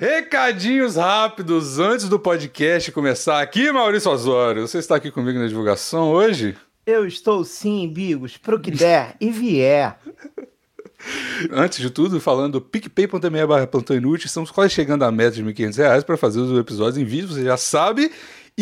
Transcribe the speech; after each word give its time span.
Recadinhos 0.00 0.96
rápidos 0.96 1.78
antes 1.78 2.08
do 2.08 2.18
podcast 2.18 2.90
começar. 2.90 3.42
Aqui, 3.42 3.70
Maurício 3.70 4.10
Osório. 4.10 4.66
Você 4.66 4.78
está 4.78 4.96
aqui 4.96 5.10
comigo 5.10 5.38
na 5.38 5.46
divulgação 5.46 6.08
hoje? 6.08 6.56
Eu 6.86 7.06
estou 7.06 7.44
sim, 7.44 7.86
Bigos, 7.86 8.38
pro 8.38 8.58
que 8.58 8.70
der 8.70 9.14
e 9.20 9.30
vier. 9.30 9.98
Antes 11.52 11.80
de 11.80 11.90
tudo, 11.90 12.18
falando 12.18 12.62
picpay.me 12.62 13.46
barra 13.46 13.66
plantão 13.66 13.94
inútil, 13.94 14.24
estamos 14.24 14.50
quase 14.50 14.72
chegando 14.72 15.02
à 15.02 15.12
meta 15.12 15.32
de 15.32 15.42
R$ 15.42 15.52
1.500 15.52 16.04
para 16.04 16.16
fazer 16.16 16.40
os 16.40 16.58
episódios 16.58 16.96
em 16.96 17.04
vídeo, 17.04 17.28
você 17.28 17.44
já 17.44 17.58
sabe. 17.58 18.10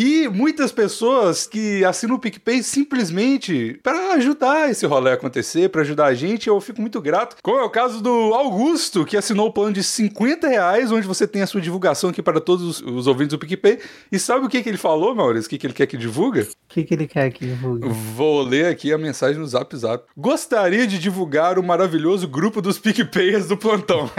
E 0.01 0.29
muitas 0.29 0.71
pessoas 0.71 1.45
que 1.45 1.83
assinam 1.83 2.15
o 2.15 2.19
PicPay 2.19 2.63
simplesmente 2.63 3.77
para 3.83 4.13
ajudar 4.13 4.71
esse 4.71 4.85
rolê 4.85 5.11
a 5.11 5.15
acontecer, 5.15 5.67
para 5.67 5.81
ajudar 5.81 6.05
a 6.05 6.13
gente, 6.13 6.47
eu 6.47 6.61
fico 6.61 6.79
muito 6.79 7.01
grato. 7.01 7.35
Como 7.43 7.59
é 7.59 7.63
o 7.63 7.69
caso 7.69 8.01
do 8.01 8.33
Augusto, 8.33 9.03
que 9.03 9.17
assinou 9.17 9.47
o 9.47 9.51
plano 9.51 9.73
de 9.73 9.83
50 9.83 10.47
reais, 10.47 10.89
onde 10.89 11.05
você 11.05 11.27
tem 11.27 11.41
a 11.41 11.47
sua 11.47 11.59
divulgação 11.59 12.11
aqui 12.11 12.21
para 12.21 12.39
todos 12.39 12.79
os 12.79 13.07
ouvintes 13.07 13.31
do 13.31 13.39
PicPay. 13.39 13.79
E 14.09 14.17
sabe 14.17 14.45
o 14.45 14.47
que, 14.47 14.63
que 14.63 14.69
ele 14.69 14.77
falou, 14.77 15.13
Maurício? 15.13 15.47
O 15.47 15.49
que, 15.49 15.57
que 15.57 15.67
ele 15.67 15.73
quer 15.73 15.85
que 15.85 15.97
divulga? 15.97 16.43
O 16.43 16.47
que, 16.69 16.85
que 16.85 16.93
ele 16.93 17.05
quer 17.05 17.29
que 17.31 17.45
divulgue? 17.45 17.89
Vou 18.15 18.41
ler 18.41 18.67
aqui 18.67 18.93
a 18.93 18.97
mensagem 18.97 19.37
no 19.37 19.47
Zap 19.47 19.75
Zap. 19.75 20.05
Gostaria 20.15 20.87
de 20.87 20.97
divulgar 20.97 21.59
o 21.59 21.63
maravilhoso 21.63 22.25
grupo 22.25 22.61
dos 22.61 22.79
PicPayers 22.79 23.47
do 23.47 23.57
plantão. 23.57 24.09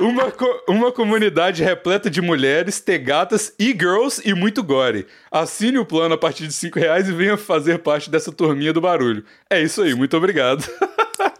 uma, 0.00 0.32
co 0.32 0.46
uma 0.68 0.90
comunidade 0.90 1.62
repleta 1.62 2.10
de 2.10 2.20
mulheres, 2.20 2.80
tegatas 2.80 3.54
e 3.56 3.75
girls 3.78 4.22
e 4.24 4.34
muito 4.34 4.62
gore. 4.62 5.06
Assine 5.30 5.78
o 5.78 5.84
plano 5.84 6.14
a 6.14 6.18
partir 6.18 6.46
de 6.46 6.52
5 6.52 6.78
reais 6.78 7.08
e 7.08 7.12
venha 7.12 7.36
fazer 7.36 7.78
parte 7.78 8.10
dessa 8.10 8.32
turminha 8.32 8.72
do 8.72 8.80
barulho. 8.80 9.24
É 9.48 9.60
isso 9.60 9.82
aí, 9.82 9.94
muito 9.94 10.16
obrigado. 10.16 10.64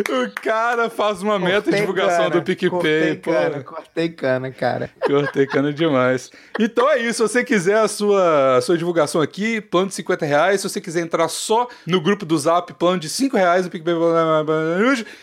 O 0.00 0.40
cara 0.40 0.88
faz 0.88 1.22
uma 1.22 1.38
cortei 1.38 1.54
meta 1.54 1.70
de 1.70 1.76
divulgação 1.78 2.24
cana, 2.24 2.30
do 2.30 2.42
PicPay. 2.42 2.70
Cortei 2.70 3.16
pô. 3.16 3.30
cana, 3.30 3.62
cortei 3.62 4.08
cana, 4.08 4.50
cara. 4.50 4.90
Cortei 5.04 5.46
cana 5.46 5.72
demais. 5.72 6.30
Então 6.58 6.88
é 6.90 6.98
isso. 6.98 7.26
Se 7.26 7.34
você 7.34 7.44
quiser 7.44 7.78
a 7.78 7.88
sua, 7.88 8.56
a 8.56 8.60
sua 8.60 8.76
divulgação 8.76 9.20
aqui, 9.20 9.60
plano 9.60 9.88
de 9.88 9.94
50 9.94 10.24
reais. 10.24 10.60
Se 10.60 10.68
você 10.68 10.80
quiser 10.80 11.00
entrar 11.00 11.28
só 11.28 11.68
no 11.86 12.00
grupo 12.00 12.24
do 12.24 12.36
Zap, 12.38 12.72
plano 12.74 12.98
de 12.98 13.08
5 13.08 13.36
reais, 13.36 13.66
o 13.66 13.70
PicPay. 13.70 13.94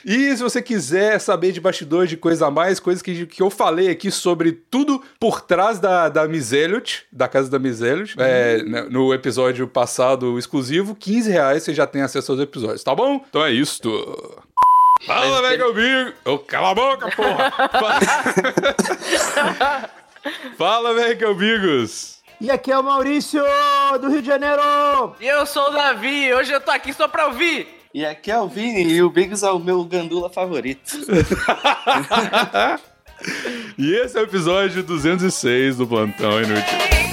E 0.06 0.36
se 0.36 0.44
você 0.44 0.62
quiser 0.62 1.20
saber 1.20 1.52
de 1.52 1.60
bastidores, 1.60 2.10
de 2.10 2.18
coisa 2.18 2.48
a 2.48 2.52
mais, 2.52 2.80
coisas 2.80 3.02
que, 3.02 3.26
que 3.26 3.42
eu 3.42 3.50
falei 3.50 3.90
aqui 3.90 4.12
sobre 4.12 4.52
tudo 4.52 5.02
por 5.20 5.42
trás 5.42 5.80
da, 5.80 6.10
da 6.10 6.28
Miseliot, 6.28 7.06
da 7.12 7.28
casa 7.28 7.50
da 7.50 7.60
Miseliot, 7.60 8.16
hum. 8.18 8.22
é, 8.22 8.64
né, 8.64 8.88
no 8.90 9.14
episódio 9.14 9.68
passado 9.68 10.38
exclusivo, 10.38 10.96
15 10.96 11.32
reais 11.32 11.64
você 11.64 11.74
já 11.74 11.88
tem 11.88 12.02
acesso 12.02 12.32
aos 12.32 12.42
episódios, 12.42 12.84
tá 12.84 12.94
bom? 12.94 13.24
Então 13.30 13.44
é 13.44 13.52
isso. 13.52 13.80
Fala, 15.06 15.42
velho, 15.42 15.58
que 15.58 15.64
eu 15.64 15.74
Oh, 16.26 16.40
cala 16.40 16.72
a 16.72 16.76
boca, 16.76 17.10
porra! 17.12 17.54
Fala, 20.58 20.94
que 21.18 21.26
eu 21.26 21.36
E 22.42 22.52
aqui 22.52 22.72
é 22.72 22.78
o 22.78 22.84
Maurício, 22.84 23.42
do 24.02 24.10
Rio 24.10 24.22
de 24.22 24.28
Janeiro! 24.28 25.16
E 25.20 25.28
eu 25.28 25.46
sou 25.46 25.70
o 25.70 25.72
Davi, 25.72 26.34
hoje 26.34 26.52
eu 26.52 26.62
tô 26.62 26.72
aqui 26.72 26.94
só 26.94 27.08
pra 27.08 27.28
ouvir! 27.28 27.80
E 27.94 28.06
aqui 28.06 28.30
é 28.30 28.40
o 28.40 28.48
Vini, 28.48 28.94
e 28.94 29.02
o 29.02 29.10
Biggs 29.10 29.44
é 29.44 29.50
o 29.50 29.58
meu 29.58 29.84
gandula 29.84 30.30
favorito. 30.30 30.98
e 33.78 33.96
esse 33.96 34.18
é 34.18 34.22
o 34.22 34.26
episódio 34.26 34.84
206 34.84 35.78
do 35.78 35.88
Plantão 35.88 36.40
Inútil. 36.42 37.09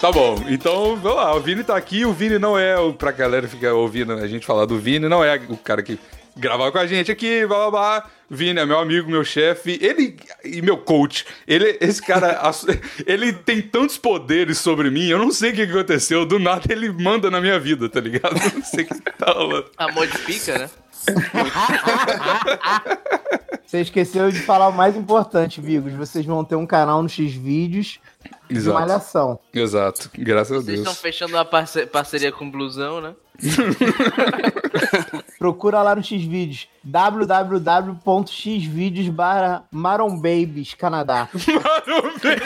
Tá, 0.00 0.10
bom. 0.10 0.42
Então, 0.48 0.96
vamos 0.96 1.16
lá. 1.18 1.36
O 1.36 1.40
Vini 1.40 1.62
tá 1.62 1.76
aqui. 1.76 2.06
O 2.06 2.12
Vini 2.12 2.38
não 2.38 2.58
é. 2.58 2.74
Pra 2.92 3.12
galera 3.12 3.46
ficar 3.46 3.74
ouvindo 3.74 4.14
a 4.14 4.26
gente 4.26 4.46
falar 4.46 4.64
do 4.64 4.78
Vini, 4.78 5.08
não 5.08 5.22
é 5.22 5.36
o 5.48 5.58
cara 5.58 5.82
que 5.82 5.98
gravava 6.34 6.72
com 6.72 6.78
a 6.78 6.86
gente 6.86 7.12
aqui, 7.12 7.46
blá 7.46 7.68
blá 7.68 7.70
blá. 7.70 8.10
Vini 8.30 8.60
é 8.60 8.64
meu 8.64 8.78
amigo, 8.78 9.10
meu 9.10 9.22
chefe, 9.24 9.78
ele 9.82 10.16
e 10.42 10.62
meu 10.62 10.78
coach. 10.78 11.26
Ele, 11.46 11.76
esse 11.80 12.00
cara, 12.00 12.40
ele 13.06 13.32
tem 13.32 13.60
tantos 13.60 13.98
poderes 13.98 14.56
sobre 14.58 14.88
mim, 14.88 15.06
eu 15.06 15.18
não 15.18 15.30
sei 15.30 15.50
o 15.50 15.54
que 15.54 15.62
aconteceu. 15.62 16.24
Do 16.24 16.38
nada 16.38 16.72
ele 16.72 16.90
manda 16.90 17.30
na 17.30 17.40
minha 17.40 17.58
vida, 17.58 17.88
tá 17.88 18.00
ligado? 18.00 18.36
Não 18.54 18.64
sei 18.64 18.84
o 18.84 18.86
que 18.86 19.00
tá 19.18 19.32
rolando. 19.32 19.66
A 19.76 19.92
modifica, 19.92 20.58
né? 20.58 20.70
Você 23.64 23.82
esqueceu 23.82 24.32
de 24.32 24.40
falar 24.40 24.66
o 24.68 24.72
mais 24.72 24.96
importante, 24.96 25.60
Vigos. 25.60 25.92
Vocês 25.92 26.26
vão 26.26 26.44
ter 26.44 26.56
um 26.56 26.66
canal 26.66 27.00
no 27.02 27.08
X 27.08 27.32
Vídeos 27.32 28.00
Exato. 28.48 28.76
de 28.76 28.82
malhação. 28.82 29.38
Exato, 29.54 30.10
graças 30.12 30.48
Vocês 30.48 30.62
a 30.62 30.66
Deus. 30.66 30.66
Vocês 30.66 30.78
estão 30.80 30.94
fechando 30.94 31.34
uma 31.34 31.44
parceria 31.44 32.32
com 32.32 32.46
o 32.46 32.50
Blusão, 32.50 33.00
né? 33.00 33.14
Procura 35.38 35.82
lá 35.82 35.94
no 35.94 36.02
Xvideos 36.02 36.68
www.xvideos 36.84 39.08
barra 39.08 39.64
Maron 39.70 40.16
Babies 40.16 40.74
Canadá. 40.74 41.28
Maron 41.32 42.02
Babies. 42.18 42.42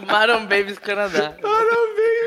Maron 0.10 0.46
Babies 0.46 0.78
Canadá. 0.78 1.34
Maron 1.42 1.85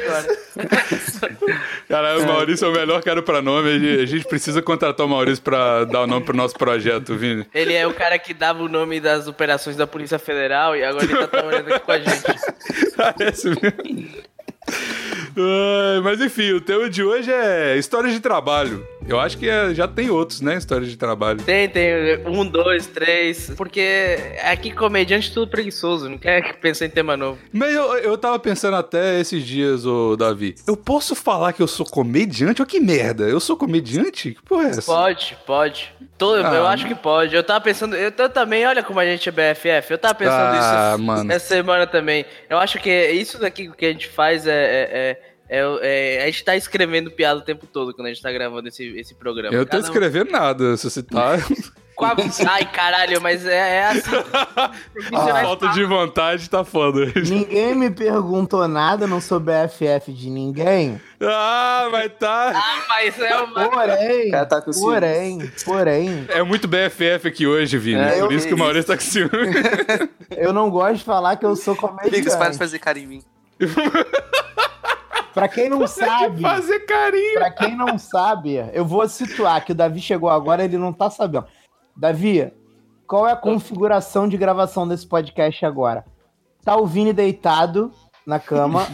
Babies. 0.09 1.19
Cara, 1.87 2.19
o 2.19 2.25
Maurício 2.25 2.65
é 2.65 2.69
o 2.69 2.73
melhor 2.73 3.01
cara 3.01 3.21
pra 3.21 3.41
nome. 3.41 3.69
A 4.01 4.05
gente 4.05 4.25
precisa 4.25 4.61
contratar 4.61 5.05
o 5.05 5.09
Maurício 5.09 5.43
pra 5.43 5.85
dar 5.85 6.01
o 6.01 6.07
nome 6.07 6.25
pro 6.25 6.35
nosso 6.35 6.55
projeto, 6.55 7.15
Vini. 7.15 7.45
Ele 7.53 7.73
é 7.73 7.87
o 7.87 7.93
cara 7.93 8.19
que 8.19 8.33
dava 8.33 8.61
o 8.63 8.69
nome 8.69 8.99
das 8.99 9.27
operações 9.27 9.75
da 9.75 9.87
Polícia 9.87 10.19
Federal 10.19 10.75
e 10.75 10.83
agora 10.83 11.05
ele 11.05 11.15
tá 11.15 11.27
trabalhando 11.27 11.73
aqui 11.73 11.85
com 11.85 11.91
a 11.91 11.99
gente. 11.99 12.23
Parece 12.95 13.49
mesmo. 13.49 14.09
Mas 16.03 16.21
enfim, 16.21 16.51
o 16.51 16.61
tema 16.61 16.89
de 16.89 17.03
hoje 17.03 17.31
é 17.31 17.77
história 17.77 18.11
de 18.11 18.19
trabalho. 18.19 18.85
Eu 19.09 19.19
acho 19.19 19.39
que 19.39 19.49
é, 19.49 19.73
já 19.73 19.87
tem 19.87 20.11
outros, 20.11 20.39
né? 20.39 20.55
Histórias 20.55 20.89
de 20.89 20.95
trabalho. 20.95 21.41
Tem, 21.41 21.67
tem. 21.67 22.19
Um, 22.27 22.45
dois, 22.45 22.85
três. 22.85 23.51
Porque 23.57 24.37
aqui 24.43 24.71
comediante 24.71 25.33
tudo 25.33 25.49
preguiçoso, 25.49 26.07
não 26.07 26.17
quer 26.17 26.57
pensar 26.57 26.85
em 26.85 26.91
tema 26.91 27.17
novo. 27.17 27.39
Mas 27.51 27.73
eu, 27.73 27.97
eu 27.97 28.17
tava 28.19 28.37
pensando 28.37 28.75
até 28.77 29.19
esses 29.19 29.43
dias, 29.43 29.83
ô 29.83 30.15
Davi. 30.15 30.53
Eu 30.67 30.77
posso 30.77 31.15
falar 31.15 31.53
que 31.53 31.61
eu 31.61 31.67
sou 31.67 31.85
comediante? 31.85 32.61
Olha 32.61 32.69
que 32.69 32.79
merda. 32.79 33.23
Eu 33.23 33.39
sou 33.39 33.57
comediante? 33.57 34.35
Que 34.35 34.43
porra 34.43 34.65
é 34.65 34.69
essa? 34.69 34.81
Pode, 34.83 35.37
pode. 35.43 35.91
Todo, 36.15 36.45
ah, 36.45 36.53
eu 36.53 36.67
acho 36.67 36.85
que 36.85 36.93
pode. 36.93 37.35
Eu 37.35 37.43
tava 37.43 37.61
pensando. 37.61 37.95
Eu, 37.95 38.13
eu, 38.15 38.29
também, 38.29 38.65
olha 38.67 38.83
como 38.83 38.99
a 38.99 39.05
gente 39.05 39.27
é 39.27 39.31
BFF. 39.31 39.91
Eu 39.91 39.97
tava 39.97 40.13
pensando 40.13 40.53
ah, 40.53 40.91
isso 40.93 41.03
mano. 41.03 41.31
essa 41.31 41.47
semana 41.47 41.87
também. 41.87 42.25
Eu 42.47 42.59
acho 42.59 42.77
que 42.77 43.11
isso 43.11 43.39
daqui 43.39 43.71
que 43.71 43.85
a 43.85 43.91
gente 43.91 44.07
faz 44.07 44.45
é, 44.45 44.51
é, 44.51 44.89
é 44.91 45.28
é, 45.49 46.19
é, 46.19 46.23
a 46.23 46.25
gente 46.27 46.43
tá 46.45 46.55
escrevendo 46.55 47.09
piada 47.09 47.39
o 47.39 47.43
tempo 47.43 47.65
todo 47.65 47.91
quando 47.93 48.05
a 48.05 48.09
gente 48.09 48.21
tá 48.21 48.31
gravando 48.31 48.67
esse, 48.67 48.85
esse 48.99 49.15
programa. 49.15 49.55
Eu 49.55 49.65
Cada 49.65 49.81
tô 49.81 49.87
escrevendo 49.89 50.29
um... 50.29 50.31
nada, 50.31 50.77
se 50.77 50.87
você 50.87 51.01
tá. 51.01 51.37
Ai, 52.47 52.65
caralho, 52.65 53.19
mas 53.19 53.45
é, 53.45 53.79
é 53.79 53.87
assim. 53.87 54.09
A 55.13 55.41
falta 55.41 55.67
de 55.69 55.83
vontade 55.83 56.49
tá 56.49 56.63
foda. 56.63 57.11
Ninguém 57.13 57.75
me 57.75 57.89
perguntou 57.89 58.65
nada, 58.69 59.05
não 59.05 59.19
sou 59.19 59.37
BFF 59.37 60.13
de 60.13 60.29
ninguém. 60.29 61.01
Ah, 61.21 61.89
mas 61.91 62.09
tá. 62.17 62.53
Ah, 62.55 62.85
mas 62.87 63.19
é 63.19 63.35
uma. 63.35 63.69
Porém, 63.69 64.31
tá 64.31 64.61
porém, 64.61 65.51
porém. 65.65 66.25
É 66.29 66.41
muito 66.41 66.69
BFF 66.69 67.27
aqui 67.27 67.45
hoje, 67.45 67.77
Vini. 67.77 67.99
É, 67.99 68.19
Por 68.21 68.31
isso 68.31 68.47
que 68.47 68.53
o 68.53 68.57
Maurício 68.57 68.87
tá 68.87 68.95
com 68.95 69.03
ciúme. 69.03 69.29
eu 70.37 70.53
não 70.53 70.69
gosto 70.69 70.99
de 70.99 71.03
falar 71.03 71.35
que 71.35 71.45
eu 71.45 71.55
sou 71.57 71.75
comediante. 71.75 72.15
Liga, 72.15 72.37
para 72.37 72.51
de 72.51 72.57
fazer 72.57 72.79
carinho 72.79 73.05
em 73.05 73.09
mim. 73.09 73.23
Pra 75.39 75.47
quem 75.47 75.69
não 75.69 75.87
sabe. 75.87 76.41
Fazer 76.41 76.79
carinho. 76.79 77.33
Pra 77.35 77.51
quem 77.51 77.75
não 77.75 77.97
sabe, 77.97 78.55
eu 78.73 78.85
vou 78.85 79.07
situar 79.07 79.63
que 79.63 79.71
o 79.71 79.75
Davi 79.75 80.01
chegou 80.01 80.29
agora, 80.29 80.63
ele 80.63 80.77
não 80.77 80.91
tá 80.91 81.09
sabendo. 81.09 81.45
Davi, 81.95 82.51
qual 83.07 83.27
é 83.27 83.31
a 83.31 83.37
configuração 83.37 84.27
de 84.27 84.37
gravação 84.37 84.87
desse 84.87 85.07
podcast 85.07 85.65
agora? 85.65 86.05
Tá 86.63 86.75
o 86.75 86.85
Vini 86.85 87.13
deitado 87.13 87.91
na 88.25 88.39
cama, 88.39 88.85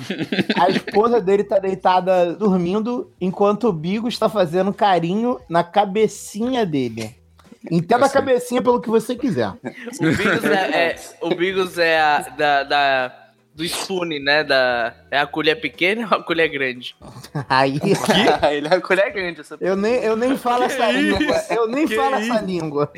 a 0.58 0.70
esposa 0.70 1.20
dele 1.20 1.44
tá 1.44 1.60
deitada 1.60 2.34
dormindo, 2.34 3.12
enquanto 3.20 3.68
o 3.68 3.74
Bigo 3.74 4.08
está 4.08 4.30
fazendo 4.30 4.74
carinho 4.74 5.40
na 5.50 5.64
cabecinha 5.64 6.66
dele. 6.66 7.14
Entenda 7.70 8.06
a 8.06 8.10
cabecinha 8.10 8.62
pelo 8.62 8.80
que 8.80 8.90
você 8.90 9.16
quiser. 9.16 9.50
O 9.50 10.16
Bigos 10.16 10.46
é, 10.46 10.92
é 10.92 10.96
o 11.22 11.30
Bigos 11.36 11.78
é 11.78 12.00
a, 12.00 12.20
da, 12.30 12.64
da 12.64 13.25
do 13.56 13.64
spoon, 13.64 14.20
né? 14.22 14.44
Da... 14.44 14.94
É 15.10 15.18
a 15.18 15.26
colher 15.26 15.56
pequena 15.56 16.06
ou 16.12 16.18
a 16.18 16.24
colher 16.24 16.50
grande? 16.50 16.94
Aí. 17.48 17.80
Ele 18.52 18.68
é 18.68 18.76
a 18.76 18.82
colher 18.82 19.12
grande. 19.14 19.40
Essa... 19.40 19.58
Eu, 19.62 19.78
nem, 19.78 19.96
eu 20.04 20.18
nem 20.18 20.38
falo 20.38 20.68
que 20.68 20.74
essa 20.74 20.92
isso? 20.92 21.18
língua. 21.18 21.44
Eu 21.50 21.68
nem 21.68 21.88
que 21.88 21.96
falo 21.96 22.20
isso? 22.20 22.34
essa 22.34 22.42
língua. 22.42 22.92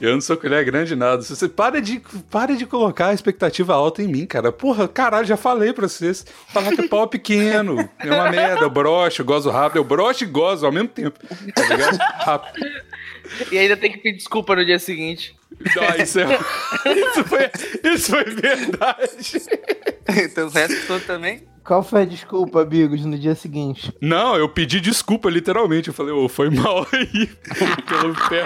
Eu 0.00 0.12
não 0.12 0.20
sou 0.20 0.36
colher 0.36 0.64
grande 0.64 0.96
nada. 0.96 1.22
Você 1.22 1.48
para 1.48 1.80
de, 1.80 2.02
para 2.28 2.56
de 2.56 2.66
colocar 2.66 3.08
a 3.08 3.14
expectativa 3.14 3.74
alta 3.74 4.02
em 4.02 4.08
mim, 4.08 4.26
cara. 4.26 4.50
Porra, 4.50 4.88
caralho, 4.88 5.24
já 5.24 5.36
falei 5.36 5.72
pra 5.72 5.88
vocês. 5.88 6.26
Falar 6.48 6.74
que 6.74 6.80
é 6.80 6.88
pau 6.88 7.06
pequeno. 7.06 7.88
É 8.00 8.12
uma 8.12 8.30
merda. 8.30 8.64
Eu 8.64 8.70
broxo, 8.70 9.22
eu 9.22 9.26
gozo 9.26 9.50
rápido. 9.50 9.76
Eu 9.76 9.84
broxo 9.84 10.24
e 10.24 10.26
gozo 10.26 10.66
ao 10.66 10.72
mesmo 10.72 10.88
tempo. 10.88 11.18
Tá 11.54 11.62
ligado? 11.68 11.96
Rápido. 11.96 12.66
E 13.52 13.56
ainda 13.56 13.76
tem 13.76 13.92
que 13.92 13.98
pedir 13.98 14.18
desculpa 14.18 14.56
no 14.56 14.64
dia 14.64 14.78
seguinte. 14.78 15.34
Não, 15.76 16.02
isso, 16.02 16.20
é... 16.20 16.38
isso, 16.94 17.24
foi, 17.24 17.50
isso 17.84 18.10
foi 18.10 18.24
verdade. 18.24 19.42
então 20.24 20.46
o 20.46 20.50
resto 20.50 20.86
todo 20.86 21.04
também? 21.04 21.42
Qual 21.64 21.82
foi 21.82 22.02
a 22.02 22.04
desculpa, 22.04 22.62
Bigos, 22.62 23.06
no 23.06 23.18
dia 23.18 23.34
seguinte? 23.34 23.90
Não, 23.98 24.36
eu 24.36 24.46
pedi 24.50 24.80
desculpa, 24.82 25.30
literalmente. 25.30 25.88
Eu 25.88 25.94
falei, 25.94 26.12
ô, 26.12 26.26
oh, 26.26 26.28
foi 26.28 26.50
mal 26.50 26.86
aí. 26.92 27.26
Pelo 27.88 28.14
pé 28.28 28.44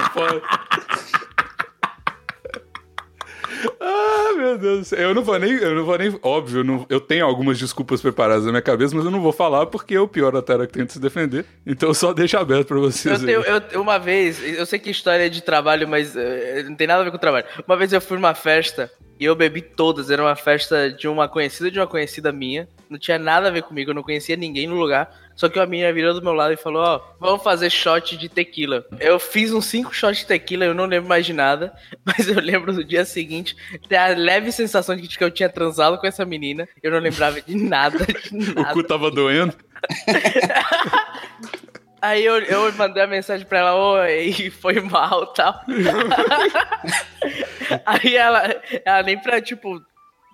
Ah, 3.99 4.33
meu 4.37 4.59
Deus 4.59 4.79
do 4.81 4.85
céu. 4.85 4.99
Eu 4.99 5.15
não 5.15 5.23
vou 5.23 5.39
nem. 5.39 5.53
Eu 5.53 5.75
não 5.75 5.85
vou 5.85 5.99
nem. 5.99 6.19
Óbvio, 6.23 6.63
não, 6.63 6.87
eu 6.89 7.01
tenho 7.01 7.25
algumas 7.25 7.59
desculpas 7.59 8.01
preparadas 8.01 8.45
na 8.45 8.51
minha 8.51 8.63
cabeça, 8.63 8.95
mas 8.95 9.05
eu 9.05 9.11
não 9.11 9.21
vou 9.21 9.33
falar 9.33 9.67
porque 9.67 9.95
é 9.95 10.01
o 10.01 10.09
pior 10.09 10.35
Atara 10.37 10.67
que 10.67 10.73
tenta 10.73 10.93
se 10.93 11.01
defender. 11.01 11.45
Então 11.67 11.93
só 11.93 12.13
deixa 12.13 12.39
aberto 12.39 12.69
pra 12.69 12.79
vocês. 12.79 13.23
Eu 13.23 13.27
tenho, 13.27 13.63
eu, 13.73 13.83
uma 13.83 13.99
vez, 13.99 14.43
eu 14.43 14.65
sei 14.65 14.79
que 14.79 14.91
história 14.91 15.27
é 15.27 15.29
de 15.29 15.43
trabalho, 15.43 15.89
mas 15.89 16.15
uh, 16.15 16.19
não 16.67 16.77
tem 16.77 16.87
nada 16.87 17.01
a 17.01 17.05
ver 17.05 17.11
com 17.11 17.19
trabalho. 17.19 17.47
Uma 17.67 17.77
vez 17.77 17.93
eu 17.93 18.01
fui 18.01 18.17
numa 18.17 18.35
festa 18.35 18.91
e 19.19 19.25
eu 19.25 19.35
bebi 19.35 19.61
todas. 19.61 20.11
Era 20.11 20.23
uma 20.23 20.37
festa 20.37 20.91
de 20.91 21.09
uma 21.09 21.29
conhecida 21.29 21.71
de 21.71 21.79
uma 21.79 21.87
conhecida 21.87 22.33
minha. 22.33 22.69
Não 22.89 22.99
tinha 22.99 23.19
nada 23.19 23.49
a 23.49 23.51
ver 23.51 23.63
comigo, 23.63 23.91
eu 23.91 23.95
não 23.95 24.03
conhecia 24.03 24.37
ninguém 24.37 24.67
no 24.67 24.77
lugar. 24.77 25.15
Só 25.35 25.49
que 25.49 25.59
a 25.59 25.67
menina 25.67 25.93
virou 25.93 26.15
do 26.15 26.23
meu 26.23 26.33
lado 26.33 26.53
e 26.53 26.57
falou: 26.57 26.83
Ó, 26.83 26.97
oh, 26.97 27.01
vamos 27.21 27.43
fazer 27.43 27.71
shot 27.71 28.17
de 28.17 28.29
tequila. 28.29 28.85
Eu 28.99 29.21
fiz 29.21 29.53
uns 29.53 29.67
5 29.67 29.95
shots 29.95 30.19
de 30.19 30.27
tequila, 30.27 30.65
eu 30.65 30.75
não 30.75 30.87
lembro 30.87 31.09
mais 31.09 31.25
de 31.25 31.33
nada. 31.33 31.73
Mas 32.05 32.29
eu 32.29 32.41
lembro 32.41 32.73
do 32.73 32.85
dia 32.85 33.05
seguinte 33.05 33.57
ter 33.89 33.97
a 33.97 34.09
leve 34.09 34.51
sensação 34.51 34.97
de 34.97 35.07
que 35.07 35.23
eu 35.23 35.31
tinha 35.31 35.49
transado 35.49 35.99
com 35.99 36.07
essa 36.07 36.25
menina. 36.25 36.69
Eu 36.83 36.91
não 36.91 36.99
lembrava 36.99 37.41
de 37.41 37.55
nada. 37.55 38.05
De 38.05 38.55
nada. 38.55 38.61
o 38.71 38.73
cu 38.73 38.83
tava 38.83 39.11
doendo? 39.11 39.55
Aí 42.01 42.25
eu, 42.25 42.39
eu 42.43 42.73
mandei 42.75 43.03
a 43.03 43.07
mensagem 43.07 43.47
pra 43.47 43.59
ela, 43.59 43.75
oi, 43.75 44.51
foi 44.61 44.81
mal 44.81 45.27
tal. 45.29 45.61
Aí 47.85 48.17
ela, 48.17 48.43
ela 48.85 49.03
nem 49.03 49.19
pra, 49.19 49.41
tipo, 49.41 49.83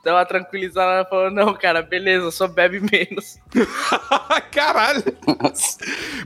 dar 0.04 0.14
uma 0.14 0.26
tranquilizada, 0.26 0.92
ela 0.92 1.04
falou, 1.04 1.30
não, 1.30 1.54
cara, 1.54 1.82
beleza, 1.82 2.30
só 2.30 2.46
bebe 2.46 2.80
menos. 2.80 3.38
Caralho! 4.52 5.02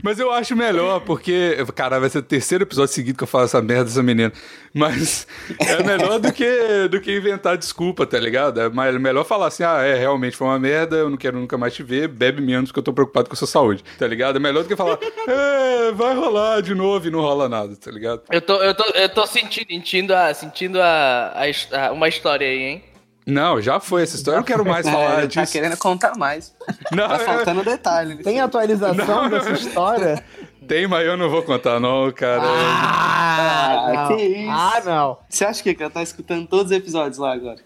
Mas 0.03 0.19
eu 0.19 0.31
acho 0.33 0.57
melhor, 0.57 1.01
porque, 1.01 1.57
cara, 1.75 1.99
vai 1.99 2.11
ser 2.11 2.19
o 2.19 2.23
terceiro 2.23 2.65
episódio 2.65 2.93
seguido 2.93 3.17
que 3.17 3.25
eu 3.25 3.29
falo 3.29 3.45
essa 3.45 3.63
merda 3.63 3.85
dessa 3.85 4.03
menina. 4.03 4.33
Mas 4.75 5.27
é 5.59 5.83
melhor 5.83 6.19
do 6.19 6.33
que, 6.33 6.89
do 6.91 7.01
que 7.01 7.17
inventar 7.17 7.57
desculpa, 7.57 8.07
tá 8.07 8.19
ligado? 8.19 8.61
É 8.61 8.69
melhor 8.99 9.25
falar 9.25 9.47
assim, 9.47 9.63
ah, 9.63 9.83
é, 9.83 9.95
realmente 9.95 10.37
foi 10.37 10.47
uma 10.47 10.59
merda, 10.59 10.97
eu 10.97 11.11
não 11.11 11.17
quero 11.17 11.39
nunca 11.39 11.57
mais 11.57 11.75
te 11.75 11.83
ver, 11.83 12.09
bebe 12.09 12.43
menos 12.43 12.71
porque 12.71 12.81
eu 12.81 12.85
tô 12.85 12.93
preocupado 12.93 13.29
com 13.29 13.35
a 13.35 13.37
sua 13.37 13.49
saúde, 13.49 13.83
tá 13.99 14.07
ligado? 14.07 14.37
É 14.37 14.39
melhor 14.39 14.63
do 14.63 14.69
que 14.69 14.77
falar, 14.77 14.99
é, 15.27 15.93
vai 15.93 16.15
rolar 16.15 16.61
de 16.61 16.75
novo 16.75 17.07
e 17.07 17.11
não 17.11 17.21
rola 17.21 17.49
nada, 17.49 17.75
tá 17.77 17.91
ligado? 17.91 18.23
Eu 18.31 18.41
tô, 18.41 18.63
eu 18.63 18.75
tô, 18.75 18.85
eu 18.95 19.09
tô 19.09 19.27
sentindo, 19.27 19.69
sentindo, 19.69 20.15
a, 20.15 20.35
sentindo 20.35 20.81
a, 20.81 21.33
a, 21.73 21.93
uma 21.93 22.09
história 22.09 22.47
aí, 22.47 22.63
hein? 22.63 22.85
Não, 23.29 23.61
já 23.61 23.79
foi 23.79 24.05
essa 24.05 24.17
história. 24.17 24.37
Eu 24.37 24.41
não 24.41 24.47
quero 24.47 24.65
mais 24.65 24.87
é, 24.87 24.91
falar 24.91 25.23
é, 25.23 25.27
disso. 25.27 25.41
Tá 25.41 25.47
querendo 25.47 25.77
contar 25.77 26.17
mais. 26.17 26.55
Não, 26.91 27.07
tá 27.07 27.19
faltando 27.19 27.63
detalhe. 27.63 28.23
Tem 28.23 28.41
atualização 28.41 29.25
não, 29.25 29.29
dessa 29.29 29.53
história? 29.53 30.25
Tem, 30.67 30.87
mas 30.87 31.07
eu 31.07 31.15
não 31.15 31.29
vou 31.29 31.43
contar, 31.43 31.79
não, 31.79 32.11
cara. 32.11 32.43
Ah, 32.43 34.05
ah 34.05 34.09
que 34.09 34.23
isso. 34.23 34.51
Ah, 34.51 34.83
não. 34.83 35.19
Você 35.29 35.45
acha 35.45 35.63
que 35.63 35.77
ela 35.79 35.91
tá 35.91 36.03
escutando 36.03 36.47
todos 36.47 36.73
os 36.73 36.77
episódios 36.77 37.19
lá 37.19 37.35
agora? 37.35 37.59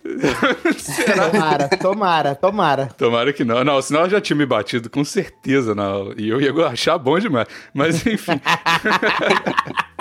tomara, 1.31 1.69
tomara, 1.69 2.35
tomara. 2.35 2.87
Tomara 2.99 3.33
que 3.33 3.45
não. 3.45 3.63
Não, 3.63 3.81
senão 3.81 4.01
ela 4.01 4.11
já 4.11 4.21
tinha 4.21 4.37
me 4.37 4.47
batido, 4.47 4.91
com 4.91 5.05
certeza, 5.05 5.77
não. 5.77 6.13
E 6.17 6.29
eu 6.29 6.41
ia 6.41 6.53
achar 6.67 6.99
bom 6.99 7.19
demais. 7.21 7.47
Mas, 7.73 8.05
enfim. 8.05 8.33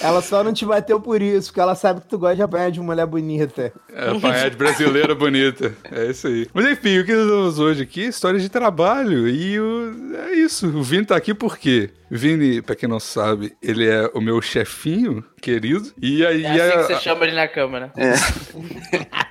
Ela 0.00 0.20
só 0.20 0.42
não 0.42 0.52
te 0.52 0.64
bateu 0.64 1.00
por 1.00 1.22
isso, 1.22 1.48
porque 1.48 1.60
ela 1.60 1.74
sabe 1.74 2.00
que 2.00 2.08
tu 2.08 2.18
gosta 2.18 2.36
de 2.36 2.42
apanhar 2.42 2.70
de 2.70 2.80
mulher 2.80 3.06
bonita. 3.06 3.72
É, 3.92 4.10
apanhar 4.10 4.50
de 4.50 4.56
brasileira 4.56 5.14
bonita. 5.14 5.74
É 5.90 6.06
isso 6.06 6.26
aí. 6.26 6.48
Mas 6.52 6.66
enfim, 6.66 6.98
o 6.98 7.04
que 7.04 7.14
nós 7.14 7.28
vamos 7.28 7.58
hoje 7.58 7.82
aqui? 7.82 8.02
História 8.02 8.38
de 8.38 8.48
trabalho. 8.48 9.28
E 9.28 9.58
o... 9.58 10.16
é 10.28 10.34
isso. 10.34 10.66
O 10.68 10.82
Vini 10.82 11.04
tá 11.04 11.16
aqui 11.16 11.34
por 11.34 11.58
quê? 11.58 11.90
Vini, 12.10 12.62
pra 12.62 12.74
quem 12.74 12.88
não 12.88 13.00
sabe, 13.00 13.54
ele 13.62 13.86
é 13.86 14.10
o 14.14 14.20
meu 14.20 14.40
chefinho 14.40 15.24
querido. 15.40 15.92
E 16.00 16.24
aí. 16.24 16.44
É 16.44 16.50
assim 16.50 16.60
a... 16.60 16.70
que 16.70 16.94
você 16.94 17.00
chama 17.00 17.24
ele 17.24 17.36
na 17.36 17.48
câmera. 17.48 17.92
É. 17.96 18.14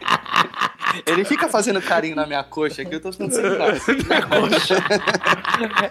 Ele 1.05 1.23
fica 1.23 1.47
fazendo 1.47 1.81
carinho 1.81 2.15
na 2.15 2.25
minha 2.25 2.43
coxa 2.43 2.81
aqui, 2.81 2.95
eu 2.95 2.99
tô 2.99 3.11
ficando 3.11 3.33
sem 3.33 3.43
graça. 3.43 3.93
Na 4.07 4.21
coxa. 4.21 4.75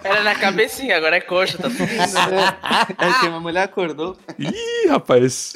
Era 0.03 0.23
na 0.23 0.35
cabecinha, 0.35 0.97
agora 0.97 1.17
é 1.17 1.21
coxa, 1.21 1.57
tá 1.57 1.69
tudo 1.69 1.83
É, 1.83 3.07
é 3.07 3.19
que 3.19 3.27
uma 3.27 3.39
mulher 3.39 3.63
acordou. 3.63 4.17
Ih, 4.39 4.87
rapaz. 4.89 5.53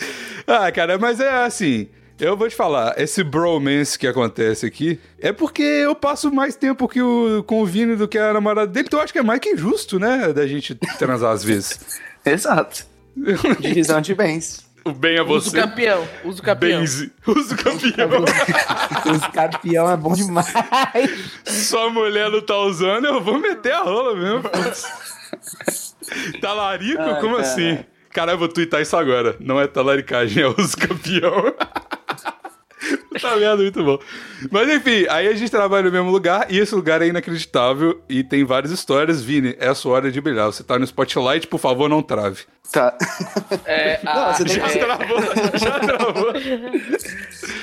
Ah, 0.47 0.71
cara, 0.71 0.97
mas 0.97 1.19
é 1.19 1.43
assim. 1.43 1.89
Eu 2.19 2.37
vou 2.37 2.47
te 2.47 2.55
falar, 2.55 2.93
esse 2.97 3.23
bromance 3.23 3.97
que 3.97 4.05
acontece 4.05 4.63
aqui 4.63 4.99
é 5.19 5.33
porque 5.33 5.63
eu 5.63 5.95
passo 5.95 6.31
mais 6.31 6.55
tempo 6.55 6.87
que 6.87 7.01
o, 7.01 7.43
com 7.47 7.63
o 7.63 7.65
Vini 7.65 7.95
do 7.95 8.07
que 8.07 8.15
a 8.15 8.31
namorada 8.31 8.67
dele, 8.67 8.85
então 8.87 8.99
eu 8.99 9.03
acho 9.03 9.11
que 9.11 9.17
é 9.17 9.23
mais 9.23 9.39
que 9.39 9.57
justo, 9.57 9.99
né? 9.99 10.31
Da 10.31 10.45
gente 10.45 10.75
transar 10.99 11.31
às 11.31 11.43
vezes. 11.43 11.79
Exato. 12.23 12.85
Divisão 13.59 13.99
de 14.01 14.13
bens. 14.13 14.70
O 14.83 14.91
bem 14.91 15.19
a 15.19 15.23
você. 15.23 15.47
Uso 15.47 15.55
campeão. 15.55 16.07
Uso 16.23 16.41
campeão. 16.43 16.79
Benze. 16.79 17.11
Uso 17.27 17.55
campeão. 17.55 18.09
Uso 19.13 19.31
campeão 19.31 19.91
é 19.91 19.97
bom 19.97 20.13
demais. 20.13 20.51
Sua 21.45 21.89
mulher 21.89 22.29
não 22.31 22.41
tá 22.41 22.57
usando, 22.57 23.05
eu 23.05 23.21
vou 23.21 23.37
meter 23.39 23.73
a 23.73 23.81
rola 23.83 24.15
mesmo. 24.15 24.43
Talarico? 26.41 27.01
Ai, 27.01 27.21
Como 27.21 27.35
cara. 27.35 27.47
assim? 27.47 27.79
Cara, 28.11 28.31
eu 28.33 28.37
vou 28.37 28.47
twittar 28.47 28.81
isso 28.81 28.97
agora. 28.97 29.35
Não 29.39 29.59
é 29.61 29.67
talaricagem, 29.67 30.43
é 30.43 30.47
uso 30.47 30.75
campeão. 30.77 31.53
tá 33.19 33.35
vendo? 33.35 33.61
Muito 33.61 33.83
bom. 33.83 33.99
Mas 34.49 34.69
enfim, 34.69 35.05
aí 35.09 35.27
a 35.27 35.33
gente 35.33 35.49
trabalha 35.49 35.83
no 35.83 35.91
mesmo 35.91 36.11
lugar 36.11 36.47
e 36.49 36.57
esse 36.57 36.73
lugar 36.73 37.01
é 37.01 37.07
inacreditável 37.07 38.01
e 38.07 38.23
tem 38.23 38.43
várias 38.43 38.71
histórias. 38.71 39.21
Vini, 39.21 39.55
é 39.59 39.67
a 39.67 39.75
sua 39.75 39.93
hora 39.93 40.11
de 40.11 40.21
brilhar. 40.21 40.47
Você 40.47 40.63
tá 40.63 40.77
no 40.77 40.85
spotlight, 40.85 41.47
por 41.47 41.59
favor, 41.59 41.89
não 41.89 42.01
trave. 42.01 42.43
Tá. 42.71 42.97
É, 43.65 43.99
não, 44.05 44.33
você 44.33 44.45
tem 44.45 44.55
já 44.55 44.69
que... 44.69 44.79
travou, 44.79 45.21
já 45.59 45.79
travou. 45.79 46.33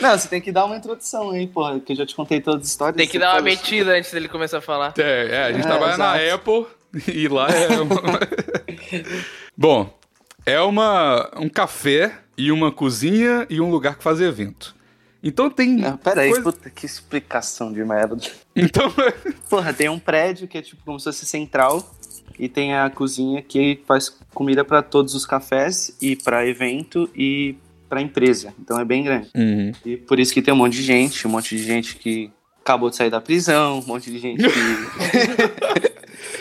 Não, 0.01 0.19
você 0.19 0.29
tem 0.29 0.41
que 0.41 0.53
dar 0.53 0.67
uma 0.67 0.77
introdução 0.77 1.31
aí, 1.31 1.47
porra, 1.47 1.81
que 1.81 1.93
eu 1.93 1.97
já 1.97 2.07
te 2.07 2.15
contei 2.15 2.41
todas 2.41 2.63
as 2.63 2.69
histórias. 2.69 2.97
Tem 2.97 3.09
que 3.09 3.19
dar 3.19 3.35
uma 3.35 3.43
metida 3.43 3.93
antes 3.93 4.13
dele 4.13 4.29
começar 4.29 4.59
a 4.59 4.63
falar. 4.63 4.95
É, 4.99 5.29
é 5.31 5.43
a 5.45 5.53
gente 5.53 5.65
é, 5.65 5.69
trabalha 5.69 5.95
exato. 5.95 6.19
na 6.19 6.35
Apple 6.35 6.67
e 7.07 7.29
lá 7.29 7.49
é. 7.49 7.69
Uma... 7.81 8.03
Bom, 9.57 9.99
é 10.45 10.61
uma, 10.61 11.31
um 11.37 11.49
café 11.49 12.13
e 12.37 12.53
uma 12.53 12.71
cozinha 12.71 13.47
e 13.51 13.61
um 13.61 13.71
lugar 13.71 13.97
que 13.97 14.05
faz 14.05 14.21
evento. 14.21 14.78
Então 15.23 15.51
tem. 15.51 15.77
Não, 15.77 15.97
peraí, 15.97 16.31
coisa... 16.31 16.43
puta, 16.43 16.71
que 16.71 16.87
explicação 16.87 17.73
de 17.73 17.85
merda. 17.85 18.17
Então. 18.55 18.93
Porra, 19.51 19.73
tem 19.73 19.89
um 19.89 19.99
prédio 19.99 20.47
que 20.47 20.59
é 20.59 20.63
tipo 20.63 20.83
como 20.85 20.99
se 20.99 21.05
fosse 21.05 21.27
central. 21.27 21.95
E 22.39 22.49
tem 22.49 22.73
a 22.73 22.89
cozinha 22.89 23.43
que 23.43 23.81
faz 23.85 24.17
comida 24.33 24.65
para 24.65 24.81
todos 24.81 25.13
os 25.13 25.27
cafés 25.27 25.97
e 26.01 26.15
para 26.15 26.47
evento 26.47 27.11
e 27.13 27.57
para 27.89 28.01
empresa. 28.01 28.55
Então 28.61 28.79
é 28.79 28.85
bem 28.85 29.03
grande. 29.03 29.29
Uhum. 29.35 29.73
E 29.85 29.97
por 29.97 30.21
isso 30.21 30.33
que 30.33 30.41
tem 30.41 30.55
um 30.55 30.57
monte 30.57 30.75
de 30.75 30.83
gente, 30.83 31.27
um 31.27 31.31
monte 31.31 31.57
de 31.57 31.65
gente 31.65 31.97
que 31.97 32.31
acabou 32.61 32.91
de 32.91 32.97
sair 32.97 33.11
da 33.11 33.21
prisão, 33.21 33.81
um 33.81 33.87
monte 33.87 34.11
de 34.11 34.19
gente 34.19 34.45
que 34.45 35.98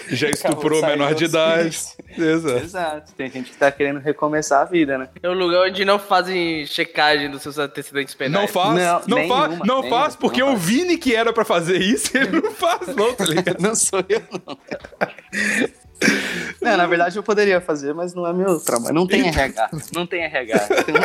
já 0.10 0.30
estuprou 0.30 0.82
menor 0.82 1.14
de 1.14 1.26
idade. 1.26 1.78
Exato. 2.18 2.64
Exato. 2.64 3.14
Tem 3.14 3.30
gente 3.30 3.52
que 3.52 3.58
tá 3.58 3.72
querendo 3.72 4.00
recomeçar 4.00 4.62
a 4.62 4.66
vida, 4.66 4.98
né? 4.98 5.10
É 5.22 5.30
um 5.30 5.34
lugar 5.34 5.68
onde 5.68 5.84
não 5.86 6.00
fazem 6.00 6.66
checagem 6.66 7.30
dos 7.30 7.42
seus 7.42 7.58
antecedentes 7.58 8.14
penais. 8.16 8.42
Não 8.42 8.48
faz, 8.48 8.76
não, 8.76 9.02
não 9.08 9.18
nenhuma, 9.18 9.48
faz, 9.48 9.60
não 9.60 9.82
nenhuma, 9.82 10.02
faz, 10.02 10.16
porque 10.16 10.40
não 10.42 10.54
o 10.54 10.58
Vini 10.58 10.98
que 10.98 11.16
era 11.16 11.32
pra 11.34 11.46
fazer 11.46 11.78
isso, 11.78 12.18
ele 12.18 12.42
não 12.42 12.52
faz, 12.52 12.96
não, 12.96 13.14
tá 13.14 13.26
ligado? 13.26 13.60
não 13.62 13.76
sou 13.76 14.04
eu, 14.08 14.22
não. 14.46 14.58
Não, 16.62 16.76
na 16.76 16.86
verdade 16.86 17.18
eu 17.18 17.24
poderia 17.24 17.62
fazer, 17.62 17.94
mas 17.94 18.14
não 18.14 18.26
é 18.26 18.34
meu 18.34 18.60
trabalho. 18.60 18.94
Não 18.94 19.08
tem 19.08 19.28
RH. 19.28 19.70
Não 19.94 20.06
tem 20.06 20.24
RH. 20.24 20.60
Tem 20.84 20.96
um 20.96 21.00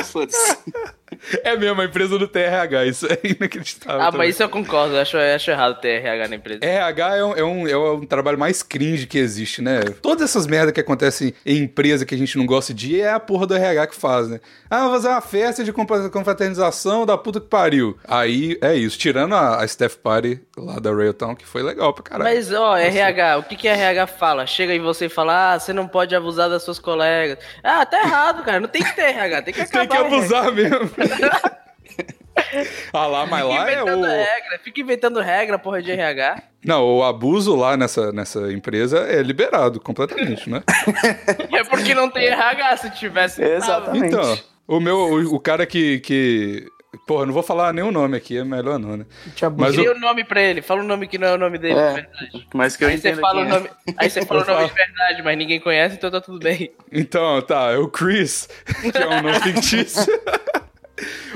É 1.45 1.57
mesmo, 1.57 1.81
a 1.81 1.85
empresa 1.85 2.19
do 2.19 2.27
TRH, 2.27 2.87
isso 2.87 3.07
é 3.07 3.19
inacreditável. 3.23 4.01
Ah, 4.01 4.07
também. 4.07 4.27
mas 4.27 4.35
isso 4.35 4.43
eu 4.43 4.49
concordo, 4.49 4.95
eu 4.95 5.01
acho, 5.01 5.17
eu 5.17 5.37
acho 5.37 5.51
errado 5.51 5.81
ter 5.81 6.03
RH 6.03 6.29
na 6.29 6.37
empresa. 6.37 6.65
RH 6.65 7.17
é 7.17 7.25
um, 7.25 7.37
é, 7.37 7.45
um, 7.45 7.69
é 7.69 7.77
um 7.77 8.07
trabalho 8.07 8.39
mais 8.39 8.63
cringe 8.63 9.07
que 9.07 9.19
existe, 9.19 9.61
né? 9.61 9.81
Todas 10.01 10.31
essas 10.31 10.47
merdas 10.47 10.73
que 10.73 10.81
acontecem 10.81 11.35
em 11.45 11.59
empresa 11.59 12.07
que 12.07 12.15
a 12.15 12.19
gente 12.19 12.37
não 12.39 12.47
gosta 12.47 12.73
de 12.73 13.01
é 13.01 13.13
a 13.13 13.21
porra 13.21 13.47
do 13.47 13.55
RH 13.55 13.87
que 13.89 13.95
faz, 13.95 14.29
né? 14.29 14.41
Ah, 14.71 14.85
vou 14.85 14.93
fazer 14.93 15.09
uma 15.09 15.21
festa 15.21 15.63
de 15.63 15.73
confraternização 15.73 17.05
da 17.05 17.19
puta 17.19 17.41
que 17.41 17.47
pariu. 17.47 17.97
Aí 18.09 18.59
é 18.61 18.75
isso, 18.75 18.99
tirando 18.99 19.35
a, 19.35 19.63
a 19.63 19.69
Steph 19.69 19.97
Party 19.97 20.41
lá 20.57 20.79
da 20.79 20.93
Railtown, 20.93 21.35
que 21.35 21.47
foi 21.47 21.63
legal 21.63 21.93
pra 21.93 22.03
caralho. 22.03 22.35
Mas, 22.35 22.53
ó, 22.53 22.77
RH, 22.77 23.39
o 23.39 23.43
que 23.43 23.57
que 23.57 23.69
a 23.69 23.75
RH 23.75 24.07
fala? 24.07 24.47
Chega 24.47 24.75
em 24.75 24.81
você 24.83 25.09
fala, 25.09 25.55
ah, 25.55 25.59
você 25.59 25.73
não 25.73 25.89
pode 25.89 26.15
abusar 26.15 26.51
das 26.51 26.63
suas 26.63 26.79
colegas. 26.79 27.39
Ah, 27.63 27.87
tá 27.87 28.01
errado, 28.01 28.43
cara, 28.43 28.61
não 28.61 28.69
tem 28.69 28.83
que 28.83 28.95
ter 28.95 29.03
RH, 29.03 29.43
tem 29.43 29.55
que 29.55 29.61
acabar. 29.61 29.89
tem 29.89 29.89
que 29.89 29.97
abusar 29.97 30.53
mesmo. 30.53 30.91
ah 32.93 33.07
lá, 33.07 33.27
mas 33.27 33.45
lá 33.45 33.71
é 33.71 33.83
o... 33.83 34.03
regra, 34.03 34.59
fica 34.63 34.81
inventando 34.81 35.21
regra, 35.21 35.59
porra 35.59 35.83
de 35.83 35.91
RH. 35.91 36.43
Não, 36.65 36.85
o 36.85 37.03
abuso 37.03 37.55
lá 37.55 37.77
nessa, 37.77 38.13
nessa 38.13 38.53
empresa 38.53 39.01
é 39.01 39.23
liberado 39.23 39.81
completamente, 39.81 40.51
né? 40.51 40.63
é 41.53 41.65
porque 41.65 41.95
não 41.95 42.11
tem 42.11 42.27
RH, 42.27 42.77
se 42.77 42.91
tivesse... 42.91 43.43
Exatamente. 43.43 44.07
Então, 44.07 44.39
o 44.67 44.81
meu, 44.81 44.97
o, 44.97 45.35
o 45.35 45.41
cara 45.41 45.67
que, 45.67 46.01
que 46.01 46.67
Porra, 47.07 47.25
não 47.25 47.33
vou 47.33 47.43
falar 47.43 47.73
nenhum 47.73 47.91
nome 47.91 48.17
aqui, 48.17 48.37
é 48.37 48.45
melhor 48.45 48.79
não, 48.79 48.99
né? 48.99 49.07
Mas 49.57 49.75
Cria 49.75 49.93
o... 49.93 49.97
um 49.97 50.01
nome 50.01 50.25
pra 50.25 50.43
ele, 50.43 50.61
fala 50.61 50.83
um 50.83 50.87
nome 50.87 51.09
que 51.09 51.17
não 51.17 51.29
é 51.29 51.35
o 51.35 51.39
nome 51.39 51.59
dele, 51.59 51.79
é, 51.79 51.89
de 51.89 51.95
verdade. 51.95 52.49
Mas 52.55 52.77
que 52.77 52.85
eu 52.85 52.89
aí 52.89 52.99
você 52.99 53.15
fala 53.17 53.41
o 53.41 53.45
é. 53.45 53.49
nome, 53.49 53.71
Aí 53.97 54.11
você 54.11 54.23
fala 54.27 54.43
o 54.43 54.47
nome 54.47 54.69
de 54.69 54.75
verdade, 54.75 55.23
mas 55.23 55.39
ninguém 55.39 55.59
conhece, 55.59 55.97
então 55.97 56.11
tá 56.11 56.21
tudo 56.21 56.39
bem. 56.39 56.71
Então, 56.93 57.41
tá, 57.41 57.73
é 57.73 57.79
o 57.79 57.89
Chris, 57.89 58.49
que 58.93 58.99
é 58.99 59.09
um 59.09 59.23
nome 59.23 59.41
fictício. 59.41 60.07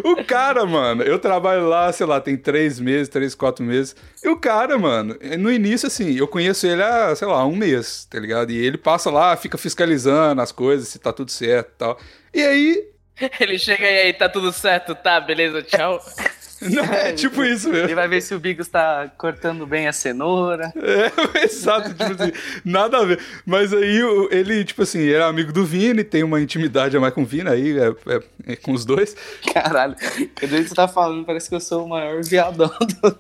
O 0.05 0.25
cara, 0.25 0.65
mano, 0.67 1.03
eu 1.03 1.19
trabalho 1.19 1.67
lá, 1.67 1.91
sei 1.93 2.07
lá, 2.07 2.21
tem 2.21 2.37
três 2.37 2.79
meses, 2.79 3.09
três, 3.09 3.35
quatro 3.35 3.65
meses. 3.65 3.97
E 4.23 4.29
o 4.29 4.37
cara, 4.37 4.79
mano, 4.79 5.17
no 5.39 5.51
início, 5.51 5.87
assim, 5.87 6.17
eu 6.17 6.29
conheço 6.29 6.67
ele 6.67 6.83
há, 6.83 7.15
sei 7.17 7.27
lá, 7.27 7.45
um 7.45 7.57
mês, 7.57 8.05
tá 8.05 8.19
ligado? 8.19 8.53
E 8.53 8.57
ele 8.57 8.79
passa 8.79 9.11
lá, 9.11 9.37
fica 9.37 9.59
fiscalizando 9.59 10.41
as 10.41 10.53
coisas, 10.53 10.89
se 10.89 10.99
tá 10.99 11.13
tudo 11.13 11.31
certo 11.31 11.69
e 11.69 11.79
tal. 11.79 11.99
E 12.33 12.43
aí. 12.43 12.96
Ele 13.41 13.59
chega 13.59 13.87
aí, 13.87 14.13
tá 14.13 14.29
tudo 14.29 14.53
certo, 14.53 14.95
tá, 14.95 15.21
beleza, 15.21 15.63
tchau. 15.63 16.01
Não, 16.59 16.85
é, 16.85 17.13
tipo 17.13 17.45
isso 17.45 17.69
mesmo. 17.69 17.87
Ele 17.87 17.95
vai 17.95 18.09
ver 18.09 18.23
se 18.23 18.35
o 18.35 18.41
Bigos 18.41 18.67
tá 18.67 19.11
cortando 19.19 19.67
bem 19.67 19.87
a 19.89 19.93
cenoura. 19.93 20.73
É, 20.75 21.45
exato, 21.45 21.91
tipo 21.91 22.03
assim, 22.03 22.33
nada 22.65 22.97
a 22.97 23.05
ver. 23.05 23.21
Mas 23.45 23.75
aí 23.75 24.01
ele, 24.31 24.65
tipo 24.65 24.81
assim, 24.83 25.07
era 25.07 25.27
amigo 25.27 25.53
do 25.53 25.67
Vini, 25.67 26.03
tem 26.03 26.23
uma 26.23 26.41
intimidade 26.41 26.97
a 26.97 27.01
mais 27.01 27.13
com 27.13 27.23
o 27.23 27.27
Vini 27.27 27.51
aí, 27.51 27.79
é, 27.79 27.89
é, 27.89 28.53
é 28.53 28.57
com 28.57 28.73
os 28.73 28.87
dois. 28.87 29.15
Caralho, 29.53 29.97
quando 30.39 30.67
você 30.67 30.75
tá 30.75 30.89
falando, 30.89 31.27
parece 31.27 31.47
que 31.47 31.55
eu 31.55 31.61
sou 31.61 31.85
o 31.85 31.89
maior 31.91 32.23
viadão 32.25 32.73
do 33.03 33.19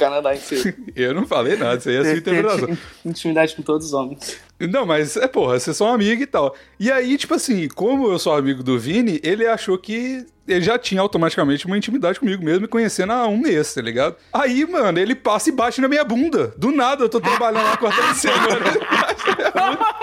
Canadá 0.00 0.34
inteiro. 0.34 0.74
eu 0.96 1.14
não 1.14 1.26
falei 1.26 1.56
nada, 1.56 1.76
isso 1.76 1.88
aí 1.88 1.96
é 1.96 2.02
sua 2.02 2.16
interpretação. 2.16 2.78
Intimidade 3.04 3.54
com 3.54 3.62
todos 3.62 3.88
os 3.88 3.92
homens. 3.92 4.38
Não, 4.58 4.86
mas 4.86 5.16
é 5.16 5.28
porra, 5.28 5.58
vocês 5.58 5.76
são 5.76 5.86
amigos 5.92 6.24
e 6.24 6.26
tal. 6.26 6.54
E 6.78 6.90
aí, 6.90 7.16
tipo 7.18 7.34
assim, 7.34 7.68
como 7.68 8.10
eu 8.10 8.18
sou 8.18 8.34
amigo 8.34 8.62
do 8.62 8.78
Vini, 8.78 9.20
ele 9.22 9.46
achou 9.46 9.76
que 9.76 10.26
ele 10.48 10.62
já 10.62 10.78
tinha 10.78 11.00
automaticamente 11.00 11.66
uma 11.66 11.76
intimidade 11.76 12.18
comigo 12.18 12.42
mesmo, 12.42 12.62
me 12.62 12.68
conhecendo 12.68 13.12
há 13.12 13.26
um 13.28 13.36
mês, 13.36 13.74
tá 13.74 13.82
ligado? 13.82 14.16
Aí, 14.32 14.66
mano, 14.66 14.98
ele 14.98 15.14
passa 15.14 15.50
e 15.50 15.52
bate 15.52 15.80
na 15.80 15.88
minha 15.88 16.04
bunda. 16.04 16.52
Do 16.56 16.72
nada, 16.72 17.04
eu 17.04 17.08
tô 17.08 17.20
trabalhando 17.20 17.64
lá 17.64 17.76
cortando 17.76 18.14
cenoura. 18.14 18.64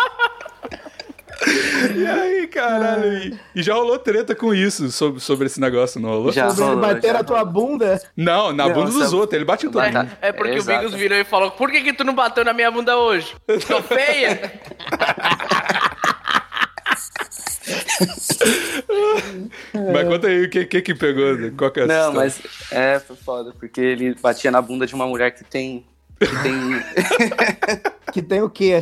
E 1.96 2.06
aí, 2.06 2.48
caralho? 2.48 3.40
E 3.56 3.64
já 3.64 3.74
rolou 3.74 3.98
treta 3.98 4.36
com 4.36 4.54
isso, 4.54 4.92
sobre, 4.92 5.20
sobre 5.20 5.46
esse 5.48 5.60
negócio, 5.60 6.00
não 6.00 6.10
rolou? 6.10 6.32
Já 6.32 6.50
sobre 6.50 6.74
ele 6.74 6.82
bater 6.82 7.14
na 7.14 7.24
tua 7.24 7.44
bunda? 7.46 8.02
Não, 8.16 8.52
na 8.54 8.68
não, 8.68 8.74
bunda 8.74 8.92
dos 8.92 9.14
outros, 9.14 9.34
ele 9.34 9.46
bate 9.46 9.66
em 9.66 9.72
todo 9.72 9.84
mundo. 9.84 10.10
É 10.22 10.32
porque 10.32 10.58
é, 10.58 10.60
o 10.60 10.64
Bigos 10.64 10.94
virou 10.94 11.18
e 11.18 11.24
falou, 11.24 11.52
por 11.52 11.72
que 11.72 11.82
que 11.82 11.94
tu 11.94 12.04
não 12.04 12.14
bateu 12.14 12.44
na 12.44 12.54
minha 12.54 12.70
bunda 12.70 12.98
hoje? 12.98 13.36
Tô 13.68 13.82
feia? 13.82 14.54
mas 19.94 20.08
conta 20.08 20.28
aí 20.28 20.46
o 20.46 20.50
que, 20.50 20.66
que 20.66 20.82
que 20.82 20.96
pegou, 20.96 21.52
qual 21.58 21.72
que 21.72 21.82
é 21.82 21.86
Não, 21.86 22.14
mas 22.14 22.42
é, 22.72 23.00
foi 23.00 23.16
foda, 23.16 23.54
porque 23.58 23.82
ele 23.82 24.16
batia 24.16 24.52
na 24.52 24.62
bunda 24.62 24.86
de 24.86 24.94
uma 24.94 25.06
mulher 25.08 25.32
que 25.32 25.44
tem 25.44 25.86
que 26.20 26.44
tem. 26.44 27.82
que 28.14 28.22
tem 28.22 28.42
o 28.42 28.50
quê? 28.50 28.82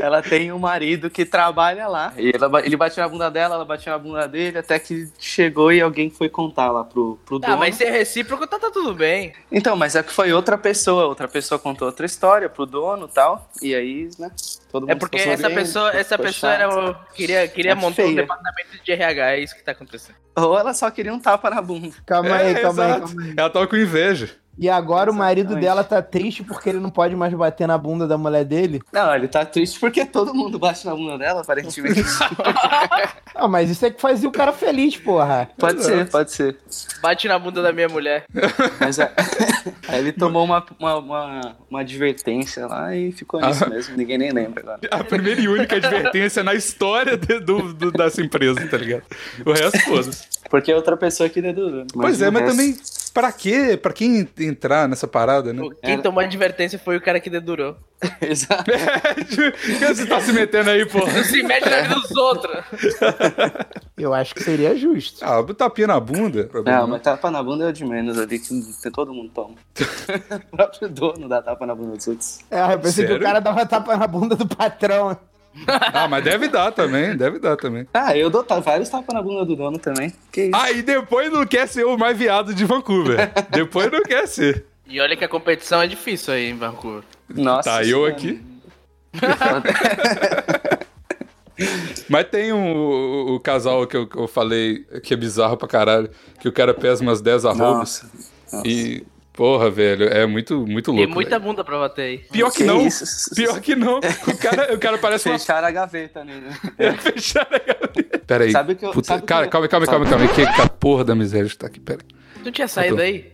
Ela 0.00 0.22
tem 0.22 0.52
um 0.52 0.58
marido 0.58 1.08
que 1.08 1.24
trabalha 1.24 1.86
lá. 1.88 2.12
E 2.16 2.32
ela, 2.34 2.64
ele 2.64 2.76
batia 2.76 3.02
na 3.02 3.08
bunda 3.08 3.30
dela, 3.30 3.54
ela 3.54 3.64
batia 3.64 3.92
na 3.92 3.98
bunda 3.98 4.26
dele, 4.26 4.58
até 4.58 4.78
que 4.78 5.08
chegou 5.18 5.72
e 5.72 5.80
alguém 5.80 6.10
foi 6.10 6.28
contar 6.28 6.70
lá 6.70 6.84
pro, 6.84 7.18
pro 7.24 7.38
dono. 7.38 7.54
Ah, 7.54 7.56
mas 7.56 7.76
se 7.76 7.84
é 7.84 7.90
recíproco, 7.90 8.46
tá, 8.46 8.58
tá 8.58 8.70
tudo 8.70 8.94
bem. 8.94 9.32
Então, 9.50 9.76
mas 9.76 9.94
é 9.94 10.02
que 10.02 10.12
foi 10.12 10.32
outra 10.32 10.58
pessoa. 10.58 11.06
Outra 11.06 11.28
pessoa 11.28 11.58
contou 11.58 11.88
outra 11.88 12.04
história 12.04 12.48
pro 12.48 12.66
dono 12.66 13.06
e 13.06 13.14
tal. 13.14 13.48
E 13.62 13.74
aí, 13.74 14.08
né? 14.18 14.30
Todo 14.70 14.90
é 14.90 14.94
porque 14.94 15.18
essa 15.18 15.48
bem, 15.48 15.56
pessoa, 15.56 15.90
essa 15.92 16.18
pessoa 16.18 16.52
era, 16.52 16.94
queria, 17.14 17.48
queria 17.48 17.72
é 17.72 17.74
montar 17.74 17.96
feia. 17.96 18.08
um 18.08 18.14
departamento 18.14 18.82
de 18.82 18.92
RH, 18.92 19.30
é 19.30 19.40
isso 19.40 19.54
que 19.54 19.62
tá 19.62 19.72
acontecendo. 19.72 20.16
Ou 20.34 20.58
ela 20.58 20.72
só 20.72 20.90
queria 20.90 21.12
um 21.12 21.20
tapa 21.20 21.50
na 21.50 21.60
bunda. 21.60 21.94
Calma 22.06 22.36
aí, 22.36 22.52
é, 22.52 22.60
calma, 22.60 22.84
aí 22.84 23.00
calma 23.00 23.22
aí. 23.22 23.34
Ela 23.36 23.50
tava 23.50 23.66
com 23.66 23.76
inveja. 23.76 24.41
E 24.62 24.70
agora 24.70 25.10
Exatamente. 25.10 25.16
o 25.16 25.18
marido 25.18 25.56
dela 25.56 25.82
tá 25.82 26.00
triste 26.00 26.44
porque 26.44 26.68
ele 26.68 26.78
não 26.78 26.88
pode 26.88 27.16
mais 27.16 27.34
bater 27.34 27.66
na 27.66 27.76
bunda 27.76 28.06
da 28.06 28.16
mulher 28.16 28.44
dele? 28.44 28.80
Não, 28.92 29.12
ele 29.12 29.26
tá 29.26 29.44
triste 29.44 29.80
porque 29.80 30.06
todo 30.06 30.32
mundo 30.32 30.56
bate 30.56 30.86
na 30.86 30.94
bunda 30.94 31.18
dela, 31.18 31.40
aparentemente. 31.40 32.00
não, 33.34 33.48
mas 33.48 33.68
isso 33.68 33.84
é 33.84 33.90
que 33.90 34.00
fazia 34.00 34.28
o 34.28 34.30
cara 34.30 34.52
feliz, 34.52 34.96
porra. 34.96 35.50
Pode 35.58 35.82
ser, 35.82 36.08
pode 36.08 36.30
ser. 36.30 36.56
Bate 37.02 37.26
na 37.26 37.40
bunda 37.40 37.60
da 37.60 37.72
minha 37.72 37.88
mulher. 37.88 38.24
Mas 38.78 39.00
é... 39.00 39.12
aí 39.88 39.98
ele 39.98 40.12
tomou 40.12 40.44
uma, 40.44 40.64
uma, 40.78 40.96
uma, 40.98 41.56
uma, 41.68 41.80
advertência 41.80 42.64
lá 42.68 42.94
e 42.94 43.10
ficou 43.10 43.40
nisso 43.40 43.64
ah. 43.64 43.68
mesmo. 43.68 43.96
Ninguém 43.96 44.16
nem 44.16 44.30
lembra 44.30 44.62
agora. 44.62 44.80
A 44.92 45.02
primeira 45.02 45.40
e 45.40 45.48
única 45.48 45.74
advertência 45.74 46.44
na 46.44 46.54
história 46.54 47.16
de, 47.16 47.40
do, 47.40 47.74
do, 47.74 47.90
dessa 47.90 48.22
empresa, 48.22 48.64
tá 48.68 48.76
ligado? 48.76 49.02
O 49.44 49.50
resto, 49.50 49.80
foda-se. 49.80 50.22
Porque 50.48 50.70
é 50.70 50.76
outra 50.76 50.96
pessoa 50.96 51.28
que 51.28 51.42
dedurou. 51.42 51.84
Pois 51.92 52.22
é, 52.22 52.30
mas 52.30 52.42
resto... 52.42 52.56
também 52.56 53.01
Pra 53.12 53.30
quê? 53.30 53.76
Pra 53.76 53.92
quem 53.92 54.26
entrar 54.38 54.88
nessa 54.88 55.06
parada, 55.06 55.52
né? 55.52 55.62
Quem 55.82 56.00
tomou 56.00 56.20
a 56.20 56.24
advertência 56.24 56.78
foi 56.78 56.96
o 56.96 57.00
cara 57.00 57.20
que 57.20 57.28
dedurou. 57.28 57.76
Exato. 58.20 58.70
É, 58.70 59.94
você 59.94 60.06
tá 60.06 60.20
se 60.20 60.32
metendo 60.32 60.70
aí, 60.70 60.86
pô? 60.86 60.98
Não 60.98 61.22
se 61.22 61.42
mete 61.42 61.68
na 61.68 61.82
vida 61.82 61.94
dos 61.96 62.10
outros. 62.12 62.64
Eu 63.96 64.14
acho 64.14 64.34
que 64.34 64.42
seria 64.42 64.76
justo. 64.76 65.24
Ah, 65.24 65.42
tapinha 65.54 65.86
na 65.88 66.00
bunda. 66.00 66.48
Não, 66.64 66.86
mas 66.88 67.02
tapa 67.02 67.30
na 67.30 67.42
bunda 67.42 67.68
é 67.68 67.72
de 67.72 67.84
menos 67.84 68.18
ali, 68.18 68.38
que 68.38 68.90
todo 68.90 69.12
mundo 69.12 69.30
toma. 69.32 69.54
o 70.52 70.56
próprio 70.56 70.88
dono 70.88 71.28
dá 71.28 71.42
tapa 71.42 71.66
na 71.66 71.74
bunda 71.74 71.96
dos 71.96 72.08
outros. 72.08 72.40
É, 72.50 72.60
eu 72.72 72.78
pensei 72.78 73.04
Sério? 73.04 73.18
que 73.18 73.22
o 73.22 73.26
cara 73.26 73.40
dava 73.40 73.66
tapa 73.66 73.96
na 73.96 74.06
bunda 74.06 74.34
do 74.34 74.48
patrão. 74.48 75.16
ah, 75.66 76.08
mas 76.08 76.24
deve 76.24 76.48
dar 76.48 76.72
também, 76.72 77.16
deve 77.16 77.38
dar 77.38 77.56
também. 77.56 77.86
Ah, 77.92 78.16
eu 78.16 78.30
dou 78.30 78.44
vários 78.62 78.88
tapas 78.88 79.14
na 79.14 79.22
bunda 79.22 79.44
do 79.44 79.54
dono 79.54 79.78
também. 79.78 80.12
Que 80.30 80.44
isso? 80.44 80.52
Ah, 80.54 80.70
e 80.70 80.82
depois 80.82 81.32
não 81.32 81.46
quer 81.46 81.68
ser 81.68 81.84
o 81.84 81.98
mais 81.98 82.16
viado 82.16 82.54
de 82.54 82.64
Vancouver. 82.64 83.30
depois 83.50 83.90
não 83.90 84.02
quer 84.02 84.26
ser. 84.26 84.64
E 84.86 85.00
olha 85.00 85.16
que 85.16 85.24
a 85.24 85.28
competição 85.28 85.82
é 85.82 85.86
difícil 85.86 86.34
aí 86.34 86.50
em 86.50 86.56
Vancouver. 86.56 87.02
Nossa. 87.28 87.70
Tá, 87.70 87.84
eu 87.84 88.04
aqui. 88.04 88.40
Mas 92.08 92.28
tem 92.28 92.52
um, 92.52 92.74
o, 92.74 93.36
o 93.36 93.40
casal 93.40 93.86
que 93.86 93.96
eu, 93.96 94.06
que 94.06 94.16
eu, 94.16 94.26
falei 94.26 94.84
que 95.02 95.14
é 95.14 95.16
bizarro 95.16 95.56
pra 95.56 95.68
caralho, 95.68 96.10
que 96.40 96.48
o 96.48 96.52
cara 96.52 96.74
pesa 96.74 97.02
umas 97.02 97.20
10 97.20 97.44
arrobas. 97.44 98.02
Nossa, 98.02 98.10
nossa. 98.52 98.66
E 98.66 99.06
Porra, 99.32 99.70
velho, 99.70 100.08
é 100.08 100.26
muito, 100.26 100.66
muito 100.66 100.90
louco. 100.90 101.06
Tem 101.06 101.14
muita 101.14 101.38
velho. 101.38 101.42
bunda 101.42 101.64
pra 101.64 101.78
bater 101.78 102.02
aí. 102.02 102.18
Pior 102.18 102.50
que, 102.50 102.58
que 102.58 102.64
não. 102.64 102.86
Isso? 102.86 103.34
Pior 103.34 103.60
que 103.60 103.74
não. 103.74 103.98
O 103.98 104.38
cara, 104.38 104.74
o 104.74 104.78
cara 104.78 104.98
parece 104.98 105.30
Fecharam 105.30 105.62
uma... 105.62 105.68
a 105.68 105.70
gaveta 105.70 106.22
nele. 106.22 106.46
É, 106.76 106.92
fecharam 106.92 107.56
a 107.56 107.58
gaveta. 107.58 108.18
Pera 108.18 108.44
aí. 108.44 108.52
Sabe 108.52 108.74
que 108.74 108.84
eu, 108.84 108.90
Puta, 108.90 109.06
sabe 109.08 109.22
cara, 109.22 109.42
que 109.42 109.48
eu... 109.48 109.50
calma, 109.52 109.68
calma, 109.68 109.86
calma, 109.86 110.06
calma. 110.06 110.28
Que, 110.28 110.44
que 110.44 110.60
a 110.60 110.68
porra 110.68 111.02
da 111.02 111.14
miséria 111.14 111.46
está 111.46 111.66
aqui, 111.66 111.80
pera 111.80 112.00
aí. 112.02 112.42
Tu 112.44 112.52
tinha 112.52 112.68
saído 112.68 112.96
tô... 112.96 113.02
aí? 113.02 113.32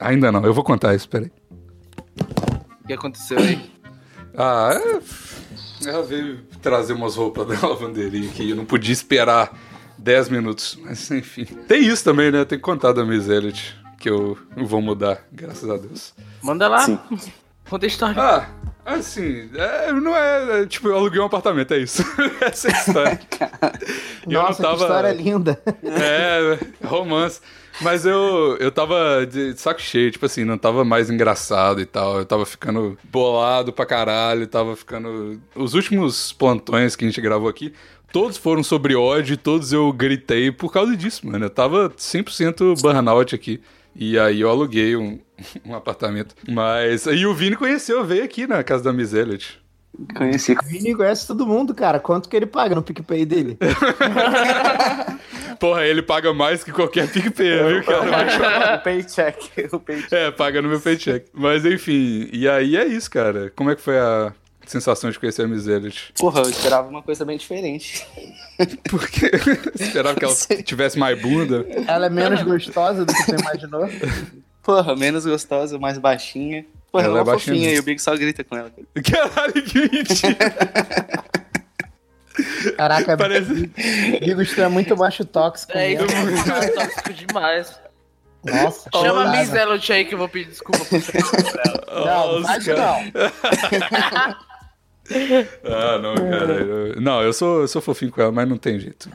Ainda 0.00 0.32
não, 0.32 0.44
eu 0.44 0.52
vou 0.52 0.64
contar 0.64 0.96
isso, 0.96 1.08
pera 1.08 1.26
aí. 1.26 1.32
O 2.82 2.86
que 2.88 2.92
aconteceu 2.92 3.38
aí? 3.38 3.70
Ah, 4.36 4.72
é... 4.74 5.88
ela 5.88 6.02
veio 6.02 6.40
trazer 6.60 6.92
umas 6.92 7.14
roupas 7.14 7.46
da 7.60 7.68
lavanderia 7.68 8.28
que 8.30 8.50
eu 8.50 8.56
não 8.56 8.64
podia 8.64 8.92
esperar 8.92 9.56
10 9.96 10.28
minutos. 10.28 10.76
Mas 10.82 11.08
enfim. 11.12 11.44
Tem 11.44 11.86
isso 11.86 12.02
também, 12.02 12.32
né? 12.32 12.44
Tem 12.44 12.58
que 12.58 12.64
contar 12.64 12.92
da 12.92 13.04
Miss 13.04 13.28
Elliot 13.28 13.83
que 14.04 14.10
eu 14.10 14.36
vou 14.54 14.82
mudar, 14.82 15.26
graças 15.32 15.70
a 15.70 15.78
Deus. 15.78 16.12
Manda 16.42 16.68
lá. 16.68 16.80
Sim. 16.80 16.98
Conta 17.70 17.86
a 17.86 17.88
história. 17.88 18.22
Ah, 18.22 18.46
assim, 18.84 19.48
é, 19.54 19.92
não 19.94 20.14
é, 20.14 20.60
é, 20.60 20.66
Tipo, 20.66 20.88
eu 20.88 20.96
aluguei 20.96 21.18
um 21.18 21.24
apartamento, 21.24 21.72
é 21.72 21.78
isso. 21.78 22.04
Essa 22.38 22.68
é 22.68 22.70
a 22.70 22.78
história. 22.78 23.20
Nossa, 24.28 24.62
tava, 24.62 24.76
que 24.76 24.82
história 24.82 25.12
linda. 25.14 25.58
É, 25.82 26.58
romance. 26.86 27.40
Mas 27.80 28.04
eu, 28.04 28.58
eu 28.60 28.70
tava 28.70 29.26
de 29.26 29.58
saco 29.58 29.80
cheio, 29.80 30.10
tipo 30.10 30.26
assim, 30.26 30.44
não 30.44 30.58
tava 30.58 30.84
mais 30.84 31.08
engraçado 31.08 31.80
e 31.80 31.86
tal. 31.86 32.18
Eu 32.18 32.26
tava 32.26 32.44
ficando 32.44 32.98
bolado 33.04 33.72
pra 33.72 33.86
caralho, 33.86 34.46
tava 34.46 34.76
ficando. 34.76 35.40
Os 35.56 35.72
últimos 35.72 36.30
plantões 36.30 36.94
que 36.94 37.06
a 37.06 37.08
gente 37.08 37.22
gravou 37.22 37.48
aqui, 37.48 37.72
todos 38.12 38.36
foram 38.36 38.62
sobre 38.62 38.94
ódio, 38.94 39.38
todos 39.38 39.72
eu 39.72 39.90
gritei 39.94 40.52
por 40.52 40.70
causa 40.70 40.94
disso, 40.94 41.26
mano. 41.26 41.46
Eu 41.46 41.50
tava 41.50 41.88
100% 41.88 42.82
burnout 42.82 43.34
aqui. 43.34 43.62
E 43.96 44.18
aí 44.18 44.40
eu 44.40 44.50
aluguei 44.50 44.96
um, 44.96 45.18
um 45.64 45.74
apartamento. 45.74 46.34
Mas 46.48 47.06
aí 47.06 47.26
o 47.26 47.34
Vini 47.34 47.56
conheceu, 47.56 48.04
veio 48.04 48.24
aqui 48.24 48.46
na 48.46 48.62
casa 48.62 48.84
da 48.84 48.92
Miss 48.92 49.12
Elliot. 49.12 49.62
Conheci. 50.16 50.52
O 50.52 50.66
Vini 50.66 50.94
conhece 50.94 51.26
todo 51.26 51.46
mundo, 51.46 51.72
cara. 51.74 52.00
Quanto 52.00 52.28
que 52.28 52.36
ele 52.36 52.46
paga 52.46 52.74
no 52.74 52.82
PicPay 52.82 53.24
dele? 53.24 53.56
Porra, 55.60 55.86
ele 55.86 56.02
paga 56.02 56.34
mais 56.34 56.64
que 56.64 56.72
qualquer 56.72 57.08
PicPay, 57.10 57.62
viu, 57.62 57.84
cara? 57.84 58.76
o 58.76 58.82
paycheck. 58.82 59.68
O 59.72 59.78
paycheck. 59.78 60.14
É, 60.14 60.30
paga 60.32 60.60
no 60.60 60.68
meu 60.68 60.80
paycheck. 60.80 61.26
Mas 61.32 61.64
enfim, 61.64 62.28
e 62.32 62.48
aí 62.48 62.76
é 62.76 62.84
isso, 62.84 63.08
cara. 63.08 63.52
Como 63.54 63.70
é 63.70 63.76
que 63.76 63.82
foi 63.82 63.96
a 63.96 64.32
sensação 64.70 65.10
de 65.10 65.18
conhecer 65.18 65.42
a 65.42 65.48
Miss 65.48 65.66
Elliot? 65.66 66.12
Porra, 66.18 66.40
eu 66.40 66.50
esperava 66.50 66.88
uma 66.88 67.02
coisa 67.02 67.24
bem 67.24 67.36
diferente. 67.36 68.06
Por 68.88 69.08
quê? 69.08 69.30
Esperava 69.78 70.18
que 70.18 70.24
ela 70.24 70.34
tivesse 70.62 70.98
mais 70.98 71.20
bunda. 71.20 71.66
Ela 71.86 72.06
é 72.06 72.10
menos 72.10 72.42
gostosa 72.42 73.04
do 73.04 73.12
que 73.12 73.22
você 73.22 73.36
imaginou? 73.36 73.88
Porra, 74.62 74.96
menos 74.96 75.26
gostosa, 75.26 75.78
mais 75.78 75.98
baixinha. 75.98 76.64
Porra, 76.90 77.04
ela, 77.04 77.18
ela 77.18 77.18
é, 77.18 77.22
é 77.22 77.24
baixinha 77.24 77.56
fofinha 77.56 77.74
e 77.74 77.78
o 77.78 77.82
Big 77.82 78.00
só 78.00 78.16
grita 78.16 78.44
com 78.44 78.56
ela. 78.56 78.70
Caralho, 79.10 79.62
que 79.62 79.80
mentira! 79.80 80.36
Caraca, 82.76 83.16
Parece... 83.18 83.70
Bigos, 84.20 84.54
tu 84.54 84.62
é 84.62 84.68
muito 84.68 84.96
baixo 84.96 85.24
tóxico. 85.24 85.72
É, 85.76 85.92
isso 85.92 86.04
é 86.04 86.68
tóxico 86.68 87.12
demais. 87.12 87.80
Nossa. 88.44 88.90
Chama 88.92 89.24
a 89.24 89.30
Miss 89.30 89.52
Elliot 89.52 89.92
aí 89.92 90.04
que 90.04 90.14
eu 90.14 90.18
vou 90.18 90.28
pedir 90.28 90.50
desculpa 90.50 90.84
por 90.84 91.00
Não, 92.04 92.40
não 92.40 92.48
não. 92.76 94.36
ah, 95.64 95.98
não, 95.98 96.14
cara. 96.14 97.00
Não, 97.00 97.22
eu 97.22 97.32
sou, 97.32 97.62
eu 97.62 97.68
sou 97.68 97.82
fofinho 97.82 98.10
com 98.10 98.22
ela, 98.22 98.32
mas 98.32 98.48
não 98.48 98.56
tem 98.56 98.78
jeito. 98.78 99.10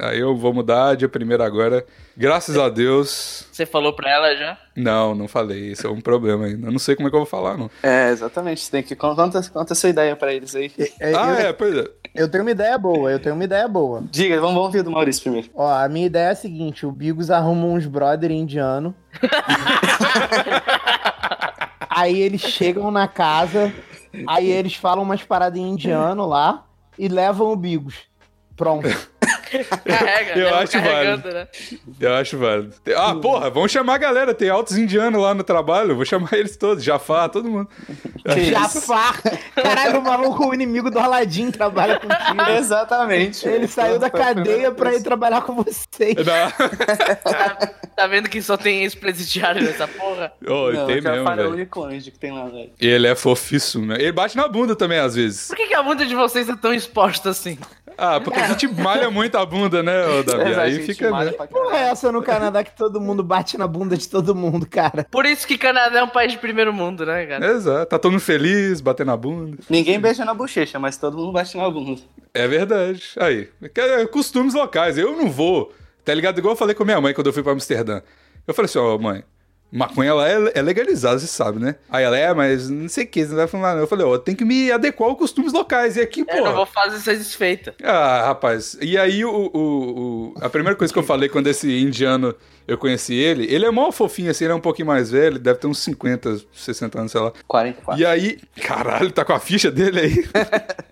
Aí 0.00 0.18
eu 0.18 0.36
vou 0.36 0.52
mudar 0.52 0.96
dia 0.96 1.08
primeiro 1.08 1.42
agora. 1.42 1.84
Graças 2.16 2.58
a 2.58 2.68
Deus. 2.68 3.46
Você 3.50 3.64
falou 3.64 3.94
pra 3.94 4.10
ela 4.10 4.36
já? 4.36 4.58
Não, 4.76 5.14
não 5.14 5.26
falei. 5.26 5.72
Isso 5.72 5.86
é 5.86 5.90
um 5.90 6.00
problema 6.00 6.46
ainda. 6.46 6.66
Eu 6.66 6.72
não 6.72 6.78
sei 6.78 6.94
como 6.94 7.08
é 7.08 7.10
que 7.10 7.16
eu 7.16 7.20
vou 7.20 7.26
falar, 7.26 7.56
não. 7.56 7.70
É, 7.82 8.10
exatamente. 8.10 8.60
Você 8.60 8.70
tem 8.70 8.82
que. 8.82 8.94
Conta, 8.94 9.42
conta 9.50 9.72
a 9.72 9.76
sua 9.76 9.88
ideia 9.88 10.14
pra 10.14 10.32
eles 10.32 10.54
aí. 10.54 10.70
É, 11.00 11.14
ah, 11.14 11.40
eu, 11.40 11.46
é, 11.46 11.52
pois 11.52 11.76
é. 11.76 11.88
Eu 12.14 12.28
tenho 12.28 12.44
uma 12.44 12.50
ideia 12.50 12.76
boa, 12.76 13.10
eu 13.10 13.18
tenho 13.18 13.34
uma 13.34 13.44
ideia 13.44 13.68
boa. 13.68 14.02
Diga, 14.10 14.40
vamos, 14.40 14.56
vamos 14.56 14.72
ver 14.72 14.82
do 14.82 14.90
Maurício 14.90 15.22
primeiro. 15.22 15.48
Ó, 15.54 15.72
a 15.72 15.88
minha 15.88 16.06
ideia 16.06 16.28
é 16.28 16.32
a 16.32 16.34
seguinte: 16.34 16.84
o 16.84 16.92
Bigos 16.92 17.30
arruma 17.30 17.66
uns 17.66 17.86
brother 17.86 18.30
indiano. 18.30 18.94
aí 21.88 22.20
eles 22.20 22.40
chegam 22.40 22.90
na 22.90 23.08
casa 23.08 23.72
Aí 24.26 24.50
eles 24.50 24.74
falam 24.74 25.02
umas 25.02 25.22
paradas 25.22 25.58
em 25.58 25.68
indiano 25.68 26.26
lá 26.26 26.64
e 26.98 27.08
levam 27.08 27.52
o 27.52 27.56
Bigos. 27.56 27.96
Pronto. 28.56 28.88
Carrega, 29.84 30.38
eu 30.38 30.54
acho 30.54 30.80
válido. 30.80 31.28
Né? 31.28 31.48
Eu 32.00 32.14
acho 32.14 32.38
válido. 32.38 32.74
Ah, 32.96 33.14
porra, 33.14 33.50
vamos 33.50 33.70
chamar 33.72 33.94
a 33.94 33.98
galera. 33.98 34.34
Tem 34.34 34.48
altos 34.48 34.76
indianos 34.76 35.20
lá 35.20 35.34
no 35.34 35.42
trabalho. 35.42 35.96
Vou 35.96 36.04
chamar 36.04 36.32
eles 36.34 36.56
todos. 36.56 36.84
Jafar, 36.84 37.28
todo 37.28 37.48
mundo. 37.48 37.68
Jafar! 38.24 39.20
Caralho, 39.54 40.00
o 40.00 40.02
maluco, 40.02 40.48
o 40.48 40.54
inimigo 40.54 40.90
do 40.90 40.98
Aladim, 40.98 41.50
trabalha 41.50 41.98
contigo. 41.98 42.50
Exatamente. 42.58 43.48
Ele 43.48 43.66
saiu 43.66 43.98
da 43.98 44.10
cadeia 44.10 44.70
pra 44.70 44.94
ir 44.94 45.02
trabalhar 45.02 45.42
com 45.42 45.54
vocês. 45.54 46.16
Tá, 46.28 47.56
tá, 47.96 48.06
vendo 48.06 48.28
que 48.28 48.40
só 48.40 48.56
tem 48.56 48.82
ex-presidiário 48.82 49.62
nessa 49.62 49.86
porra? 49.88 50.32
Oh, 50.46 50.70
Não, 50.70 50.86
tem 50.86 51.00
mesmo, 51.00 51.28
é 51.28 51.46
o 51.46 51.50
único 51.50 51.84
anjo 51.84 52.10
que 52.10 52.18
tem 52.18 52.32
lá, 52.32 52.44
velho. 52.46 52.70
Ele 52.80 53.06
é 53.06 53.14
fofíssimo, 53.14 53.86
né? 53.86 53.96
Ele 53.98 54.12
bate 54.12 54.36
na 54.36 54.46
bunda 54.46 54.76
também, 54.76 54.98
às 54.98 55.14
vezes. 55.14 55.48
Por 55.48 55.56
que, 55.56 55.66
que 55.66 55.74
a 55.74 55.82
bunda 55.82 56.04
de 56.06 56.14
vocês 56.14 56.48
é 56.48 56.56
tão 56.56 56.72
exposta 56.72 57.30
assim? 57.30 57.58
Ah, 58.00 58.20
porque 58.20 58.38
a 58.38 58.46
gente 58.46 58.68
malha 58.68 59.10
muito 59.10 59.36
a 59.36 59.44
bunda, 59.44 59.82
né, 59.82 60.22
Davi? 60.24 60.52
É, 60.52 60.60
Aí 60.60 60.82
fica. 60.86 61.10
Né? 61.10 61.32
Porra, 61.32 61.76
é 61.76 61.88
essa 61.88 62.12
no 62.12 62.22
Canadá 62.22 62.62
que 62.62 62.70
todo 62.76 63.00
mundo 63.00 63.24
bate 63.24 63.58
na 63.58 63.66
bunda 63.66 63.96
de 63.96 64.08
todo 64.08 64.36
mundo, 64.36 64.64
cara. 64.70 65.04
Por 65.10 65.26
isso 65.26 65.44
que 65.44 65.58
Canadá 65.58 65.98
é 65.98 66.02
um 66.04 66.08
país 66.08 66.30
de 66.30 66.38
primeiro 66.38 66.72
mundo, 66.72 67.04
né, 67.04 67.26
cara? 67.26 67.44
Exato. 67.44 67.86
Tá 67.86 67.98
todo 67.98 68.12
mundo 68.12 68.20
feliz, 68.20 68.80
batendo 68.80 69.08
na 69.08 69.16
bunda. 69.16 69.58
Ninguém 69.68 69.98
beija 69.98 70.24
na 70.24 70.32
bochecha, 70.32 70.78
mas 70.78 70.96
todo 70.96 71.16
mundo 71.16 71.32
bate 71.32 71.56
na 71.56 71.68
bunda. 71.68 72.00
É 72.32 72.46
verdade. 72.46 73.02
Aí. 73.18 73.48
É 73.60 74.06
costumes 74.06 74.54
locais. 74.54 74.96
Eu 74.96 75.16
não 75.16 75.28
vou. 75.28 75.72
Tá 76.04 76.14
ligado? 76.14 76.38
Igual 76.38 76.52
eu 76.52 76.56
falei 76.56 76.76
com 76.76 76.84
minha 76.84 77.00
mãe 77.00 77.12
quando 77.12 77.26
eu 77.26 77.32
fui 77.32 77.42
pra 77.42 77.52
Amsterdã. 77.52 78.00
Eu 78.46 78.54
falei 78.54 78.66
assim, 78.66 78.78
ó, 78.78 78.94
oh, 78.94 78.98
mãe, 78.98 79.24
Maconha 79.70 80.14
lá 80.14 80.28
é, 80.28 80.52
é, 80.54 80.62
legalizada, 80.62 81.18
você 81.18 81.26
sabe, 81.26 81.58
né? 81.58 81.76
Aí 81.90 82.02
ela 82.02 82.16
é, 82.16 82.32
mas 82.32 82.70
não 82.70 82.88
sei 82.88 83.04
o 83.04 83.06
que, 83.06 83.22
você 83.22 83.30
não 83.30 83.36
vai 83.36 83.46
falar 83.46 83.74
não. 83.74 83.80
Eu 83.80 83.86
falei, 83.86 84.06
ó, 84.06 84.14
oh, 84.14 84.18
tem 84.18 84.34
que 84.34 84.44
me 84.44 84.72
adequar 84.72 85.10
aos 85.10 85.18
costumes 85.18 85.52
locais. 85.52 85.96
E 85.96 86.00
aqui, 86.00 86.24
pô. 86.24 86.32
Eu 86.32 86.44
não 86.44 86.54
vou 86.54 86.66
fazer 86.66 86.98
ser 87.00 87.18
desfeita. 87.18 87.74
Ah, 87.82 88.28
rapaz. 88.28 88.78
E 88.80 88.96
aí, 88.96 89.24
o, 89.24 89.30
o, 89.30 89.60
o, 89.60 90.34
a 90.40 90.48
primeira 90.48 90.76
coisa 90.76 90.92
que 90.92 90.98
eu 90.98 91.02
falei 91.02 91.28
quando 91.28 91.48
esse 91.48 91.70
indiano 91.78 92.34
eu 92.66 92.76
conheci 92.78 93.14
ele, 93.14 93.46
ele 93.52 93.64
é 93.64 93.70
mó 93.70 93.90
fofinho, 93.90 94.30
assim, 94.30 94.44
ele 94.44 94.52
é 94.52 94.56
um 94.56 94.60
pouquinho 94.60 94.88
mais 94.88 95.10
velho, 95.10 95.38
deve 95.38 95.58
ter 95.58 95.66
uns 95.66 95.78
50, 95.78 96.38
60 96.52 97.00
anos, 97.00 97.12
sei 97.12 97.20
lá. 97.20 97.32
44. 97.46 98.00
E 98.00 98.06
aí, 98.06 98.38
caralho, 98.62 99.10
tá 99.10 99.24
com 99.24 99.32
a 99.32 99.40
ficha 99.40 99.70
dele 99.70 100.00
aí. 100.00 100.28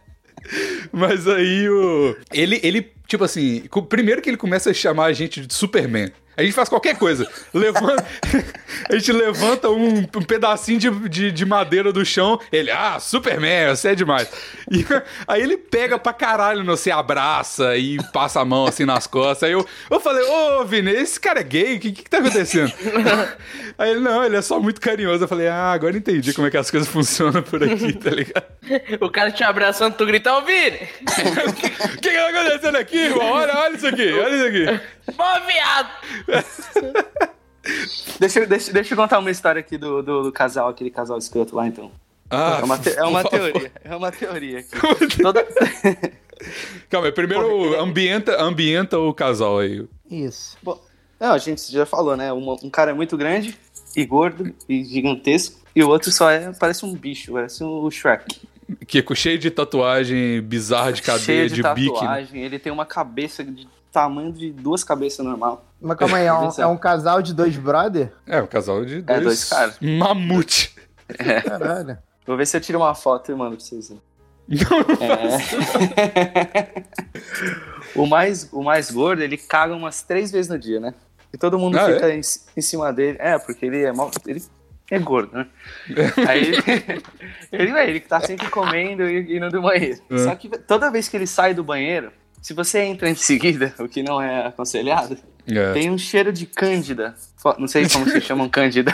Mas 0.92 1.26
aí 1.26 1.68
o. 1.68 2.16
Ele, 2.33 2.61
ele, 2.62 2.92
tipo 3.06 3.25
assim, 3.25 3.64
primeiro 3.88 4.20
que 4.22 4.30
ele 4.30 4.36
começa 4.36 4.70
a 4.70 4.75
chamar 4.75 5.06
a 5.06 5.12
gente 5.12 5.46
de 5.46 5.52
Superman. 5.52 6.12
A 6.36 6.42
gente 6.42 6.52
faz 6.52 6.68
qualquer 6.68 6.98
coisa. 6.98 7.26
Levanta, 7.54 8.04
a 8.90 8.94
gente 8.94 9.10
levanta 9.10 9.70
um, 9.70 10.00
um 10.00 10.22
pedacinho 10.22 10.78
de, 10.78 11.08
de, 11.08 11.32
de, 11.32 11.46
madeira 11.46 11.92
do 11.92 12.04
chão. 12.04 12.38
Ele, 12.52 12.70
ah, 12.70 13.00
Superman, 13.00 13.75
você 13.75 13.88
é 13.88 13.94
demais. 13.94 14.28
E 14.68 14.84
aí 15.28 15.42
ele 15.42 15.56
pega 15.56 15.96
pra 15.96 16.12
caralho, 16.12 16.64
não 16.64 16.76
sei, 16.76 16.92
abraça 16.92 17.76
e 17.76 17.98
passa 18.12 18.40
a 18.40 18.44
mão 18.44 18.66
assim 18.66 18.85
nas 18.85 19.07
costas. 19.07 19.44
Aí 19.44 19.52
eu, 19.52 19.64
eu 19.88 20.00
falei, 20.00 20.24
ô 20.24 20.64
Vini, 20.64 20.90
esse 20.90 21.20
cara 21.20 21.38
é 21.38 21.44
gay? 21.44 21.76
O 21.76 21.81
que, 21.81 21.92
que 21.92 22.11
tá 22.11 22.18
acontecendo? 22.18 22.72
Aí 23.78 23.92
ele, 23.92 24.00
não, 24.00 24.24
ele 24.24 24.37
é 24.37 24.42
só 24.42 24.59
muito 24.59 24.81
carinhoso. 24.81 25.22
Eu 25.22 25.28
falei, 25.28 25.46
ah, 25.46 25.70
agora 25.70 25.96
entendi 25.96 26.35
como 26.35 26.48
é 26.48 26.50
que 26.50 26.57
as 26.57 26.68
coisas 26.68 26.88
funcionam 26.88 27.42
por 27.42 27.62
aqui, 27.62 27.92
tá 27.92 28.11
ligado? 28.11 28.44
o 29.00 29.09
cara 29.09 29.31
te 29.31 29.44
abraçando, 29.44 29.94
tu 29.94 30.04
grita, 30.04 30.35
ô 30.35 30.42
Vini! 30.42 30.81
O 31.46 31.52
que, 31.52 32.11
que 32.11 32.16
tá 32.16 32.28
acontecendo 32.28 32.76
aqui, 32.76 32.95
irmão? 32.98 33.32
Olha, 33.32 33.56
olha 33.56 33.76
isso 33.76 33.87
aqui, 33.87 34.12
olha 34.12 34.35
isso 34.35 34.46
aqui. 34.46 35.14
Bom, 35.16 35.46
viado! 35.46 35.90
deixa, 38.18 38.46
deixa, 38.46 38.72
deixa 38.72 38.94
eu 38.94 38.98
contar 38.98 39.18
uma 39.18 39.30
história 39.30 39.61
aqui 39.61 39.76
do, 39.76 40.02
do, 40.02 40.22
do 40.24 40.32
casal, 40.32 40.68
aquele 40.68 40.90
casal 40.90 41.18
escroto 41.18 41.56
lá, 41.56 41.66
então. 41.66 41.90
Ah, 42.30 42.59
é 42.61 42.64
uma, 42.64 42.78
te, 42.78 42.90
é 42.90 43.04
uma 43.04 43.24
teoria. 43.24 43.72
É 43.85 43.96
uma 43.96 44.11
teoria 44.11 44.59
aqui. 44.59 44.70
Toda... 45.22 45.46
Calma 46.90 47.06
aí, 47.06 47.12
primeiro 47.12 47.80
ambienta, 47.80 48.42
ambienta 48.42 48.98
o 48.98 49.14
casal 49.14 49.61
aí. 49.61 49.87
Isso. 50.11 50.56
Bom, 50.62 50.80
não, 51.18 51.32
a 51.32 51.38
gente 51.38 51.70
já 51.72 51.87
falou, 51.87 52.16
né? 52.16 52.32
Um, 52.32 52.52
um 52.62 52.70
cara 52.70 52.94
muito 52.94 53.16
grande 53.16 53.56
e 53.94 54.04
gordo 54.04 54.54
e 54.68 54.85
gigantesco. 54.85 55.61
E 55.74 55.82
o 55.82 55.88
outro 55.88 56.11
só 56.11 56.30
é, 56.30 56.52
parece 56.52 56.85
um 56.85 56.94
bicho, 56.94 57.32
parece 57.32 57.62
o 57.62 57.90
Shrek. 57.90 58.40
Que 58.87 58.98
é 58.98 59.14
cheio 59.14 59.38
de 59.38 59.50
tatuagem 59.50 60.42
bizarra 60.42 60.92
de 60.92 61.00
cadeia, 61.02 61.24
cheio 61.24 61.48
de, 61.48 61.55
de 61.57 61.62
tatuagem. 61.62 62.33
Bique. 62.33 62.38
Ele 62.38 62.59
tem 62.59 62.72
uma 62.72 62.87
cabeça 62.87 63.44
de 63.44 63.68
tamanho 63.92 64.33
de 64.33 64.52
duas 64.52 64.85
cabeças 64.85 65.24
normal. 65.24 65.64
Mas 65.81 65.96
calma 65.96 66.18
aí, 66.18 66.26
é 66.26 66.33
um, 66.35 66.50
é 66.59 66.66
um 66.66 66.76
casal 66.76 67.22
de 67.22 67.33
dois 67.33 67.57
brother? 67.57 68.12
É, 68.26 68.42
um 68.42 68.46
casal 68.46 68.85
de 68.85 69.00
dois, 69.00 69.18
é, 69.18 69.22
dois 69.22 69.44
caras. 69.44 69.79
Mamute. 69.81 70.74
É. 71.09 71.40
Caralho. 71.40 71.98
Vou 72.26 72.37
ver 72.37 72.46
se 72.46 72.57
eu 72.57 72.61
tiro 72.61 72.79
uma 72.79 72.94
foto 72.94 73.31
e 73.31 73.35
mando 73.35 73.57
pra 73.57 73.64
vocês. 73.64 73.90
É... 73.90 73.94
o, 77.94 78.07
mais, 78.07 78.48
o 78.52 78.62
mais 78.62 78.90
gordo, 78.90 79.22
ele 79.22 79.37
caga 79.37 79.74
umas 79.74 80.02
três 80.02 80.31
vezes 80.31 80.50
no 80.50 80.59
dia, 80.59 80.81
né? 80.81 80.94
E 81.33 81.38
todo 81.38 81.59
mundo 81.59 81.79
ah, 81.79 81.87
fica 81.87 82.09
é? 82.09 82.16
em, 82.16 82.20
em, 82.57 82.61
cima 82.61 82.92
dele. 82.92 83.18
É, 83.20 83.38
porque 83.38 83.66
ele 83.66 83.83
é 83.83 83.92
mal. 83.92 84.11
Ele 84.26 84.42
é 84.90 84.99
gordo, 84.99 85.37
né? 85.37 85.46
Aí 86.29 86.53
ele, 87.53 87.70
ele, 87.70 87.81
ele 87.81 88.01
tá 88.01 88.20
sempre 88.20 88.49
comendo 88.49 89.09
e 89.09 89.37
indo 89.37 89.51
do 89.51 89.62
banheiro. 89.62 90.01
É. 90.11 90.18
Só 90.18 90.35
que 90.35 90.49
toda 90.49 90.90
vez 90.90 91.09
que 91.09 91.16
ele 91.16 91.27
sai 91.27 91.55
do 91.55 91.64
banheiro, 91.64 92.12
se 92.40 92.55
você 92.55 92.81
entra 92.81 93.09
em 93.09 93.14
seguida, 93.14 93.75
o 93.81 93.88
que 93.88 94.03
não 94.03 94.22
é 94.22 94.46
aconselhado, 94.46 95.18
é. 95.49 95.72
tem 95.72 95.90
um 95.90 95.99
cheiro 95.99 96.33
de 96.33 96.46
cândida. 96.46 97.14
Não 97.59 97.68
sei 97.68 97.88
como 97.88 98.09
se 98.09 98.20
chamam 98.20 98.49
cândida. 98.49 98.92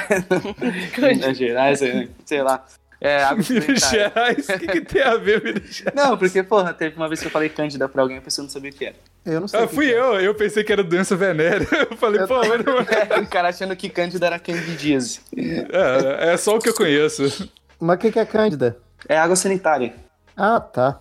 Minas 0.98 1.36
Gerais, 1.36 1.80
sei 2.24 2.42
lá. 2.42 2.64
É, 3.02 3.20
água 3.24 3.44
Minas 3.48 3.90
Gerais? 3.90 4.48
O 4.48 4.58
que, 4.58 4.66
que, 4.68 4.80
tem 4.80 5.02
a 5.02 5.16
ver 5.16 5.42
Minas 5.42 5.66
Gerais? 5.74 5.94
Não, 5.96 6.16
porque, 6.16 6.42
porra, 6.42 6.72
teve 6.72 6.96
uma 6.96 7.08
vez 7.08 7.20
que 7.20 7.26
eu 7.26 7.30
falei 7.30 7.48
cândida 7.48 7.88
pra 7.88 8.02
alguém 8.02 8.16
e 8.16 8.20
a 8.20 8.22
pessoa 8.22 8.44
não 8.44 8.50
sabia 8.50 8.70
o 8.70 8.74
que 8.74 8.84
era. 8.86 8.94
Eu 9.26 9.40
não 9.40 9.48
sei. 9.48 9.60
Ah, 9.60 9.66
fui 9.66 9.86
eu. 9.86 10.20
Eu 10.20 10.34
pensei 10.34 10.62
que 10.62 10.72
era 10.72 10.84
doença 10.84 11.16
venérea. 11.16 11.66
Eu 11.90 11.96
falei, 11.96 12.22
eu 12.22 12.28
pô, 12.28 12.38
mas 12.38 12.64
não 12.64 12.78
é. 12.78 13.20
O 13.20 13.26
cara 13.26 13.48
achando 13.48 13.74
que 13.76 13.88
cândida 13.88 14.26
era 14.26 14.38
candidíase. 14.38 15.20
É, 15.36 16.32
é 16.32 16.36
só 16.36 16.56
o 16.56 16.58
que 16.58 16.68
eu 16.68 16.74
conheço. 16.74 17.50
Mas 17.78 17.96
o 17.96 17.98
que, 17.98 18.12
que 18.12 18.18
é 18.18 18.24
cândida? 18.24 18.76
É 19.08 19.16
água 19.16 19.36
sanitária. 19.36 19.94
Ah, 20.36 20.60
tá. 20.60 21.00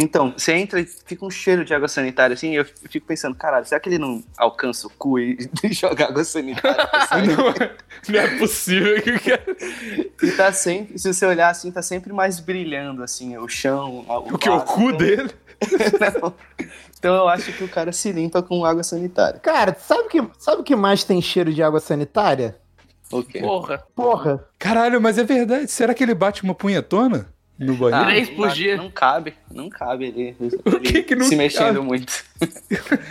Então, 0.00 0.32
você 0.36 0.52
entra 0.52 0.80
e 0.80 0.86
fica 0.86 1.26
um 1.26 1.30
cheiro 1.30 1.64
de 1.64 1.74
água 1.74 1.88
sanitária, 1.88 2.32
assim, 2.32 2.54
eu 2.54 2.64
fico 2.64 3.04
pensando, 3.04 3.34
caralho, 3.34 3.66
será 3.66 3.80
que 3.80 3.88
ele 3.88 3.98
não 3.98 4.22
alcança 4.36 4.86
o 4.86 4.90
cu 4.90 5.18
e, 5.18 5.36
joga 5.72 6.06
água 6.06 6.22
sanitária? 6.22 6.88
não, 7.36 7.48
é, 7.48 7.76
não 8.08 8.20
é 8.20 8.38
possível 8.38 9.02
que 9.02 9.10
o 9.10 9.20
cara... 9.20 9.56
E 10.22 10.30
tá 10.30 10.52
sempre, 10.52 10.96
se 10.96 11.12
você 11.12 11.26
olhar 11.26 11.50
assim, 11.50 11.72
tá 11.72 11.82
sempre 11.82 12.12
mais 12.12 12.38
brilhando, 12.38 13.02
assim, 13.02 13.36
o 13.36 13.48
chão, 13.48 14.06
o, 14.08 14.34
o 14.34 14.38
que, 14.38 14.48
o 14.48 14.60
cu 14.60 14.92
dele? 14.92 15.30
não. 16.22 16.32
Então 16.96 17.16
eu 17.16 17.28
acho 17.28 17.52
que 17.52 17.64
o 17.64 17.68
cara 17.68 17.90
se 17.90 18.12
limpa 18.12 18.40
com 18.40 18.64
água 18.64 18.84
sanitária. 18.84 19.40
Cara, 19.40 19.76
sabe 19.80 20.08
que, 20.08 20.22
sabe 20.38 20.60
o 20.60 20.64
que 20.64 20.76
mais 20.76 21.02
tem 21.02 21.20
cheiro 21.20 21.52
de 21.52 21.60
água 21.60 21.80
sanitária? 21.80 22.56
O 23.10 23.24
quê? 23.24 23.40
Porra. 23.40 23.82
Porra. 23.96 24.44
Caralho, 24.58 25.00
mas 25.00 25.18
é 25.18 25.24
verdade. 25.24 25.68
Será 25.68 25.92
que 25.92 26.04
ele 26.04 26.14
bate 26.14 26.44
uma 26.44 26.54
punhetona? 26.54 27.28
No 27.58 27.74
banheiro? 27.74 28.06
Três 28.06 28.30
por 28.30 28.48
dia. 28.50 28.76
Não 28.76 28.90
cabe, 28.90 29.34
não 29.50 29.68
cabe 29.68 30.06
ele, 30.06 30.36
o 30.64 30.80
que 30.80 31.02
que 31.02 31.16
não 31.16 31.26
se 31.26 31.34
mexendo 31.34 31.76
cabe? 31.76 31.86
muito. 31.86 32.24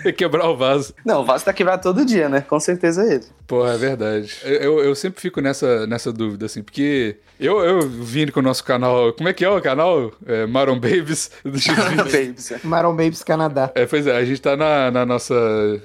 é 0.06 0.12
quebrar 0.14 0.50
o 0.50 0.56
vaso. 0.56 0.94
Não, 1.04 1.22
o 1.22 1.26
vaso 1.26 1.44
tá 1.44 1.52
quebrado 1.52 1.84
todo 1.84 2.06
dia, 2.06 2.30
né? 2.30 2.42
Com 2.42 2.60
certeza 2.60 3.04
é 3.04 3.16
ele. 3.16 3.26
Pô, 3.46 3.68
é 3.68 3.78
verdade. 3.78 4.34
Eu, 4.44 4.80
eu 4.80 4.96
sempre 4.96 5.20
fico 5.22 5.42
nessa, 5.42 5.86
nessa 5.86 6.14
dúvida, 6.14 6.46
assim, 6.46 6.64
porque 6.64 7.18
eu, 7.40 7.60
eu 7.60 7.82
vim 7.82 8.28
com 8.28 8.40
o 8.40 8.44
nosso 8.44 8.64
canal. 8.64 9.14
Como 9.14 9.30
é 9.30 9.34
que 9.34 9.44
é 9.44 9.50
o 9.50 9.62
canal? 9.62 10.12
É, 10.26 10.46
Maron 10.46 10.80
Babies 10.80 11.30
do 11.44 11.58
Maron 11.76 12.04
Babies, 12.04 12.52
é. 12.52 12.60
Maron 12.64 12.96
Babies 12.96 13.24
Canadá. 13.24 13.72
É, 13.76 13.86
pois 13.86 14.08
é, 14.08 14.16
a 14.16 14.26
gente 14.26 14.42
tá 14.42 14.56
na, 14.56 14.92
na 14.92 15.06
nossa 15.06 15.36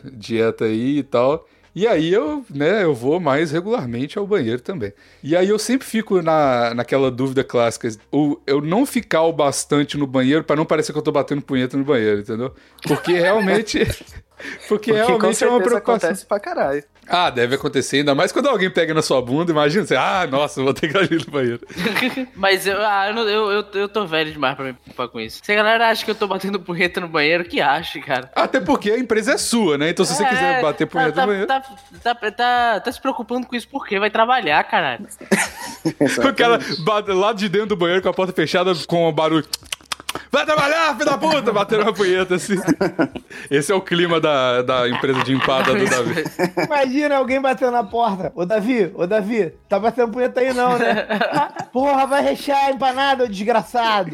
dieta 0.05 0.65
aí 0.65 0.99
e 0.99 1.03
tal. 1.03 1.47
E 1.75 1.87
aí 1.87 2.13
eu, 2.13 2.45
né, 2.51 2.85
eu 2.85 2.95
vou 2.95 3.19
mais 3.19 3.51
regularmente 3.51 4.19
ao 4.19 4.27
banheiro 4.27 4.61
também. 4.61 4.93
E 5.23 5.35
aí 5.35 5.49
eu 5.49 5.59
sempre 5.59 5.87
fico 5.87 6.21
na, 6.21 6.75
naquela 6.75 7.11
dúvida 7.11 7.43
clássica, 7.43 7.89
o, 8.11 8.39
eu 8.47 8.61
não 8.61 8.85
ficar 8.85 9.23
o 9.23 9.33
bastante 9.33 9.97
no 9.97 10.07
banheiro 10.07 10.45
para 10.45 10.57
não 10.57 10.67
parecer 10.67 10.93
que 10.93 10.99
eu 10.99 11.03
tô 11.03 11.13
batendo 11.13 11.41
punheta 11.43 11.77
no 11.77 11.85
banheiro, 11.85 12.21
entendeu? 12.21 12.55
Porque 12.87 13.13
realmente 13.13 13.79
Porque, 14.69 14.93
Porque 14.93 14.93
realmente 14.93 15.45
é 15.45 15.49
uma 15.49 15.61
preocupação. 15.61 16.09
acontece 16.11 16.27
pra 16.27 16.41
caralho. 16.41 16.83
Ah, 17.09 17.31
deve 17.31 17.57
acontecer, 17.57 17.99
ainda 17.99 18.15
mais 18.15 18.31
quando 18.31 18.49
alguém 18.49 18.71
pega 18.71 18.95
na 18.95 19.03
sua 19.03 19.21
bunda, 19.21 19.51
imagina 19.51 19.85
você, 19.85 19.97
ah, 19.97 20.27
nossa, 20.31 20.63
vou 20.63 20.73
ter 20.73 20.91
que 20.91 21.15
ir 21.15 21.27
no 21.27 21.33
banheiro. 21.33 21.61
Mas 22.35 22.67
eu, 22.67 22.81
ah, 22.81 23.11
eu, 23.11 23.51
eu, 23.51 23.67
eu, 23.75 23.89
tô 23.89 24.07
velho 24.07 24.33
demais 24.33 24.55
pra 24.55 24.65
me 24.67 24.73
preocupar 24.73 25.09
com 25.09 25.21
isso. 25.21 25.41
Se 25.43 25.53
a 25.53 25.55
galera 25.55 25.89
acha 25.89 26.05
que 26.05 26.11
eu 26.11 26.15
tô 26.15 26.27
batendo 26.27 26.61
punheta 26.61 27.01
no 27.01 27.09
banheiro, 27.09 27.45
que 27.45 27.61
acha, 27.61 28.01
cara? 28.01 28.31
Até 28.35 28.61
porque 28.61 28.91
a 28.91 28.99
empresa 28.99 29.33
é 29.33 29.39
sua, 29.39 29.77
né? 29.77 29.91
Então 29.91 30.05
se 30.05 30.15
você 30.15 30.25
é, 30.25 30.29
quiser 30.29 30.63
bater 30.63 30.87
tá, 30.87 30.93
punheta 30.93 31.13
tá, 31.13 31.21
no 31.23 31.27
banheiro... 31.27 31.47
Tá, 31.47 31.61
tá, 31.61 32.15
tá, 32.15 32.31
tá, 32.31 32.81
tá 32.81 32.93
se 32.93 33.01
preocupando 33.01 33.47
com 33.47 33.57
isso 33.57 33.69
por 33.69 33.87
quê? 33.87 33.99
Vai 33.99 34.11
trabalhar, 34.11 34.63
caralho. 34.65 35.07
o 35.85 36.35
cara 36.35 36.59
lá 37.15 37.33
de 37.33 37.49
dentro 37.49 37.69
do 37.69 37.77
banheiro 37.77 38.01
com 38.01 38.09
a 38.09 38.15
porta 38.15 38.33
fechada 38.33 38.73
com 38.87 39.09
o 39.09 39.13
barulho... 39.13 39.45
Vai 40.31 40.45
trabalhar, 40.45 40.95
filho 40.95 41.05
da 41.05 41.19
puta! 41.19 41.53
Batendo 41.53 41.83
uma 41.83 41.93
punheta 41.93 42.35
assim. 42.37 42.57
Esse 43.51 43.71
é 43.71 43.75
o 43.75 43.81
clima 43.81 44.21
da, 44.21 44.63
da 44.63 44.89
empresa 44.89 45.23
de 45.23 45.35
empada 45.35 45.75
do 45.75 45.85
Davi. 45.85 46.25
Imagina 46.67 47.17
alguém 47.17 47.41
batendo 47.41 47.73
na 47.73 47.85
porta. 47.85 48.33
Ô, 48.35 48.45
Davi, 48.45 48.91
ô, 48.95 49.07
Davi, 49.07 49.53
tá 49.69 49.79
batendo 49.79 50.13
punheta 50.13 50.41
aí 50.41 50.53
não, 50.53 50.79
né? 50.79 51.07
Porra, 51.73 52.07
vai 52.07 52.23
rechear 52.23 52.67
a 52.67 52.71
empanada, 52.71 53.29
desgraçado. 53.29 54.11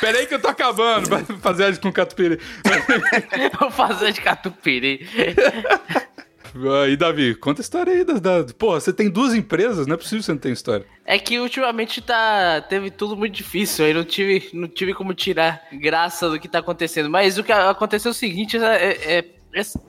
Pera 0.00 0.18
aí 0.18 0.26
que 0.26 0.34
eu 0.34 0.40
tô 0.40 0.48
acabando. 0.48 1.08
Vai 1.08 1.24
fazer 1.24 1.78
com 1.78 1.92
catupiry. 1.92 2.38
Vou 3.58 3.70
fazer 3.70 4.12
de 4.12 4.20
catupiry. 4.20 5.08
E 6.88 6.96
Davi, 6.96 7.34
conta 7.34 7.60
a 7.60 7.62
história 7.62 7.92
aí. 7.92 8.04
Da, 8.04 8.14
da... 8.14 8.54
Porra, 8.54 8.80
você 8.80 8.92
tem 8.92 9.10
duas 9.10 9.34
empresas, 9.34 9.86
não 9.86 9.94
é 9.94 9.96
possível 9.96 10.18
que 10.18 10.26
você 10.26 10.32
não 10.32 10.38
tenha 10.38 10.52
história. 10.52 10.86
É 11.04 11.18
que 11.18 11.38
ultimamente 11.38 12.00
tá. 12.00 12.60
Teve 12.62 12.90
tudo 12.90 13.16
muito 13.16 13.34
difícil, 13.34 13.84
aí 13.84 13.94
não 13.94 14.04
tive, 14.04 14.50
não 14.52 14.68
tive 14.68 14.94
como 14.94 15.14
tirar 15.14 15.62
graça 15.72 16.28
do 16.28 16.38
que 16.38 16.48
tá 16.48 16.58
acontecendo. 16.58 17.10
Mas 17.10 17.38
o 17.38 17.44
que 17.44 17.52
aconteceu 17.52 18.10
é 18.10 18.12
o 18.12 18.14
seguinte: 18.14 18.56
é, 18.56 18.86
é, 18.86 19.18
é 19.18 19.24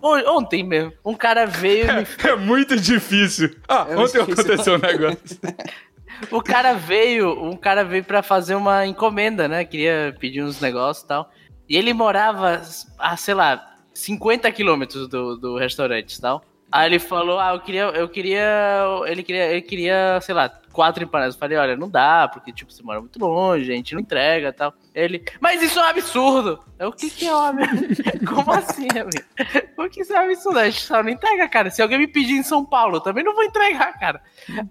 Ontem 0.02 0.64
mesmo, 0.64 0.94
um 1.06 1.14
cara 1.14 1.46
veio. 1.46 1.90
É, 1.90 2.02
me... 2.02 2.08
é 2.24 2.36
muito 2.36 2.76
difícil. 2.80 3.56
Ah, 3.68 3.86
é 3.90 3.98
ontem 3.98 4.20
difícil. 4.20 4.44
aconteceu 4.44 4.76
um 4.76 4.78
negócio. 4.78 5.40
o 6.32 6.42
cara 6.42 6.74
veio, 6.74 7.44
um 7.44 7.56
cara 7.56 7.84
veio 7.84 8.04
para 8.04 8.24
fazer 8.24 8.56
uma 8.56 8.86
encomenda, 8.86 9.48
né? 9.48 9.66
Queria 9.66 10.16
pedir 10.20 10.42
uns 10.42 10.62
negócios 10.62 11.04
e 11.04 11.08
tal. 11.08 11.32
E 11.68 11.78
ele 11.78 11.94
morava, 11.94 12.62
a, 12.98 13.18
sei 13.18 13.34
lá, 13.34 13.76
50 13.94 14.52
quilômetros 14.52 15.08
do, 15.08 15.38
do 15.38 15.58
restaurante 15.58 16.14
e 16.14 16.22
tal. 16.22 16.44
Aí 16.72 16.88
ele 16.88 17.00
falou, 17.00 17.40
ah, 17.40 17.54
eu 17.54 17.60
queria, 17.60 17.84
eu 17.84 18.08
queria, 18.08 18.86
ele 19.08 19.24
queria, 19.24 19.46
ele 19.48 19.62
queria, 19.62 20.20
sei 20.22 20.36
lá, 20.36 20.50
quatro 20.72 21.04
empanadas. 21.04 21.34
Eu 21.34 21.40
falei, 21.40 21.58
olha, 21.58 21.76
não 21.76 21.90
dá, 21.90 22.28
porque, 22.28 22.54
tipo, 22.54 22.72
você 22.72 22.84
mora 22.84 23.00
muito 23.00 23.18
longe, 23.20 23.72
a 23.72 23.76
gente 23.76 23.94
não 23.94 24.02
entrega 24.02 24.54
tal. 24.54 24.74
Ele, 24.94 25.24
mas 25.40 25.64
isso 25.64 25.80
é 25.80 25.82
um 25.82 25.86
absurdo! 25.86 26.64
Eu, 26.78 26.90
o 26.90 26.92
que 26.92 27.10
que 27.10 27.28
é 27.28 27.32
absurdo? 27.32 28.26
Como 28.28 28.52
assim, 28.52 28.88
amigo? 28.92 29.66
Por 29.76 29.90
que 29.90 30.02
isso 30.02 30.14
é 30.14 30.20
um 30.20 30.26
absurdo? 30.26 30.60
A 30.60 30.66
gente 30.66 30.82
só 30.82 31.02
não 31.02 31.10
entrega, 31.10 31.48
cara. 31.50 31.72
Se 31.72 31.82
alguém 31.82 31.98
me 31.98 32.08
pedir 32.08 32.34
em 32.34 32.44
São 32.44 32.64
Paulo, 32.64 32.98
eu 32.98 33.02
também 33.02 33.24
não 33.24 33.34
vou 33.34 33.44
entregar, 33.44 33.98
cara. 33.98 34.22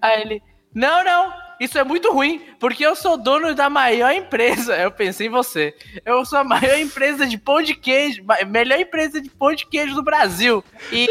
Aí 0.00 0.20
ele, 0.22 0.42
não, 0.72 1.02
não, 1.02 1.32
isso 1.60 1.78
é 1.78 1.84
muito 1.84 2.12
ruim, 2.12 2.40
porque 2.60 2.84
eu 2.84 2.94
sou 2.94 3.16
dono 3.16 3.54
da 3.54 3.68
maior 3.68 4.12
empresa. 4.12 4.76
Eu 4.76 4.90
pensei 4.90 5.26
em 5.26 5.30
você. 5.30 5.74
Eu 6.04 6.24
sou 6.24 6.38
a 6.38 6.44
maior 6.44 6.78
empresa 6.78 7.26
de 7.26 7.36
pão 7.36 7.60
de 7.62 7.74
queijo, 7.74 8.22
melhor 8.48 8.78
empresa 8.78 9.20
de 9.20 9.30
pão 9.30 9.54
de 9.54 9.66
queijo 9.66 9.94
do 9.94 10.02
Brasil. 10.02 10.64
E 10.92 11.08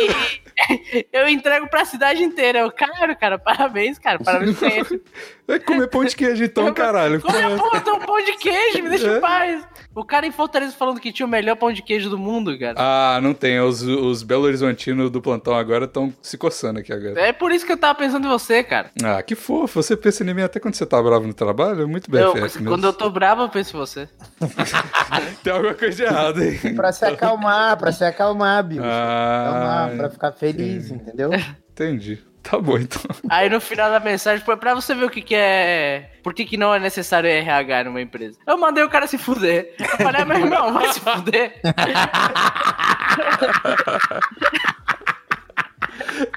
eu 1.12 1.28
entrego 1.28 1.68
pra 1.68 1.86
cidade 1.86 2.24
inteira. 2.24 2.60
Eu, 2.60 2.72
cara, 2.72 3.16
cara, 3.16 3.38
parabéns, 3.38 4.00
cara, 4.00 4.20
parabéns 4.20 4.62
isso. 4.62 5.02
Vai 5.48 5.60
comer 5.60 5.88
pão 5.88 6.04
de 6.04 6.14
queijo 6.14 6.44
então, 6.44 6.74
caralho. 6.74 7.22
Come, 7.22 7.38
pô, 7.82 8.00
pão 8.00 8.24
de 8.24 8.34
queijo, 8.34 8.84
me 8.84 8.90
deixa 8.90 9.14
é. 9.14 9.18
em 9.18 9.22
paz. 9.22 9.68
O 9.96 10.04
cara 10.04 10.28
em 10.28 10.32
Fortaleza 10.32 10.74
falando 10.74 11.00
que 11.00 11.12
tinha 11.12 11.26
o 11.26 11.30
melhor 11.30 11.56
pão 11.56 11.72
de 11.72 11.82
queijo 11.82 12.10
do 12.10 12.18
mundo, 12.18 12.60
cara. 12.60 12.76
Ah, 12.78 13.20
não 13.22 13.34
tem. 13.34 13.60
Os, 13.62 13.82
os 13.82 14.24
Belo 14.24 14.44
Horizontinos 14.44 15.10
do 15.10 15.22
plantão 15.22 15.56
agora 15.56 15.86
estão 15.86 16.14
se 16.22 16.38
coçando 16.38 16.80
aqui 16.80 16.92
agora. 16.92 17.20
É 17.20 17.32
por 17.32 17.52
isso 17.52 17.66
que 17.66 17.72
eu 17.72 17.78
tava 17.78 17.98
pensando 17.98 18.28
em 18.28 18.30
você, 18.30 18.62
cara. 18.62 18.92
Ah, 19.02 19.24
que 19.24 19.36
fofo. 19.36 19.82
Você 19.82 19.96
pensa 19.96 20.24
em 20.24 20.34
mim 20.34 20.42
até 20.42 20.60
quando 20.60 20.76
você 20.76 20.86
tá 20.86 21.02
bravo 21.02 21.26
no 21.26 21.34
trabalho? 21.34 21.88
Muito 21.88 22.12
bem, 22.12 22.24
Quando 22.66 22.86
eu 22.86 22.94
tô 22.94 23.10
bravo, 23.10 23.44
eu 23.44 23.50
penso 23.50 23.76
em 23.76 23.80
você. 23.80 24.10
tem 25.44 25.54
alguma 25.54 25.74
coisa 25.74 25.96
de 25.96 26.04
errado 26.04 26.42
aí. 26.42 26.58
pra 26.76 26.92
se 26.92 27.06
acalmar, 27.06 27.78
pra 27.78 27.92
se 27.92 28.04
acalmar, 28.04 28.64
Bill. 28.66 28.84
Ah, 28.84 29.48
acalmar, 29.48 29.98
pra 29.98 30.10
ficar 30.10 30.32
feliz, 30.34 30.92
entendeu? 30.92 31.32
Entendi. 31.72 32.20
Tá 32.50 32.58
bom, 32.58 32.78
então. 32.78 33.02
Aí 33.30 33.50
no 33.50 33.60
final 33.60 33.92
da 33.92 34.00
mensagem 34.00 34.46
foi 34.46 34.56
pra 34.56 34.74
você 34.74 34.96
ver 34.96 35.04
o 35.04 35.10
que, 35.10 35.22
que 35.22 35.36
é. 35.36 36.12
Por 36.24 36.34
que, 36.34 36.46
que 36.46 36.56
não 36.56 36.74
é 36.74 36.80
necessário 36.80 37.30
RH 37.30 37.84
numa 37.84 38.02
empresa. 38.02 38.40
Eu 38.48 38.58
mandei 38.58 38.82
o 38.86 38.90
cara 38.90 39.06
se 39.06 39.18
fuder. 39.18 39.76
Eu 39.78 39.86
falei, 39.98 40.22
ah, 40.22 40.26
meu 40.26 40.38
irmão, 40.38 40.72
vai 40.74 40.94
se 40.94 41.02
fuder. 41.02 41.60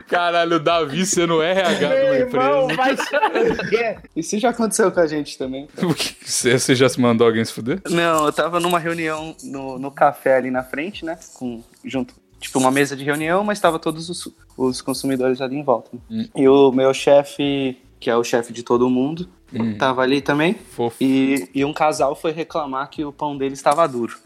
Caralho, 0.08 0.56
o 0.56 0.60
Davi 0.60 1.06
sendo 1.06 1.40
RH 1.40 1.88
numa 1.88 1.94
irmão, 2.16 2.68
empresa. 2.68 2.76
Mas... 2.76 2.98
Isso 4.16 4.36
já 4.40 4.50
aconteceu 4.50 4.90
com 4.90 4.98
a 4.98 5.06
gente 5.06 5.38
também. 5.38 5.68
Você 6.24 6.74
já 6.74 6.88
se 6.88 7.00
mandou 7.00 7.28
alguém 7.28 7.44
se 7.44 7.52
fuder? 7.52 7.80
Não, 7.88 8.26
eu 8.26 8.32
tava 8.32 8.58
numa 8.58 8.80
reunião 8.80 9.36
no, 9.44 9.78
no 9.78 9.92
café 9.92 10.38
ali 10.38 10.50
na 10.50 10.64
frente, 10.64 11.04
né? 11.04 11.16
Com, 11.34 11.62
junto 11.84 12.14
tipo, 12.40 12.58
uma 12.58 12.70
mesa 12.70 12.96
de 12.96 13.04
reunião, 13.04 13.44
mas 13.44 13.58
estava 13.58 13.78
todos 13.78 14.08
os, 14.08 14.28
os 14.56 14.80
consumidores 14.80 15.40
ali 15.40 15.56
em 15.56 15.62
volta. 15.62 15.90
Hum. 16.10 16.26
E 16.34 16.48
o 16.48 16.72
meu 16.72 16.92
chefe, 16.94 17.76
que 18.00 18.08
é 18.08 18.16
o 18.16 18.24
chefe 18.24 18.50
de 18.50 18.62
todo 18.62 18.88
mundo, 18.88 19.28
hum. 19.52 19.76
tava 19.76 20.00
ali 20.00 20.22
também. 20.22 20.54
Fofo. 20.54 20.96
E, 20.98 21.48
e 21.54 21.64
um 21.66 21.72
casal 21.72 22.16
foi 22.16 22.32
reclamar 22.32 22.88
que 22.88 23.04
o 23.04 23.12
pão 23.12 23.36
dele 23.36 23.52
estava 23.52 23.86
duro. 23.86 24.16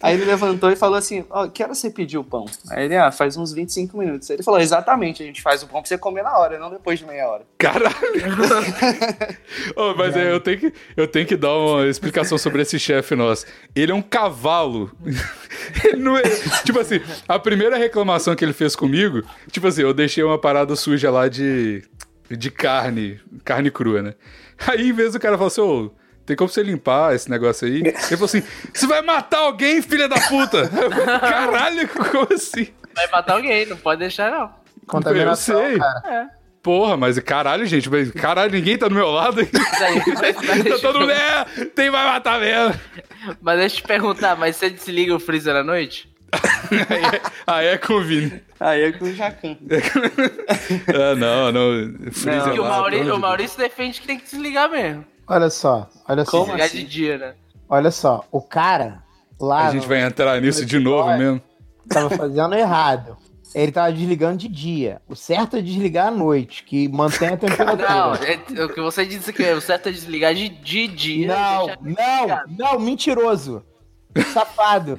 Aí 0.00 0.14
ele 0.14 0.24
levantou 0.24 0.70
e 0.70 0.76
falou 0.76 0.96
assim: 0.96 1.24
Ó, 1.28 1.44
oh, 1.44 1.50
que 1.50 1.62
hora 1.62 1.74
você 1.74 1.90
pediu 1.90 2.20
o 2.20 2.24
pão? 2.24 2.46
Aí 2.70 2.84
ele, 2.84 2.96
ah, 2.96 3.10
faz 3.10 3.36
uns 3.36 3.52
25 3.52 3.98
minutos. 3.98 4.30
Aí 4.30 4.36
ele 4.36 4.44
falou: 4.44 4.60
Exatamente, 4.60 5.20
a 5.20 5.26
gente 5.26 5.42
faz 5.42 5.64
o 5.64 5.66
pão 5.66 5.80
pra 5.80 5.88
você 5.88 5.98
comer 5.98 6.22
na 6.22 6.38
hora, 6.38 6.60
não 6.60 6.70
depois 6.70 7.00
de 7.00 7.04
meia 7.04 7.28
hora. 7.28 7.42
Caralho! 7.58 7.96
oh, 9.74 9.94
mas 9.96 10.16
é, 10.16 10.30
eu, 10.30 10.38
tenho 10.38 10.58
que, 10.60 10.72
eu 10.96 11.08
tenho 11.08 11.26
que 11.26 11.36
dar 11.36 11.56
uma 11.56 11.86
explicação 11.86 12.38
sobre 12.38 12.62
esse 12.62 12.78
chefe 12.78 13.16
nosso. 13.16 13.46
Ele 13.74 13.90
é 13.90 13.94
um 13.94 14.02
cavalo. 14.02 14.92
não 15.98 16.16
é, 16.16 16.22
tipo 16.64 16.78
assim, 16.78 17.00
a 17.26 17.38
primeira 17.38 17.76
reclamação 17.76 18.36
que 18.36 18.44
ele 18.44 18.52
fez 18.52 18.76
comigo, 18.76 19.24
tipo 19.50 19.66
assim, 19.66 19.82
eu 19.82 19.92
deixei 19.92 20.22
uma 20.22 20.38
parada 20.38 20.76
suja 20.76 21.10
lá 21.10 21.28
de, 21.28 21.82
de 22.30 22.50
carne, 22.50 23.20
carne 23.44 23.70
crua, 23.70 24.02
né? 24.02 24.14
Aí, 24.66 24.88
em 24.88 24.92
vez 24.92 25.12
do 25.12 25.20
cara 25.20 25.36
falar 25.36 25.48
assim, 25.48 25.60
ô. 25.60 25.86
Oh, 25.86 26.08
tem 26.28 26.36
como 26.36 26.50
você 26.50 26.62
limpar 26.62 27.14
esse 27.14 27.30
negócio 27.30 27.66
aí? 27.66 27.78
Ele 27.78 27.92
falou 27.92 28.26
assim: 28.26 28.42
você 28.74 28.86
vai 28.86 29.00
matar 29.00 29.38
alguém, 29.38 29.80
filha 29.80 30.06
da 30.06 30.20
puta? 30.20 30.68
Caralho, 31.20 31.88
como 31.88 32.28
assim? 32.34 32.68
Vai 32.94 33.06
matar 33.10 33.36
alguém, 33.36 33.64
não 33.64 33.78
pode 33.78 34.00
deixar, 34.00 34.30
não. 34.30 34.52
Contaminação, 34.86 35.62
Eu 35.62 35.70
sei. 35.70 35.78
Cara. 35.78 36.02
É. 36.34 36.38
Porra, 36.62 36.98
mas 36.98 37.18
caralho, 37.20 37.64
gente, 37.64 37.88
mas 37.88 38.10
caralho, 38.10 38.52
ninguém 38.52 38.76
tá 38.76 38.88
do 38.88 38.94
meu 38.94 39.10
lado 39.10 39.40
aí. 39.40 39.46
tá 39.46 40.78
todo 40.82 41.00
mundo, 41.00 41.12
é, 41.12 41.44
tem 41.74 41.88
vai 41.88 42.04
matar 42.04 42.38
mesmo. 42.38 42.78
Mas 43.40 43.58
deixa 43.58 43.76
eu 43.76 43.80
te 43.80 43.86
perguntar, 43.86 44.36
mas 44.36 44.56
você 44.56 44.68
desliga 44.68 45.14
o 45.14 45.20
freezer 45.20 45.56
à 45.56 45.64
noite? 45.64 46.07
aí, 46.90 47.04
é, 47.04 47.20
aí 47.46 47.66
é 47.68 47.78
com 47.78 47.94
o 47.94 48.02
Vini. 48.02 48.42
Aí 48.60 48.82
é 48.82 48.92
com 48.92 49.04
o 49.04 49.14
Jacan. 49.14 49.56
ah, 50.94 51.14
não, 51.14 51.52
não. 51.52 52.12
Freezer 52.12 52.54
não, 52.54 52.64
o, 52.64 52.68
Maurício, 52.68 53.14
o 53.14 53.18
Maurício 53.18 53.58
defende 53.58 54.00
que 54.00 54.06
tem 54.06 54.18
que 54.18 54.24
desligar 54.24 54.70
mesmo. 54.70 55.04
Olha 55.26 55.50
só, 55.50 55.88
olha 56.08 56.24
só. 56.24 56.44
Como 56.44 56.62
assim? 56.62 56.78
de 56.78 56.84
dia, 56.84 57.18
né? 57.18 57.34
Olha 57.68 57.90
só, 57.90 58.24
o 58.30 58.40
cara 58.40 59.02
lá. 59.40 59.68
A 59.68 59.72
gente 59.72 59.82
no, 59.82 59.88
vai 59.88 60.02
entrar 60.02 60.40
nisso 60.40 60.64
de 60.64 60.78
novo 60.78 61.16
mesmo. 61.16 61.40
Tava 61.88 62.10
fazendo 62.10 62.54
errado. 62.54 63.16
Ele 63.54 63.72
tava 63.72 63.90
desligando 63.92 64.36
de 64.36 64.48
dia. 64.48 65.00
O 65.08 65.16
certo 65.16 65.56
é 65.56 65.62
desligar 65.62 66.08
à 66.08 66.10
noite, 66.10 66.64
que 66.64 66.86
mantém 66.88 67.28
a 67.28 67.36
temperatura. 67.36 67.88
Não, 67.88 68.14
é, 68.14 68.64
o 68.64 68.68
que 68.68 68.80
você 68.80 69.06
disse 69.06 69.32
que 69.32 69.42
o 69.52 69.60
certo 69.60 69.88
é 69.88 69.92
desligar 69.92 70.34
de, 70.34 70.50
de 70.50 70.86
dia. 70.86 71.28
Não, 71.28 71.66
não, 71.80 72.42
não, 72.58 72.78
mentiroso. 72.78 73.64
Safado. 74.32 74.98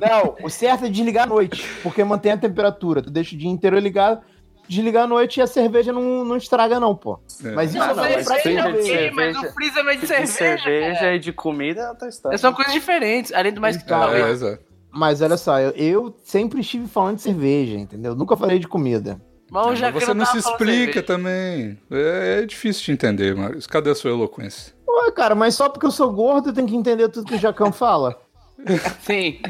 não, 0.00 0.36
o 0.42 0.50
certo 0.50 0.84
é 0.84 0.88
desligar 0.88 1.24
à 1.24 1.26
noite, 1.26 1.68
porque 1.82 2.04
mantém 2.04 2.32
a 2.32 2.36
temperatura. 2.36 3.02
Tu 3.02 3.10
deixa 3.10 3.34
o 3.34 3.38
dia 3.38 3.50
inteiro 3.50 3.78
ligado 3.78 4.22
desligar 4.68 5.04
à 5.04 5.06
noite 5.06 5.38
e 5.38 5.42
a 5.42 5.46
cerveja 5.46 5.92
não, 5.92 6.24
não 6.24 6.36
estraga, 6.36 6.80
não, 6.80 6.94
pô. 6.94 7.20
É. 7.44 7.50
Mas 7.50 7.70
isso 7.74 7.78
não, 7.78 7.94
não, 7.94 8.04
é 8.04 8.22
pra 8.22 8.40
cerveja, 8.40 8.72
de 8.72 8.82
cerveja, 8.82 9.12
mas 9.14 9.36
o 9.36 9.52
freezer 9.52 9.84
não 9.84 9.90
é 9.90 9.94
de, 9.94 10.00
de 10.00 10.06
cerveja. 10.06 10.62
cerveja 10.62 11.14
e 11.14 11.18
de 11.18 11.32
comida 11.32 11.80
é 11.82 11.88
outra 11.88 12.08
história. 12.08 12.38
São 12.38 12.52
coisas 12.52 12.72
diferentes, 12.72 13.32
além 13.32 13.52
do 13.52 13.60
mais 13.60 13.76
que 13.76 13.84
então, 13.84 14.12
é, 14.12 14.32
é, 14.32 14.58
Mas 14.90 15.20
olha 15.20 15.36
só, 15.36 15.58
eu, 15.60 15.70
eu, 15.72 16.16
sempre 16.24 16.60
estive 16.60 16.86
falando 16.86 17.16
de 17.16 17.22
cerveja, 17.22 17.76
entendeu? 17.76 18.14
Nunca 18.14 18.36
falei 18.36 18.58
de 18.58 18.68
comida. 18.68 19.20
Mas, 19.50 19.80
mas 19.80 19.94
você 19.94 20.14
não 20.14 20.24
se 20.24 20.38
explica 20.38 21.02
também. 21.02 21.78
É, 21.90 22.40
é, 22.42 22.46
difícil 22.46 22.84
de 22.86 22.92
entender, 22.92 23.36
mas 23.36 23.66
cadê 23.66 23.90
a 23.90 23.94
sua 23.94 24.10
eloquência? 24.10 24.74
Ué, 24.88 25.10
cara, 25.12 25.34
mas 25.34 25.54
só 25.54 25.68
porque 25.68 25.86
eu 25.86 25.90
sou 25.90 26.10
gordo 26.12 26.48
eu 26.48 26.52
tenho 26.52 26.66
que 26.66 26.76
entender 26.76 27.08
tudo 27.08 27.26
que 27.26 27.34
o 27.34 27.38
Jacão 27.38 27.72
fala. 27.72 28.18
Sim. 29.02 29.40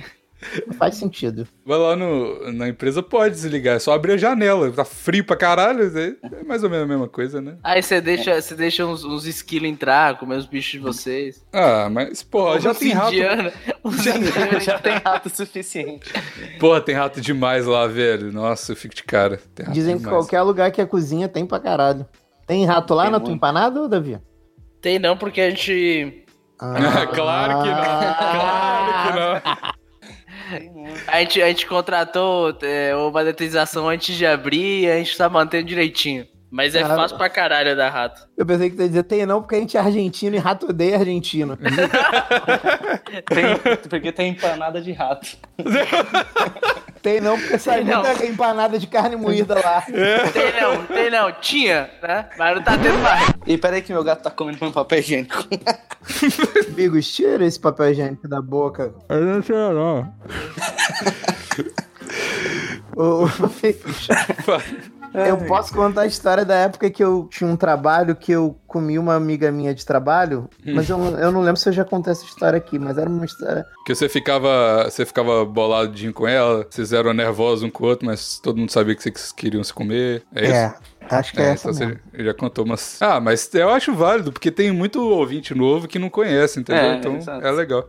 Não 0.67 0.75
faz 0.75 0.97
sentido. 0.97 1.47
Vai 1.65 1.79
lá 1.79 1.97
no, 1.97 2.53
na 2.53 2.69
empresa, 2.69 3.03
pode 3.03 3.35
desligar. 3.35 3.77
É 3.77 3.79
só 3.79 3.93
abrir 3.93 4.13
a 4.13 4.17
janela. 4.17 4.71
Tá 4.71 4.85
frio 4.85 5.25
pra 5.25 5.37
caralho. 5.37 5.91
É 5.99 6.45
mais 6.45 6.63
ou 6.63 6.71
menos 6.71 6.85
a 6.85 6.89
mesma 6.89 7.09
coisa, 7.09 7.41
né? 7.41 7.57
Aí 7.63 7.83
você 7.83 8.01
deixa, 8.01 8.41
você 8.41 8.55
deixa 8.55 8.85
uns, 8.85 9.05
uns 9.05 9.25
esquilos 9.27 9.69
entrar, 9.69 10.19
comer 10.19 10.37
os 10.37 10.47
bichos 10.47 10.73
de 10.73 10.79
vocês. 10.79 11.45
Ah, 11.53 11.89
mas, 11.91 12.23
pô, 12.23 12.59
já 12.61 12.75
tem 12.75 12.93
rato. 12.93 13.15
Já, 13.17 14.61
já 14.61 14.79
tem 14.79 14.99
rato 14.99 15.31
suficiente. 15.31 16.13
Porra, 16.61 16.81
tem 16.81 16.95
rato 16.95 17.21
demais 17.21 17.67
lá, 17.67 17.87
velho. 17.87 18.33
Nossa, 18.33 18.73
eu 18.73 18.77
fico 18.77 18.95
de 18.95 19.03
cara. 19.03 19.41
Dizem 19.71 19.97
demais. 19.97 20.03
que 20.03 20.09
qualquer 20.09 20.43
lugar 20.43 20.71
que 20.71 20.81
é 20.81 20.87
cozinha 20.87 21.29
tem 21.29 21.47
pra 21.47 21.59
caralho. 21.59 22.07
Tem 22.47 22.65
rato 22.67 22.95
lá 22.95 23.05
tem 23.05 23.13
na 23.13 23.19
muito. 23.19 23.29
tua 23.29 23.35
empanada, 23.35 23.89
Davi? 23.89 24.19
Tem 24.81 24.99
não, 24.99 25.17
porque 25.17 25.41
a 25.41 25.49
gente. 25.49 26.24
Ah, 26.59 27.07
claro 27.13 27.63
que 27.63 27.69
não. 27.69 27.85
Claro 28.15 29.41
que 29.43 29.51
não. 29.51 29.75
A 31.09 31.21
gente, 31.21 31.43
a 31.43 31.49
gente 31.49 31.67
contratou 31.67 32.57
é, 32.63 32.95
uma 32.95 33.25
detetização 33.25 33.89
antes 33.89 34.17
de 34.17 34.27
abrir 34.27 34.85
e 34.85 34.91
a 34.91 34.97
gente 34.97 35.17
tá 35.17 35.29
mantendo 35.29 35.67
direitinho. 35.67 36.27
Mas 36.55 36.73
é 36.77 36.83
Caramba. 36.83 37.03
fácil 37.03 37.17
pra 37.17 37.29
caralho 37.29 37.75
dar 37.75 37.91
rato. 37.91 38.29
Eu 38.37 38.47
pensei 38.47 38.71
que 38.71 38.77
tu 38.77 38.83
ia 38.83 38.89
dizer, 38.89 39.03
tem 39.03 39.27
não, 39.27 39.43
porque 39.43 39.57
a 39.57 39.59
gente 39.59 39.77
é 39.77 39.81
argentino 39.81 40.37
e 40.37 40.39
rato 40.39 40.69
odeia 40.69 40.97
argentino. 40.97 41.59
tem, 43.27 43.45
porque 43.91 44.13
tem 44.13 44.31
empanada 44.31 44.81
de 44.81 44.93
rato. 44.93 45.37
Tem 47.03 47.21
não, 47.21 47.37
porque 47.37 47.59
sai 47.59 47.83
muita 47.83 48.25
empanada 48.25 48.79
de 48.79 48.87
carne 48.87 49.17
moída 49.17 49.57
lá. 49.57 49.85
É. 49.93 50.29
Tem 50.31 50.61
não, 50.61 50.87
tem 50.87 51.11
não. 51.11 51.33
Tinha, 51.33 51.91
né? 52.01 52.29
Mas 52.39 52.55
não 52.55 52.63
tá 52.63 52.79
tendo 52.79 52.99
mais. 52.99 53.35
E 53.49 53.59
peraí 53.59 53.83
que 53.83 53.93
meu 53.93 54.05
gato 54.05 54.23
tá 54.23 54.31
comendo 54.31 54.65
um 54.65 54.71
papel 54.71 55.01
higiênico. 55.01 55.49
Bigos, 56.71 57.13
tira 57.13 57.45
esse 57.45 57.59
papel 57.59 57.91
higiênico 57.91 58.29
da 58.29 58.41
boca. 58.41 58.95
Eu 59.09 59.23
não 59.23 59.43
tira 59.43 59.73
não. 59.73 60.15
o, 62.97 63.25
o, 63.25 63.29
eu 65.15 65.37
posso 65.47 65.73
contar 65.73 66.03
a 66.03 66.07
história 66.07 66.45
da 66.45 66.57
época 66.57 66.91
que 66.91 67.03
eu 67.03 67.29
tinha 67.31 67.49
um 67.49 67.57
trabalho 67.57 68.17
que 68.17 68.33
eu 68.33 68.59
comi 68.67 68.99
uma 68.99 69.15
amiga 69.15 69.53
minha 69.53 69.73
de 69.73 69.87
trabalho, 69.87 70.51
mas 70.65 70.91
eu, 70.91 70.99
eu 71.17 71.31
não 71.31 71.41
lembro 71.41 71.61
se 71.61 71.69
eu 71.69 71.73
já 71.73 71.85
contei 71.85 72.13
essa 72.13 72.25
história 72.25 72.57
aqui, 72.57 72.79
mas 72.79 72.99
era 72.99 73.09
uma 73.09 73.25
história. 73.25 73.65
Que 73.87 73.95
você 73.95 74.09
ficava. 74.09 74.85
Você 74.85 75.07
ficava 75.07 75.45
boladinho 75.45 76.13
com 76.13 76.27
ela, 76.27 76.67
vocês 76.69 76.93
eram 76.93 77.13
nervosos 77.13 77.63
um 77.63 77.71
com 77.71 77.85
o 77.85 77.87
outro, 77.87 78.07
mas 78.07 78.41
todo 78.41 78.59
mundo 78.59 78.71
sabia 78.71 78.97
que 78.97 79.03
vocês 79.03 79.31
queriam 79.31 79.63
se 79.63 79.73
comer. 79.73 80.25
É, 80.35 80.47
é 80.47 80.67
isso? 80.67 80.75
Acho 81.09 81.33
que 81.33 81.41
é, 81.41 81.45
é 81.45 81.51
essa 81.51 81.71
então 81.71 81.87
mesmo. 81.87 82.01
Você 82.11 82.25
já 82.25 82.35
contou 82.35 82.65
umas. 82.65 83.01
Ah, 83.01 83.21
mas 83.21 83.55
eu 83.55 83.71
acho 83.71 83.95
válido, 83.95 84.33
porque 84.33 84.51
tem 84.51 84.73
muito 84.73 85.01
ouvinte 85.01 85.55
novo 85.55 85.87
que 85.87 85.99
não 85.99 86.11
conhece, 86.11 86.59
entendeu? 86.59 86.83
É, 86.83 86.97
então 86.97 87.19
é 87.41 87.51
legal 87.53 87.89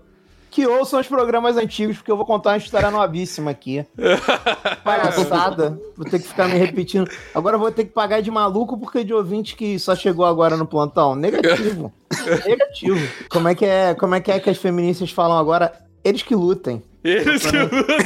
que 0.56 0.66
ouçam 0.66 1.02
os 1.02 1.08
programas 1.08 1.58
antigos, 1.58 1.98
porque 1.98 2.10
eu 2.10 2.16
vou 2.16 2.26
contar 2.26 2.52
uma 2.52 2.58
história 2.58 2.90
novíssima 2.90 3.52
aqui. 3.52 3.86
Palhaçada. 4.86 5.78
Vou 5.98 6.10
ter 6.10 6.18
que 6.18 6.30
ficar 6.30 6.48
me 6.48 6.58
repetindo. 6.58 7.12
Agora 7.34 7.58
eu 7.58 7.60
vou 7.60 7.70
ter 7.74 7.84
que 7.84 7.92
pagar 7.92 8.22
de 8.22 8.32
maluco 8.32 8.78
porque 8.78 9.04
de 9.04 9.14
ouvinte 9.14 9.54
que 9.54 9.78
só 9.78 9.94
chegou 9.94 10.26
agora 10.26 10.56
no 10.56 10.66
plantão. 10.66 11.14
Negativo. 11.14 11.92
Negativo. 12.48 13.06
Como 13.30 13.50
é 13.50 13.54
que 13.54 13.66
é, 13.66 13.96
como 13.96 14.16
é 14.16 14.22
que 14.22 14.32
é 14.32 14.40
que 14.40 14.50
as 14.50 14.58
feministas 14.58 15.12
falam 15.12 15.38
agora? 15.38 15.74
Eles 16.02 16.22
que 16.22 16.34
lutem. 16.34 16.82
Eles 17.04 17.46
que 17.46 17.58
lutem. 17.58 17.98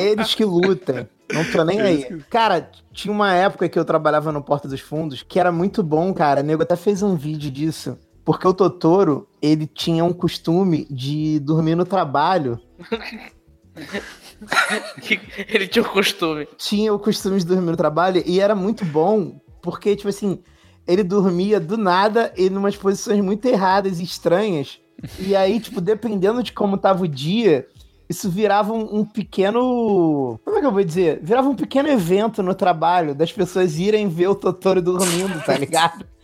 Eles 0.00 0.34
que 0.36 0.44
lutem. 0.44 1.08
Não 1.32 1.44
tô 1.50 1.64
nem 1.64 1.80
aí. 1.80 2.22
Cara, 2.30 2.70
tinha 2.92 3.10
uma 3.10 3.34
época 3.34 3.68
que 3.68 3.76
eu 3.76 3.84
trabalhava 3.84 4.30
no 4.30 4.40
Porta 4.40 4.68
dos 4.68 4.80
Fundos 4.80 5.24
que 5.24 5.40
era 5.40 5.50
muito 5.50 5.82
bom, 5.82 6.14
cara. 6.14 6.42
O 6.42 6.44
nego 6.44 6.62
até 6.62 6.76
fez 6.76 7.02
um 7.02 7.16
vídeo 7.16 7.50
disso. 7.50 7.98
Porque 8.24 8.46
o 8.46 8.54
Totoro, 8.54 9.28
ele 9.40 9.66
tinha 9.66 10.04
um 10.04 10.12
costume 10.12 10.86
de 10.90 11.38
dormir 11.40 11.74
no 11.74 11.84
trabalho. 11.84 12.60
ele 15.48 15.66
tinha 15.68 15.82
o 15.82 15.88
costume. 15.88 16.46
Tinha 16.56 16.92
o 16.92 16.98
costume 16.98 17.38
de 17.38 17.46
dormir 17.46 17.70
no 17.70 17.76
trabalho 17.76 18.22
e 18.26 18.40
era 18.40 18.54
muito 18.54 18.84
bom, 18.84 19.40
porque, 19.62 19.96
tipo 19.96 20.08
assim, 20.08 20.42
ele 20.86 21.02
dormia 21.02 21.58
do 21.60 21.76
nada 21.76 22.32
e 22.36 22.46
em 22.46 22.56
umas 22.56 22.76
posições 22.76 23.20
muito 23.20 23.46
erradas 23.46 24.00
e 24.00 24.04
estranhas. 24.04 24.80
E 25.18 25.34
aí, 25.34 25.60
tipo, 25.60 25.80
dependendo 25.80 26.42
de 26.42 26.52
como 26.52 26.76
tava 26.76 27.04
o 27.04 27.08
dia, 27.08 27.66
isso 28.08 28.28
virava 28.28 28.72
um, 28.72 29.00
um, 29.00 29.04
pequeno. 29.04 30.38
Como 30.44 30.58
é 30.58 30.60
que 30.60 30.66
eu 30.66 30.72
vou 30.72 30.84
dizer? 30.84 31.20
Virava 31.22 31.48
um 31.48 31.54
pequeno 31.54 31.88
evento 31.88 32.42
no 32.42 32.54
trabalho 32.54 33.14
das 33.14 33.32
pessoas 33.32 33.78
irem 33.78 34.08
ver 34.08 34.28
o 34.28 34.34
Totoro 34.34 34.82
dormindo, 34.82 35.40
tá 35.44 35.56
ligado? 35.56 36.04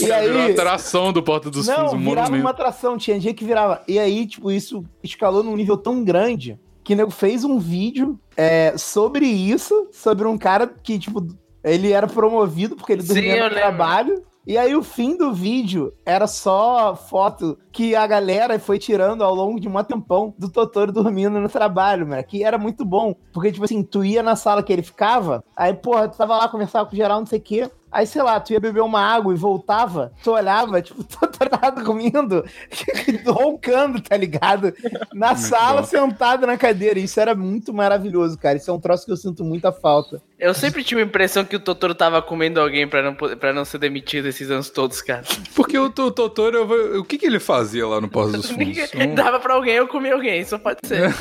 E 0.00 0.10
aí, 0.10 0.26
virou 0.26 0.50
atração 0.50 1.12
do 1.12 1.22
Porta 1.22 1.50
dos 1.50 1.66
não, 1.66 1.76
Fundos, 1.76 1.92
um 1.94 1.98
virava 1.98 2.20
monumento. 2.22 2.44
uma 2.44 2.50
atração, 2.50 2.96
tinha 2.96 3.18
dia 3.18 3.34
que 3.34 3.44
virava. 3.44 3.82
E 3.86 3.98
aí, 3.98 4.26
tipo, 4.26 4.50
isso 4.50 4.84
escalou 5.02 5.42
num 5.42 5.56
nível 5.56 5.76
tão 5.76 6.04
grande 6.04 6.58
que 6.84 6.94
o 6.94 6.96
nego 6.96 7.10
fez 7.10 7.44
um 7.44 7.58
vídeo 7.58 8.18
é, 8.36 8.76
sobre 8.76 9.26
isso, 9.26 9.88
sobre 9.92 10.26
um 10.26 10.38
cara 10.38 10.66
que, 10.66 10.98
tipo, 10.98 11.26
ele 11.64 11.92
era 11.92 12.06
promovido 12.06 12.76
porque 12.76 12.92
ele 12.92 13.02
dormia 13.02 13.34
Sim, 13.34 13.40
no 13.40 13.50
trabalho. 13.50 14.22
E 14.46 14.56
aí 14.56 14.76
o 14.76 14.82
fim 14.84 15.16
do 15.16 15.32
vídeo 15.32 15.92
era 16.04 16.28
só 16.28 16.94
foto 16.94 17.58
que 17.72 17.96
a 17.96 18.06
galera 18.06 18.56
foi 18.60 18.78
tirando 18.78 19.24
ao 19.24 19.34
longo 19.34 19.58
de 19.58 19.66
um 19.66 19.82
tempão 19.82 20.32
do 20.38 20.48
Totoro 20.48 20.92
dormindo 20.92 21.40
no 21.40 21.48
trabalho, 21.48 22.06
mano. 22.06 22.22
Que 22.22 22.44
era 22.44 22.56
muito 22.56 22.84
bom. 22.84 23.12
Porque, 23.32 23.50
tipo 23.50 23.64
assim, 23.64 23.82
tu 23.82 24.04
ia 24.04 24.22
na 24.22 24.36
sala 24.36 24.62
que 24.62 24.72
ele 24.72 24.82
ficava, 24.82 25.42
aí, 25.56 25.74
porra, 25.74 26.08
tu 26.08 26.16
tava 26.16 26.36
lá, 26.36 26.48
conversava 26.48 26.86
com 26.86 26.94
o 26.94 26.96
geral, 26.96 27.18
não 27.18 27.26
sei 27.26 27.40
o 27.40 27.42
quê. 27.42 27.68
Aí, 27.90 28.06
sei 28.06 28.22
lá, 28.22 28.38
tu 28.40 28.52
ia 28.52 28.60
beber 28.60 28.82
uma 28.82 29.00
água 29.00 29.32
e 29.32 29.36
voltava, 29.36 30.12
tu 30.22 30.32
olhava, 30.32 30.82
tipo, 30.82 31.02
tu 31.04 31.18
tava 31.26 31.70
dormindo, 31.70 32.44
roncando, 33.26 34.00
tá 34.00 34.16
ligado? 34.16 34.74
Na 35.14 35.28
muito 35.28 35.40
sala, 35.40 35.80
bom. 35.80 35.86
sentado 35.86 36.46
na 36.46 36.58
cadeira. 36.58 36.98
Isso 36.98 37.18
era 37.20 37.34
muito 37.34 37.72
maravilhoso, 37.72 38.36
cara. 38.38 38.56
Isso 38.56 38.70
é 38.70 38.74
um 38.74 38.80
troço 38.80 39.06
que 39.06 39.12
eu 39.12 39.16
sinto 39.16 39.44
muita 39.44 39.72
falta. 39.72 40.20
Eu 40.38 40.52
sempre 40.52 40.84
tive 40.84 41.00
a 41.00 41.04
impressão 41.04 41.44
que 41.44 41.56
o 41.56 41.60
Totoro 41.60 41.94
tava 41.94 42.20
comendo 42.20 42.60
alguém 42.60 42.86
pra 42.86 43.02
não, 43.02 43.14
pra 43.14 43.52
não 43.52 43.64
ser 43.64 43.78
demitido 43.78 44.26
esses 44.26 44.50
anos 44.50 44.68
todos, 44.68 45.00
cara. 45.00 45.22
Porque 45.54 45.78
o, 45.78 45.86
o 45.86 46.10
Totoro, 46.10 46.98
o 47.00 47.04
que 47.04 47.16
que 47.16 47.26
ele 47.26 47.40
fazia 47.40 47.86
lá 47.86 48.00
no 48.00 48.08
Pós 48.08 48.32
dos 48.32 48.50
Fundos? 48.50 48.90
Dava 49.14 49.40
pra 49.40 49.54
alguém, 49.54 49.76
eu 49.76 49.88
comia 49.88 50.12
alguém, 50.12 50.44
só 50.44 50.58
pode 50.58 50.80
ser. 50.84 51.14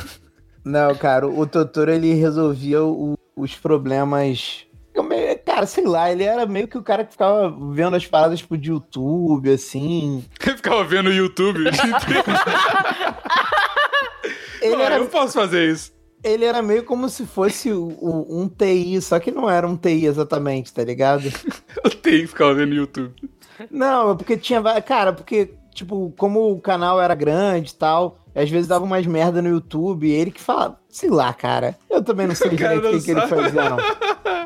Não, 0.64 0.96
cara, 0.96 1.28
o 1.28 1.46
Totoro, 1.46 1.92
ele 1.92 2.14
resolvia 2.16 2.84
o, 2.84 3.16
os 3.36 3.56
problemas 3.56 4.65
Cara, 5.56 5.68
sei 5.68 5.86
lá, 5.86 6.12
ele 6.12 6.26
era 6.26 6.46
meio 6.46 6.68
que 6.68 6.78
o 6.78 6.84
cara 6.84 7.06
que 7.06 7.14
ficava 7.14 7.50
vendo 7.72 7.96
as 7.96 8.06
paradas 8.06 8.40
tipo, 8.40 8.58
de 8.58 8.72
YouTube, 8.72 9.50
assim. 9.54 10.26
Ele 10.46 10.58
ficava 10.58 10.84
vendo 10.84 11.08
o 11.08 11.14
YouTube. 11.14 11.62
ele 14.62 14.82
era... 14.82 14.98
Eu 14.98 15.08
posso 15.08 15.32
fazer 15.32 15.72
isso. 15.72 15.94
Ele 16.22 16.44
era 16.44 16.62
meio 16.62 16.84
como 16.84 17.08
se 17.08 17.26
fosse 17.26 17.72
o, 17.72 17.88
um 18.30 18.50
TI, 18.50 19.02
só 19.02 19.18
que 19.18 19.32
não 19.32 19.50
era 19.50 19.66
um 19.66 19.78
TI 19.78 20.08
exatamente, 20.08 20.74
tá 20.74 20.84
ligado? 20.84 21.24
o 21.86 21.90
TI 21.90 22.28
ficava 22.28 22.54
vendo 22.54 22.74
o 22.74 22.76
YouTube. 22.76 23.14
Não, 23.72 24.12
é 24.12 24.16
porque 24.16 24.36
tinha. 24.36 24.62
Cara, 24.82 25.14
porque, 25.14 25.54
tipo, 25.74 26.14
como 26.18 26.52
o 26.52 26.60
canal 26.60 27.02
era 27.02 27.16
grande 27.16 27.72
e 27.72 27.76
tal, 27.76 28.20
às 28.36 28.50
vezes 28.50 28.68
dava 28.68 28.84
umas 28.84 29.06
merda 29.06 29.42
no 29.42 29.48
YouTube, 29.48 30.12
ele 30.12 30.32
que 30.32 30.42
falava, 30.42 30.78
sei 30.90 31.10
lá, 31.10 31.34
cara. 31.34 31.78
Eu 31.90 32.04
também 32.04 32.28
não 32.28 32.36
sei 32.36 32.50
direito 32.50 32.90
o 32.90 32.92
que, 32.92 33.06
que 33.06 33.12
ele 33.12 33.22
fazia, 33.22 33.70
não. 33.70 33.78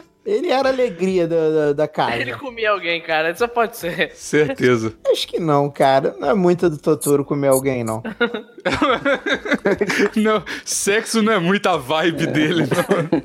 Ele 0.29 0.49
era 0.49 0.69
a 0.69 0.71
alegria 0.71 1.27
da, 1.27 1.49
da, 1.49 1.73
da 1.73 1.87
casa. 1.89 2.17
Ele 2.17 2.35
comia 2.35 2.69
alguém, 2.69 3.01
cara. 3.01 3.35
Só 3.35 3.47
pode 3.47 3.77
ser. 3.77 4.11
Certeza. 4.15 4.93
Acho 5.07 5.27
que 5.27 5.39
não, 5.39 5.69
cara. 5.71 6.15
Não 6.19 6.29
é 6.29 6.33
muito 6.35 6.69
do 6.69 6.77
Totoro 6.77 7.25
comer 7.25 7.47
alguém, 7.47 7.83
não. 7.83 8.03
não, 10.15 10.43
sexo 10.63 11.23
não 11.23 11.33
é 11.33 11.39
muita 11.39 11.77
vibe 11.77 12.23
é. 12.23 12.27
dele, 12.27 12.63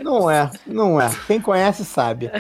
não. 0.03 0.19
Não 0.21 0.31
é, 0.31 0.51
não 0.67 1.01
é. 1.01 1.11
Quem 1.27 1.41
conhece 1.41 1.85
sabe. 1.85 2.31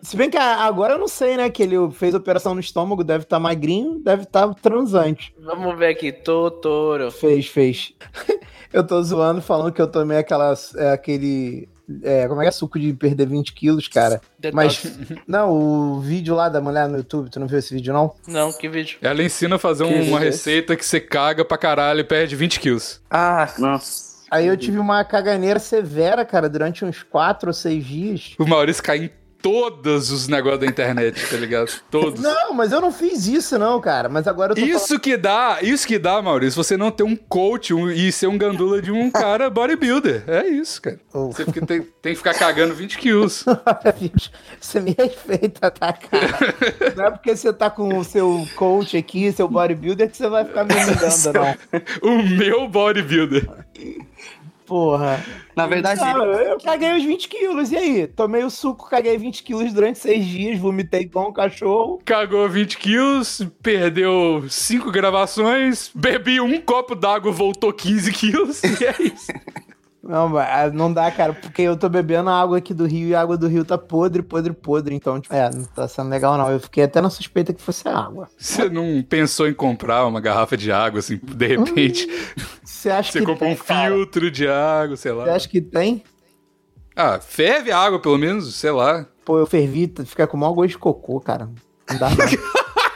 Se 0.00 0.16
bem 0.16 0.30
que 0.30 0.38
agora 0.38 0.94
eu 0.94 0.98
não 0.98 1.08
sei, 1.08 1.36
né? 1.36 1.50
Que 1.50 1.62
ele 1.62 1.76
fez 1.92 2.14
operação 2.14 2.54
no 2.54 2.60
estômago, 2.60 3.04
deve 3.04 3.24
estar 3.24 3.36
tá 3.36 3.40
magrinho, 3.40 3.98
deve 3.98 4.22
estar 4.22 4.48
tá 4.48 4.54
transante. 4.54 5.34
Vamos 5.38 5.76
ver 5.76 5.88
aqui, 5.88 6.12
Totoro. 6.12 7.10
Fez, 7.10 7.46
fez. 7.46 7.92
Eu 8.72 8.86
tô 8.86 9.02
zoando 9.02 9.40
falando 9.40 9.72
que 9.72 9.80
eu 9.80 9.90
tomei 9.90 10.18
aquelas, 10.18 10.74
é, 10.74 10.92
aquele 10.92 11.70
é, 12.02 12.28
como 12.28 12.40
é 12.40 12.44
que 12.44 12.48
é 12.48 12.52
suco 12.52 12.78
de 12.78 12.92
perder 12.92 13.26
20 13.26 13.52
quilos, 13.52 13.88
cara? 13.88 14.20
Detox. 14.38 14.54
Mas, 14.54 14.92
não, 15.26 15.50
o 15.50 16.00
vídeo 16.00 16.34
lá 16.34 16.48
da 16.48 16.60
mulher 16.60 16.88
no 16.88 16.98
YouTube, 16.98 17.30
tu 17.30 17.40
não 17.40 17.46
viu 17.46 17.58
esse 17.58 17.72
vídeo, 17.74 17.92
não? 17.92 18.14
Não, 18.26 18.52
que 18.52 18.68
vídeo? 18.68 18.98
Ela 19.00 19.22
ensina 19.22 19.56
a 19.56 19.58
fazer 19.58 19.86
que 19.86 20.08
uma 20.08 20.18
receita 20.18 20.76
que 20.76 20.84
você 20.84 21.00
caga 21.00 21.44
pra 21.44 21.56
caralho 21.56 22.00
e 22.00 22.04
perde 22.04 22.36
20 22.36 22.60
quilos. 22.60 23.00
Ah, 23.10 23.48
nossa. 23.58 24.08
Aí 24.30 24.46
eu 24.46 24.56
tive 24.56 24.78
uma 24.78 25.02
caganeira 25.04 25.58
severa, 25.58 26.24
cara, 26.24 26.48
durante 26.48 26.84
uns 26.84 27.02
4 27.02 27.48
ou 27.48 27.54
6 27.54 27.84
dias. 27.84 28.34
O 28.38 28.46
Maurício 28.46 28.82
cai 28.82 29.10
todos 29.42 30.10
os 30.10 30.28
negócios 30.28 30.60
da 30.60 30.66
internet, 30.66 31.28
tá 31.28 31.36
ligado? 31.36 31.70
Todos. 31.90 32.20
Não, 32.20 32.52
mas 32.52 32.72
eu 32.72 32.80
não 32.80 32.92
fiz 32.92 33.26
isso, 33.26 33.58
não, 33.58 33.80
cara. 33.80 34.08
Mas 34.08 34.26
agora 34.26 34.52
eu 34.52 34.56
tô 34.56 34.62
Isso 34.62 34.88
falando... 34.88 35.00
que 35.00 35.16
dá, 35.16 35.58
isso 35.62 35.86
que 35.86 35.98
dá, 35.98 36.20
Maurício, 36.20 36.62
você 36.62 36.76
não 36.76 36.90
ter 36.90 37.02
um 37.02 37.16
coach 37.16 37.72
um, 37.72 37.90
e 37.90 38.10
ser 38.10 38.26
um 38.26 38.36
gandula 38.36 38.82
de 38.82 38.90
um 38.90 39.10
cara 39.10 39.48
bodybuilder. 39.50 40.24
É 40.26 40.46
isso, 40.46 40.82
cara. 40.82 41.00
Oh. 41.12 41.26
Você 41.32 41.44
fica, 41.44 41.64
tem, 41.64 41.82
tem, 42.02 42.12
que 42.12 42.18
ficar 42.18 42.34
cagando 42.34 42.74
20 42.74 42.98
quilos. 42.98 43.44
você 44.60 44.80
me 44.80 44.94
respeita, 44.98 45.70
tá, 45.70 45.92
cara? 45.92 46.38
Não 46.96 47.04
é 47.06 47.10
porque 47.10 47.36
você 47.36 47.52
tá 47.52 47.70
com 47.70 47.96
o 47.96 48.04
seu 48.04 48.46
coach 48.56 48.96
aqui, 48.96 49.30
seu 49.32 49.48
bodybuilder, 49.48 50.10
que 50.10 50.16
você 50.16 50.28
vai 50.28 50.44
ficar 50.44 50.64
me 50.64 50.74
humilhando, 50.74 51.32
não. 51.32 52.10
o 52.10 52.22
meu 52.22 52.68
bodybuilder. 52.68 53.48
Porra. 54.68 55.24
Na 55.56 55.66
verdade. 55.66 56.00
Não, 56.00 56.24
eu 56.24 56.58
caguei 56.58 56.96
os 56.96 57.02
20 57.02 57.28
quilos. 57.28 57.72
E 57.72 57.76
aí? 57.76 58.06
Tomei 58.06 58.44
o 58.44 58.50
suco, 58.50 58.88
caguei 58.88 59.16
20 59.16 59.42
quilos 59.42 59.72
durante 59.72 59.98
seis 59.98 60.24
dias, 60.24 60.58
vomitei 60.58 61.00
igual 61.00 61.30
um 61.30 61.32
cachorro. 61.32 62.00
Cagou 62.04 62.48
20 62.48 62.78
quilos, 62.78 63.42
perdeu 63.62 64.44
cinco 64.48 64.92
gravações, 64.92 65.90
bebi 65.94 66.40
um 66.40 66.60
copo 66.60 66.94
d'água, 66.94 67.32
voltou 67.32 67.72
15 67.72 68.12
quilos. 68.12 68.62
E 68.78 68.84
é 68.84 68.94
isso. 69.00 69.32
Não, 70.08 70.38
ah, 70.38 70.70
não 70.72 70.90
dá, 70.90 71.10
cara, 71.10 71.34
porque 71.34 71.60
eu 71.60 71.76
tô 71.76 71.86
bebendo 71.86 72.30
água 72.30 72.56
aqui 72.56 72.72
do 72.72 72.86
rio 72.86 73.08
e 73.08 73.14
a 73.14 73.20
água 73.20 73.36
do 73.36 73.46
rio 73.46 73.62
tá 73.62 73.76
podre, 73.76 74.22
podre, 74.22 74.54
podre. 74.54 74.94
Então, 74.94 75.20
tipo, 75.20 75.34
é, 75.34 75.50
não 75.50 75.64
tá 75.64 75.86
sendo 75.86 76.08
legal, 76.08 76.38
não. 76.38 76.50
Eu 76.50 76.58
fiquei 76.58 76.84
até 76.84 77.02
na 77.02 77.10
suspeita 77.10 77.52
que 77.52 77.60
fosse 77.60 77.86
água. 77.86 78.26
Você 78.38 78.70
não 78.70 79.04
pensou 79.06 79.46
em 79.46 79.52
comprar 79.52 80.06
uma 80.06 80.18
garrafa 80.18 80.56
de 80.56 80.72
água, 80.72 81.00
assim, 81.00 81.20
de 81.22 81.46
repente? 81.46 82.08
Você 82.64 82.88
acha 82.88 83.12
Você 83.12 83.18
que 83.18 83.26
compra 83.26 83.48
tem, 83.48 83.52
um 83.52 83.56
filtro 83.56 84.20
cara? 84.22 84.30
de 84.32 84.48
água, 84.48 84.96
sei 84.96 85.12
lá. 85.12 85.24
Você 85.24 85.30
acha 85.30 85.48
que 85.50 85.60
tem? 85.60 86.02
Ah, 86.96 87.20
ferve 87.20 87.70
a 87.70 87.78
água, 87.78 88.00
pelo 88.00 88.16
menos, 88.16 88.54
sei 88.54 88.70
lá. 88.70 89.06
Pô, 89.26 89.38
eu 89.38 89.46
fervi, 89.46 89.92
fica 90.06 90.26
com 90.26 90.38
o 90.38 90.40
maior 90.40 90.54
gosto 90.54 90.70
de 90.70 90.78
cocô, 90.78 91.20
cara. 91.20 91.50
Não 91.90 91.98
dá, 91.98 92.08
não. 92.08 92.16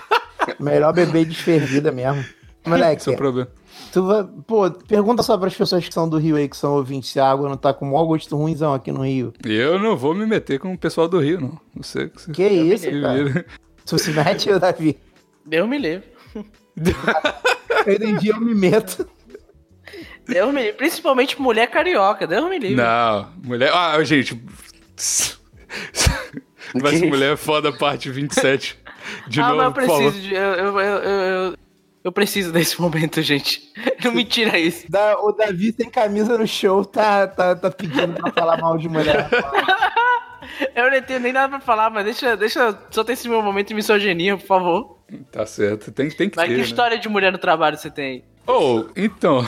Melhor 0.59 0.95
beber 0.95 1.27
desfervida 1.27 1.93
mesmo. 1.93 2.25
Moleque, 2.65 3.11
é 3.11 3.13
o 3.13 3.17
problema. 3.17 3.51
Tu 3.93 4.03
vai, 4.03 4.25
pô, 4.47 4.71
pergunta 4.71 5.23
só 5.23 5.37
para 5.37 5.49
as 5.49 5.55
pessoas 5.55 5.87
que 5.87 5.93
são 5.93 6.09
do 6.09 6.17
Rio 6.17 6.37
aí, 6.37 6.49
que 6.49 6.57
são 6.57 6.73
ouvintes, 6.73 7.11
se 7.11 7.21
a 7.21 7.31
água 7.31 7.47
não 7.47 7.59
tá 7.59 7.75
com 7.75 7.85
o 7.85 7.93
maior 7.93 8.07
gosto 8.07 8.35
ruimzão 8.35 8.73
aqui 8.73 8.91
no 8.91 9.05
Rio. 9.05 9.35
Eu 9.45 9.79
não 9.79 9.99
vou 9.99 10.15
me 10.15 10.25
meter 10.25 10.59
com 10.59 10.73
o 10.73 10.79
pessoal 10.79 11.07
do 11.07 11.21
Rio, 11.21 11.39
não. 11.39 11.61
Não 11.77 11.83
sei 11.83 12.09
que 12.09 12.23
você... 12.23 12.33
Que 12.33 12.49
isso, 12.49 12.91
cara? 13.03 13.45
Tu 13.85 13.99
se 13.99 14.11
mete, 14.13 14.51
ô 14.51 14.59
Davi? 14.59 14.99
Deus 15.45 15.69
me 15.69 15.77
livre. 15.77 16.07
Eu 17.85 18.09
em 18.09 18.17
dia 18.17 18.33
eu 18.33 18.41
me 18.41 18.55
meto. 18.55 19.07
Deus 20.27 20.55
me 20.55 20.63
livre. 20.63 20.77
Principalmente 20.79 21.41
mulher 21.43 21.67
carioca, 21.67 22.27
Deus 22.27 22.49
me 22.49 22.59
livre. 22.59 22.77
Não, 22.77 23.29
mulher... 23.45 23.73
Ah, 23.75 24.03
gente... 24.05 24.41
Ser 24.97 25.37
mulher 27.07 27.37
foda 27.37 27.71
parte 27.73 28.09
27. 28.09 28.79
De 29.29 29.41
ah, 29.41 29.49
novo, 29.49 29.57
mas 29.57 29.67
eu 29.67 29.73
preciso 29.73 30.21
de... 30.21 30.35
Eu, 30.35 30.41
eu, 30.41 30.81
eu, 30.81 30.99
eu, 31.03 31.57
eu 32.05 32.13
preciso 32.13 32.53
desse 32.53 32.79
momento, 32.83 33.21
gente. 33.23 33.73
Não 34.05 34.13
me 34.13 34.25
tira 34.25 34.59
isso. 34.59 34.91
Da, 34.91 35.19
o 35.19 35.33
Davi 35.33 35.73
sem 35.73 35.89
camisa 35.91 36.37
no 36.37 36.47
show 36.47 36.85
tá, 36.85 37.27
tá, 37.27 37.55
tá 37.55 37.71
pedindo 37.71 38.15
pra 38.15 38.33
falar 38.33 38.57
mal 38.59 38.77
de 38.79 38.89
mulher. 38.89 39.29
Eu 40.75 40.91
não 40.91 41.01
tenho 41.03 41.21
nem 41.21 41.33
nada 41.33 41.49
pra 41.49 41.61
falar, 41.61 41.89
mas 41.89 42.05
deixa, 42.05 42.37
deixa 42.37 42.77
só 42.91 43.03
ter 43.05 43.13
esse 43.13 43.29
meu 43.29 43.41
momento 43.43 43.69
de 43.69 43.75
misoginia, 43.75 44.37
por 44.37 44.47
favor. 44.47 44.99
Tá 45.31 45.47
certo, 45.47 45.91
tem, 45.93 46.11
tem 46.11 46.29
que 46.29 46.37
Mas 46.37 46.47
ter, 46.49 46.55
que 46.55 46.61
né? 46.61 46.65
história 46.65 46.99
de 46.99 47.09
mulher 47.09 47.33
no 47.33 47.39
trabalho 47.39 47.77
você 47.77 47.91
tem? 47.91 48.25
Oh, 48.47 48.85
então. 48.97 49.47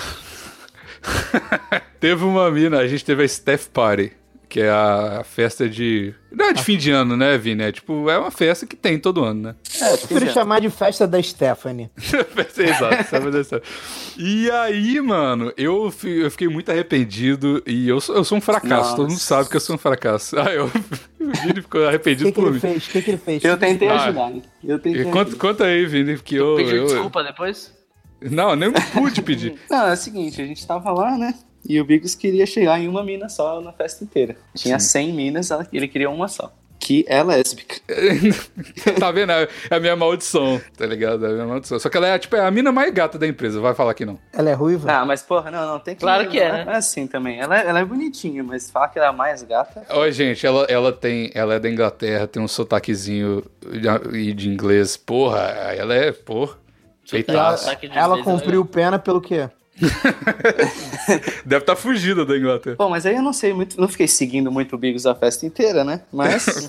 teve 2.01 2.25
uma 2.25 2.51
mina, 2.51 2.79
a 2.79 2.87
gente 2.87 3.05
teve 3.05 3.25
a 3.25 3.29
Steph 3.29 3.67
Party, 3.69 4.12
que 4.55 4.61
é 4.61 4.71
a, 4.71 5.19
a 5.21 5.25
festa 5.25 5.69
de. 5.69 6.14
Não 6.31 6.47
é 6.47 6.53
de 6.53 6.62
fim 6.62 6.77
de 6.77 6.93
ano, 6.93 7.17
né, 7.17 7.37
Vini? 7.37 7.64
É 7.64 7.73
tipo, 7.73 8.09
é 8.09 8.17
uma 8.17 8.31
festa 8.31 8.64
que 8.64 8.77
tem 8.77 9.01
todo 9.01 9.25
ano, 9.25 9.43
né? 9.49 9.55
É, 9.81 9.93
eu 9.95 9.99
prefiro 9.99 10.31
chamar 10.33 10.61
de 10.61 10.71
festa 10.71 11.09
da 11.09 11.21
Stephanie. 11.21 11.90
Festa, 11.99 12.62
Exato, 12.62 13.11
sabe 13.11 13.31
dessa. 13.33 13.61
E 14.17 14.49
aí, 14.53 15.01
mano, 15.01 15.53
eu, 15.57 15.90
fi- 15.90 16.21
eu 16.21 16.31
fiquei 16.31 16.47
muito 16.47 16.71
arrependido 16.71 17.61
e 17.67 17.88
eu 17.88 18.01
sou, 18.01 18.14
eu 18.14 18.23
sou 18.23 18.38
um 18.38 18.40
fracasso. 18.40 18.69
Nossa. 18.90 18.97
Todo 18.97 19.09
mundo 19.09 19.19
sabe 19.19 19.49
que 19.49 19.57
eu 19.57 19.61
sou 19.61 19.75
um 19.75 19.79
fracasso. 19.79 20.37
Ah, 20.38 20.53
eu. 20.55 20.67
O 20.67 21.33
Vini 21.43 21.61
ficou 21.61 21.88
arrependido 21.88 22.27
que, 22.27 22.33
que 22.33 22.40
por 22.40 22.45
ele 22.47 22.55
mim. 22.55 22.61
fez? 22.61 22.87
O 22.87 22.90
que, 22.90 23.03
que 23.03 23.11
ele 23.11 23.19
fez? 23.19 23.45
Eu 23.45 23.57
tentei 23.57 23.88
Ah. 23.88 24.05
ajudar. 24.05 24.31
né? 24.31 24.43
Eu 24.62 24.79
tentei 24.79 25.03
Conta, 25.05 25.21
ajudar. 25.23 25.37
conta 25.38 25.64
aí, 25.64 25.85
Vini, 25.85 26.17
que 26.19 26.37
eu. 26.37 26.55
Pediu 26.55 26.77
eu- 26.77 26.87
desculpa 26.87 27.25
depois? 27.25 27.75
Não, 28.23 28.55
nem 28.55 28.71
pude 28.73 29.21
pedir. 29.21 29.57
Não, 29.69 29.88
é 29.88 29.93
o 29.95 29.97
seguinte, 29.97 30.40
a 30.40 30.47
gente 30.47 30.64
tava 30.64 30.93
lá, 30.93 31.19
né? 31.19 31.35
E 31.66 31.81
o 31.81 31.85
Bigos 31.85 32.14
queria 32.14 32.46
chegar 32.46 32.79
em 32.81 32.88
uma 32.88 33.03
mina 33.03 33.29
só 33.29 33.61
na 33.61 33.72
festa 33.72 34.05
inteira. 34.05 34.37
Tinha 34.55 34.79
100 34.79 35.12
minas, 35.12 35.50
ela- 35.50 35.66
ele 35.72 35.88
queria 35.88 36.11
uma 36.11 36.29
só. 36.29 36.53
Que 36.79 37.03
é 37.09 37.22
lésbica. 37.22 37.77
tá 39.00 39.11
vendo? 39.11 39.33
É 39.33 39.48
a 39.70 39.81
minha 39.81 39.96
maldição, 39.96 40.61
tá 40.77 40.85
ligado? 40.85 41.24
É 41.24 41.31
a 41.31 41.33
minha 41.33 41.46
maldição. 41.46 41.79
Só 41.79 41.88
que 41.88 41.96
ela 41.96 42.09
é, 42.09 42.18
tipo, 42.18 42.37
é 42.37 42.40
a 42.44 42.50
mina 42.50 42.70
mais 42.70 42.92
gata 42.92 43.18
da 43.18 43.27
empresa, 43.27 43.59
vai 43.59 43.74
falar 43.74 43.94
que 43.94 44.05
não. 44.05 44.18
Ela 44.33 44.50
é 44.50 44.53
ruiva? 44.53 44.92
Ah, 44.92 45.05
mas 45.07 45.22
porra, 45.22 45.50
não, 45.50 45.66
não, 45.66 45.79
tem 45.79 45.94
que... 45.94 46.00
Claro 46.03 46.29
que 46.29 46.38
é, 46.38 46.48
Não 46.50 46.64
né? 46.66 46.72
é 46.74 46.77
assim 46.77 47.07
também. 47.07 47.40
Ela, 47.40 47.59
é- 47.59 47.66
ela 47.66 47.79
é 47.81 47.85
bonitinha, 47.87 48.42
mas 48.44 48.70
falar 48.70 48.88
que 48.88 48.98
ela 48.98 49.07
é 49.07 49.11
a 49.11 49.14
mais 49.14 49.42
gata... 49.42 49.83
Ó, 49.88 50.11
gente, 50.11 50.44
ela, 50.46 50.64
ela 50.68 50.92
tem. 50.92 51.31
Ela 51.35 51.55
é 51.55 51.59
da 51.61 51.70
Inglaterra, 51.70 52.27
tem 52.27 52.42
um 52.42 52.48
sotaquezinho 52.48 53.42
de, 54.11 54.35
de 54.35 54.48
inglês. 54.50 54.94
Porra, 54.96 55.38
ela 55.74 55.94
é, 55.94 56.12
porra. 56.12 56.59
ela. 57.29 57.57
Sotaque 57.57 57.88
de 57.88 57.96
ela 57.96 58.18
inglês, 58.18 58.27
né? 58.27 58.33
cumpriu 58.42 58.64
pena 58.66 58.98
pelo 58.98 59.22
quê? 59.22 59.48
Deve 61.44 61.62
estar 61.62 61.76
fugida 61.76 62.24
da 62.24 62.37
Inglaterra. 62.37 62.76
Bom, 62.78 62.90
mas 62.90 63.04
aí 63.06 63.16
eu 63.16 63.22
não 63.22 63.32
sei 63.32 63.52
muito, 63.52 63.80
não 63.80 63.88
fiquei 63.88 64.06
seguindo 64.06 64.50
muito 64.50 64.74
o 64.74 64.78
Bigos 64.78 65.06
a 65.06 65.14
festa 65.14 65.44
inteira, 65.46 65.84
né? 65.84 66.02
Mas... 66.12 66.46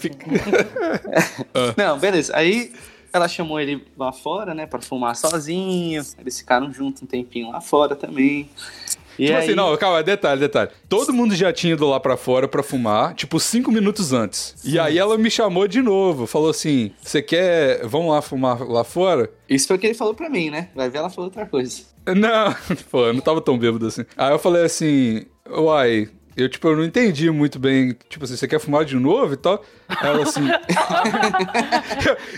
não, 1.77 1.99
beleza. 1.99 2.35
Aí 2.35 2.73
ela 3.13 3.27
chamou 3.27 3.59
ele 3.59 3.85
lá 3.97 4.11
fora, 4.11 4.53
né, 4.53 4.65
pra 4.65 4.81
fumar 4.81 5.15
sozinho. 5.15 6.03
Eles 6.19 6.39
ficaram 6.39 6.71
juntos 6.73 7.03
um 7.03 7.05
tempinho 7.05 7.51
lá 7.51 7.61
fora 7.61 7.95
também. 7.95 8.49
E 9.17 9.25
Tipo 9.25 9.38
aí... 9.38 9.43
assim, 9.45 9.56
não, 9.56 9.75
calma, 9.78 10.04
detalhe, 10.04 10.39
detalhe. 10.39 10.69
Todo 10.89 11.13
mundo 11.13 11.36
já 11.36 11.51
tinha 11.54 11.73
ido 11.73 11.88
lá 11.88 11.99
pra 11.99 12.17
fora 12.17 12.47
pra 12.47 12.62
fumar, 12.63 13.13
tipo, 13.13 13.39
cinco 13.39 13.71
minutos 13.71 14.13
antes. 14.13 14.56
E 14.63 14.78
aí 14.80 14.97
ela 14.97 15.17
me 15.17 15.30
chamou 15.30 15.67
de 15.67 15.82
novo, 15.82 16.25
falou 16.28 16.49
assim: 16.49 16.91
você 17.01 17.21
quer. 17.21 17.86
Vamos 17.86 18.12
lá 18.12 18.21
fumar 18.21 18.62
lá 18.62 18.84
fora? 18.84 19.30
Isso 19.49 19.67
foi 19.67 19.78
o 19.78 19.80
que 19.80 19.88
ele 19.88 19.93
falou 19.93 20.13
pra 20.13 20.30
mim, 20.30 20.49
né? 20.49 20.69
Vai 20.75 20.89
ver, 20.89 20.99
ela 20.99 21.10
falou 21.10 21.25
outra 21.25 21.45
coisa. 21.45 21.82
Não, 22.08 22.56
pô, 22.91 23.06
eu 23.08 23.13
não 23.13 23.21
tava 23.21 23.41
tão 23.41 23.58
bêbado 23.58 23.88
assim. 23.88 24.06
Aí 24.15 24.32
eu 24.32 24.39
falei 24.39 24.63
assim, 24.63 25.23
uai, 25.49 26.10
eu 26.36 26.50
tipo, 26.50 26.67
eu 26.67 26.76
não 26.76 26.84
entendi 26.84 27.30
muito 27.32 27.58
bem, 27.58 27.95
tipo 28.10 28.26
assim, 28.26 28.36
você 28.36 28.48
quer 28.48 28.60
fumar 28.60 28.84
de 28.84 28.95
novo 28.95 29.34
e 29.34 29.38
tal? 29.38 29.63
Ela 30.02 30.24
assim. 30.24 30.45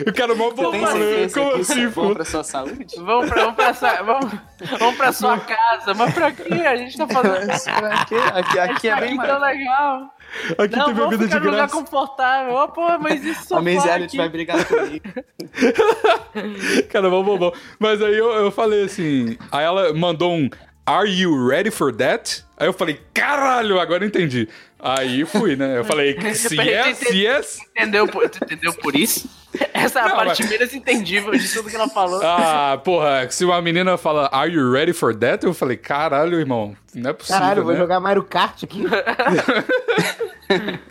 o 0.08 0.14
cara 0.14 0.36
mal 0.36 0.54
tem 0.54 0.64
bobão, 0.66 0.82
né? 0.82 0.88
certeza 0.92 1.40
Como 1.40 1.56
assim, 1.56 1.84
é 1.84 1.88
bom 1.88 2.08
pô? 2.10 2.14
pra 2.16 2.26
sua 2.26 2.44
saúde? 2.44 2.96
Vamos 2.98 3.30
pra, 3.30 3.42
vamos, 3.42 3.56
pra 3.56 3.74
sua, 3.74 4.02
vamos, 4.04 4.32
vamos 4.80 4.96
pra 4.98 5.12
sua 5.14 5.40
casa. 5.40 5.94
Mas 5.96 6.14
pra 6.14 6.32
quê? 6.32 6.54
A 6.54 6.76
gente 6.76 6.98
tá 6.98 7.08
fazendo 7.08 7.48
pra 7.80 8.06
quê? 8.06 8.16
Aqui, 8.34 8.60
aqui 8.60 8.90
é 8.90 9.00
bem 9.00 9.18
aqui 9.18 9.28
tá 9.28 9.38
legal. 9.40 10.14
Aqui 10.58 10.76
Não, 10.76 10.86
tem 10.86 10.94
vamos 10.94 11.10
bebida 11.10 11.18
de 11.18 11.34
ficar 11.34 11.40
num 11.40 11.46
lugar 11.46 11.68
graça. 11.68 11.74
confortável. 11.74 12.54
Ô, 12.54 12.68
pô, 12.68 13.00
mas 13.00 13.24
isso 13.24 13.48
só 13.48 13.58
A 13.58 13.62
Menzelle 13.62 14.08
vai 14.16 14.30
brigar 14.30 14.64
comigo. 14.66 15.06
Cara, 16.92 17.10
mal 17.10 17.24
bobão. 17.24 17.54
Mas 17.80 18.02
aí 18.02 18.18
eu, 18.18 18.30
eu 18.32 18.52
falei 18.52 18.84
assim. 18.84 19.38
Aí 19.52 19.64
ela 19.64 19.94
mandou 19.94 20.34
um 20.34 20.50
Are 20.88 21.06
you 21.10 21.50
ready 21.50 21.70
for 21.70 21.94
that? 21.98 22.46
Aí 22.56 22.66
eu 22.66 22.72
falei, 22.72 23.02
caralho, 23.14 23.78
agora 23.80 24.06
eu 24.06 24.08
entendi. 24.08 24.48
Aí 24.80 25.26
fui, 25.26 25.56
né? 25.58 25.80
Eu 25.80 25.84
falei, 25.84 26.16
se 26.34 26.56
yes, 26.56 27.02
yes. 27.12 27.60
Entendeu 27.76 28.08
por, 28.08 28.30
tu 28.30 28.42
entendeu 28.44 28.74
por 28.74 28.96
isso? 28.96 29.30
Essa 29.74 30.00
é 30.00 30.04
a 30.04 30.08
Não, 30.10 30.16
parte 30.16 30.44
mas- 30.44 30.52
menos 30.52 30.74
entendível 30.74 31.32
de 31.32 31.52
tudo 31.52 31.70
que 31.70 31.76
ela 31.76 31.90
falou. 31.90 32.22
Ah, 32.24 32.80
porra, 32.84 33.30
se 33.30 33.44
uma 33.44 33.62
menina 33.62 33.98
fala, 33.98 34.30
Are 34.32 34.50
you 34.50 34.72
ready 34.72 34.94
for 34.94 35.14
that? 35.16 35.46
Eu 35.46 35.54
falei, 35.54 35.76
caralho, 35.76 36.40
irmão, 36.40 36.76
não 36.96 37.10
é 37.10 37.14
possível. 37.14 37.42
Caralho, 37.42 37.60
eu 37.60 37.64
vou 37.66 37.74
né? 37.74 37.80
jogar 37.80 38.00
Mario 38.00 38.24
Kart 38.24 38.64
aqui. 38.64 38.84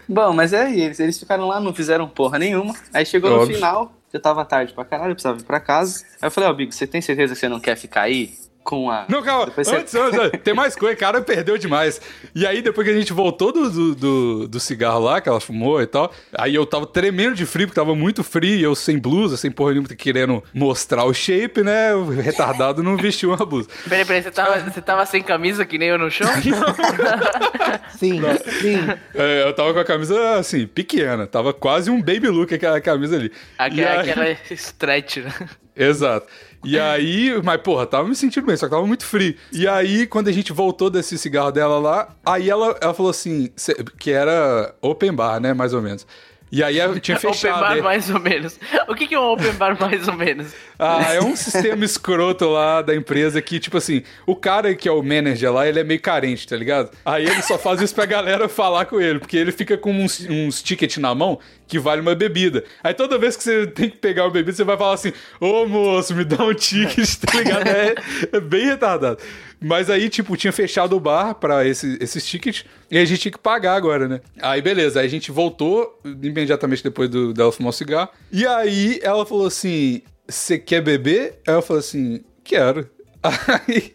Bom, 0.08 0.32
mas 0.34 0.52
é 0.52 0.62
aí, 0.62 0.80
eles, 0.80 1.00
eles 1.00 1.18
ficaram 1.18 1.46
lá, 1.48 1.58
não 1.58 1.72
fizeram 1.74 2.06
porra 2.08 2.38
nenhuma. 2.38 2.74
Aí 2.92 3.06
chegou 3.06 3.30
no 3.30 3.36
Óbvio. 3.40 3.54
final, 3.54 3.92
já 4.12 4.20
tava 4.20 4.44
tarde 4.44 4.72
pra 4.74 4.84
caralho, 4.84 5.12
eu 5.12 5.14
precisava 5.14 5.38
ir 5.40 5.44
pra 5.44 5.58
casa. 5.60 6.04
Aí 6.20 6.26
eu 6.26 6.30
falei, 6.30 6.50
ó, 6.50 6.52
Bigo, 6.52 6.72
você 6.72 6.86
tem 6.86 7.00
certeza 7.00 7.32
que 7.34 7.40
você 7.40 7.48
não 7.48 7.60
quer 7.60 7.76
ficar 7.76 8.02
aí? 8.02 8.34
Com 8.66 8.90
a. 8.90 9.04
Não, 9.08 9.22
calma, 9.22 9.46
Depois 9.46 9.68
você- 9.68 9.76
antes, 9.76 9.94
antes, 9.94 10.18
antes, 10.18 10.40
tem 10.42 10.52
mais 10.52 10.74
coisa, 10.74 10.96
cara, 10.96 11.20
perdeu 11.22 11.56
demais. 11.56 12.00
E 12.34 12.44
aí, 12.44 12.60
depois 12.60 12.84
que 12.84 12.92
a 12.92 12.96
gente 12.98 13.12
voltou 13.12 13.52
do, 13.52 13.70
do, 13.70 13.94
do- 13.94 14.48
do 14.48 14.58
cigarro 14.58 14.98
lá, 14.98 15.20
que 15.20 15.28
ela 15.28 15.38
fumou 15.38 15.80
e 15.80 15.86
tal, 15.86 16.12
aí 16.36 16.52
eu 16.56 16.66
tava 16.66 16.84
tremendo 16.84 17.36
de 17.36 17.46
frio, 17.46 17.68
porque 17.68 17.78
tava 17.80 17.94
muito 17.94 18.24
frio, 18.24 18.56
e 18.58 18.62
eu 18.64 18.74
sem 18.74 18.98
blusa, 18.98 19.36
sem 19.36 19.52
porra 19.52 19.70
nenhuma, 19.70 19.88
querendo 19.90 20.42
mostrar 20.52 21.04
o 21.04 21.14
shape, 21.14 21.62
né? 21.62 21.94
O 21.94 22.06
retardado 22.08 22.82
não 22.82 22.96
vestiu 22.96 23.30
uma 23.32 23.46
blusa. 23.46 23.68
Peraí, 23.88 24.04
peraí, 24.04 24.22
você 24.24 24.32
tava, 24.32 24.58
você 24.58 24.82
tava 24.82 25.06
sem 25.06 25.22
camisa 25.22 25.64
que 25.64 25.78
nem 25.78 25.90
eu 25.90 25.98
no 25.98 26.10
chão? 26.10 26.26
Sim, 27.98 28.20
sim. 28.60 28.78
É, 29.14 29.44
eu 29.46 29.54
tava 29.54 29.72
com 29.72 29.78
a 29.80 29.84
camisa, 29.84 30.38
assim, 30.38 30.66
pequena, 30.66 31.26
tava 31.26 31.52
quase 31.52 31.90
um 31.90 31.98
baby 32.00 32.28
look 32.28 32.52
aquela 32.54 32.80
camisa 32.80 33.16
ali. 33.16 33.32
Aquela, 33.58 34.00
aí- 34.02 34.10
aquela 34.10 34.30
stretch, 34.50 35.18
né? 35.18 35.32
Exato. 35.74 36.26
E 36.66 36.78
aí, 36.78 37.40
mas 37.42 37.60
porra, 37.60 37.86
tava 37.86 38.08
me 38.08 38.14
sentindo 38.14 38.46
bem, 38.46 38.56
só 38.56 38.66
que 38.66 38.70
tava 38.72 38.86
muito 38.86 39.04
frio. 39.04 39.34
E 39.52 39.66
aí, 39.66 40.06
quando 40.06 40.28
a 40.28 40.32
gente 40.32 40.52
voltou 40.52 40.90
desse 40.90 41.16
cigarro 41.16 41.52
dela 41.52 41.78
lá, 41.78 42.08
aí 42.24 42.50
ela, 42.50 42.76
ela 42.80 42.92
falou 42.92 43.10
assim, 43.10 43.50
que 43.98 44.10
era 44.10 44.74
open 44.82 45.12
bar, 45.12 45.40
né, 45.40 45.54
mais 45.54 45.72
ou 45.72 45.80
menos. 45.80 46.06
E 46.50 46.62
aí 46.62 46.78
eu 46.78 46.98
tinha 47.00 47.18
fechado. 47.20 47.64
Open 47.64 47.76
bar 47.76 47.82
mais 47.82 48.10
ou 48.10 48.20
menos. 48.20 48.58
O 48.88 48.94
que, 48.94 49.06
que 49.06 49.14
é 49.14 49.20
um 49.20 49.32
open 49.32 49.52
bar 49.52 49.78
mais 49.78 50.06
ou 50.06 50.14
menos? 50.14 50.52
Ah, 50.78 51.14
é 51.14 51.20
um 51.20 51.34
sistema 51.34 51.84
escroto 51.84 52.48
lá 52.48 52.82
da 52.82 52.94
empresa 52.94 53.40
que, 53.42 53.58
tipo 53.58 53.76
assim, 53.76 54.02
o 54.26 54.36
cara 54.36 54.74
que 54.74 54.88
é 54.88 54.92
o 54.92 55.02
manager 55.02 55.52
lá, 55.52 55.66
ele 55.66 55.80
é 55.80 55.84
meio 55.84 56.00
carente, 56.00 56.46
tá 56.46 56.56
ligado? 56.56 56.90
Aí 57.04 57.24
ele 57.24 57.42
só 57.42 57.58
faz 57.58 57.80
isso 57.80 57.94
pra 57.94 58.06
galera 58.06 58.48
falar 58.48 58.84
com 58.86 59.00
ele, 59.00 59.18
porque 59.18 59.36
ele 59.36 59.52
fica 59.52 59.76
com 59.76 59.92
uns, 59.92 60.26
uns 60.28 60.62
tickets 60.62 60.98
na 60.98 61.14
mão 61.14 61.38
que 61.66 61.78
vale 61.78 62.00
uma 62.00 62.14
bebida. 62.14 62.64
Aí 62.82 62.94
toda 62.94 63.18
vez 63.18 63.36
que 63.36 63.42
você 63.42 63.66
tem 63.66 63.90
que 63.90 63.96
pegar 63.96 64.24
uma 64.24 64.30
bebida, 64.30 64.56
você 64.56 64.64
vai 64.64 64.76
falar 64.76 64.94
assim, 64.94 65.12
ô 65.40 65.66
moço, 65.66 66.14
me 66.14 66.24
dá 66.24 66.44
um 66.44 66.54
ticket, 66.54 67.16
tá 67.16 67.38
ligado? 67.38 67.66
É, 67.68 67.94
é 68.32 68.40
bem 68.40 68.66
retardado. 68.66 69.18
Mas 69.60 69.88
aí, 69.88 70.08
tipo, 70.08 70.36
tinha 70.36 70.52
fechado 70.52 70.96
o 70.96 71.00
bar 71.00 71.34
pra 71.34 71.66
esse, 71.66 71.96
esses 72.00 72.24
tickets 72.24 72.64
e 72.90 72.98
a 72.98 73.04
gente 73.04 73.20
tinha 73.20 73.32
que 73.32 73.38
pagar 73.38 73.74
agora, 73.74 74.06
né? 74.06 74.20
Aí, 74.40 74.60
beleza. 74.60 75.00
Aí 75.00 75.06
a 75.06 75.10
gente 75.10 75.30
voltou 75.32 75.98
imediatamente 76.04 76.82
depois 76.82 77.08
do, 77.08 77.32
dela 77.32 77.50
fumar 77.52 77.70
o 77.70 77.72
cigarro. 77.72 78.10
E 78.30 78.46
aí 78.46 79.00
ela 79.02 79.24
falou 79.24 79.46
assim: 79.46 80.02
Você 80.28 80.58
quer 80.58 80.82
beber? 80.82 81.40
Aí 81.46 81.54
eu 81.54 81.62
falei 81.62 81.80
assim: 81.80 82.24
Quero. 82.44 82.88
Aí 83.26 83.92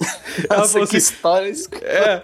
ela 0.50 0.60
Nossa, 0.60 0.74
falou 0.74 0.84
assim, 0.84 0.98
história 0.98 1.54
é. 1.84 2.22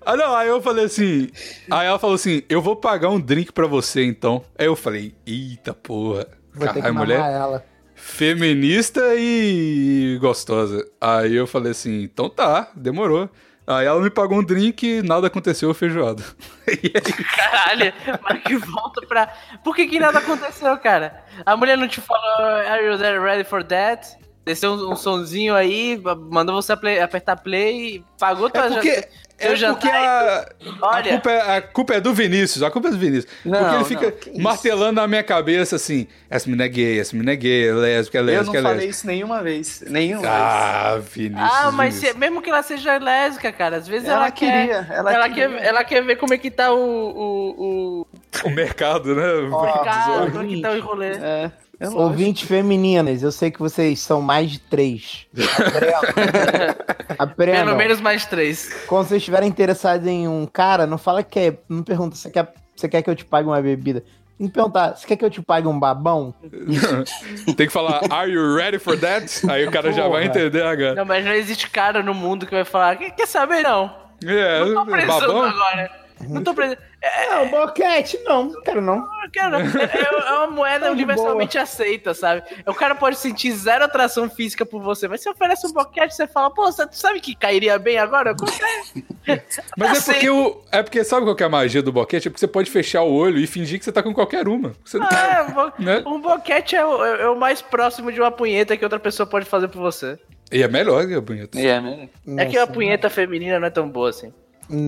Ah, 0.00 0.16
não, 0.16 0.34
aí 0.34 0.48
eu 0.48 0.62
falei 0.62 0.86
assim. 0.86 1.28
Aí 1.70 1.86
ela 1.86 1.98
falou 1.98 2.14
assim: 2.14 2.42
Eu 2.48 2.62
vou 2.62 2.74
pagar 2.74 3.10
um 3.10 3.20
drink 3.20 3.52
pra 3.52 3.66
você 3.66 4.02
então. 4.04 4.42
Aí 4.58 4.64
eu 4.64 4.74
falei: 4.74 5.14
Eita 5.26 5.74
porra. 5.74 6.26
Vou 6.54 6.66
Caralho, 6.66 6.82
ter 6.82 6.88
que 6.88 6.90
mulher. 6.96 7.18
Ela 7.18 7.64
feminista 8.08 9.00
e 9.16 10.18
gostosa. 10.20 10.84
Aí 11.00 11.36
eu 11.36 11.46
falei 11.46 11.72
assim, 11.72 12.02
então 12.02 12.28
tá, 12.28 12.70
demorou. 12.74 13.28
Aí 13.66 13.86
ela 13.86 14.00
me 14.00 14.08
pagou 14.08 14.38
um 14.38 14.42
drink 14.42 14.84
e 14.86 15.02
nada 15.02 15.26
aconteceu, 15.26 15.72
feijoada. 15.74 16.24
Caralho, 17.36 17.92
mas 18.22 18.42
que 18.42 18.56
volta 18.56 19.02
pra. 19.06 19.26
Por 19.62 19.76
que, 19.76 19.86
que 19.86 20.00
nada 20.00 20.20
aconteceu, 20.20 20.76
cara? 20.78 21.22
A 21.44 21.54
mulher 21.54 21.76
não 21.76 21.86
te 21.86 22.00
falou, 22.00 22.46
are 22.46 22.82
you 22.82 23.22
ready 23.22 23.44
for 23.44 23.62
that? 23.64 24.16
Desceu 24.44 24.72
um, 24.72 24.92
um 24.92 24.96
sonzinho 24.96 25.54
aí, 25.54 26.00
mandou 26.30 26.54
você 26.54 26.74
play, 26.74 26.98
apertar 26.98 27.36
play, 27.36 28.02
pagou 28.18 28.48
tua 28.48 28.66
é 28.66 28.70
porque, 28.70 29.08
é 29.38 29.54
porque 29.54 29.88
a, 29.88 30.48
Olha. 30.82 30.98
A 30.98 31.02
culpa, 31.12 31.30
é, 31.30 31.56
a 31.56 31.62
culpa 31.62 31.94
é 31.94 32.00
do 32.00 32.12
Vinícius, 32.12 32.62
a 32.62 32.70
culpa 32.70 32.88
é 32.88 32.90
do 32.90 32.98
Vinícius. 32.98 33.32
Não, 33.44 33.58
porque 33.58 33.74
ele 33.76 33.84
fica 33.84 34.30
não, 34.34 34.42
martelando 34.42 35.00
na 35.00 35.06
minha 35.06 35.22
cabeça 35.22 35.76
assim: 35.76 36.08
essa 36.28 36.46
menina 36.46 36.64
é 36.64 36.68
gay, 36.68 36.98
essa 36.98 37.14
menina 37.14 37.32
é 37.32 37.36
gay, 37.36 37.68
é 37.68 37.72
lésbica, 37.72 38.18
é 38.18 38.22
lésbica, 38.22 38.58
Eu 38.58 38.62
não 38.62 38.70
é 38.70 38.72
falei 38.74 38.88
isso 38.88 39.06
nenhuma 39.06 39.42
vez. 39.42 39.84
Nenhuma 39.88 40.28
ah, 40.28 40.94
vez. 40.94 41.08
Vinícius. 41.08 41.50
Ah, 41.52 41.70
mas 41.70 41.94
se, 41.94 42.12
mesmo 42.14 42.42
que 42.42 42.50
ela 42.50 42.62
seja 42.62 42.98
lésbica, 42.98 43.52
cara, 43.52 43.76
às 43.76 43.86
vezes 43.86 44.08
ela, 44.08 44.22
ela 44.22 44.30
queria. 44.30 44.84
Quer, 44.84 44.96
ela, 44.96 45.14
ela 45.14 45.28
queria. 45.28 45.48
Quer, 45.48 45.64
ela 45.64 45.84
quer 45.84 46.04
ver 46.04 46.16
como 46.16 46.34
é 46.34 46.38
que 46.38 46.50
tá 46.50 46.72
o. 46.72 46.78
O, 46.78 48.02
o... 48.02 48.06
o 48.44 48.50
mercado, 48.50 49.14
né? 49.14 49.32
O 49.34 49.62
mercado, 49.62 50.32
como 50.32 50.44
é 50.44 50.46
que 50.48 50.60
tá 50.60 50.70
o 50.72 50.80
rolê. 50.80 51.12
É. 51.12 51.50
É 51.80 51.88
Ouvintes 51.88 52.48
femininas, 52.48 53.22
eu 53.22 53.30
sei 53.30 53.52
que 53.52 53.60
vocês 53.60 54.00
são 54.00 54.20
mais 54.20 54.50
de 54.50 54.58
três. 54.58 55.26
Aprendam. 57.16 57.66
Pelo 57.66 57.76
menos 57.76 58.00
mais 58.00 58.26
três. 58.26 58.68
Quando 58.88 59.06
vocês 59.06 59.22
estiverem 59.22 59.48
interessados 59.48 60.06
em 60.06 60.26
um 60.26 60.44
cara, 60.44 60.86
não 60.88 60.98
fala 60.98 61.22
que 61.22 61.38
é. 61.38 61.58
Não 61.68 61.84
pergunta 61.84 62.16
se 62.16 62.28
quer, 62.30 62.52
você 62.74 62.88
quer 62.88 63.02
que 63.02 63.08
eu 63.08 63.14
te 63.14 63.24
pague 63.24 63.48
uma 63.48 63.62
bebida. 63.62 64.02
Tem 64.36 64.46
que 64.48 64.52
perguntar, 64.52 64.96
você 64.96 65.06
quer 65.06 65.16
que 65.16 65.24
eu 65.24 65.30
te 65.30 65.42
pague 65.42 65.66
um 65.66 65.78
babão? 65.78 66.34
Tem 67.56 67.66
que 67.66 67.70
falar, 67.70 68.02
are 68.10 68.30
you 68.30 68.54
ready 68.54 68.78
for 68.78 68.96
that? 68.98 69.50
Aí 69.50 69.66
o 69.66 69.70
cara 69.70 69.90
Porra. 69.90 70.02
já 70.02 70.08
vai 70.08 70.24
entender 70.24 70.62
agora. 70.62 70.94
Não, 70.94 71.04
mas 71.04 71.24
não 71.24 71.32
existe 71.32 71.68
cara 71.70 72.02
no 72.04 72.14
mundo 72.14 72.46
que 72.46 72.54
vai 72.54 72.64
falar, 72.64 72.96
quer 72.96 73.26
saber 73.26 73.62
não? 73.62 73.92
É, 74.24 74.64
tô 74.64 74.84
babão? 74.84 75.42
agora. 75.42 76.07
Não 76.26 76.42
tô 76.42 76.54
precisando. 76.54 76.82
É, 77.00 77.30
não, 77.30 77.48
boquete, 77.48 78.18
não, 78.24 78.60
quero 78.62 78.80
não. 78.80 78.96
Não 78.96 79.30
quero 79.30 79.50
não. 79.50 79.58
É, 79.60 79.84
é, 79.84 80.28
é 80.28 80.32
uma 80.32 80.46
moeda 80.48 80.90
universalmente 80.90 81.52
boa. 81.52 81.62
aceita, 81.62 82.12
sabe? 82.12 82.42
O 82.66 82.74
cara 82.74 82.94
pode 82.94 83.16
sentir 83.16 83.52
zero 83.52 83.84
atração 83.84 84.28
física 84.28 84.66
por 84.66 84.82
você, 84.82 85.06
mas 85.06 85.20
se 85.20 85.28
oferece 85.28 85.66
um 85.66 85.72
boquete, 85.72 86.14
você 86.14 86.26
fala, 86.26 86.50
pô, 86.50 86.64
você 86.64 86.86
sabe 86.90 87.20
que 87.20 87.34
cairia 87.34 87.78
bem 87.78 87.98
agora? 87.98 88.34
mas 89.76 90.08
é 90.08 90.12
porque, 90.12 90.30
o, 90.30 90.60
é 90.72 90.82
porque 90.82 91.04
sabe 91.04 91.24
qual 91.24 91.36
que 91.36 91.42
é 91.42 91.46
a 91.46 91.50
magia 91.50 91.82
do 91.82 91.92
boquete? 91.92 92.26
É 92.26 92.30
porque 92.30 92.40
você 92.40 92.48
pode 92.48 92.70
fechar 92.70 93.02
o 93.02 93.12
olho 93.12 93.38
e 93.38 93.46
fingir 93.46 93.78
que 93.78 93.84
você 93.84 93.92
tá 93.92 94.02
com 94.02 94.12
qualquer 94.12 94.48
uma. 94.48 94.74
Você 94.84 94.98
não 94.98 95.06
ah, 95.06 95.08
tá, 95.08 95.46
é, 95.48 95.52
bo 95.52 95.72
né? 95.78 96.02
Um 96.04 96.20
boquete 96.20 96.74
é 96.74 96.84
o, 96.84 97.04
é 97.04 97.30
o 97.30 97.36
mais 97.36 97.62
próximo 97.62 98.10
de 98.10 98.20
uma 98.20 98.30
punheta 98.30 98.76
que 98.76 98.84
outra 98.84 98.98
pessoa 98.98 99.26
pode 99.26 99.46
fazer 99.46 99.68
por 99.68 99.80
você. 99.80 100.18
E 100.50 100.62
é 100.62 100.68
melhor 100.68 101.06
que 101.06 101.14
a 101.14 101.22
punheta. 101.22 101.60
E 101.60 101.66
é 101.66 101.80
melhor. 101.80 102.08
É 102.38 102.46
que 102.46 102.58
a 102.58 102.66
punheta 102.66 103.08
feminina 103.08 103.60
não 103.60 103.66
é 103.66 103.70
tão 103.70 103.88
boa 103.88 104.10
assim. 104.10 104.32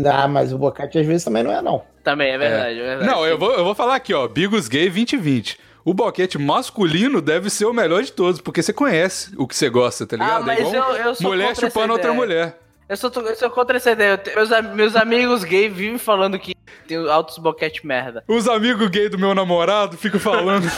Ah, 0.06 0.28
mas 0.28 0.52
o 0.52 0.58
boquete 0.58 0.98
às 0.98 1.06
vezes 1.06 1.24
também 1.24 1.42
não 1.42 1.52
é, 1.52 1.62
não. 1.62 1.82
Também, 2.02 2.30
é 2.30 2.38
verdade, 2.38 2.78
é, 2.78 2.82
é 2.82 2.86
verdade. 2.96 3.10
Não, 3.10 3.26
eu 3.26 3.38
vou, 3.38 3.52
eu 3.52 3.64
vou 3.64 3.74
falar 3.74 3.96
aqui, 3.96 4.12
ó. 4.12 4.26
Bigos 4.28 4.68
Gay 4.68 4.90
2020. 4.90 5.58
O 5.84 5.94
boquete 5.94 6.38
masculino 6.38 7.22
deve 7.22 7.48
ser 7.48 7.64
o 7.64 7.72
melhor 7.72 8.02
de 8.02 8.12
todos, 8.12 8.40
porque 8.40 8.62
você 8.62 8.72
conhece 8.72 9.34
o 9.38 9.46
que 9.46 9.56
você 9.56 9.70
gosta, 9.70 10.06
tá 10.06 10.16
ligado? 10.16 10.42
Ah, 10.42 10.46
mas 10.46 10.72
é 10.72 10.78
eu, 10.78 10.82
eu 10.82 11.14
sou 11.14 11.30
mulher 11.30 11.56
chupando 11.56 11.92
outra 11.92 12.12
mulher. 12.12 12.58
Eu 12.88 12.96
sou, 12.96 13.10
eu 13.10 13.36
sou 13.36 13.48
contra 13.50 13.76
essa 13.76 13.92
ideia. 13.92 14.20
Meus, 14.34 14.50
meus 14.74 14.96
amigos 14.96 15.44
gays 15.44 15.72
vivem 15.72 15.96
falando 15.96 16.38
que 16.38 16.54
tem 16.88 16.96
altos 17.08 17.38
boquete 17.38 17.86
merda. 17.86 18.24
Os 18.26 18.48
amigos 18.48 18.88
gays 18.88 19.10
do 19.10 19.18
meu 19.18 19.32
namorado 19.34 19.96
ficam 19.96 20.18
falando. 20.18 20.68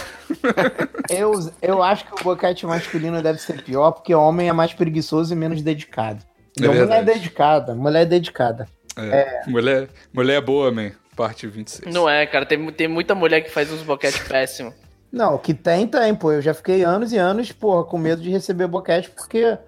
eu, 1.09 1.33
eu 1.63 1.83
acho 1.83 2.05
que 2.05 2.21
o 2.21 2.23
boquete 2.23 2.67
masculino 2.67 3.23
deve 3.23 3.39
ser 3.39 3.63
pior, 3.63 3.93
porque 3.93 4.15
o 4.15 4.21
homem 4.21 4.49
é 4.49 4.53
mais 4.53 4.75
preguiçoso 4.75 5.33
e 5.33 5.37
menos 5.37 5.63
dedicado. 5.63 6.23
É 6.23 6.61
então, 6.61 6.75
mulher 6.75 7.01
é 7.01 7.03
dedicada, 7.03 7.75
mulher 7.75 8.03
é 8.03 8.07
dedicada. 8.07 8.69
É. 8.97 9.07
é. 9.07 9.43
Mulher, 9.47 9.88
mulher 10.12 10.36
é 10.36 10.40
boa, 10.40 10.70
man. 10.70 10.93
Parte 11.16 11.47
26. 11.47 11.93
Não 11.93 12.09
é, 12.09 12.26
cara. 12.26 12.47
Tem, 12.47 12.64
tem 12.72 12.88
muita 12.88 13.14
mulher 13.14 13.40
que 13.43 13.51
faz 13.51 13.70
uns 13.70 13.82
boquete 13.82 14.24
péssimo. 14.28 14.72
Não, 15.12 15.36
que 15.36 15.53
tem, 15.53 15.86
tem, 15.86 16.14
pô. 16.14 16.32
Eu 16.32 16.40
já 16.40 16.55
fiquei 16.55 16.82
anos 16.84 17.12
e 17.12 17.18
anos, 17.18 17.53
porra, 17.53 17.84
com 17.84 17.99
medo 17.99 18.22
de 18.22 18.30
receber 18.30 18.66
boquete, 18.66 19.11
porque. 19.11 19.59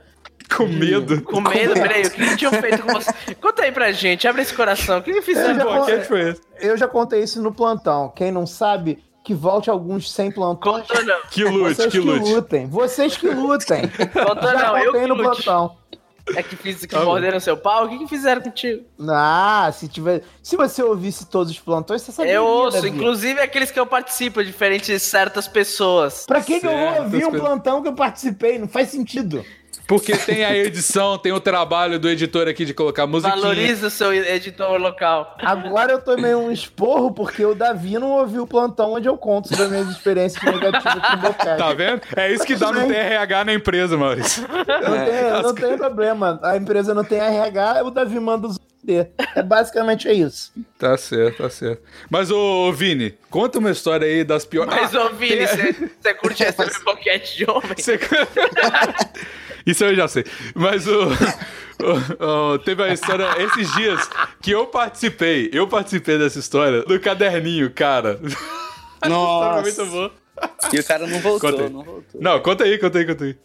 Com 0.56 0.66
medo? 0.66 1.22
Com 1.22 1.40
medo, 1.40 1.74
peraí. 1.74 2.02
O 2.06 2.10
que 2.10 2.36
tinham 2.36 2.52
feito 2.52 2.82
com 2.82 2.92
você? 2.92 3.12
Conta 3.40 3.62
aí 3.62 3.72
pra 3.72 3.92
gente, 3.92 4.26
abre 4.26 4.42
esse 4.42 4.54
coração. 4.54 4.98
O 4.98 5.02
que, 5.02 5.12
que 5.12 5.22
fizeram? 5.22 5.64
com 5.66 5.78
boquete 5.78 6.06
foi 6.06 6.30
esse? 6.30 6.40
Eu 6.60 6.76
já 6.76 6.88
contei 6.88 7.22
isso 7.22 7.42
no 7.42 7.52
plantão. 7.52 8.10
Quem 8.14 8.30
não 8.32 8.46
sabe, 8.46 9.02
que 9.22 9.32
volte 9.34 9.70
alguns 9.70 10.12
sem 10.12 10.30
plantão. 10.30 10.74
Conta 10.74 11.02
não. 11.02 11.20
Que 11.30 11.44
lute, 11.44 11.74
Vocês 11.74 11.92
que, 11.92 12.00
que 12.00 12.06
lute. 12.06 12.32
lutem. 12.32 12.66
Vocês 12.68 13.16
que 13.16 13.28
lutem. 13.28 13.82
Conta 14.12 14.52
já 14.58 14.68
não, 14.68 14.78
eu 14.78 15.08
no 15.08 15.14
lute. 15.14 15.42
plantão. 15.42 15.76
É 16.34 16.42
que 16.42 16.56
fiz 16.56 16.86
que 16.86 16.96
morderam 16.96 17.38
seu 17.38 17.56
pau? 17.56 17.84
O 17.84 17.88
que, 17.88 17.98
que 17.98 18.08
fizeram 18.08 18.40
contigo? 18.40 18.82
Ah, 19.08 19.70
se 19.72 19.88
tiver. 19.88 20.22
Se 20.42 20.56
você 20.56 20.82
ouvisse 20.82 21.26
todos 21.26 21.52
os 21.52 21.60
plantões, 21.60 22.02
você 22.02 22.12
saberia. 22.12 22.36
Eu 22.36 22.44
ouço, 22.44 22.86
inclusive 22.86 23.40
aqueles 23.40 23.70
que 23.70 23.78
eu 23.78 23.86
participo, 23.86 24.42
diferente 24.42 24.86
de 24.86 24.98
certas 24.98 25.46
pessoas. 25.46 26.24
Pra 26.26 26.40
que, 26.40 26.60
que 26.60 26.66
eu 26.66 26.76
vou 26.76 27.02
ouvir 27.02 27.26
um 27.26 27.32
plantão 27.32 27.82
que 27.82 27.88
eu 27.88 27.94
participei? 27.94 28.58
Não 28.58 28.68
faz 28.68 28.88
sentido. 28.88 29.44
Porque 29.86 30.16
tem 30.16 30.44
a 30.44 30.56
edição, 30.56 31.18
tem 31.18 31.32
o 31.32 31.40
trabalho 31.40 31.98
do 31.98 32.08
editor 32.08 32.48
aqui 32.48 32.64
de 32.64 32.72
colocar 32.72 33.06
música. 33.06 33.34
Valoriza 33.34 33.88
o 33.88 33.90
seu 33.90 34.12
editor 34.12 34.78
local. 34.78 35.36
Agora 35.40 35.92
eu 35.92 36.00
tomei 36.00 36.34
um 36.34 36.50
esporro 36.50 37.12
porque 37.12 37.44
o 37.44 37.54
Davi 37.54 37.98
não 37.98 38.12
ouviu 38.12 38.44
o 38.44 38.46
plantão 38.46 38.94
onde 38.94 39.08
eu 39.08 39.16
conto 39.16 39.48
sobre 39.48 39.64
as 39.64 39.70
minhas 39.70 39.88
experiências 39.90 40.42
negativas 40.42 40.94
com 40.94 41.14
o 41.14 41.16
boquete. 41.18 41.58
Tá 41.58 41.72
vendo? 41.74 42.02
É 42.16 42.32
isso 42.32 42.44
que 42.44 42.56
dá 42.56 42.72
no 42.72 42.86
TRH 42.86 43.44
na 43.44 43.54
empresa, 43.54 43.96
Maurício. 43.96 44.44
Não, 44.48 44.94
é. 44.94 45.04
tem, 45.04 45.42
não 45.42 45.54
tem 45.54 45.76
problema. 45.76 46.40
A 46.42 46.56
empresa 46.56 46.94
não 46.94 47.04
tem 47.04 47.18
RH, 47.18 47.84
o 47.84 47.90
Davi 47.90 48.18
manda 48.18 48.46
os 48.46 48.58
é 49.34 49.42
basicamente 49.42 50.08
é 50.08 50.12
isso. 50.12 50.52
Tá 50.78 50.96
certo, 50.98 51.38
tá 51.38 51.48
certo. 51.48 51.82
Mas, 52.10 52.30
ô, 52.30 52.70
Vini, 52.70 53.16
conta 53.30 53.58
uma 53.58 53.70
história 53.70 54.06
aí 54.06 54.22
das 54.22 54.44
piores. 54.44 54.74
Mas, 54.74 54.94
ô, 54.94 55.08
Vini, 55.10 55.46
você 55.46 55.72
tem... 56.02 56.14
curte 56.14 56.44
essa 56.44 56.66
boquete 56.84 57.38
de 57.38 57.50
homem? 57.50 57.74
Cê... 57.78 57.98
Isso 59.66 59.84
eu 59.84 59.94
já 59.94 60.08
sei. 60.08 60.24
Mas 60.54 60.86
o, 60.86 61.08
o, 61.80 62.52
o, 62.54 62.58
teve 62.58 62.82
a 62.82 62.92
história 62.92 63.26
esses 63.42 63.72
dias 63.72 64.08
que 64.40 64.50
eu 64.50 64.66
participei. 64.66 65.50
Eu 65.52 65.66
participei 65.66 66.18
dessa 66.18 66.38
história 66.38 66.82
do 66.82 67.00
caderninho, 67.00 67.70
cara. 67.70 68.20
Nossa. 69.08 69.62
muito 69.62 69.86
bom. 69.86 70.10
E 70.72 70.78
o 70.78 70.84
cara 70.84 71.06
não 71.06 71.20
voltou, 71.20 71.70
não 71.70 71.82
voltou. 71.82 72.20
Não, 72.20 72.40
conta 72.40 72.64
aí, 72.64 72.78
conta 72.78 72.98
aí, 72.98 73.06
conta 73.06 73.24
aí. 73.24 73.36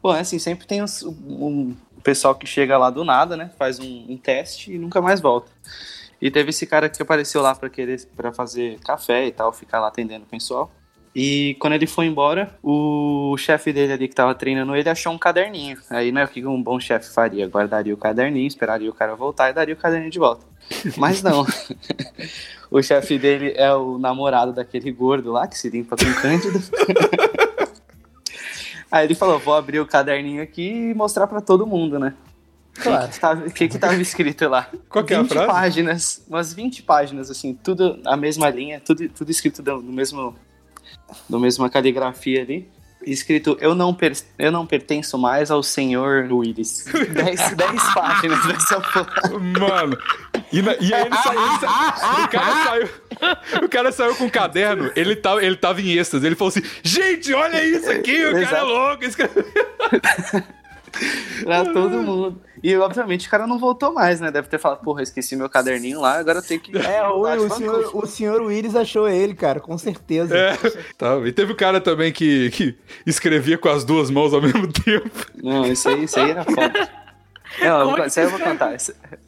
Pô, 0.00 0.14
é 0.14 0.20
assim, 0.20 0.38
sempre 0.38 0.66
tem 0.66 0.82
um, 0.82 0.86
um 1.28 1.76
pessoal 2.02 2.34
que 2.34 2.46
chega 2.46 2.78
lá 2.78 2.88
do 2.88 3.04
nada, 3.04 3.36
né? 3.36 3.50
Faz 3.58 3.78
um, 3.78 4.06
um 4.08 4.16
teste 4.16 4.72
e 4.72 4.78
nunca 4.78 5.00
mais 5.00 5.20
volta. 5.20 5.50
E 6.20 6.30
teve 6.30 6.50
esse 6.50 6.66
cara 6.66 6.88
que 6.88 7.00
apareceu 7.00 7.40
lá 7.40 7.54
para 7.54 7.68
querer 7.68 8.04
para 8.16 8.32
fazer 8.32 8.78
café 8.80 9.26
e 9.26 9.32
tal, 9.32 9.52
ficar 9.52 9.80
lá 9.80 9.88
atendendo 9.88 10.24
o 10.24 10.28
pessoal. 10.28 10.70
E 11.14 11.56
quando 11.58 11.72
ele 11.72 11.86
foi 11.86 12.06
embora, 12.06 12.54
o 12.62 13.36
chefe 13.38 13.72
dele 13.72 13.92
ali 13.92 14.08
que 14.08 14.14
tava 14.14 14.34
treinando 14.34 14.76
ele 14.76 14.88
achou 14.88 15.12
um 15.12 15.18
caderninho. 15.18 15.78
Aí, 15.90 16.12
né, 16.12 16.24
o 16.24 16.28
que 16.28 16.46
um 16.46 16.62
bom 16.62 16.78
chefe 16.78 17.12
faria? 17.12 17.48
Guardaria 17.48 17.92
o 17.94 17.96
caderninho, 17.96 18.46
esperaria 18.46 18.88
o 18.90 18.94
cara 18.94 19.16
voltar 19.16 19.50
e 19.50 19.52
daria 19.52 19.74
o 19.74 19.78
caderninho 19.78 20.10
de 20.10 20.18
volta. 20.18 20.46
Mas 20.96 21.22
não. 21.22 21.46
o 22.70 22.82
chefe 22.82 23.18
dele 23.18 23.52
é 23.56 23.74
o 23.74 23.98
namorado 23.98 24.52
daquele 24.52 24.92
gordo 24.92 25.32
lá 25.32 25.46
que 25.46 25.58
se 25.58 25.68
limpa 25.70 25.96
com 25.96 26.20
cândido. 26.20 26.60
Aí 28.90 29.06
ele 29.06 29.14
falou: 29.14 29.38
vou 29.38 29.54
abrir 29.54 29.80
o 29.80 29.86
caderninho 29.86 30.42
aqui 30.42 30.90
e 30.90 30.94
mostrar 30.94 31.26
para 31.26 31.40
todo 31.40 31.66
mundo, 31.66 31.98
né? 31.98 32.14
Claro. 32.74 33.10
O 33.46 33.50
que, 33.50 33.68
que, 33.68 33.78
tava 33.78 33.96
escrito 33.96 34.48
lá? 34.48 34.70
Qual 34.88 35.04
que 35.04 35.12
é 35.12 35.16
a 35.16 35.24
frase? 35.24 35.46
páginas, 35.46 36.24
umas 36.28 36.54
20 36.54 36.84
páginas, 36.84 37.28
assim, 37.28 37.52
tudo 37.54 37.98
a 38.06 38.16
mesma 38.16 38.48
linha, 38.50 38.80
tudo, 38.80 39.08
tudo 39.08 39.30
escrito 39.30 39.62
no 39.62 39.92
mesmo 39.92 40.36
do 41.28 41.38
mesma 41.38 41.68
caligrafia 41.68 42.42
ali. 42.42 42.68
Escrito, 43.06 43.56
eu 43.60 43.74
não, 43.74 43.94
per, 43.94 44.12
eu 44.38 44.50
não 44.50 44.66
pertenço 44.66 45.16
mais 45.16 45.50
ao 45.50 45.62
senhor 45.62 46.26
Willis. 46.30 46.84
10 47.14 47.40
páginas 47.94 48.44
dessa 48.46 48.80
porra. 48.80 49.38
Mano, 49.38 49.96
e, 50.52 50.60
na, 50.60 50.74
e 50.80 50.92
aí 50.92 51.06
ele 51.06 51.16
saiu, 51.16 51.40
ele 51.40 51.58
saiu, 51.60 52.24
o 52.24 52.28
cara 52.28 52.64
saiu. 52.64 52.88
O 53.64 53.68
cara 53.68 53.92
saiu 53.92 54.14
com 54.16 54.24
um 54.24 54.30
caderno, 54.30 54.90
ele 54.96 55.14
tava, 55.14 55.44
ele 55.44 55.56
tava 55.56 55.80
em 55.80 55.96
êxtase. 55.96 56.26
Ele 56.26 56.34
falou 56.34 56.48
assim: 56.48 56.62
gente, 56.82 57.32
olha 57.32 57.64
isso 57.64 57.90
aqui, 57.90 58.26
o 58.26 58.32
cara 58.32 58.58
é 58.58 58.62
louco. 58.62 59.04
Esse 59.04 59.16
cara... 59.16 59.30
pra 61.44 61.64
todo 61.64 62.02
mundo. 62.02 62.42
E, 62.62 62.76
obviamente, 62.76 63.26
o 63.26 63.30
cara 63.30 63.46
não 63.46 63.58
voltou 63.58 63.92
mais, 63.92 64.20
né? 64.20 64.30
Deve 64.30 64.48
ter 64.48 64.58
falado, 64.58 64.80
porra, 64.80 65.02
esqueci 65.02 65.36
meu 65.36 65.48
caderninho 65.48 66.00
lá, 66.00 66.18
agora 66.18 66.38
eu 66.38 66.42
tenho 66.42 66.60
que... 66.60 66.76
É, 66.76 67.06
o, 67.08 67.20
o, 67.20 67.50
senhor, 67.50 67.90
o 67.94 68.06
senhor 68.06 68.42
Willis 68.42 68.74
achou 68.74 69.08
ele, 69.08 69.34
cara, 69.34 69.60
com 69.60 69.76
certeza. 69.76 70.36
É, 70.36 70.56
tá. 70.96 71.16
E 71.24 71.32
teve 71.32 71.52
o 71.52 71.56
cara 71.56 71.80
também 71.80 72.12
que, 72.12 72.50
que 72.50 72.76
escrevia 73.06 73.58
com 73.58 73.68
as 73.68 73.84
duas 73.84 74.10
mãos 74.10 74.32
ao 74.32 74.40
mesmo 74.40 74.72
tempo. 74.72 75.10
Não, 75.42 75.66
isso 75.66 75.88
aí, 75.88 76.04
isso 76.04 76.18
aí 76.18 76.30
era 76.30 76.44
foda. 76.44 76.88
Não, 77.60 77.96
é 77.96 78.06
isso 78.06 78.20
aí 78.20 78.26
eu 78.26 78.30
vou 78.30 78.40
contar. 78.40 78.76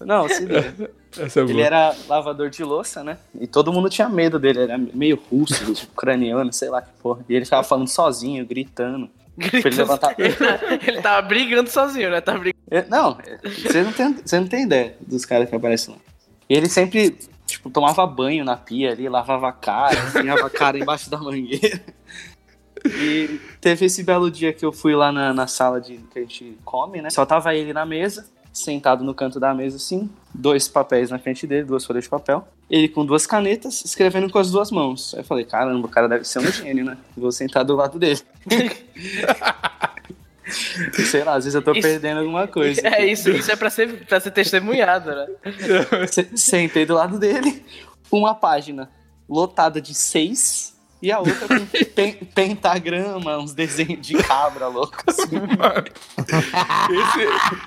Não, 0.00 0.28
se 0.28 0.44
liga. 0.44 0.90
É 1.18 1.40
ele 1.40 1.60
era 1.60 1.94
lavador 2.08 2.50
de 2.50 2.62
louça, 2.62 3.02
né? 3.02 3.18
E 3.38 3.46
todo 3.46 3.72
mundo 3.72 3.90
tinha 3.90 4.08
medo 4.08 4.38
dele. 4.38 4.60
Era 4.60 4.78
meio 4.78 5.20
russo, 5.30 5.72
ucraniano, 5.92 6.52
sei 6.52 6.68
lá 6.68 6.82
que 6.82 6.90
porra. 7.02 7.24
E 7.28 7.34
ele 7.34 7.44
ficava 7.44 7.64
falando 7.64 7.88
sozinho, 7.88 8.46
gritando. 8.46 9.10
Ele, 9.38 9.76
levantar... 9.76 10.14
ele 10.18 11.00
tava 11.00 11.22
brigando 11.26 11.70
sozinho, 11.70 12.10
né? 12.10 12.20
Tava 12.20 12.38
brigando. 12.38 12.64
É, 12.70 12.84
não, 12.88 13.18
você 13.44 13.82
não, 13.82 13.92
tem, 13.92 14.12
você 14.24 14.40
não 14.40 14.46
tem 14.46 14.64
ideia 14.64 14.96
dos 15.00 15.24
caras 15.24 15.48
que 15.48 15.54
aparecem 15.54 15.94
lá. 15.94 16.00
E 16.48 16.54
ele 16.54 16.68
sempre, 16.68 17.16
tipo, 17.46 17.70
tomava 17.70 18.06
banho 18.06 18.44
na 18.44 18.56
pia 18.56 18.92
ali, 18.92 19.08
lavava 19.08 19.48
a 19.48 19.52
cara, 19.52 19.94
enfiava 19.94 20.46
a 20.46 20.50
cara 20.50 20.78
embaixo 20.78 21.10
da 21.10 21.18
mangueira. 21.18 21.80
E 22.84 23.40
teve 23.60 23.86
esse 23.86 24.02
belo 24.02 24.30
dia 24.30 24.52
que 24.52 24.64
eu 24.64 24.72
fui 24.72 24.94
lá 24.94 25.12
na, 25.12 25.34
na 25.34 25.46
sala 25.46 25.80
de, 25.80 25.98
que 26.10 26.18
a 26.18 26.22
gente 26.22 26.58
come, 26.64 27.02
né? 27.02 27.10
Só 27.10 27.26
tava 27.26 27.54
ele 27.54 27.72
na 27.72 27.84
mesa, 27.84 28.26
sentado 28.52 29.04
no 29.04 29.14
canto 29.14 29.38
da 29.38 29.54
mesa 29.54 29.76
assim, 29.76 30.10
dois 30.34 30.68
papéis 30.68 31.10
na 31.10 31.18
frente 31.18 31.46
dele, 31.46 31.64
duas 31.64 31.84
folhas 31.84 32.04
de 32.04 32.10
papel. 32.10 32.46
Ele 32.68 32.88
com 32.88 33.04
duas 33.04 33.26
canetas, 33.26 33.84
escrevendo 33.84 34.30
com 34.30 34.38
as 34.38 34.50
duas 34.50 34.70
mãos. 34.70 35.14
Aí 35.14 35.20
eu 35.20 35.24
falei, 35.24 35.44
caramba, 35.44 35.86
o 35.86 35.90
cara 35.90 36.08
deve 36.08 36.24
ser 36.24 36.38
um 36.38 36.50
gênio, 36.50 36.84
né? 36.84 36.96
Vou 37.16 37.32
sentar 37.32 37.64
do 37.64 37.76
lado 37.76 37.98
dele. 37.98 38.20
Sei 41.10 41.22
lá, 41.22 41.34
às 41.34 41.44
vezes 41.44 41.54
eu 41.54 41.62
tô 41.62 41.72
isso, 41.72 41.82
perdendo 41.82 42.20
alguma 42.20 42.48
coisa. 42.48 42.80
É, 42.86 43.06
isso, 43.06 43.30
isso 43.30 43.50
é 43.52 43.56
pra 43.56 43.70
ser, 43.70 44.04
pra 44.06 44.18
ser 44.18 44.32
testemunhado, 44.32 45.10
né? 45.10 45.26
Sentei 46.34 46.84
do 46.84 46.94
lado 46.94 47.18
dele, 47.18 47.64
uma 48.10 48.34
página 48.34 48.90
lotada 49.28 49.80
de 49.80 49.94
seis 49.94 50.69
e 51.02 51.10
a 51.10 51.18
outra 51.18 51.48
com 51.48 51.66
pen, 51.94 52.14
pentagrama, 52.34 53.38
uns 53.38 53.52
desenhos 53.52 54.06
de 54.06 54.14
cabra 54.22 54.68
louco. 54.68 54.96
Assim. 55.06 55.36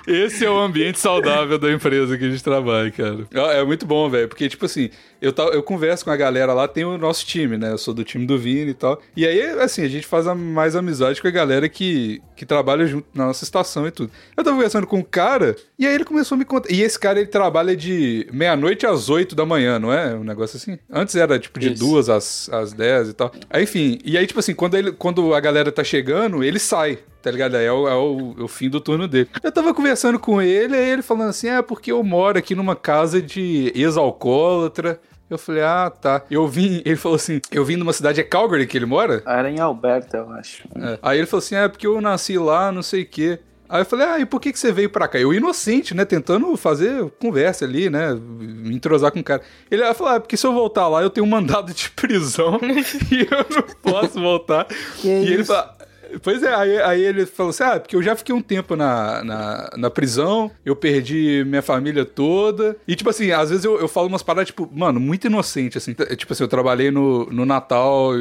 esse, 0.06 0.10
esse 0.10 0.44
é 0.44 0.50
o 0.50 0.58
ambiente 0.58 0.98
saudável 0.98 1.58
da 1.58 1.72
empresa 1.72 2.16
que 2.16 2.24
a 2.24 2.30
gente 2.30 2.42
trabalha, 2.42 2.90
cara. 2.90 3.26
É 3.52 3.64
muito 3.64 3.86
bom, 3.86 4.08
velho, 4.08 4.28
porque, 4.28 4.48
tipo 4.48 4.66
assim, 4.66 4.90
eu, 5.20 5.32
eu 5.52 5.62
converso 5.62 6.04
com 6.04 6.10
a 6.10 6.16
galera 6.16 6.52
lá, 6.52 6.68
tem 6.68 6.84
o 6.84 6.98
nosso 6.98 7.24
time, 7.24 7.56
né? 7.56 7.72
Eu 7.72 7.78
sou 7.78 7.94
do 7.94 8.04
time 8.04 8.26
do 8.26 8.38
Vini 8.38 8.72
e 8.72 8.74
tal. 8.74 9.00
E 9.16 9.26
aí, 9.26 9.40
assim, 9.60 9.82
a 9.82 9.88
gente 9.88 10.06
faz 10.06 10.26
a, 10.26 10.34
mais 10.34 10.76
amizade 10.76 11.20
com 11.20 11.28
a 11.28 11.30
galera 11.30 11.66
que, 11.68 12.20
que 12.36 12.44
trabalha 12.44 12.86
junto 12.86 13.06
na 13.14 13.26
nossa 13.26 13.42
estação 13.42 13.86
e 13.86 13.90
tudo. 13.90 14.12
Eu 14.36 14.44
tava 14.44 14.56
conversando 14.56 14.86
com 14.86 14.98
um 14.98 15.02
cara, 15.02 15.56
e 15.78 15.86
aí 15.86 15.94
ele 15.94 16.04
começou 16.04 16.36
a 16.36 16.38
me 16.38 16.44
contar. 16.44 16.70
E 16.70 16.82
esse 16.82 16.98
cara, 16.98 17.18
ele 17.18 17.28
trabalha 17.28 17.74
de 17.74 18.28
meia-noite 18.32 18.86
às 18.86 19.08
oito 19.08 19.34
da 19.34 19.46
manhã, 19.46 19.78
não 19.78 19.92
é? 19.92 20.14
Um 20.14 20.24
negócio 20.24 20.56
assim? 20.56 20.78
Antes 20.90 21.14
era, 21.16 21.38
tipo, 21.38 21.58
de 21.58 21.72
Isso. 21.72 21.78
duas 21.78 22.08
às, 22.08 22.48
às 22.50 22.72
dez 22.72 23.08
e 23.08 23.12
tal. 23.14 23.23
Aí, 23.50 23.64
enfim, 23.64 23.98
e 24.04 24.16
aí, 24.16 24.26
tipo 24.26 24.40
assim, 24.40 24.54
quando, 24.54 24.76
ele, 24.76 24.92
quando 24.92 25.34
a 25.34 25.40
galera 25.40 25.70
tá 25.70 25.84
chegando, 25.84 26.42
ele 26.42 26.58
sai 26.58 26.98
tá 27.24 27.30
ligado? 27.30 27.56
É 27.56 27.72
o, 27.72 27.88
é 27.88 27.94
o, 27.94 28.34
é 28.38 28.42
o, 28.42 28.48
fim 28.48 28.68
do 28.68 28.78
turno 28.78 29.08
dele. 29.08 29.30
Eu 29.42 29.50
tava 29.50 29.72
conversando 29.72 30.18
com 30.18 30.42
ele, 30.42 30.76
aí 30.76 30.90
ele 30.90 31.00
falando 31.00 31.30
assim: 31.30 31.48
é 31.48 31.62
porque 31.62 31.90
eu 31.90 32.04
moro 32.04 32.38
aqui 32.38 32.54
numa 32.54 32.76
casa 32.76 33.22
de 33.22 33.72
ex-alcoólatra. 33.74 35.00
Eu 35.30 35.38
falei, 35.38 35.62
ah, 35.62 35.90
tá. 35.90 36.22
Eu 36.30 36.46
vim, 36.46 36.82
ele 36.84 36.96
falou 36.96 37.16
assim, 37.16 37.40
eu 37.50 37.64
vim 37.64 37.76
numa 37.76 37.94
cidade, 37.94 38.20
é 38.20 38.22
Calgary 38.22 38.66
que 38.66 38.76
ele 38.76 38.84
mora? 38.84 39.22
Era 39.26 39.50
em 39.50 39.58
Alberta, 39.58 40.18
eu 40.18 40.30
acho. 40.32 40.64
É. 40.76 40.98
Aí 41.02 41.18
ele 41.18 41.26
falou 41.26 41.42
assim, 41.42 41.54
é 41.54 41.66
porque 41.66 41.86
eu 41.86 41.98
nasci 42.00 42.36
lá, 42.36 42.70
não 42.70 42.82
sei 42.82 43.02
o 43.02 43.06
quê. 43.06 43.40
Aí 43.68 43.80
eu 43.80 43.86
falei, 43.86 44.06
ah, 44.06 44.18
e 44.20 44.26
por 44.26 44.40
que, 44.40 44.52
que 44.52 44.58
você 44.58 44.70
veio 44.70 44.90
pra 44.90 45.08
cá? 45.08 45.18
Eu 45.18 45.32
inocente, 45.32 45.94
né? 45.94 46.04
Tentando 46.04 46.54
fazer 46.56 47.10
conversa 47.18 47.64
ali, 47.64 47.88
né? 47.88 48.14
Me 48.14 48.74
entrosar 48.74 49.10
com 49.10 49.20
o 49.20 49.24
cara. 49.24 49.42
Ele 49.70 49.82
falou, 49.94 50.14
ah, 50.14 50.20
porque 50.20 50.36
se 50.36 50.46
eu 50.46 50.52
voltar 50.52 50.86
lá, 50.88 51.02
eu 51.02 51.10
tenho 51.10 51.26
um 51.26 51.30
mandado 51.30 51.72
de 51.72 51.90
prisão 51.90 52.60
e 53.10 53.20
eu 53.20 53.46
não 53.50 53.62
posso 53.82 54.20
voltar. 54.20 54.66
Que 55.00 55.08
e 55.08 55.22
isso? 55.24 55.32
ele 55.32 55.44
falou, 55.44 55.74
Pois 56.22 56.42
é, 56.42 56.54
aí, 56.54 56.78
aí, 56.80 57.02
ele 57.02 57.26
falou 57.26 57.50
assim: 57.50 57.62
ah, 57.64 57.80
porque 57.80 57.96
eu 57.96 58.02
já 58.02 58.14
fiquei 58.14 58.34
um 58.34 58.42
tempo 58.42 58.76
na, 58.76 59.24
na, 59.24 59.70
na, 59.76 59.90
prisão, 59.90 60.50
eu 60.64 60.76
perdi 60.76 61.42
minha 61.46 61.62
família 61.62 62.04
toda. 62.04 62.76
E, 62.86 62.94
tipo 62.94 63.10
assim, 63.10 63.32
às 63.32 63.50
vezes 63.50 63.64
eu, 63.64 63.80
eu 63.80 63.88
falo 63.88 64.08
umas 64.08 64.22
paradas, 64.22 64.46
tipo, 64.46 64.68
mano, 64.72 65.00
muito 65.00 65.26
inocente, 65.26 65.78
assim. 65.78 65.94
Tipo 65.94 66.32
assim, 66.32 66.44
eu 66.44 66.48
trabalhei 66.48 66.90
no, 66.90 67.26
no 67.26 67.44
Natal, 67.44 68.12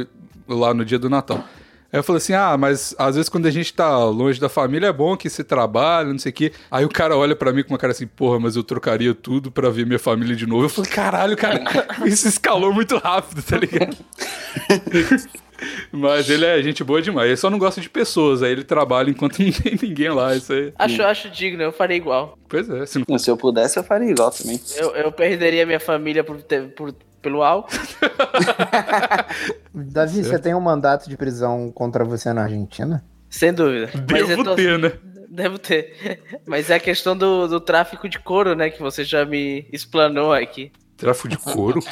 lá 0.48 0.74
no 0.74 0.84
dia 0.84 0.98
do 0.98 1.10
Natal. 1.10 1.44
Aí 1.94 2.00
eu 2.00 2.04
falei 2.04 2.18
assim: 2.18 2.34
ah, 2.34 2.58
mas 2.58 2.96
às 2.98 3.16
vezes 3.16 3.30
quando 3.30 3.46
a 3.46 3.52
gente 3.52 3.72
tá 3.72 4.04
longe 4.06 4.41
da 4.41 4.50
família 4.50 4.88
é 4.88 4.91
bom 4.91 5.16
que 5.16 5.30
se 5.30 5.44
trabalha, 5.44 6.12
não 6.12 6.18
sei 6.18 6.32
o 6.32 6.34
quê. 6.34 6.52
Aí 6.72 6.84
o 6.84 6.89
cara 6.89 7.16
olha 7.16 7.36
para 7.36 7.54
mim 7.54 7.62
com 7.62 7.70
uma 7.70 7.78
cara 7.78 7.91
assim: 7.91 8.08
porra, 8.08 8.39
mas 8.39 8.56
eu 8.56 8.64
trocaria 8.64 9.14
tudo 9.14 9.52
para 9.52 9.70
ver 9.70 9.86
minha 9.86 10.00
família 10.00 10.36
de 10.36 10.48
novo. 10.48 10.66
Eu 10.66 10.70
falei: 10.70 10.89
caralho, 10.89 11.38
cara, 11.38 11.64
isso 12.04 12.28
escalou 12.28 12.74
muito 12.74 12.98
rápido, 12.98 13.44
tá 13.44 13.58
ligado? 13.58 13.96
Mas 15.91 16.30
ele 16.30 16.46
é 16.46 16.62
gente 16.62 16.84
boa 16.84 17.02
demais. 17.02 17.28
Ele 17.28 17.38
só 17.38 17.50
não 17.50 17.58
gosta 17.58 17.80
de 17.80 17.89
pessoas. 17.89 18.44
Aí 18.44 18.52
ele 18.52 18.66
trabalha 18.66 19.10
enquanto 19.10 19.39
não 19.44 19.52
tem 19.52 19.78
ninguém 19.82 20.10
lá. 20.10 20.36
Isso 20.36 20.52
aí. 20.52 20.74
Acho, 20.78 21.04
acho 21.04 21.30
digno, 21.30 21.64
eu 21.64 21.72
faria 21.72 21.96
igual. 21.96 22.38
Pois 22.50 22.70
é. 22.70 22.86
Se, 22.86 23.02
não... 23.08 23.18
se 23.18 23.32
eu 23.32 23.38
pudesse, 23.38 23.80
eu 23.80 23.84
faria 23.84 24.10
igual 24.10 24.32
também. 24.32 24.60
Eu, 24.76 24.94
eu 24.96 25.12
perderia 25.12 25.66
minha 25.66 25.80
família 25.80 26.24
por, 26.24 26.41
ter, 26.41 26.68
por 26.70 26.94
pelo 27.24 27.41
álcool. 27.41 27.74
Davi, 29.74 30.24
você 30.24 30.38
tem 30.38 30.53
um 30.53 30.59
mandato 30.59 31.09
de 31.09 31.17
prisão 31.17 31.71
contra 31.71 32.03
você 32.03 32.32
na 32.34 32.43
Argentina? 32.43 33.03
Sem 33.30 33.51
dúvida. 33.51 33.89
Devo 34.05 34.43
tô... 34.43 34.55
ter, 34.55 34.78
né? 34.78 34.91
Devo 35.30 35.57
ter. 35.57 36.21
Mas 36.45 36.69
é 36.69 36.76
a 36.76 36.80
questão 36.80 37.17
do, 37.17 37.47
do 37.47 37.59
tráfico 37.59 38.07
de 38.07 38.19
couro, 38.19 38.53
né? 38.53 38.69
Que 38.69 38.80
você 38.80 39.03
já 39.03 39.26
me 39.26 39.67
explanou 39.71 40.32
aqui. 40.32 40.71
Tráfico 40.95 41.30
de 41.30 41.38
couro? 41.38 41.80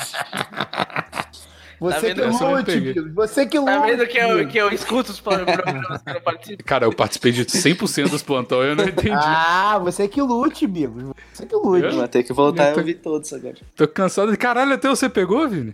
Você 1.82 2.14
tá 2.14 2.30
que 2.30 2.44
lute, 2.44 3.10
Você 3.10 3.46
que 3.48 3.58
lute. 3.58 3.72
Tá 3.72 3.80
vendo 3.80 4.06
que 4.06 4.18
eu, 4.20 4.48
que 4.48 4.58
eu 4.60 4.70
escuto 4.70 5.12
os 5.12 5.20
programas 5.20 6.00
que 6.04 6.12
eu 6.12 6.22
participo? 6.22 6.64
Cara, 6.64 6.86
eu 6.86 6.94
participei 6.94 7.32
de 7.32 7.44
100% 7.44 8.08
dos 8.08 8.22
plantões 8.22 8.70
eu 8.70 8.76
não 8.76 8.84
entendi. 8.88 9.10
Ah, 9.12 9.80
você 9.80 10.08
que 10.08 10.22
lute, 10.22 10.68
Bigo. 10.68 11.16
Você 11.34 11.48
que 11.48 11.56
lute. 11.56 11.86
Eu? 11.86 11.98
Vai 11.98 12.08
ter 12.08 12.22
que 12.22 12.32
voltar 12.34 12.70
eu 12.70 12.74
tô... 12.74 12.80
e 12.80 12.82
ouvir 12.82 12.94
todos 12.94 13.34
agora. 13.34 13.56
Tô 13.76 13.88
cansado 13.88 14.30
de. 14.30 14.38
Caralho, 14.38 14.74
até 14.74 14.88
você 14.88 15.10
pegou, 15.10 15.50
Vini? 15.50 15.74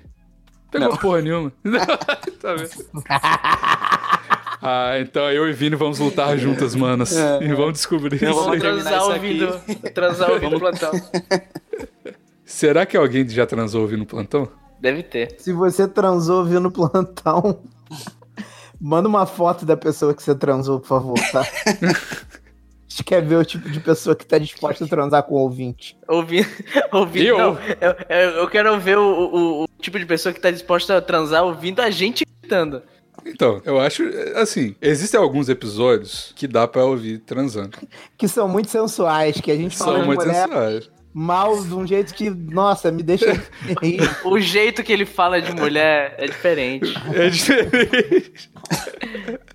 Pegou 0.72 0.88
não. 0.88 0.96
porra 0.96 1.22
nenhuma. 1.22 1.52
tá 2.40 2.56
vendo? 2.56 3.04
Ah, 4.62 5.00
então 5.00 5.30
eu 5.30 5.46
e 5.50 5.52
Vini 5.52 5.76
vamos 5.76 6.00
lutar 6.00 6.38
juntas, 6.38 6.74
manas. 6.74 7.18
É, 7.18 7.44
e 7.44 7.54
vamos 7.54 7.74
descobrir 7.74 8.24
eu 8.24 8.32
isso. 8.32 8.60
transar 8.60 9.04
ouvindo, 9.04 9.62
transar 9.94 10.32
ouvindo 10.32 10.58
plantão. 10.58 10.92
Será 12.46 12.86
que 12.86 12.96
alguém 12.96 13.28
já 13.28 13.46
transou 13.46 13.82
ouvindo 13.82 14.06
plantão? 14.06 14.50
Deve 14.80 15.04
ter. 15.04 15.36
Se 15.40 15.52
você 15.52 15.88
transou 15.88 16.46
vindo 16.46 16.72
plantão, 16.72 17.60
manda 18.80 19.08
uma 19.08 19.26
foto 19.26 19.66
da 19.66 19.76
pessoa 19.76 20.14
que 20.14 20.22
você 20.22 20.36
transou, 20.36 20.80
por 20.80 20.88
favor, 20.88 21.20
tá? 21.32 21.42
A 22.88 23.00
gente 23.00 23.04
quer 23.04 23.22
ver 23.22 23.36
o 23.36 23.46
tipo 23.46 23.70
de 23.70 23.80
pessoa 23.80 24.16
que 24.16 24.26
tá 24.26 24.40
disposta 24.40 24.86
a 24.86 24.88
transar 24.88 25.22
com 25.22 25.36
o 25.36 25.40
ouvinte. 25.40 25.96
Ouvindo. 26.08 26.48
ouvinte 26.92 27.28
eu? 27.28 27.38
Não, 27.38 27.60
eu, 27.80 27.96
eu, 28.10 28.30
eu, 28.30 28.48
quero 28.48 28.80
ver 28.80 28.98
o, 28.98 29.04
o, 29.04 29.64
o, 29.64 29.68
tipo 29.80 30.00
de 30.00 30.06
pessoa 30.06 30.34
que 30.34 30.40
tá 30.40 30.50
disposta 30.50 30.98
a 30.98 31.02
transar 31.02 31.44
ouvindo 31.44 31.80
a 31.80 31.92
gente 31.92 32.26
gritando. 32.42 32.82
Então, 33.24 33.62
eu 33.66 33.80
acho, 33.80 34.04
assim, 34.36 34.76
existem 34.82 35.20
alguns 35.20 35.48
episódios 35.48 36.34
que 36.36 36.48
dá 36.48 36.68
para 36.68 36.86
ouvir 36.86 37.20
transando. 37.20 37.78
Que 38.18 38.28
são 38.28 38.48
muito 38.48 38.72
sensuais, 38.72 39.40
que 39.42 39.52
a 39.52 39.56
gente 39.56 39.78
fala 39.78 39.98
São 39.98 40.06
muito 40.06 40.26
mulher, 40.26 40.48
sensuais 40.48 40.90
mal 41.18 41.64
de 41.64 41.74
um 41.74 41.86
jeito 41.88 42.14
que, 42.14 42.30
nossa, 42.30 42.92
me 42.92 43.02
deixa. 43.02 43.26
O 44.24 44.40
jeito 44.40 44.84
que 44.84 44.94
ele 44.94 45.06
fala 45.06 45.42
de 45.42 45.52
mulher 45.52 46.14
é 46.18 46.28
diferente. 46.28 46.94
É 47.14 47.30
diferente. 47.30 48.50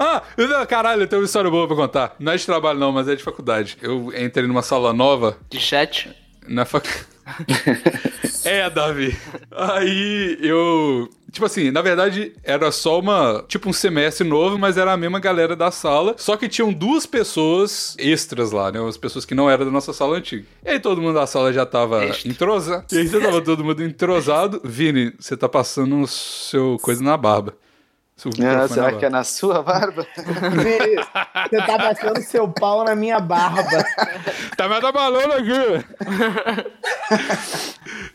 Ah, 0.00 0.22
caralho, 0.66 1.02
eu 1.02 1.06
tenho 1.08 1.22
uma 1.22 1.26
história 1.26 1.50
boa 1.50 1.66
pra 1.66 1.74
contar. 1.74 2.14
Não 2.20 2.32
é 2.32 2.36
de 2.36 2.44
trabalho, 2.44 2.78
não, 2.78 2.92
mas 2.92 3.08
é 3.08 3.16
de 3.16 3.22
faculdade. 3.22 3.78
Eu 3.80 4.12
entrei 4.16 4.46
numa 4.46 4.62
sala 4.62 4.92
nova. 4.92 5.38
De 5.48 5.58
chat? 5.58 6.14
Na 6.46 6.64
faculdade. 6.64 7.06
é, 8.44 8.68
Davi. 8.70 9.16
Aí 9.50 10.38
eu. 10.40 11.08
Tipo 11.30 11.44
assim, 11.44 11.70
na 11.70 11.82
verdade 11.82 12.32
era 12.42 12.72
só 12.72 12.98
uma. 12.98 13.44
Tipo 13.46 13.68
um 13.68 13.72
semestre 13.72 14.26
novo, 14.26 14.58
mas 14.58 14.76
era 14.76 14.92
a 14.92 14.96
mesma 14.96 15.20
galera 15.20 15.54
da 15.54 15.70
sala. 15.70 16.14
Só 16.16 16.36
que 16.36 16.48
tinham 16.48 16.72
duas 16.72 17.06
pessoas 17.06 17.94
extras 17.98 18.50
lá, 18.50 18.72
né? 18.72 18.86
As 18.86 18.96
pessoas 18.96 19.24
que 19.24 19.34
não 19.34 19.50
eram 19.50 19.64
da 19.64 19.70
nossa 19.70 19.92
sala 19.92 20.16
antiga. 20.16 20.44
E 20.64 20.70
aí 20.70 20.80
todo 20.80 21.02
mundo 21.02 21.14
da 21.14 21.26
sala 21.26 21.52
já 21.52 21.66
tava 21.66 22.04
entrosado. 22.24 22.84
E 22.92 22.98
aí 22.98 23.06
já 23.06 23.20
tava 23.20 23.40
todo 23.42 23.64
mundo 23.64 23.82
entrosado. 23.82 24.60
Vini, 24.64 25.12
você 25.18 25.36
tá 25.36 25.48
passando 25.48 26.00
o 26.00 26.06
seu 26.06 26.78
coisa 26.80 27.02
na 27.02 27.16
barba. 27.16 27.54
Ah, 28.44 28.66
será 28.66 28.92
que 28.92 29.04
é 29.04 29.10
na 29.10 29.22
sua 29.22 29.62
barba? 29.62 30.04
Você 30.14 31.56
tá 31.56 31.78
passando 31.78 32.20
seu 32.20 32.48
pau 32.48 32.84
na 32.84 32.96
minha 32.96 33.20
barba. 33.20 33.84
tá 34.56 34.68
me 34.68 34.74
abalando 34.74 35.34
aqui. 35.34 35.84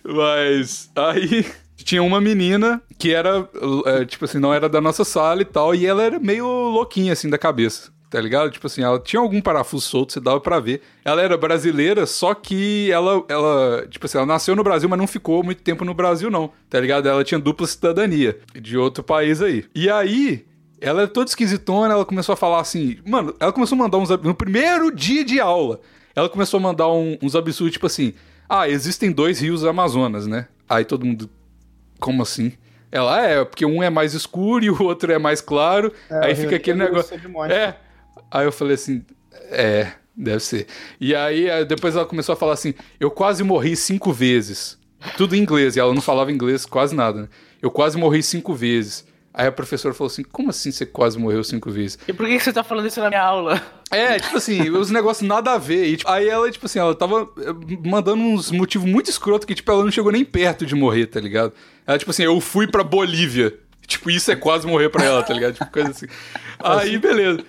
Mas 0.03 0.89
aí 0.95 1.45
tinha 1.77 2.03
uma 2.03 2.19
menina 2.19 2.81
que 2.97 3.13
era, 3.13 3.47
é, 3.85 4.05
tipo 4.05 4.25
assim, 4.25 4.39
não 4.39 4.53
era 4.53 4.67
da 4.67 4.81
nossa 4.81 5.05
sala 5.05 5.41
e 5.41 5.45
tal, 5.45 5.73
e 5.73 5.85
ela 5.85 6.03
era 6.03 6.19
meio 6.19 6.45
louquinha, 6.45 7.13
assim, 7.13 7.29
da 7.29 7.37
cabeça 7.37 7.91
tá 8.13 8.21
ligado? 8.21 8.51
Tipo 8.51 8.67
assim, 8.67 8.83
ela 8.83 8.99
tinha 8.99 9.19
algum 9.19 9.41
parafuso 9.41 9.87
solto, 9.87 10.13
você 10.13 10.19
dava 10.19 10.39
para 10.39 10.59
ver. 10.59 10.83
Ela 11.03 11.19
era 11.19 11.35
brasileira, 11.35 12.05
só 12.05 12.35
que 12.35 12.91
ela, 12.91 13.25
ela, 13.27 13.87
tipo 13.89 14.05
assim, 14.05 14.19
ela 14.19 14.27
nasceu 14.27 14.55
no 14.55 14.63
Brasil, 14.63 14.87
mas 14.87 14.99
não 14.99 15.07
ficou 15.07 15.43
muito 15.43 15.63
tempo 15.63 15.83
no 15.83 15.95
Brasil, 15.95 16.29
não, 16.29 16.51
tá 16.69 16.79
ligado? 16.79 17.09
Ela 17.09 17.23
tinha 17.23 17.39
dupla 17.39 17.65
cidadania 17.65 18.37
de 18.53 18.77
outro 18.77 19.03
país 19.03 19.41
aí. 19.41 19.65
E 19.73 19.89
aí, 19.89 20.45
ela 20.79 21.01
é 21.01 21.07
toda 21.07 21.27
esquisitona, 21.27 21.91
ela 21.91 22.05
começou 22.05 22.33
a 22.33 22.35
falar 22.35 22.61
assim, 22.61 22.99
mano, 23.03 23.33
ela 23.39 23.51
começou 23.51 23.75
a 23.75 23.79
mandar 23.79 23.97
uns. 23.97 24.09
No 24.09 24.35
primeiro 24.35 24.95
dia 24.95 25.25
de 25.25 25.39
aula, 25.39 25.81
ela 26.15 26.29
começou 26.29 26.59
a 26.59 26.61
mandar 26.61 26.89
um, 26.89 27.17
uns 27.19 27.35
absurdos, 27.35 27.73
tipo 27.73 27.87
assim, 27.87 28.13
ah, 28.47 28.69
existem 28.69 29.11
dois 29.11 29.39
rios 29.39 29.65
Amazonas, 29.65 30.27
né? 30.27 30.45
Aí 30.69 30.85
todo 30.85 31.03
mundo, 31.03 31.27
como 31.99 32.21
assim? 32.21 32.53
Ela 32.91 33.25
é, 33.25 33.43
porque 33.43 33.65
um 33.65 33.81
é 33.81 33.89
mais 33.89 34.13
escuro 34.13 34.63
e 34.63 34.69
o 34.69 34.83
outro 34.83 35.11
é 35.11 35.17
mais 35.17 35.41
claro. 35.41 35.91
É, 36.11 36.27
aí 36.27 36.35
fica 36.35 36.57
aquele 36.57 36.77
negócio. 36.77 37.19
É. 37.49 37.75
Aí 38.31 38.45
eu 38.45 38.51
falei 38.51 38.75
assim, 38.75 39.03
é, 39.49 39.91
deve 40.15 40.39
ser. 40.39 40.67
E 40.99 41.15
aí 41.15 41.65
depois 41.65 41.95
ela 41.95 42.05
começou 42.05 42.33
a 42.33 42.35
falar 42.35 42.53
assim: 42.53 42.73
eu 42.99 43.11
quase 43.11 43.43
morri 43.43 43.75
cinco 43.75 44.11
vezes. 44.11 44.77
Tudo 45.17 45.35
em 45.35 45.39
inglês, 45.39 45.75
e 45.75 45.79
ela 45.79 45.93
não 45.93 46.01
falava 46.01 46.31
inglês 46.31 46.65
quase 46.65 46.95
nada, 46.95 47.23
né? 47.23 47.27
Eu 47.61 47.69
quase 47.69 47.97
morri 47.97 48.23
cinco 48.23 48.53
vezes. 48.53 49.05
Aí 49.33 49.47
a 49.47 49.51
professora 49.51 49.93
falou 49.93 50.09
assim: 50.09 50.23
Como 50.23 50.49
assim 50.49 50.71
você 50.71 50.85
quase 50.85 51.17
morreu 51.17 51.43
cinco 51.43 51.71
vezes? 51.71 51.97
E 52.07 52.13
por 52.13 52.25
que 52.27 52.39
você 52.39 52.53
tá 52.53 52.63
falando 52.63 52.87
isso 52.87 53.01
na 53.01 53.09
minha 53.09 53.23
aula? 53.23 53.61
É, 53.89 54.19
tipo 54.19 54.37
assim, 54.37 54.69
os 54.69 54.89
negócios 54.89 55.27
nada 55.27 55.53
a 55.53 55.57
ver. 55.57 55.85
E, 55.85 55.97
tipo, 55.97 56.09
aí 56.09 56.27
ela, 56.27 56.49
tipo 56.49 56.65
assim, 56.65 56.79
ela 56.79 56.95
tava 56.95 57.29
eh, 57.37 57.87
mandando 57.87 58.23
uns 58.23 58.49
motivos 58.49 58.89
muito 58.89 59.09
escroto 59.09 59.45
que, 59.45 59.53
tipo, 59.53 59.71
ela 59.71 59.83
não 59.83 59.91
chegou 59.91 60.11
nem 60.11 60.25
perto 60.25 60.65
de 60.65 60.73
morrer, 60.73 61.07
tá 61.07 61.19
ligado? 61.19 61.53
Ela, 61.85 61.97
tipo 61.97 62.09
assim, 62.09 62.23
eu 62.23 62.39
fui 62.41 62.65
pra 62.65 62.83
Bolívia. 62.83 63.53
Tipo, 63.85 64.09
isso 64.09 64.31
é 64.31 64.35
quase 64.35 64.65
morrer 64.65 64.89
pra 64.89 65.03
ela, 65.03 65.23
tá 65.23 65.33
ligado? 65.33 65.53
Tipo, 65.53 65.71
coisa 65.71 65.91
assim. 65.91 66.07
Aí, 66.59 66.97
beleza. 66.97 67.43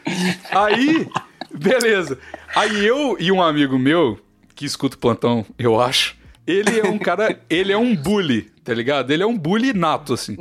Aí, 0.50 1.08
beleza. 1.52 2.18
Aí 2.54 2.84
eu 2.84 3.16
e 3.18 3.30
um 3.30 3.42
amigo 3.42 3.78
meu, 3.78 4.18
que 4.54 4.64
escuta 4.64 4.96
o 4.96 4.98
plantão, 4.98 5.46
eu 5.58 5.80
acho, 5.80 6.16
ele 6.46 6.78
é 6.78 6.84
um 6.84 6.98
cara, 6.98 7.40
ele 7.48 7.72
é 7.72 7.78
um 7.78 7.94
bully, 7.96 8.50
tá 8.62 8.74
ligado? 8.74 9.10
Ele 9.10 9.22
é 9.22 9.26
um 9.26 9.36
bully 9.36 9.72
nato, 9.72 10.12
assim. 10.12 10.36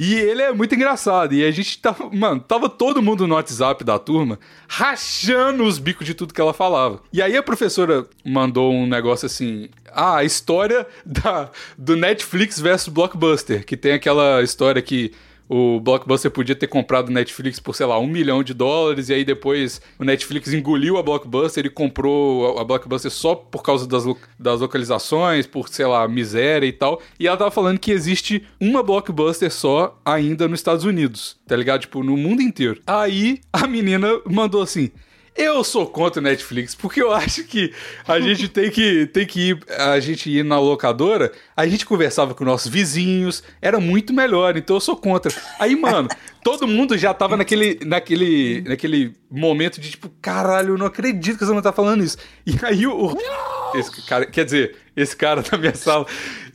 E 0.00 0.14
ele 0.14 0.40
é 0.40 0.52
muito 0.52 0.76
engraçado. 0.76 1.34
E 1.34 1.44
a 1.44 1.50
gente 1.50 1.76
tava. 1.80 2.08
Mano, 2.10 2.40
tava 2.40 2.68
todo 2.68 3.02
mundo 3.02 3.26
no 3.26 3.34
WhatsApp 3.34 3.82
da 3.82 3.98
turma 3.98 4.38
rachando 4.68 5.64
os 5.64 5.80
bicos 5.80 6.06
de 6.06 6.14
tudo 6.14 6.32
que 6.32 6.40
ela 6.40 6.54
falava. 6.54 7.02
E 7.12 7.20
aí 7.20 7.36
a 7.36 7.42
professora 7.42 8.06
mandou 8.24 8.72
um 8.72 8.86
negócio 8.86 9.26
assim. 9.26 9.68
Ah, 9.92 10.18
a 10.18 10.24
história 10.24 10.86
da, 11.04 11.50
do 11.76 11.96
Netflix 11.96 12.60
versus 12.60 12.86
Blockbuster. 12.86 13.66
Que 13.66 13.76
tem 13.76 13.90
aquela 13.90 14.40
história 14.40 14.80
que 14.80 15.12
o 15.48 15.80
Blockbuster 15.80 16.30
podia 16.30 16.54
ter 16.54 16.66
comprado 16.66 17.08
o 17.08 17.12
Netflix 17.12 17.58
por, 17.58 17.74
sei 17.74 17.86
lá, 17.86 17.98
um 17.98 18.06
milhão 18.06 18.42
de 18.42 18.52
dólares, 18.52 19.08
e 19.08 19.14
aí 19.14 19.24
depois 19.24 19.80
o 19.98 20.04
Netflix 20.04 20.52
engoliu 20.52 20.98
a 20.98 21.02
Blockbuster 21.02 21.64
e 21.64 21.70
comprou 21.70 22.58
a 22.58 22.64
Blockbuster 22.64 23.10
só 23.10 23.34
por 23.34 23.62
causa 23.62 23.86
das, 23.86 24.04
das 24.38 24.60
localizações, 24.60 25.46
por, 25.46 25.68
sei 25.68 25.86
lá, 25.86 26.06
miséria 26.06 26.66
e 26.66 26.72
tal. 26.72 27.00
E 27.18 27.26
ela 27.26 27.36
tava 27.36 27.50
falando 27.50 27.78
que 27.78 27.90
existe 27.90 28.44
uma 28.60 28.82
Blockbuster 28.82 29.50
só 29.50 29.98
ainda 30.04 30.46
nos 30.46 30.60
Estados 30.60 30.84
Unidos, 30.84 31.36
tá 31.46 31.56
ligado? 31.56 31.80
Tipo, 31.80 32.02
no 32.02 32.16
mundo 32.16 32.42
inteiro. 32.42 32.80
Aí 32.86 33.40
a 33.52 33.66
menina 33.66 34.08
mandou 34.26 34.62
assim: 34.62 34.90
eu 35.38 35.62
sou 35.62 35.86
contra 35.86 36.20
o 36.20 36.22
Netflix, 36.22 36.74
porque 36.74 37.00
eu 37.00 37.12
acho 37.12 37.44
que 37.44 37.72
a 38.06 38.18
gente 38.18 38.48
tem 38.50 38.70
que, 38.70 39.06
tem 39.06 39.24
que 39.24 39.50
ir, 39.50 39.58
a 39.78 40.00
gente 40.00 40.28
ir 40.28 40.44
na 40.44 40.58
locadora, 40.58 41.30
a 41.56 41.66
gente 41.66 41.86
conversava 41.86 42.34
com 42.34 42.44
nossos 42.44 42.70
vizinhos, 42.70 43.44
era 43.62 43.78
muito 43.78 44.12
melhor, 44.12 44.56
então 44.56 44.76
eu 44.76 44.80
sou 44.80 44.96
contra. 44.96 45.32
Aí, 45.60 45.76
mano, 45.76 46.08
todo 46.42 46.66
mundo 46.66 46.98
já 46.98 47.14
tava 47.14 47.36
naquele, 47.36 47.78
naquele, 47.84 48.62
naquele 48.62 49.14
momento 49.30 49.80
de 49.80 49.92
tipo, 49.92 50.10
caralho, 50.20 50.74
eu 50.74 50.78
não 50.78 50.86
acredito 50.86 51.38
que 51.38 51.44
você 51.44 51.54
não 51.54 51.62
tá 51.62 51.72
falando 51.72 52.02
isso. 52.02 52.18
E 52.44 52.54
aí 52.62 52.84
o. 52.86 53.16
Esse 53.74 54.06
cara, 54.06 54.26
quer 54.26 54.44
dizer, 54.44 54.76
esse 54.96 55.14
cara 55.14 55.42
da 55.48 55.56
minha 55.56 55.74
sala, 55.74 56.04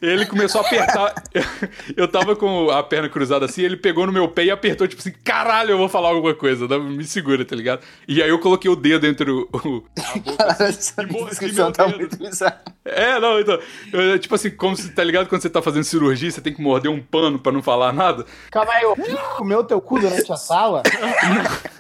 ele 0.06 0.26
começou 0.26 0.62
a 0.62 0.66
apertar. 0.66 1.14
Eu 1.96 2.08
tava 2.08 2.36
com 2.36 2.70
a 2.70 2.84
perna 2.84 3.08
cruzada 3.08 3.46
assim, 3.46 3.62
ele 3.62 3.78
pegou 3.78 4.06
no 4.06 4.12
meu 4.12 4.28
pé 4.28 4.46
e 4.46 4.52
apertou, 4.52 4.88
tipo 4.88 5.02
assim, 5.02 5.14
caralho, 5.24 5.72
eu 5.72 5.78
vou 5.78 5.88
falar 5.88 6.10
alguma 6.10 6.34
coisa. 6.34 6.68
Me 6.80 7.04
segura, 7.04 7.46
tá 7.46 7.56
ligado? 7.56 7.82
E 8.08 8.22
aí 8.22 8.30
eu 8.30 8.40
coloquei 8.40 8.70
o 8.70 8.76
dedo 8.76 9.08
entre 9.08 9.32
o. 9.32 9.48
o 9.54 9.84
a 9.98 10.18
boca 10.20 10.64
assim, 10.66 10.94
e 10.98 11.06
morri 11.06 11.54
meu 11.54 11.72
tá 11.72 11.88
Muito 11.88 12.18
é, 12.86 13.18
não, 13.20 13.40
então. 13.40 13.58
Eu, 13.94 14.20
tipo 14.20 14.36
assim, 14.36 14.50
como 14.50 14.76
se, 14.76 14.90
tá 14.92 15.04
ligado? 15.04 15.30
Quando 15.30 15.42
você 15.42 15.50
tá 15.50 15.62
fazendo 15.62 15.86
cirurgia, 15.86 16.30
você 16.30 16.42
tem 16.42 16.54
que 16.54 16.62
morder 16.62 16.92
um 16.92 17.02
pano 17.02 17.40
pra 17.40 17.52
não 17.52 17.62
falar 17.62 17.94
nada. 17.94 18.26
Calma 18.52 18.74
aí, 18.74 18.84
eu 18.84 18.96
comeu 19.38 19.64
teu 19.64 19.80
cu 19.80 20.00
durante 20.00 20.32
a 20.32 20.36
sala? 20.36 20.84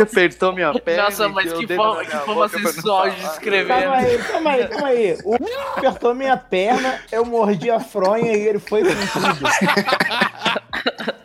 Apertou 0.00 0.52
minha 0.52 0.72
perna. 0.72 1.04
Nossa, 1.04 1.28
mas 1.28 1.52
que 1.52 1.66
forma, 1.74 2.04
que 2.04 2.16
forma 2.18 2.48
sensual 2.48 3.10
de 3.10 3.20
escrever. 3.20 3.68
Calma 3.68 3.96
aí, 3.96 4.18
calma 4.18 4.50
aí, 4.50 4.68
calma 4.68 4.88
aí. 4.88 5.18
O 5.24 5.34
apertou 5.76 6.14
minha 6.14 6.36
perna, 6.36 6.77
eu 7.10 7.24
mordi 7.24 7.70
a 7.70 7.80
fronha 7.80 8.32
e 8.32 8.48
ele 8.48 8.58
foi 8.58 8.82
com 8.82 8.90
tudo. 9.20 9.48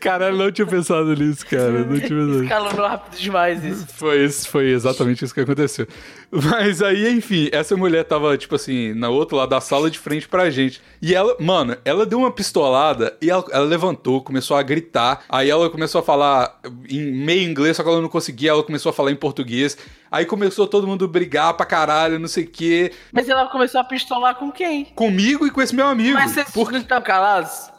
Caralho, 0.00 0.36
não 0.36 0.50
tinha 0.50 0.66
pensado 0.66 1.14
nisso, 1.14 1.46
cara. 1.46 1.84
Não 1.84 1.98
tinha 1.98 2.08
pensado. 2.08 2.42
Escalonou 2.42 2.86
rápido 2.86 3.18
demais 3.18 3.64
isso. 3.64 3.86
Foi, 3.94 4.24
isso, 4.24 4.48
foi 4.48 4.70
exatamente 4.70 5.24
isso 5.24 5.34
que 5.34 5.40
aconteceu. 5.40 5.86
Mas 6.30 6.82
aí, 6.82 7.10
enfim, 7.10 7.48
essa 7.52 7.76
mulher 7.76 8.04
tava, 8.04 8.36
tipo 8.36 8.54
assim, 8.54 8.92
na 8.94 9.08
outro 9.08 9.36
lado 9.36 9.48
da 9.48 9.60
sala 9.60 9.90
de 9.90 9.98
frente 9.98 10.28
pra 10.28 10.50
gente. 10.50 10.80
E 11.00 11.14
ela, 11.14 11.36
mano, 11.40 11.76
ela 11.84 12.04
deu 12.04 12.18
uma 12.18 12.30
pistolada 12.30 13.16
e 13.20 13.30
ela, 13.30 13.44
ela 13.50 13.64
levantou, 13.64 14.22
começou 14.22 14.56
a 14.56 14.62
gritar. 14.62 15.24
Aí 15.28 15.48
ela 15.48 15.70
começou 15.70 16.00
a 16.00 16.04
falar 16.04 16.60
em 16.88 17.12
meio 17.12 17.48
inglês, 17.48 17.76
só 17.76 17.82
que 17.82 17.88
ela 17.88 18.02
não 18.02 18.08
conseguia. 18.08 18.50
Ela 18.50 18.62
começou 18.62 18.90
a 18.90 18.92
falar 18.92 19.10
em 19.10 19.16
português. 19.16 19.76
Aí 20.10 20.24
começou 20.24 20.66
todo 20.66 20.86
mundo 20.86 21.08
brigar 21.08 21.54
pra 21.54 21.66
caralho, 21.66 22.18
não 22.18 22.28
sei 22.28 22.44
o 22.44 22.48
quê. 22.48 22.92
Mas 23.12 23.28
ela 23.28 23.46
começou 23.48 23.80
a 23.80 23.84
pistolar 23.84 24.34
com 24.34 24.50
quem? 24.50 24.86
Comigo 24.86 25.46
e 25.46 25.50
com 25.50 25.62
esse 25.62 25.74
meu 25.74 25.86
amigo. 25.86 26.14
Mas 26.14 26.32
vocês 26.32 26.50
Por... 26.50 26.70
não 26.72 26.78
estão 26.78 27.00
calados? 27.00 27.70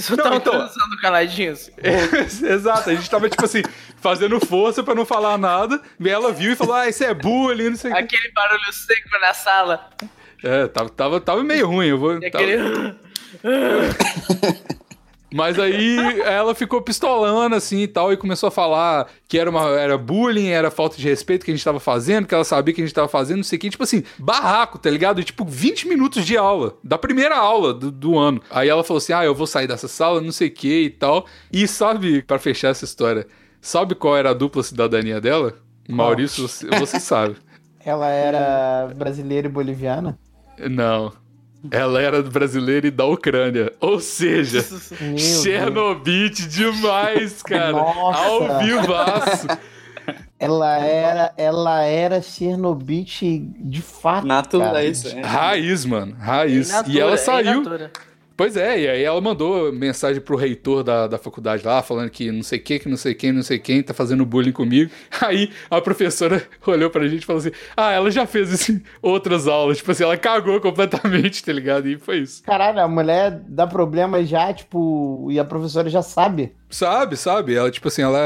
Vocês 0.00 0.04
só 0.06 0.14
estavam 0.14 0.38
então, 0.38 0.52
transando 0.52 1.00
caladinhos? 1.00 1.70
É, 1.78 2.52
exato, 2.52 2.90
a 2.90 2.94
gente 2.94 3.10
tava, 3.10 3.28
tipo 3.28 3.44
assim, 3.44 3.62
fazendo 3.96 4.38
força 4.44 4.82
pra 4.82 4.94
não 4.94 5.04
falar 5.04 5.36
nada. 5.38 5.80
E 5.98 6.08
ela 6.08 6.32
viu 6.32 6.52
e 6.52 6.56
falou: 6.56 6.74
Ah, 6.74 6.88
isso 6.88 7.02
é 7.02 7.12
bullying, 7.12 7.70
não 7.70 7.76
sei 7.76 7.90
o 7.90 7.94
que. 7.94 8.00
Aquele 8.00 8.32
barulho 8.32 8.72
seco 8.72 9.18
na 9.20 9.34
sala. 9.34 9.90
É, 10.42 10.66
tava, 10.68 10.88
tava, 10.90 11.20
tava 11.20 11.42
meio 11.42 11.66
ruim. 11.66 11.88
Eu 11.88 11.98
vou. 11.98 12.22
E 12.22 12.30
tava... 12.30 12.44
aquele... 12.44 12.94
Mas 15.32 15.58
aí 15.58 15.98
ela 16.22 16.54
ficou 16.54 16.80
pistolando 16.80 17.54
assim 17.54 17.82
e 17.82 17.88
tal, 17.88 18.12
e 18.12 18.16
começou 18.16 18.48
a 18.48 18.50
falar 18.50 19.08
que 19.26 19.38
era, 19.38 19.50
uma, 19.50 19.68
era 19.78 19.98
bullying, 19.98 20.48
era 20.48 20.70
falta 20.70 20.96
de 20.96 21.06
respeito 21.06 21.44
que 21.44 21.50
a 21.50 21.54
gente 21.54 21.64
tava 21.64 21.78
fazendo, 21.78 22.26
que 22.26 22.34
ela 22.34 22.44
sabia 22.44 22.74
que 22.74 22.80
a 22.80 22.84
gente 22.84 22.94
tava 22.94 23.08
fazendo, 23.08 23.38
não 23.38 23.44
sei 23.44 23.58
o 23.58 23.60
que. 23.60 23.70
Tipo 23.70 23.84
assim, 23.84 24.02
barraco, 24.18 24.78
tá 24.78 24.88
ligado? 24.88 25.20
E, 25.20 25.24
tipo, 25.24 25.44
20 25.44 25.86
minutos 25.86 26.24
de 26.24 26.36
aula, 26.36 26.76
da 26.82 26.96
primeira 26.96 27.36
aula 27.36 27.74
do, 27.74 27.90
do, 27.90 28.18
ano. 28.18 28.40
Aí 28.50 28.68
ela 28.68 28.82
falou 28.82 28.98
assim: 28.98 29.12
ah, 29.12 29.24
eu 29.24 29.34
vou 29.34 29.46
sair 29.46 29.66
dessa 29.66 29.88
sala, 29.88 30.20
não 30.20 30.32
sei 30.32 30.48
o 30.48 30.52
que 30.52 30.84
e 30.84 30.90
tal. 30.90 31.26
E 31.52 31.68
sabe, 31.68 32.22
para 32.22 32.38
fechar 32.38 32.68
essa 32.68 32.84
história, 32.84 33.26
sabe 33.60 33.94
qual 33.94 34.16
era 34.16 34.30
a 34.30 34.34
dupla 34.34 34.62
cidadania 34.62 35.20
dela? 35.20 35.54
Maurício, 35.88 36.46
você, 36.46 36.66
você 36.68 37.00
sabe. 37.00 37.36
Ela 37.84 38.08
era 38.08 38.92
brasileira 38.94 39.48
e 39.48 39.50
boliviana? 39.50 40.18
Não. 40.58 41.12
Ela 41.70 42.00
era 42.00 42.22
brasileira 42.22 42.86
e 42.86 42.90
da 42.90 43.04
Ucrânia. 43.04 43.72
Ou 43.80 44.00
seja, 44.00 44.64
Meu 45.00 45.18
Chernobyl 45.18 46.30
demais, 46.30 47.42
cara. 47.44 47.72
Nossa. 47.72 48.18
Ao 48.20 48.58
vivaço. 48.58 49.46
Ela 50.38 50.78
era, 50.78 51.34
ela 51.36 51.82
era 51.82 52.22
Chernobyl 52.22 53.04
de 53.04 53.82
fato. 53.82 54.26
Natura, 54.26 54.82
é 54.82 54.88
isso. 54.88 55.08
É. 55.08 55.20
Raiz, 55.20 55.84
mano. 55.84 56.14
Raiz. 56.18 56.70
e 56.86 56.98
ela 57.00 57.16
saiu. 57.16 57.62
Pois 58.38 58.56
é, 58.56 58.82
e 58.82 58.88
aí 58.88 59.02
ela 59.02 59.20
mandou 59.20 59.72
mensagem 59.72 60.22
pro 60.22 60.36
reitor 60.36 60.84
da, 60.84 61.08
da 61.08 61.18
faculdade 61.18 61.66
lá, 61.66 61.82
falando 61.82 62.08
que 62.08 62.30
não 62.30 62.44
sei 62.44 62.60
o 62.60 62.62
que, 62.62 62.78
que 62.78 62.88
não 62.88 62.96
sei 62.96 63.12
quem, 63.12 63.32
não 63.32 63.42
sei 63.42 63.58
quem, 63.58 63.82
tá 63.82 63.92
fazendo 63.92 64.24
bullying 64.24 64.52
comigo. 64.52 64.92
Aí 65.20 65.50
a 65.68 65.80
professora 65.80 66.46
olhou 66.64 66.88
pra 66.88 67.08
gente 67.08 67.24
e 67.24 67.26
falou 67.26 67.40
assim: 67.40 67.50
Ah, 67.76 67.90
ela 67.90 68.12
já 68.12 68.26
fez 68.26 68.52
isso 68.52 68.70
em 68.70 68.80
outras 69.02 69.48
aulas. 69.48 69.78
Tipo 69.78 69.90
assim, 69.90 70.04
ela 70.04 70.16
cagou 70.16 70.60
completamente, 70.62 71.42
tá 71.42 71.52
ligado? 71.52 71.88
E 71.88 71.98
foi 71.98 72.18
isso. 72.18 72.44
Caralho, 72.44 72.78
a 72.78 72.86
mulher 72.86 73.42
dá 73.48 73.66
problema 73.66 74.24
já, 74.24 74.54
tipo, 74.54 75.26
e 75.32 75.40
a 75.40 75.44
professora 75.44 75.90
já 75.90 76.00
sabe. 76.00 76.54
Sabe, 76.70 77.16
sabe. 77.16 77.56
Ela, 77.56 77.72
tipo 77.72 77.88
assim, 77.88 78.02
ela. 78.02 78.20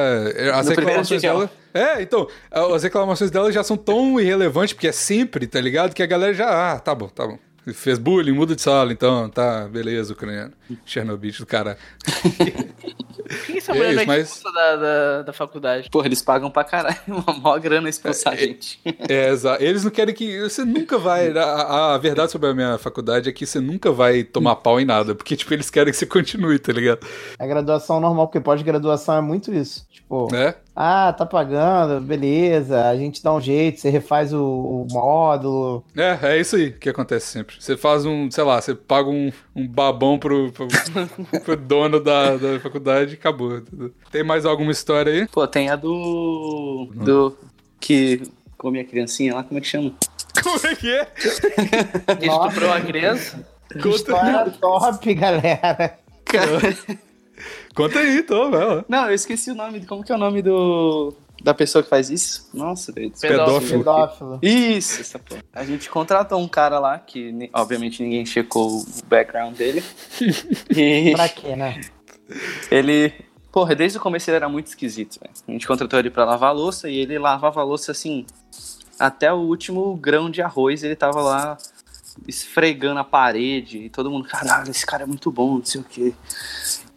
As 0.53 0.67
no 0.67 0.75
reclamações 0.75 1.23
dela. 1.23 1.51
É, 1.73 2.03
então, 2.03 2.29
as 2.51 2.83
reclamações 2.83 3.31
dela 3.31 3.51
já 3.51 3.65
são 3.65 3.79
tão 3.79 4.21
irrelevantes, 4.21 4.75
porque 4.75 4.89
é 4.89 4.93
sempre, 4.93 5.47
tá 5.47 5.59
ligado? 5.59 5.95
Que 5.95 6.03
a 6.03 6.07
galera 6.07 6.35
já. 6.35 6.75
Ah, 6.75 6.79
tá 6.79 6.95
bom, 6.95 7.09
tá 7.09 7.27
bom. 7.27 7.39
Fez 7.73 7.97
bullying, 7.97 8.33
muda 8.33 8.57
de 8.57 8.63
sala, 8.63 8.93
então, 8.93 9.29
tá, 9.29 9.69
beleza, 9.69 10.13
ucraniano. 10.13 10.53
Chernobyl 10.85 11.33
do 11.39 11.47
cara. 11.47 11.79
Por 12.13 13.47
que 13.47 13.59
essa 13.59 13.73
mulher 13.75 13.99
é, 13.99 14.03
é 14.03 14.07
mas... 14.07 14.43
da, 14.43 14.77
da, 14.77 15.23
da, 15.23 15.33
faculdade? 15.33 15.89
Porra, 15.89 16.07
eles 16.07 16.21
pagam 16.21 16.51
pra 16.51 16.65
caralho, 16.65 16.97
uma 17.07 17.39
maior 17.39 17.61
grana 17.61 17.89
expulsar 17.89 18.33
é, 18.33 18.37
a 18.37 18.41
gente. 18.41 18.81
É, 19.09 19.29
exato. 19.29 19.63
Eles 19.63 19.85
não 19.85 19.93
querem 19.93 20.13
que. 20.13 20.41
Você 20.43 20.65
nunca 20.65 20.99
vai. 20.99 21.31
A, 21.31 21.95
a, 21.95 21.99
verdade 21.99 22.33
sobre 22.33 22.49
a 22.49 22.55
minha 22.55 22.79
faculdade 22.79 23.29
é 23.29 23.33
que 23.33 23.47
você 23.47 23.61
nunca 23.61 23.93
vai 23.93 24.25
tomar 24.25 24.57
pau 24.57 24.81
em 24.81 24.85
nada, 24.85 25.15
porque, 25.15 25.37
tipo, 25.37 25.55
eles 25.55 25.71
querem 25.71 25.93
que 25.93 25.99
você 25.99 26.07
continue, 26.07 26.59
tá 26.59 26.73
ligado? 26.73 27.07
A 27.39 27.47
graduação 27.47 28.01
normal, 28.01 28.27
porque 28.27 28.41
pós-graduação 28.41 29.17
é 29.17 29.21
muito 29.21 29.55
isso. 29.55 29.87
Tipo. 29.89 30.35
É? 30.35 30.57
Ah, 30.75 31.13
tá 31.13 31.27
pagando, 31.27 32.01
beleza. 32.01 32.89
A 32.89 32.97
gente 32.97 33.23
dá 33.23 33.33
um 33.35 33.41
jeito, 33.41 33.81
você 33.81 33.91
refaz 33.91 34.33
o, 34.33 34.43
o, 34.43 34.87
módulo. 34.91 35.85
É, 35.95 36.19
é 36.23 36.41
isso 36.41 36.57
aí 36.57 36.73
que 36.73 36.89
acontece 36.89 37.27
sempre. 37.27 37.57
Você 37.59 37.77
faz 37.77 38.07
um, 38.07 38.31
sei 38.31 38.43
lá, 38.43 38.61
você 38.61 38.75
paga 38.75 39.09
um, 39.09 39.31
um 39.55 39.69
babão 39.69 40.19
pro, 40.19 40.51
pro, 40.53 40.69
pro 41.45 41.57
dono 41.57 42.01
da, 42.01 42.37
da 42.37 42.61
faculdade 42.61 43.13
e 43.13 43.15
acabou. 43.15 43.63
Tem 44.11 44.25
mais 44.25 44.47
alguma 44.47 44.73
história 44.73 45.13
aí? 45.13 45.29
Pô, 45.29 45.47
tem 45.47 45.69
a 45.69 45.77
do. 45.77 46.89
do. 46.95 47.37
que 47.79 48.23
come 48.57 48.81
a 48.81 48.85
criancinha 48.85 49.35
lá, 49.35 49.43
como 49.43 49.59
é 49.59 49.61
que 49.61 49.67
chama? 49.67 49.93
Como 50.43 50.67
é 50.67 50.75
que 50.75 50.91
é? 50.91 51.09
Estuprou 52.23 52.73
a 52.73 52.81
criança? 52.81 53.47
História 53.77 54.51
top, 54.61 55.15
galera. 55.15 55.99
Conta 57.75 57.99
aí, 57.99 58.19
então, 58.19 58.51
velho. 58.51 58.85
Não, 58.89 59.09
eu 59.09 59.15
esqueci 59.15 59.51
o 59.51 59.55
nome. 59.55 59.85
Como 59.87 60.05
que 60.05 60.13
é 60.13 60.15
o 60.15 60.19
nome 60.19 60.43
do 60.43 61.15
da 61.43 61.53
pessoa 61.53 61.83
que 61.83 61.89
faz 61.89 62.09
isso? 62.09 62.49
Nossa, 62.55 62.93
velho. 62.93 63.13
Pedófilo. 63.21 63.79
Pedófilo. 63.79 64.39
Isso, 64.43 65.01
essa 65.01 65.19
porra. 65.19 65.43
A 65.53 65.65
gente 65.65 65.91
contratou 65.91 66.41
um 66.41 66.49
cara 66.49 66.79
lá 66.79 66.99
que, 66.99 67.51
obviamente, 67.53 68.03
ninguém 68.03 68.25
checou 68.25 68.79
o 68.79 68.87
background 69.07 69.57
dele. 69.57 69.83
e... 70.71 71.13
Pra 71.13 71.29
quê, 71.29 71.57
né? 71.57 71.81
Ele. 72.71 73.13
Porra, 73.51 73.75
desde 73.75 73.99
o 73.99 74.01
começo 74.01 74.31
ele 74.31 74.37
era 74.37 74.49
muito 74.49 74.69
esquisito, 74.69 75.19
velho. 75.21 75.35
A 75.47 75.53
gente 75.53 75.67
contratou 75.67 75.99
ele 75.99 76.11
pra 76.11 76.25
lavar 76.25 76.51
a 76.51 76.53
louça 76.53 76.89
e 76.89 76.97
ele 76.97 77.19
lavava 77.19 77.61
a 77.61 77.65
louça 77.65 77.93
assim. 77.93 78.25
Até 78.99 79.33
o 79.33 79.37
último 79.37 79.95
grão 79.97 80.31
de 80.31 80.41
arroz 80.41 80.83
ele 80.83 80.97
tava 80.97 81.21
lá 81.21 81.59
esfregando 82.27 83.01
a 83.01 83.05
parede 83.05 83.79
e 83.79 83.91
todo 83.91 84.11
mundo, 84.11 84.29
caralho, 84.29 84.71
esse 84.71 84.87
cara 84.87 85.03
é 85.03 85.07
muito 85.07 85.31
bom, 85.31 85.57
não 85.57 85.65
sei 85.65 85.81
o 85.81 85.85
quê. 85.85 86.15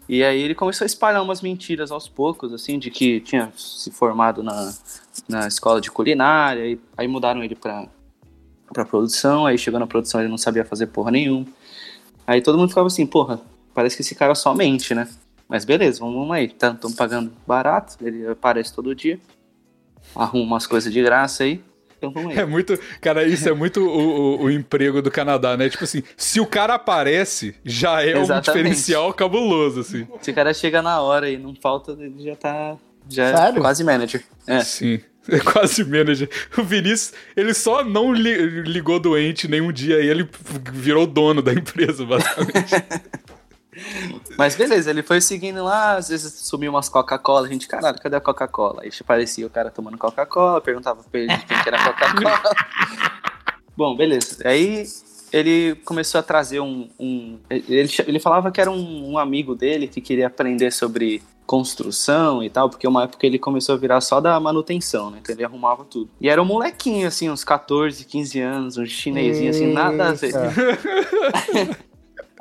E 0.08 0.24
aí 0.24 0.40
ele 0.42 0.54
começou 0.54 0.86
a 0.86 0.88
espalhar 0.88 1.24
umas 1.24 1.42
mentiras 1.42 1.92
aos 1.92 2.08
poucos, 2.08 2.54
assim, 2.54 2.78
de 2.78 2.92
que 2.92 3.20
tinha 3.22 3.52
se 3.56 3.90
formado 3.90 4.44
na, 4.44 4.74
na 5.28 5.48
escola 5.48 5.82
de 5.82 5.90
culinária, 5.90 6.68
e 6.68 6.80
aí 6.96 7.08
mudaram 7.08 7.44
ele 7.44 7.56
pra, 7.56 7.88
pra 8.72 8.86
produção, 8.86 9.46
aí 9.46 9.58
chegou 9.58 9.80
na 9.80 9.88
produção 9.88 10.22
ele 10.22 10.30
não 10.30 10.38
sabia 10.38 10.64
fazer 10.64 10.88
porra 10.88 11.12
nenhuma. 11.12 11.48
Aí 12.28 12.42
todo 12.42 12.58
mundo 12.58 12.70
ficava 12.70 12.88
assim, 12.88 13.06
porra, 13.06 13.42
parece 13.74 13.96
que 13.96 14.04
esse 14.04 14.14
cara 14.14 14.36
só 14.36 14.54
mente, 14.54 14.94
né? 14.94 15.08
Mas 15.48 15.66
beleza, 15.66 16.00
vamos, 16.00 16.16
vamos 16.16 16.32
aí, 16.32 16.50
tá, 16.50 16.76
pagando 16.96 17.32
barato, 17.46 17.98
ele 18.02 18.28
aparece 18.28 18.74
todo 18.74 18.96
dia, 18.96 19.20
arruma 20.16 20.46
umas 20.46 20.68
coisas 20.68 20.92
de 20.92 21.02
graça 21.02 21.44
aí, 21.44 21.64
então 21.98 22.12
vamos 22.12 22.32
aí. 22.32 22.40
É 22.40 22.46
muito. 22.46 22.78
Cara, 23.02 23.24
isso 23.24 23.48
é 23.48 23.54
muito 23.54 23.82
o, 23.82 24.40
o, 24.40 24.44
o, 24.44 24.52
emprego 24.52 25.02
do 25.02 25.12
Canadá, 25.12 25.56
né? 25.58 25.70
Tipo 25.70 25.84
assim, 25.84 26.04
se 26.18 26.40
o 26.40 26.46
cara 26.46 26.76
aparece, 26.76 27.56
já 27.64 28.02
é 28.04 28.18
Exatamente. 28.18 28.32
um 28.32 28.54
diferencial 28.54 29.14
cabuloso, 29.14 29.82
assim. 29.82 30.08
Se 30.22 30.32
o 30.32 30.34
cara 30.34 30.54
chega 30.54 30.82
na 30.82 31.02
hora 31.02 31.30
e 31.30 31.38
não 31.38 31.56
falta, 31.56 31.92
ele 31.92 32.24
já 32.24 32.36
tá. 32.36 32.78
Já 33.10 33.26
é 33.26 33.36
Sério? 33.36 33.58
é 33.58 33.62
quase 33.62 33.84
manager. 33.84 34.24
É. 34.48 34.60
Sim. 34.62 35.00
É 35.28 35.40
quase 35.40 35.84
manager. 35.84 36.30
O 36.56 36.62
Vinícius, 36.62 37.12
ele 37.36 37.52
só 37.52 37.84
não 37.84 38.14
li, 38.14 38.62
ligou 38.62 39.00
doente 39.00 39.48
nenhum 39.48 39.72
dia 39.72 40.00
e 40.00 40.08
ele 40.08 40.30
virou 40.72 41.08
dono 41.08 41.42
da 41.42 41.52
empresa, 41.52 42.06
basicamente. 42.06 42.76
Mas 44.38 44.56
beleza, 44.56 44.90
ele 44.90 45.04
foi 45.04 45.20
seguindo 45.22 45.64
lá, 45.64 45.98
às 45.98 46.10
vezes 46.10 46.34
sumiu 46.34 46.72
umas 46.72 46.90
Coca-Cola, 46.90 47.48
a 47.48 47.50
gente, 47.50 47.68
caralho, 47.68 48.00
cadê 48.00 48.16
a 48.16 48.22
Coca-Cola? 48.22 48.84
Aí 48.84 48.90
aparecia 49.00 49.46
o 49.46 49.50
cara 49.50 49.70
tomando 49.70 49.98
Coca-Cola, 49.98 50.62
perguntava 50.62 51.04
pra 51.04 51.20
ele 51.20 51.38
quem 51.40 51.62
que 51.62 51.68
era 51.70 51.78
a 51.78 51.86
Coca-Cola. 51.86 52.56
Bom, 53.76 53.96
beleza. 53.96 54.48
Aí 54.48 54.86
ele 55.32 55.76
começou 55.84 56.20
a 56.20 56.24
trazer 56.24 56.62
um. 56.62 56.88
um 56.98 57.38
ele, 57.50 57.90
ele 58.08 58.20
falava 58.20 58.52
que 58.52 58.62
era 58.62 58.72
um, 58.72 59.12
um, 59.12 59.18
amigo 59.18 59.54
dele 59.54 59.88
que 59.88 60.00
queria 60.00 60.28
aprender 60.28 60.72
sobre 60.72 61.22
construção 61.46 62.42
e 62.42 62.50
tal, 62.50 62.70
porque 62.70 62.88
uma 62.88 63.04
época 63.04 63.26
ele 63.28 63.38
começou 63.38 63.76
a 63.76 63.78
virar 63.78 64.02
só 64.02 64.22
da 64.22 64.40
manutenção, 64.40 65.12
né? 65.12 65.20
Então 65.22 65.36
ele 65.36 65.44
arrumava 65.44 65.84
tudo. 65.84 66.10
E 66.20 66.30
era 66.30 66.42
um 66.42 66.46
molequinho, 66.46 67.08
assim, 67.08 67.30
uns 67.30 67.44
14, 67.44 68.04
15 68.06 68.40
anos, 68.40 68.78
um 68.78 68.86
chinesinho, 68.86 69.50
assim, 69.50 69.72
nada 69.72 70.10
a 70.10 70.14
ver. 70.14 70.34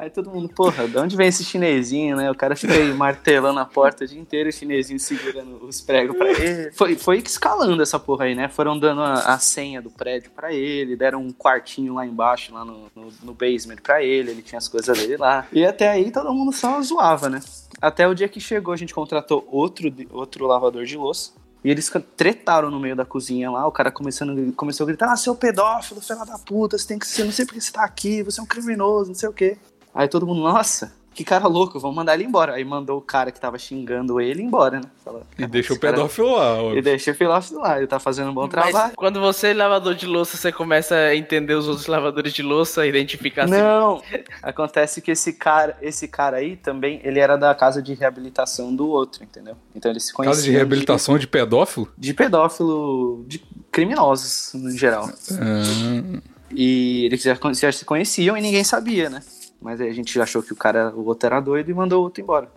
Aí 0.05 0.11
todo 0.11 0.31
mundo, 0.31 0.51
porra, 0.51 0.87
de 0.87 0.99
onde 0.99 1.17
vem 1.17 1.29
esse 1.29 1.43
chinesinho, 1.43 2.15
né? 2.15 2.31
O 2.31 2.35
cara 2.35 2.55
fica 2.55 2.75
aí 2.75 2.93
martelando 2.93 3.59
a 3.59 3.65
porta 3.65 4.05
o 4.05 4.07
dia 4.07 4.21
inteiro, 4.21 4.51
o 4.51 4.53
chinesinho 4.53 5.01
segurando 5.01 5.65
os 5.65 5.81
pregos 5.81 6.15
pra 6.15 6.31
ele. 6.31 6.71
Foi, 6.73 6.95
foi 6.95 7.19
escalando 7.21 7.83
essa 7.83 7.99
porra 7.99 8.27
aí, 8.27 8.35
né? 8.35 8.51
Foram 8.51 8.79
dando 8.79 9.01
a, 9.01 9.15
a 9.33 9.39
senha 9.39 9.81
do 9.81 9.89
prédio 9.89 10.31
pra 10.31 10.53
ele, 10.53 10.95
deram 10.95 11.23
um 11.23 11.33
quartinho 11.33 11.95
lá 11.95 12.05
embaixo, 12.05 12.53
lá 12.53 12.67
no, 12.67 12.91
no, 12.95 13.09
no, 13.23 13.33
basement 13.33 13.79
pra 13.83 14.03
ele, 14.03 14.33
ele 14.33 14.43
tinha 14.43 14.59
as 14.59 14.69
coisas 14.69 14.95
dele 14.99 15.17
lá. 15.17 15.47
E 15.51 15.65
até 15.65 15.89
aí 15.89 16.11
todo 16.11 16.35
mundo 16.35 16.53
só 16.53 16.83
zoava, 16.83 17.31
né? 17.31 17.41
Até 17.81 18.07
o 18.07 18.13
dia 18.13 18.29
que 18.29 18.41
chegou, 18.41 18.75
a 18.75 18.77
gente 18.77 18.93
contratou 18.93 19.49
outro, 19.51 19.91
outro 20.13 20.47
lavador 20.47 20.85
de 20.85 20.99
louça. 20.99 21.33
E 21.65 21.71
eles 21.71 21.91
tretaram 22.15 22.71
no 22.71 22.79
meio 22.79 22.95
da 22.95 23.07
cozinha 23.07 23.51
lá, 23.51 23.67
o 23.67 23.73
cara 23.73 23.91
começando, 23.91 24.53
começou 24.53 24.85
a 24.85 24.89
gritar, 24.89 25.11
ah, 25.11 25.17
seu 25.17 25.35
pedófilo, 25.35 25.99
filho 26.03 26.27
da 26.27 26.37
puta, 26.37 26.77
você 26.77 26.87
tem 26.87 26.99
que 26.99 27.07
ser, 27.07 27.25
não 27.25 27.33
sei 27.33 27.47
porque 27.47 27.59
você 27.59 27.73
tá 27.73 27.83
aqui, 27.83 28.23
você 28.23 28.39
é 28.39 28.43
um 28.43 28.47
criminoso, 28.47 29.09
não 29.09 29.15
sei 29.15 29.31
o 29.31 29.33
quê. 29.33 29.57
Aí 29.95 30.09
todo 30.09 30.27
mundo, 30.27 30.41
nossa, 30.41 30.93
que 31.15 31.23
cara 31.23 31.47
louco, 31.47 31.79
vamos 31.79 31.95
mandar 31.95 32.15
ele 32.15 32.25
embora. 32.25 32.55
Aí 32.55 32.65
mandou 32.65 32.99
o 32.99 33.01
cara 33.01 33.31
que 33.31 33.41
tava 33.41 33.57
xingando 33.57 34.21
ele 34.21 34.43
embora, 34.43 34.81
né? 34.81 34.89
Fala, 35.05 35.23
e 35.39 35.47
deixa 35.47 35.73
o 35.73 35.79
pedófilo 35.79 36.35
cara... 36.35 36.63
lá. 36.63 36.75
E 36.75 36.83
deixa 36.83 37.13
o 37.13 37.15
pedófilo 37.15 37.61
lá, 37.61 37.79
ele 37.79 37.87
tá 37.87 38.01
fazendo 38.01 38.31
um 38.31 38.35
bom 38.35 38.43
Mas 38.43 38.51
trabalho. 38.51 38.93
quando 38.97 39.21
você 39.21 39.49
é 39.49 39.55
lavador 39.55 39.95
de 39.95 40.07
louça, 40.07 40.37
você 40.37 40.51
começa 40.51 40.97
a 40.97 41.15
entender 41.15 41.55
os 41.55 41.69
outros 41.69 41.87
lavadores 41.87 42.33
de 42.33 42.43
louça, 42.43 42.85
identificar... 42.85 43.47
Não, 43.47 44.03
acontece 44.43 45.01
que 45.01 45.13
esse 45.13 45.35
cara, 45.35 45.79
esse 45.81 46.09
cara 46.09 46.39
aí 46.39 46.57
também, 46.57 47.01
ele 47.05 47.21
era 47.21 47.37
da 47.37 47.55
casa 47.55 47.81
de 47.81 47.95
reabilitação 47.95 48.75
do 48.75 48.89
outro, 48.89 49.23
entendeu? 49.23 49.57
Então 49.75 49.93
ele 49.93 50.01
se 50.01 50.13
conhecia... 50.13 50.35
Casa 50.35 50.43
de 50.43 50.51
reabilitação 50.51 51.15
de, 51.15 51.21
de 51.21 51.27
pedófilo? 51.29 51.89
De 51.97 52.13
pedófilo, 52.13 53.25
de 53.29 53.39
criminosos, 53.71 54.51
no 54.55 54.71
geral. 54.73 55.09
Ah. 55.33 56.21
E 56.51 57.05
eles 57.07 57.23
já 57.23 57.73
se 57.73 57.85
conheciam 57.85 58.37
e 58.37 58.41
ninguém 58.41 58.65
sabia, 58.65 59.11
né? 59.11 59.21
Mas 59.65 59.81
aí 59.81 59.89
a 59.89 59.95
gente 59.95 60.21
achou 60.21 60.43
que 60.43 60.53
o 60.53 60.57
cara, 60.57 60.95
o 60.95 61.07
outro 61.07 61.27
era 61.27 61.41
doido 61.41 61.71
e 61.71 61.75
mandou 61.75 62.03
o 62.03 62.05
outro 62.05 62.23
embora. 62.23 62.53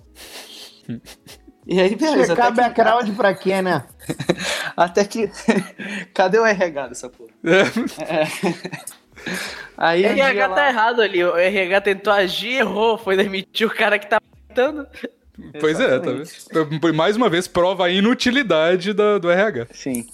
E 1.66 1.80
aí, 1.80 1.96
beleza. 1.96 2.36
Checar 2.36 2.54
background 2.54 3.06
que... 3.08 3.16
pra 3.16 3.34
quê, 3.34 3.62
né? 3.62 3.86
até 4.76 5.06
que. 5.06 5.32
Cadê 6.14 6.38
o 6.38 6.46
RH 6.46 6.88
dessa 6.90 7.10
porra? 7.10 7.30
É. 7.46 8.28
Aí, 9.78 10.04
o 10.04 10.08
RH 10.08 10.48
lá... 10.48 10.56
tá 10.56 10.68
errado 10.68 11.02
ali. 11.02 11.24
O 11.24 11.38
RH 11.38 11.80
tentou 11.82 12.12
agir, 12.12 12.56
errou, 12.56 12.98
foi 12.98 13.16
demitir 13.16 13.66
o 13.66 13.74
cara 13.74 13.98
que 13.98 14.08
tá 14.08 14.20
tentando. 14.50 14.86
Pois 15.62 15.80
Exatamente. 15.80 16.34
é, 16.52 16.80
tá 16.82 16.94
Mais 16.94 17.16
uma 17.16 17.30
vez, 17.30 17.48
prova 17.48 17.86
a 17.86 17.90
inutilidade 17.90 18.92
do, 18.92 19.18
do 19.18 19.32
RH. 19.32 19.68
Sim. 19.72 20.06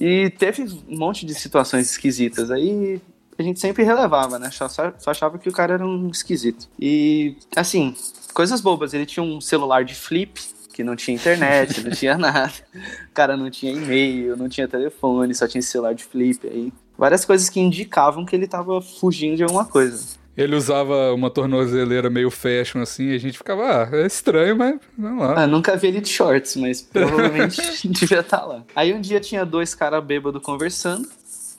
E 0.00 0.28
teve 0.30 0.62
um 0.88 0.98
monte 0.98 1.24
de 1.24 1.34
situações 1.34 1.88
esquisitas. 1.88 2.50
Aí 2.50 3.00
a 3.38 3.42
gente 3.42 3.60
sempre 3.60 3.84
relevava, 3.84 4.38
né? 4.38 4.50
Só, 4.50 4.68
só 4.68 4.92
achava 5.06 5.38
que 5.38 5.48
o 5.48 5.52
cara 5.52 5.74
era 5.74 5.86
um 5.86 6.08
esquisito. 6.08 6.68
E, 6.78 7.36
assim, 7.56 7.94
coisas 8.32 8.60
bobas. 8.60 8.94
Ele 8.94 9.06
tinha 9.06 9.22
um 9.22 9.40
celular 9.40 9.84
de 9.84 9.94
flip, 9.94 10.40
que 10.72 10.82
não 10.82 10.96
tinha 10.96 11.14
internet, 11.14 11.82
não 11.82 11.90
tinha 11.90 12.16
nada. 12.18 12.52
O 12.74 13.14
cara 13.14 13.36
não 13.36 13.50
tinha 13.50 13.72
e-mail, 13.72 14.36
não 14.36 14.48
tinha 14.48 14.68
telefone, 14.68 15.34
só 15.34 15.46
tinha 15.46 15.62
celular 15.62 15.94
de 15.94 16.04
flip. 16.04 16.46
Aí, 16.46 16.72
várias 16.98 17.24
coisas 17.24 17.48
que 17.48 17.60
indicavam 17.60 18.24
que 18.24 18.34
ele 18.34 18.46
tava 18.46 18.80
fugindo 18.80 19.36
de 19.36 19.42
alguma 19.42 19.64
coisa. 19.64 20.22
Ele 20.36 20.56
usava 20.56 21.14
uma 21.14 21.30
tornozeleira 21.30 22.10
meio 22.10 22.28
fashion 22.28 22.80
assim, 22.80 23.10
e 23.10 23.14
a 23.14 23.18
gente 23.18 23.38
ficava, 23.38 23.84
ah, 23.84 23.88
é 23.92 24.04
estranho, 24.04 24.56
mas 24.56 24.80
vamos 24.98 25.24
lá. 25.24 25.44
Ah, 25.44 25.46
nunca 25.46 25.76
vi 25.76 25.86
ele 25.86 26.00
de 26.00 26.08
shorts, 26.08 26.56
mas 26.56 26.82
provavelmente 26.92 27.60
devia 27.86 28.18
estar 28.18 28.38
tá 28.38 28.44
lá. 28.44 28.64
Aí 28.74 28.92
um 28.92 29.00
dia 29.00 29.20
tinha 29.20 29.46
dois 29.46 29.76
caras 29.76 30.02
bêbados 30.02 30.42
conversando 30.42 31.08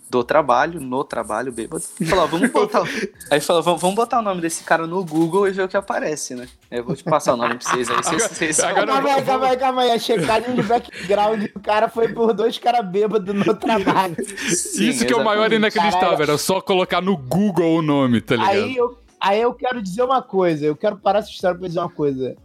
do 0.09 0.23
trabalho, 0.23 0.79
no 0.79 1.03
trabalho, 1.03 1.51
bêbado. 1.51 1.83
Falou, 2.07 2.27
vamos 2.27 2.49
botar. 2.53 2.83
aí 3.31 3.39
falou, 3.39 3.61
vamos 3.61 3.95
botar 3.95 4.19
o 4.19 4.21
nome 4.21 4.41
desse 4.41 4.63
cara 4.63 4.85
no 4.85 5.03
Google 5.03 5.47
e 5.47 5.51
ver 5.51 5.63
o 5.63 5.67
que 5.67 5.77
aparece, 5.77 6.35
né? 6.35 6.47
Eu 6.69 6.83
vou 6.83 6.95
te 6.95 7.03
passar 7.03 7.33
o 7.33 7.37
nome 7.37 7.55
pra 7.55 7.69
vocês 7.69 7.89
aí. 7.89 7.97
Vocês, 7.97 8.23
vocês... 8.23 8.59
Agora, 8.59 8.87
calma 8.87 9.13
aí, 9.13 9.23
calma 9.23 9.47
aí, 9.47 9.57
calma 9.57 9.81
aí. 9.81 9.91
A 9.91 9.99
checagem 9.99 10.55
de 10.55 10.63
background 10.63 11.43
do 11.51 11.59
cara 11.59 11.89
foi 11.89 12.09
por 12.09 12.33
dois 12.33 12.57
caras 12.57 12.85
bêbados 12.85 13.33
no 13.33 13.55
trabalho. 13.55 14.15
Sim, 14.49 14.89
Isso 14.89 15.05
que 15.05 15.13
é 15.13 15.15
o 15.15 15.23
maior 15.23 15.51
inacreditável, 15.51 16.21
era 16.21 16.37
só 16.37 16.61
colocar 16.61 17.01
no 17.01 17.17
Google 17.17 17.77
o 17.77 17.81
nome, 17.81 18.21
tá 18.21 18.35
ligado? 18.35 18.51
Aí 18.51 18.75
eu, 18.75 18.97
aí 19.19 19.41
eu 19.41 19.53
quero 19.53 19.81
dizer 19.81 20.03
uma 20.03 20.21
coisa, 20.21 20.65
eu 20.65 20.75
quero 20.75 20.97
parar 20.97 21.19
essa 21.19 21.29
história 21.29 21.57
pra 21.57 21.67
dizer 21.67 21.79
uma 21.79 21.89
coisa. 21.89 22.35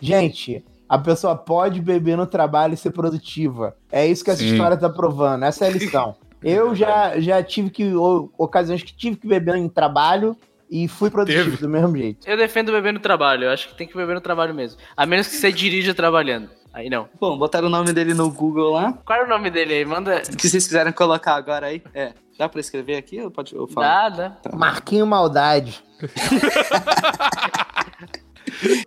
Gente, 0.00 0.64
a 0.88 0.98
pessoa 0.98 1.36
pode 1.36 1.80
beber 1.80 2.16
no 2.16 2.26
trabalho 2.26 2.74
e 2.74 2.76
ser 2.76 2.90
produtiva. 2.90 3.76
É 3.90 4.06
isso 4.06 4.24
que 4.24 4.30
essa 4.30 4.40
Sim. 4.40 4.52
história 4.52 4.76
tá 4.76 4.88
provando. 4.88 5.44
Essa 5.44 5.66
é 5.66 5.68
a 5.68 5.70
lição. 5.70 6.16
Eu 6.44 6.74
já, 6.74 7.18
já 7.18 7.42
tive 7.42 7.70
que. 7.70 7.92
ocasiões 8.38 8.82
que 8.82 8.94
tive 8.94 9.16
que 9.16 9.26
beber 9.26 9.56
em 9.56 9.68
trabalho 9.68 10.36
e 10.70 10.86
fui 10.86 11.10
produtivo 11.10 11.44
Teve. 11.44 11.56
do 11.58 11.68
mesmo 11.68 11.96
jeito. 11.96 12.28
Eu 12.28 12.36
defendo 12.36 12.72
beber 12.72 12.92
no 12.92 13.00
trabalho. 13.00 13.44
Eu 13.44 13.50
acho 13.50 13.68
que 13.68 13.74
tem 13.74 13.86
que 13.86 13.96
beber 13.96 14.14
no 14.14 14.20
trabalho 14.20 14.54
mesmo. 14.54 14.80
A 14.96 15.06
menos 15.06 15.26
que 15.26 15.36
você 15.36 15.50
dirija 15.52 15.94
trabalhando. 15.94 16.50
Aí 16.72 16.90
não. 16.90 17.08
Bom, 17.20 17.38
botaram 17.38 17.68
o 17.68 17.70
nome 17.70 17.92
dele 17.92 18.14
no 18.14 18.30
Google 18.30 18.72
lá. 18.72 18.92
Qual 19.04 19.18
é 19.18 19.24
o 19.24 19.28
nome 19.28 19.48
dele 19.48 19.74
aí? 19.74 19.84
Manda. 19.84 20.24
Se 20.24 20.48
vocês 20.48 20.66
quiserem 20.66 20.92
colocar 20.92 21.34
agora 21.36 21.68
aí. 21.68 21.82
É. 21.94 22.12
Dá 22.36 22.48
pra 22.48 22.60
escrever 22.60 22.96
aqui 22.96 23.20
ou 23.20 23.30
pode 23.30 23.54
eu 23.54 23.68
falar? 23.68 24.08
Dá, 24.08 24.16
dá. 24.16 24.30
Tá. 24.30 24.56
Marquinho 24.56 25.06
Maldade. 25.06 25.82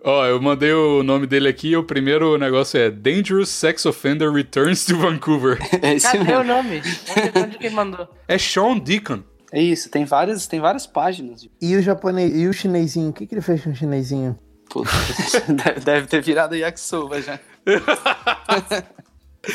Ó, 0.04 0.26
eu 0.26 0.40
mandei 0.40 0.72
o 0.72 1.02
nome 1.02 1.26
dele 1.26 1.48
aqui. 1.48 1.76
O 1.76 1.84
primeiro 1.84 2.36
negócio 2.38 2.78
é 2.78 2.90
Dangerous 2.90 3.48
Sex 3.48 3.84
Offender 3.86 4.30
Returns 4.32 4.84
to 4.84 4.96
Vancouver. 4.96 5.58
É 5.82 5.94
esse 5.94 6.06
Cadê 6.10 6.24
mesmo. 6.24 6.40
o 6.40 6.44
nome? 6.44 6.82
Onde, 7.16 7.38
onde 7.38 7.58
quem 7.58 7.70
mandou? 7.70 8.08
É 8.26 8.36
Sean 8.38 8.78
Deacon. 8.78 9.22
É 9.52 9.62
isso, 9.62 9.90
tem 9.90 10.04
várias, 10.04 10.46
tem 10.46 10.60
várias 10.60 10.86
páginas. 10.86 11.48
E 11.60 11.76
o 11.76 11.82
japonês, 11.82 12.36
e 12.36 12.46
o 12.46 12.52
chinesinho? 12.52 13.10
O 13.10 13.12
que, 13.12 13.26
que 13.26 13.34
ele 13.34 13.40
fez 13.40 13.62
com 13.62 13.70
o 13.70 13.74
chinesinho? 13.74 14.38
Puta, 14.68 14.90
deve, 15.48 15.80
deve 15.80 16.06
ter 16.06 16.22
virado 16.22 16.54
yakisoba 16.54 17.22
já. 17.22 17.40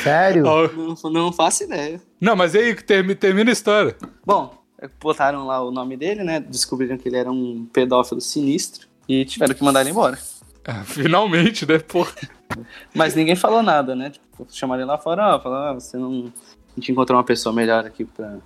Sério? 0.02 0.42
Não, 0.42 1.10
não, 1.10 1.32
faço 1.32 1.64
ideia. 1.64 2.00
Não, 2.20 2.34
mas 2.34 2.54
aí 2.54 2.74
termina 2.74 3.50
a 3.50 3.52
história. 3.52 3.96
Bom, 4.26 4.64
botaram 5.00 5.46
lá 5.46 5.62
o 5.62 5.70
nome 5.70 5.96
dele, 5.96 6.24
né? 6.24 6.40
Descobriram 6.40 6.96
que 6.96 7.08
ele 7.08 7.16
era 7.16 7.30
um 7.30 7.68
pedófilo 7.72 8.20
sinistro 8.20 8.88
e 9.08 9.24
tiveram 9.24 9.54
que 9.54 9.64
mandar 9.64 9.80
ele 9.80 9.90
embora. 9.90 10.18
Ah, 10.66 10.82
finalmente, 10.82 11.66
né, 11.66 11.78
pô? 11.78 12.06
Mas 12.94 13.14
ninguém 13.14 13.36
falou 13.36 13.62
nada, 13.62 13.94
né? 13.94 14.08
Tipo, 14.08 14.46
chamaram 14.50 14.80
ele 14.80 14.90
lá 14.90 14.96
fora, 14.96 15.36
ó, 15.36 15.38
falaram, 15.38 15.72
ah, 15.72 15.74
você 15.74 15.98
não. 15.98 16.32
A 16.74 16.80
gente 16.80 16.90
encontrou 16.90 17.18
uma 17.18 17.24
pessoa 17.24 17.54
melhor 17.54 17.84
aqui 17.84 18.06
pra, 18.06 18.38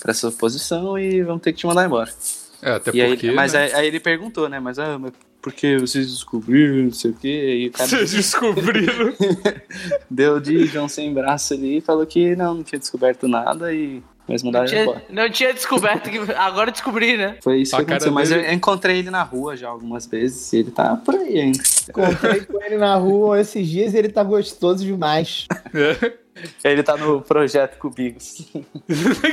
pra 0.00 0.10
essa 0.10 0.32
posição 0.32 0.98
e 0.98 1.22
vamos 1.22 1.42
ter 1.42 1.52
que 1.52 1.60
te 1.60 1.68
mandar 1.68 1.86
embora. 1.86 2.12
É, 2.60 2.72
até 2.72 2.90
e 2.90 3.06
porque. 3.06 3.28
Aí, 3.28 3.34
mas 3.36 3.52
né? 3.52 3.66
aí, 3.66 3.72
aí, 3.74 3.86
ele 3.86 4.00
perguntou, 4.00 4.48
né? 4.48 4.58
Mas, 4.58 4.80
ah, 4.80 4.98
mas 4.98 5.12
por 5.40 5.52
que 5.52 5.78
vocês 5.78 6.10
descobriram, 6.10 6.84
não 6.84 6.92
sei 6.92 7.10
o 7.12 7.14
quê? 7.14 7.56
E 7.62 7.68
o 7.68 7.72
cara 7.72 7.88
vocês 7.88 8.10
descobriram? 8.10 9.14
Deu 10.10 10.40
de 10.40 10.66
João 10.66 10.88
sem 10.88 11.14
braço 11.14 11.54
ali 11.54 11.78
e 11.78 11.80
falou 11.80 12.04
que 12.04 12.34
não, 12.36 12.54
não 12.54 12.62
tinha 12.62 12.78
descoberto 12.78 13.26
nada 13.26 13.72
e 13.72 14.02
mas 14.30 14.44
mudaram 14.44 14.64
não 14.64 14.70
tinha, 14.70 14.82
embora. 14.82 15.04
Não 15.10 15.30
tinha 15.30 15.52
descoberto, 15.52 16.08
que 16.08 16.18
agora 16.34 16.70
descobri, 16.70 17.16
né? 17.16 17.36
Foi 17.42 17.62
isso 17.62 17.74
que 17.74 17.82
aconteceu. 17.82 18.12
Mas 18.12 18.30
eu 18.30 18.52
encontrei 18.52 19.00
ele 19.00 19.10
na 19.10 19.24
rua 19.24 19.56
já 19.56 19.68
algumas 19.68 20.06
vezes 20.06 20.52
e 20.52 20.58
ele 20.58 20.70
tá 20.70 20.96
por 20.96 21.16
aí 21.16 21.40
ainda. 21.40 21.58
Encontrei 21.88 22.42
com 22.42 22.62
ele 22.62 22.78
na 22.78 22.94
rua 22.94 23.40
esses 23.40 23.66
dias 23.66 23.92
e 23.92 23.98
ele 23.98 24.08
tá 24.08 24.22
gostoso 24.22 24.84
demais. 24.84 25.48
Ele 26.64 26.82
tá 26.82 26.96
no 26.96 27.20
projeto 27.20 27.76
Cubigos. 27.76 28.46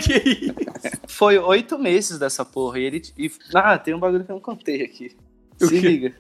Foi 1.08 1.38
oito 1.38 1.80
meses 1.80 2.20
dessa 2.20 2.44
porra. 2.44 2.80
E 2.80 2.84
ele. 2.84 3.02
E, 3.18 3.32
ah, 3.54 3.78
tem 3.78 3.94
um 3.94 4.00
bagulho 4.00 4.26
que 4.26 4.32
eu 4.32 4.36
não 4.36 4.42
contei 4.42 4.84
aqui. 4.84 5.16
O 5.62 5.68
Se 5.68 5.80
quê? 5.80 5.88
liga. 5.88 6.14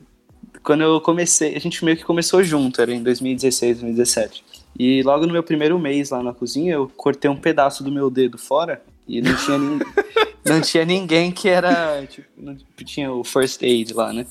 Quando 0.64 0.84
eu 0.84 1.02
comecei, 1.02 1.56
a 1.56 1.60
gente 1.60 1.84
meio 1.84 1.98
que 1.98 2.06
começou 2.06 2.42
junto, 2.42 2.82
era 2.82 2.94
em 2.94 3.04
2016, 3.04 3.80
2017. 3.80 4.46
E 4.78 5.02
logo 5.02 5.26
no 5.26 5.34
meu 5.34 5.42
primeiro 5.42 5.80
mês 5.80 6.12
lá 6.12 6.22
na 6.22 6.34
cozinha, 6.34 6.74
eu 6.76 6.92
cortei 6.96 7.30
um 7.30 7.36
pedaço 7.36 7.84
do 7.84 7.92
meu 7.92 8.10
dedo 8.10 8.38
fora 8.38 8.82
e 9.08 9.22
não 9.22 9.36
tinha, 9.36 9.58
nin... 9.58 9.80
não 10.46 10.62
tinha 10.62 10.86
ninguém 10.86 11.32
que 11.32 11.50
era. 11.50 12.06
Tipo, 12.06 12.28
não 12.38 12.56
tinha 12.86 13.12
o 13.12 13.24
first 13.24 13.64
aid 13.64 13.94
lá, 13.94 14.14
né? 14.14 14.26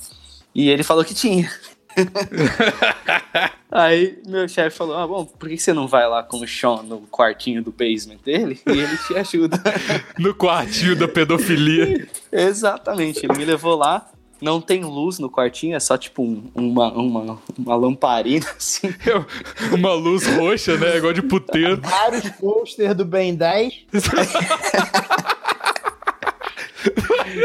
E 0.54 0.68
ele 0.70 0.84
falou 0.84 1.04
que 1.04 1.14
tinha. 1.14 1.50
Aí 3.70 4.18
meu 4.26 4.46
chefe 4.48 4.76
falou: 4.76 4.96
Ah, 4.96 5.06
bom, 5.06 5.24
por 5.24 5.48
que 5.48 5.58
você 5.58 5.72
não 5.72 5.88
vai 5.88 6.08
lá 6.08 6.22
com 6.22 6.38
o 6.38 6.46
Sean 6.46 6.82
no 6.82 7.00
quartinho 7.08 7.62
do 7.62 7.72
basement 7.72 8.18
dele? 8.24 8.60
E 8.66 8.70
ele 8.70 8.96
te 8.98 9.16
ajuda. 9.16 9.60
no 10.18 10.34
quartinho 10.34 10.94
da 10.94 11.08
pedofilia. 11.08 12.06
Exatamente, 12.30 13.24
ele 13.24 13.36
me 13.36 13.44
levou 13.44 13.76
lá 13.76 14.08
não 14.40 14.60
tem 14.60 14.84
luz 14.84 15.18
no 15.18 15.30
quartinho, 15.30 15.76
é 15.76 15.80
só 15.80 15.96
tipo 15.96 16.22
um, 16.22 16.50
uma, 16.54 16.92
uma, 16.92 17.38
uma 17.58 17.76
lamparina, 17.76 18.46
assim. 18.56 18.88
É 18.88 19.74
uma 19.74 19.94
luz 19.94 20.26
roxa, 20.26 20.76
né? 20.76 20.96
Igual 20.96 21.12
de 21.12 21.22
puteiro. 21.22 21.80
Vários 21.80 22.28
posters 22.30 22.94
do 22.94 23.04
Ben 23.04 23.34
10. 23.34 23.86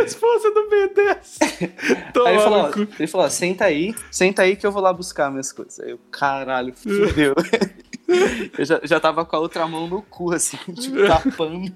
Esposa 0.05 0.51
do 0.51 0.69
B10. 0.69 1.41
Aí 2.25 2.33
ele 2.33 2.43
falou, 2.43 2.87
ele 2.99 3.07
falou: 3.07 3.29
senta 3.29 3.65
aí, 3.65 3.95
senta 4.09 4.43
aí 4.43 4.55
que 4.55 4.65
eu 4.65 4.71
vou 4.71 4.81
lá 4.81 4.93
buscar 4.93 5.29
minhas 5.29 5.51
coisas. 5.51 5.79
Aí 5.79 5.91
eu, 5.91 5.99
caralho, 6.11 6.73
fudeu. 6.73 7.33
eu 8.57 8.65
já, 8.65 8.79
já 8.83 8.99
tava 8.99 9.25
com 9.25 9.35
a 9.35 9.39
outra 9.39 9.67
mão 9.67 9.87
no 9.87 10.01
cu, 10.01 10.33
assim, 10.33 10.57
tipo, 10.73 11.05
tapando. 11.07 11.73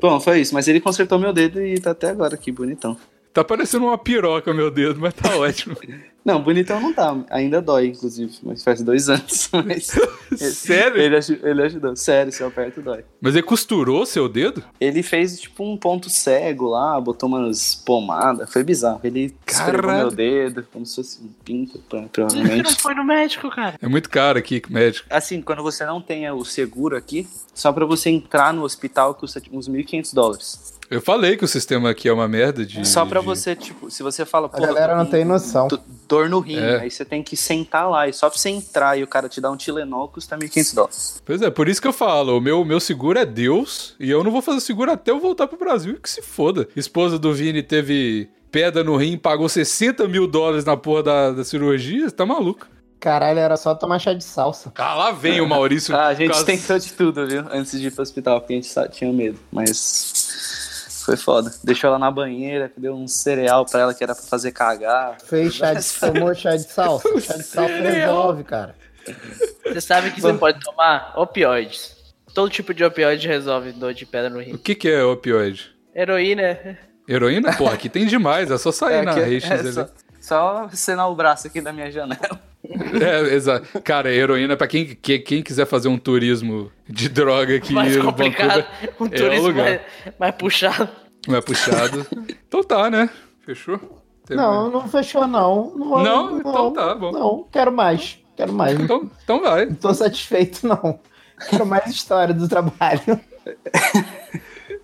Bom, 0.00 0.20
foi 0.20 0.40
isso, 0.40 0.52
mas 0.52 0.68
ele 0.68 0.80
consertou 0.80 1.18
meu 1.18 1.32
dedo 1.32 1.64
e 1.64 1.80
tá 1.80 1.92
até 1.92 2.10
agora 2.10 2.34
aqui, 2.34 2.50
bonitão. 2.52 2.96
Tá 3.32 3.42
parecendo 3.42 3.86
uma 3.86 3.96
piroca, 3.96 4.52
meu 4.52 4.70
dedo, 4.70 5.00
mas 5.00 5.14
tá 5.14 5.36
ótimo. 5.36 5.76
Não, 6.24 6.40
bonitão 6.40 6.80
não 6.80 6.92
tá. 6.92 7.16
Ainda 7.30 7.60
dói, 7.60 7.88
inclusive. 7.88 8.32
Mas 8.44 8.62
faz 8.62 8.80
dois 8.80 9.08
anos. 9.08 9.50
Mas 9.66 9.90
Sério? 10.54 11.00
Ele, 11.00 11.16
ele, 11.42 11.62
ajudou. 11.62 11.96
Sério, 11.96 12.32
se 12.32 12.42
eu 12.42 12.46
aperto, 12.46 12.80
dói. 12.80 13.04
Mas 13.20 13.34
ele 13.34 13.42
costurou 13.42 14.06
seu 14.06 14.28
dedo? 14.28 14.62
Ele 14.80 15.02
fez, 15.02 15.40
tipo, 15.40 15.64
um 15.64 15.76
ponto 15.76 16.08
cego 16.08 16.68
lá, 16.68 17.00
botou 17.00 17.28
umas 17.28 17.74
pomadas. 17.74 18.50
Foi 18.52 18.62
bizarro. 18.62 19.00
Ele 19.02 19.34
escreveu 19.44 19.82
meu 19.82 20.10
dedo, 20.10 20.64
como 20.72 20.86
se 20.86 20.96
fosse 20.96 21.20
um 21.20 21.28
pinto, 21.44 21.80
provavelmente. 22.12 22.62
não 22.62 22.70
foi 22.70 22.94
no 22.94 23.04
médico, 23.04 23.50
cara? 23.50 23.76
É 23.82 23.88
muito 23.88 24.08
caro 24.08 24.38
aqui, 24.38 24.62
médico. 24.70 25.08
Assim, 25.10 25.42
quando 25.42 25.62
você 25.62 25.84
não 25.84 26.00
tem 26.00 26.30
o 26.30 26.44
seguro 26.44 26.96
aqui, 26.96 27.26
só 27.52 27.72
pra 27.72 27.84
você 27.84 28.10
entrar 28.10 28.54
no 28.54 28.62
hospital 28.62 29.14
custa 29.14 29.42
uns 29.50 29.68
1.500 29.68 30.14
dólares. 30.14 30.71
Eu 30.92 31.00
falei 31.00 31.38
que 31.38 31.44
o 31.44 31.48
sistema 31.48 31.88
aqui 31.88 32.06
é 32.06 32.12
uma 32.12 32.28
merda 32.28 32.66
de. 32.66 32.86
Só 32.86 33.06
pra 33.06 33.20
de... 33.20 33.26
você, 33.26 33.56
tipo, 33.56 33.90
se 33.90 34.02
você 34.02 34.26
fala. 34.26 34.50
A 34.52 34.60
galera 34.60 34.94
não 34.94 35.06
tem 35.06 35.24
noção. 35.24 35.66
Dor 36.06 36.28
no 36.28 36.38
rim, 36.38 36.58
é. 36.58 36.80
aí 36.80 36.90
você 36.90 37.02
tem 37.02 37.22
que 37.22 37.34
sentar 37.34 37.88
lá. 37.88 38.06
E 38.06 38.12
só 38.12 38.28
pra 38.28 38.38
você 38.38 38.50
entrar 38.50 38.98
e 38.98 39.02
o 39.02 39.06
cara 39.06 39.26
te 39.26 39.40
dar 39.40 39.50
um 39.50 39.56
Tilenol 39.56 40.08
custa 40.08 40.36
1.500 40.36 40.74
dólares. 40.74 41.22
Pois 41.24 41.40
é, 41.40 41.48
por 41.48 41.66
isso 41.66 41.80
que 41.80 41.88
eu 41.88 41.94
falo. 41.94 42.36
O 42.36 42.40
meu, 42.42 42.62
meu 42.62 42.78
seguro 42.78 43.18
é 43.18 43.24
Deus. 43.24 43.96
E 43.98 44.10
eu 44.10 44.22
não 44.22 44.30
vou 44.30 44.42
fazer 44.42 44.60
seguro 44.60 44.92
até 44.92 45.10
eu 45.10 45.18
voltar 45.18 45.46
pro 45.46 45.58
Brasil. 45.58 45.98
Que 45.98 46.10
se 46.10 46.20
foda. 46.20 46.68
Esposa 46.76 47.18
do 47.18 47.32
Vini 47.32 47.62
teve 47.62 48.28
pedra 48.50 48.84
no 48.84 48.94
rim, 48.94 49.16
pagou 49.16 49.48
60 49.48 50.06
mil 50.08 50.26
dólares 50.26 50.66
na 50.66 50.76
porra 50.76 51.02
da, 51.02 51.30
da 51.30 51.42
cirurgia. 51.42 52.10
Tá 52.10 52.26
maluco. 52.26 52.66
Caralho, 53.00 53.38
era 53.38 53.56
só 53.56 53.74
tomar 53.74 53.98
chá 53.98 54.12
de 54.12 54.22
salsa. 54.22 54.70
Ah, 54.76 54.94
lá 54.94 55.10
vem 55.10 55.40
o 55.40 55.48
Maurício. 55.48 55.92
ah, 55.96 56.08
a 56.08 56.14
gente 56.14 56.32
caso... 56.32 56.44
tentou 56.44 56.78
de 56.78 56.92
tudo, 56.92 57.26
viu? 57.26 57.44
Antes 57.50 57.80
de 57.80 57.86
ir 57.86 57.90
pro 57.90 58.02
hospital, 58.02 58.40
porque 58.40 58.52
a 58.52 58.56
gente 58.56 58.70
tinha 58.92 59.10
medo. 59.10 59.38
Mas 59.50 60.62
foi 61.04 61.16
foda. 61.16 61.52
Deixou 61.62 61.88
ela 61.88 61.98
na 61.98 62.10
banheira, 62.10 62.72
deu 62.76 62.94
um 62.94 63.06
cereal 63.06 63.64
pra 63.64 63.80
ela 63.80 63.94
que 63.94 64.02
era 64.02 64.14
pra 64.14 64.24
fazer 64.24 64.52
cagar. 64.52 65.18
Fez 65.24 65.54
chá 65.54 65.74
de, 65.74 65.84
tomou 66.00 66.34
chá 66.34 66.56
de 66.56 66.64
salsa. 66.64 67.20
chá 67.20 67.36
de 67.36 67.42
salsa 67.42 67.74
resolve, 67.74 68.44
cara. 68.44 68.74
Você 69.64 69.80
sabe 69.80 70.10
que 70.10 70.20
você 70.20 70.32
pode 70.34 70.60
tomar 70.60 71.12
opioides. 71.16 71.96
Todo 72.34 72.50
tipo 72.50 72.72
de 72.72 72.84
opioide 72.84 73.28
resolve 73.28 73.72
dor 73.72 73.92
de 73.92 74.06
pedra 74.06 74.30
no 74.30 74.40
rim. 74.40 74.54
O 74.54 74.58
que, 74.58 74.74
que 74.74 74.88
é 74.88 75.04
opioide? 75.04 75.74
Heroína. 75.94 76.78
Heroína? 77.06 77.54
Pô, 77.56 77.66
aqui 77.66 77.88
tem 77.88 78.06
demais, 78.06 78.50
é 78.50 78.56
só 78.56 78.72
sair 78.72 78.96
é, 78.96 79.02
na 79.02 79.18
é, 79.18 79.36
é 79.36 79.72
só, 79.72 79.88
só 80.20 80.68
acenar 80.72 81.10
o 81.10 81.14
braço 81.14 81.46
aqui 81.46 81.60
da 81.60 81.72
minha 81.72 81.90
janela. 81.90 82.40
É, 82.64 83.34
exato. 83.34 83.82
Cara, 83.82 84.12
heroína, 84.12 84.56
pra 84.56 84.66
quem, 84.66 84.96
quem, 85.00 85.20
quem, 85.20 85.42
quiser 85.42 85.66
fazer 85.66 85.88
um 85.88 85.98
turismo 85.98 86.70
de 86.88 87.08
droga 87.08 87.56
aqui 87.56 87.72
mais 87.72 87.96
no 87.96 88.04
complicado, 88.04 88.64
Vancouver, 88.64 88.94
um 89.00 89.06
é 89.06 89.08
turismo 89.08 89.48
é 89.48 89.52
mais, 89.52 89.80
mais, 90.18 90.34
puxado. 90.36 90.88
Mais 91.26 91.44
puxado. 91.44 92.06
então 92.46 92.62
tá, 92.62 92.88
né? 92.88 93.10
Fechou? 93.44 93.78
Tem 94.26 94.36
não, 94.36 94.62
mais. 94.62 94.72
não 94.72 94.88
fechou 94.88 95.26
não. 95.26 95.72
Não, 95.76 96.02
não, 96.02 96.30
não 96.30 96.38
então 96.38 96.72
tá, 96.72 96.94
bom. 96.94 97.10
Não, 97.10 97.46
quero 97.50 97.72
mais. 97.72 98.18
Quero 98.36 98.52
mais. 98.52 98.78
Então, 98.78 99.10
então 99.22 99.40
vai. 99.40 99.66
Não 99.66 99.74
tô 99.74 99.92
satisfeito, 99.92 100.66
não. 100.66 101.00
Quero 101.50 101.66
mais 101.66 101.90
história 101.90 102.32
do 102.32 102.48
trabalho. 102.48 103.20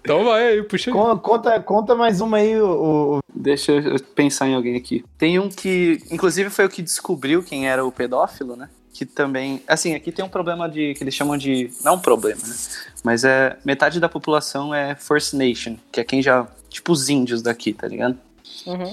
Então 0.08 0.24
vai 0.24 0.52
aí, 0.52 0.62
puxa 0.62 0.90
aí. 0.90 0.94
Conta, 1.20 1.60
conta 1.60 1.94
mais 1.94 2.22
uma 2.22 2.38
aí, 2.38 2.58
o, 2.58 3.18
Deixa 3.34 3.72
eu 3.72 4.00
pensar 4.00 4.48
em 4.48 4.54
alguém 4.54 4.74
aqui. 4.74 5.04
Tem 5.18 5.38
um 5.38 5.50
que, 5.50 6.02
inclusive, 6.10 6.48
foi 6.48 6.64
o 6.64 6.68
que 6.70 6.80
descobriu 6.80 7.42
quem 7.42 7.68
era 7.68 7.84
o 7.84 7.92
pedófilo, 7.92 8.56
né? 8.56 8.70
Que 8.94 9.04
também. 9.04 9.62
Assim, 9.68 9.94
aqui 9.94 10.10
tem 10.10 10.24
um 10.24 10.28
problema 10.30 10.66
de. 10.66 10.94
que 10.94 11.04
eles 11.04 11.12
chamam 11.12 11.36
de. 11.36 11.70
Não 11.84 11.96
um 11.96 12.00
problema, 12.00 12.40
né? 12.40 12.54
Mas 13.04 13.22
é. 13.22 13.58
Metade 13.66 14.00
da 14.00 14.08
população 14.08 14.74
é 14.74 14.94
First 14.94 15.34
Nation, 15.34 15.76
que 15.92 16.00
é 16.00 16.04
quem 16.04 16.22
já. 16.22 16.48
Tipo 16.70 16.92
os 16.92 17.10
índios 17.10 17.42
daqui, 17.42 17.74
tá 17.74 17.86
ligado? 17.86 18.18
Uhum. 18.66 18.90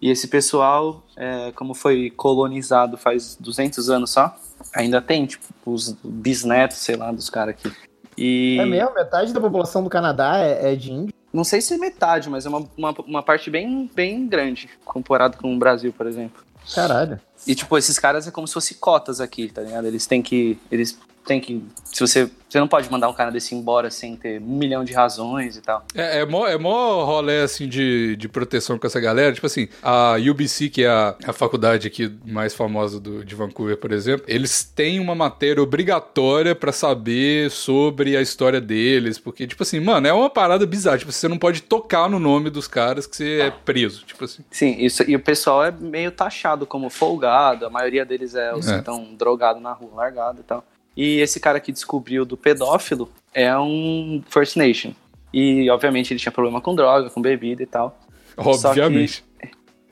E 0.00 0.10
esse 0.10 0.28
pessoal, 0.28 1.04
é, 1.16 1.50
como 1.56 1.74
foi 1.74 2.10
colonizado 2.10 2.96
faz 2.96 3.36
200 3.38 3.90
anos 3.90 4.10
só, 4.10 4.36
ainda 4.72 5.00
tem, 5.00 5.26
tipo, 5.26 5.44
os 5.66 5.96
bisnetos, 6.04 6.78
sei 6.78 6.94
lá, 6.94 7.10
dos 7.10 7.28
caras 7.28 7.56
aqui. 7.56 7.70
E... 8.16 8.58
É 8.60 8.66
mesmo? 8.66 8.94
Metade 8.94 9.32
da 9.32 9.40
população 9.40 9.82
do 9.82 9.90
Canadá 9.90 10.38
é, 10.38 10.72
é 10.72 10.76
de 10.76 10.92
índio? 10.92 11.14
Não 11.32 11.44
sei 11.44 11.60
se 11.60 11.74
é 11.74 11.78
metade, 11.78 12.28
mas 12.28 12.44
é 12.44 12.48
uma, 12.48 12.68
uma, 12.76 12.94
uma, 13.06 13.22
parte 13.22 13.50
bem, 13.50 13.90
bem 13.94 14.26
grande, 14.26 14.68
comparado 14.84 15.38
com 15.38 15.54
o 15.54 15.58
Brasil, 15.58 15.92
por 15.92 16.06
exemplo. 16.06 16.44
Caralho. 16.74 17.18
E, 17.46 17.54
tipo, 17.54 17.76
esses 17.78 17.98
caras 17.98 18.28
é 18.28 18.30
como 18.30 18.46
se 18.46 18.54
fosse 18.54 18.74
cotas 18.74 19.20
aqui, 19.20 19.48
tá 19.48 19.62
ligado? 19.62 19.86
Eles 19.86 20.06
têm 20.06 20.22
que. 20.22 20.58
Eles 20.70 20.98
tem 21.24 21.40
que. 21.40 21.64
Se 21.84 22.00
você. 22.00 22.30
Você 22.48 22.60
não 22.60 22.68
pode 22.68 22.90
mandar 22.92 23.08
um 23.08 23.14
cara 23.14 23.30
desse 23.30 23.54
embora 23.54 23.90
sem 23.90 24.14
ter 24.14 24.38
um 24.38 24.58
milhão 24.58 24.84
de 24.84 24.92
razões 24.92 25.56
e 25.56 25.62
tal. 25.62 25.86
É, 25.94 26.18
é 26.18 26.26
mó, 26.26 26.46
é 26.46 26.58
mó 26.58 27.02
rolê 27.02 27.40
assim 27.40 27.66
de, 27.66 28.14
de 28.16 28.28
proteção 28.28 28.78
com 28.78 28.86
essa 28.86 29.00
galera. 29.00 29.32
Tipo 29.32 29.46
assim, 29.46 29.68
a 29.82 30.16
UBC, 30.18 30.68
que 30.68 30.84
é 30.84 30.88
a, 30.88 31.16
a 31.24 31.32
faculdade 31.32 31.86
aqui 31.86 32.14
mais 32.26 32.52
famosa 32.52 33.00
do, 33.00 33.24
de 33.24 33.34
Vancouver, 33.34 33.78
por 33.78 33.90
exemplo, 33.90 34.26
eles 34.28 34.64
têm 34.64 35.00
uma 35.00 35.14
matéria 35.14 35.62
obrigatória 35.62 36.54
para 36.54 36.72
saber 36.72 37.50
sobre 37.50 38.18
a 38.18 38.20
história 38.20 38.60
deles. 38.60 39.18
Porque, 39.18 39.46
tipo 39.46 39.62
assim, 39.62 39.80
mano, 39.80 40.06
é 40.06 40.12
uma 40.12 40.28
parada 40.28 40.66
bizarra. 40.66 40.98
Tipo, 40.98 41.10
você 41.10 41.28
não 41.28 41.38
pode 41.38 41.62
tocar 41.62 42.06
no 42.06 42.18
nome 42.18 42.50
dos 42.50 42.68
caras 42.68 43.06
que 43.06 43.16
você 43.16 43.40
é 43.40 43.50
preso. 43.50 44.04
Tipo 44.04 44.26
assim. 44.26 44.44
Sim, 44.50 44.76
isso, 44.78 45.02
e 45.08 45.16
o 45.16 45.20
pessoal 45.20 45.64
é 45.64 45.70
meio 45.70 46.12
taxado 46.12 46.66
como 46.66 46.90
folgado. 46.90 47.64
A 47.64 47.70
maioria 47.70 48.04
deles 48.04 48.34
é 48.34 48.54
os 48.54 48.68
é. 48.68 48.74
que 48.74 48.78
estão 48.80 49.14
drogados 49.14 49.62
na 49.62 49.72
rua, 49.72 49.90
largado 49.94 50.40
e 50.40 50.44
tal. 50.44 50.62
E 50.96 51.20
esse 51.20 51.40
cara 51.40 51.58
que 51.60 51.72
descobriu 51.72 52.24
do 52.24 52.36
pedófilo 52.36 53.10
é 53.32 53.56
um 53.58 54.22
First 54.28 54.56
Nation. 54.56 54.92
E, 55.32 55.70
obviamente, 55.70 56.12
ele 56.12 56.20
tinha 56.20 56.32
problema 56.32 56.60
com 56.60 56.74
droga, 56.74 57.08
com 57.08 57.22
bebida 57.22 57.62
e 57.62 57.66
tal. 57.66 57.98
Obviamente. 58.36 59.24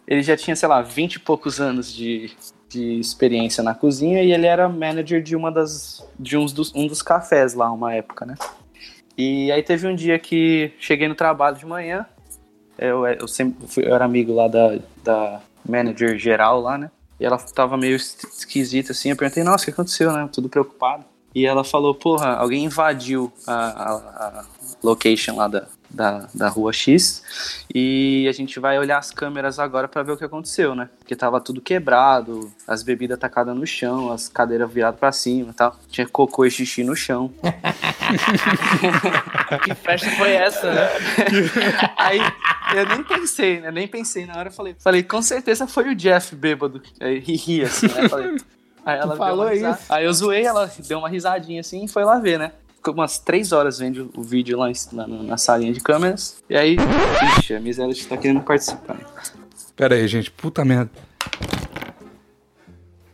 ele 0.07 0.23
já 0.23 0.37
tinha, 0.37 0.57
sei 0.57 0.69
lá, 0.69 0.83
20 0.83 1.15
e 1.15 1.19
poucos 1.21 1.61
anos 1.61 1.93
de, 1.93 2.31
de 2.69 2.99
experiência 2.99 3.63
na 3.63 3.75
cozinha 3.75 4.23
e 4.23 4.33
ele 4.33 4.47
era 4.47 4.69
manager 4.69 5.23
de 5.23 5.37
uma 5.37 5.51
das 5.51 6.07
de 6.19 6.37
uns 6.37 6.53
dos, 6.53 6.75
um 6.75 6.87
dos 6.87 7.03
cafés 7.03 7.55
lá 7.55 7.71
uma 7.71 7.95
época, 7.95 8.25
né? 8.25 8.35
E 9.17 9.53
aí 9.53 9.63
teve 9.63 9.87
um 9.87 9.95
dia 9.95 10.19
que 10.19 10.73
cheguei 10.79 11.07
no 11.07 11.15
trabalho 11.15 11.57
de 11.57 11.67
manhã, 11.67 12.07
eu, 12.79 13.07
eu 13.07 13.29
sempre 13.29 13.67
fui, 13.69 13.85
eu 13.85 13.95
era 13.95 14.05
amigo 14.05 14.33
lá 14.33 14.49
da, 14.49 14.79
da 15.05 15.41
manager 15.69 16.17
geral 16.19 16.61
lá, 16.61 16.79
né? 16.79 16.91
E 17.21 17.25
ela 17.25 17.37
tava 17.37 17.77
meio 17.77 17.97
esquisita 17.97 18.93
assim. 18.93 19.11
Eu 19.11 19.17
perguntei, 19.17 19.45
nossa, 19.45 19.63
o 19.63 19.65
que 19.67 19.71
aconteceu, 19.71 20.11
né? 20.11 20.29
Tudo 20.33 20.49
preocupado. 20.49 21.05
E 21.35 21.47
ela 21.47 21.63
falou, 21.63 21.95
porra, 21.95 22.35
alguém 22.35 22.65
invadiu 22.65 23.31
a, 23.47 23.55
a, 23.55 23.95
a 23.95 24.45
location 24.83 25.37
lá 25.37 25.47
da, 25.47 25.69
da, 25.91 26.29
da 26.33 26.49
rua 26.49 26.73
X 26.73 27.23
e 27.75 28.27
a 28.29 28.33
gente 28.33 28.61
vai 28.61 28.79
olhar 28.79 28.99
as 28.99 29.11
câmeras 29.11 29.59
agora 29.59 29.89
para 29.89 30.03
ver 30.03 30.13
o 30.13 30.17
que 30.17 30.25
aconteceu, 30.25 30.75
né? 30.75 30.89
Porque 30.99 31.17
tava 31.17 31.41
tudo 31.41 31.61
quebrado, 31.61 32.51
as 32.67 32.83
bebidas 32.83 33.19
tacadas 33.19 33.57
no 33.57 33.67
chão, 33.67 34.13
as 34.13 34.29
cadeiras 34.29 34.73
viradas 34.73 34.99
para 34.99 35.13
cima 35.13 35.51
e 35.51 35.55
tal. 35.55 35.77
Tinha 35.89 36.07
cocô 36.07 36.45
e 36.45 36.51
xixi 36.51 36.85
no 36.85 36.95
chão. 36.95 37.33
que 39.65 39.75
festa 39.75 40.11
foi 40.13 40.33
essa, 40.33 40.73
né? 40.73 40.89
Aí 41.99 42.21
eu 42.77 42.87
nem 42.87 43.03
pensei, 43.03 43.61
né? 43.61 43.71
Nem 43.71 43.89
pensei 43.89 44.27
na 44.27 44.39
hora, 44.39 44.49
eu 44.49 44.53
falei, 44.53 44.77
falei, 44.79 45.03
com 45.03 45.21
certeza 45.21 45.67
foi 45.67 45.89
o 45.89 45.95
Jeff 45.95 46.35
bêbado. 46.35 46.81
Aí 47.01 47.19
ri 47.19 47.65
assim, 47.65 47.89
né? 47.89 48.09
Falei, 48.09 48.37
Aí 48.85 48.99
ela 48.99 49.17
falou 49.17 49.53
isso. 49.53 49.79
Aí 49.89 50.05
eu 50.05 50.13
zoei, 50.13 50.45
ela 50.45 50.71
deu 50.89 50.99
uma 50.99 51.09
risadinha 51.09 51.61
assim 51.61 51.85
e 51.85 51.89
foi 51.89 52.05
lá 52.05 52.19
ver, 52.19 52.39
né? 52.39 52.53
Ficou 52.81 52.95
umas 52.95 53.19
três 53.19 53.53
horas 53.53 53.79
vendo 53.79 54.11
o 54.17 54.23
vídeo 54.23 54.57
lá 54.59 54.73
na, 54.91 55.07
na 55.07 55.37
salinha 55.37 55.71
de 55.71 55.81
câmeras. 55.81 56.43
E 56.49 56.57
aí, 56.57 56.79
ixi, 57.39 57.55
a 57.55 57.61
miséria 57.61 57.95
tá 58.09 58.17
querendo 58.17 58.41
participar. 58.41 58.97
Pera 59.77 59.97
aí, 59.97 60.09
gente, 60.09 60.31
puta 60.31 60.65
merda. 60.65 60.91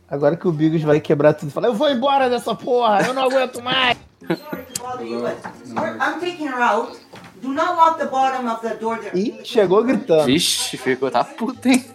Agora 0.09 0.37
que 0.37 0.47
o 0.47 0.53
Bigos 0.53 0.81
vai 0.83 1.01
quebrar 1.01 1.33
tudo, 1.33 1.51
fala: 1.51 1.67
Eu 1.67 1.73
vou 1.73 1.91
embora 1.91 2.29
dessa 2.29 2.55
porra, 2.55 3.01
eu 3.05 3.13
não 3.13 3.23
aguento 3.23 3.61
mais. 3.61 3.97
I'm 4.23 6.19
taking 6.21 6.47
her 6.47 6.61
out. 6.61 6.97
Do 7.41 7.53
not 7.53 7.75
lock 7.75 7.99
the 7.99 8.05
bottom 8.05 8.47
of 8.47 8.61
the 8.61 8.75
door 8.75 8.97
there. 8.99 9.15
Ih, 9.15 9.41
chegou 9.43 9.83
gritando. 9.83 10.25
Vixe, 10.25 10.77
ficou 10.77 11.11
tá 11.11 11.23
puta, 11.23 11.69
hein? 11.69 11.85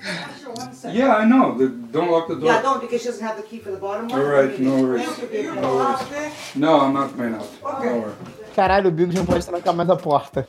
Yeah, 0.84 1.22
I 1.22 1.26
know. 1.26 1.57
The, 1.57 1.68
don't 1.68 2.11
lock 2.11 2.28
the 2.28 2.34
door. 2.36 2.45
Yeah, 2.45 2.62
don't 2.62 2.80
because 2.80 3.03
she 3.03 3.09
doesn't 3.09 3.26
have 3.26 3.36
the 3.36 3.43
key 3.43 3.59
for 3.59 3.70
the 3.70 3.78
bottom 3.78 4.09
one. 4.09 4.20
Alright, 4.20 4.61
no 4.61 4.82
worries. 4.82 5.07
No 5.61 5.76
worries. 5.76 6.55
No, 6.55 6.80
I'm 6.80 6.93
not 6.93 7.16
going 7.16 7.34
out. 7.34 7.49
Worry. 7.62 8.12
Caralho, 8.55 8.88
o 8.88 8.93
Bigos 8.93 9.14
não 9.14 9.24
pode 9.24 9.45
trancar 9.47 9.74
mais 9.74 9.88
a 9.90 9.97
porta. 9.97 10.47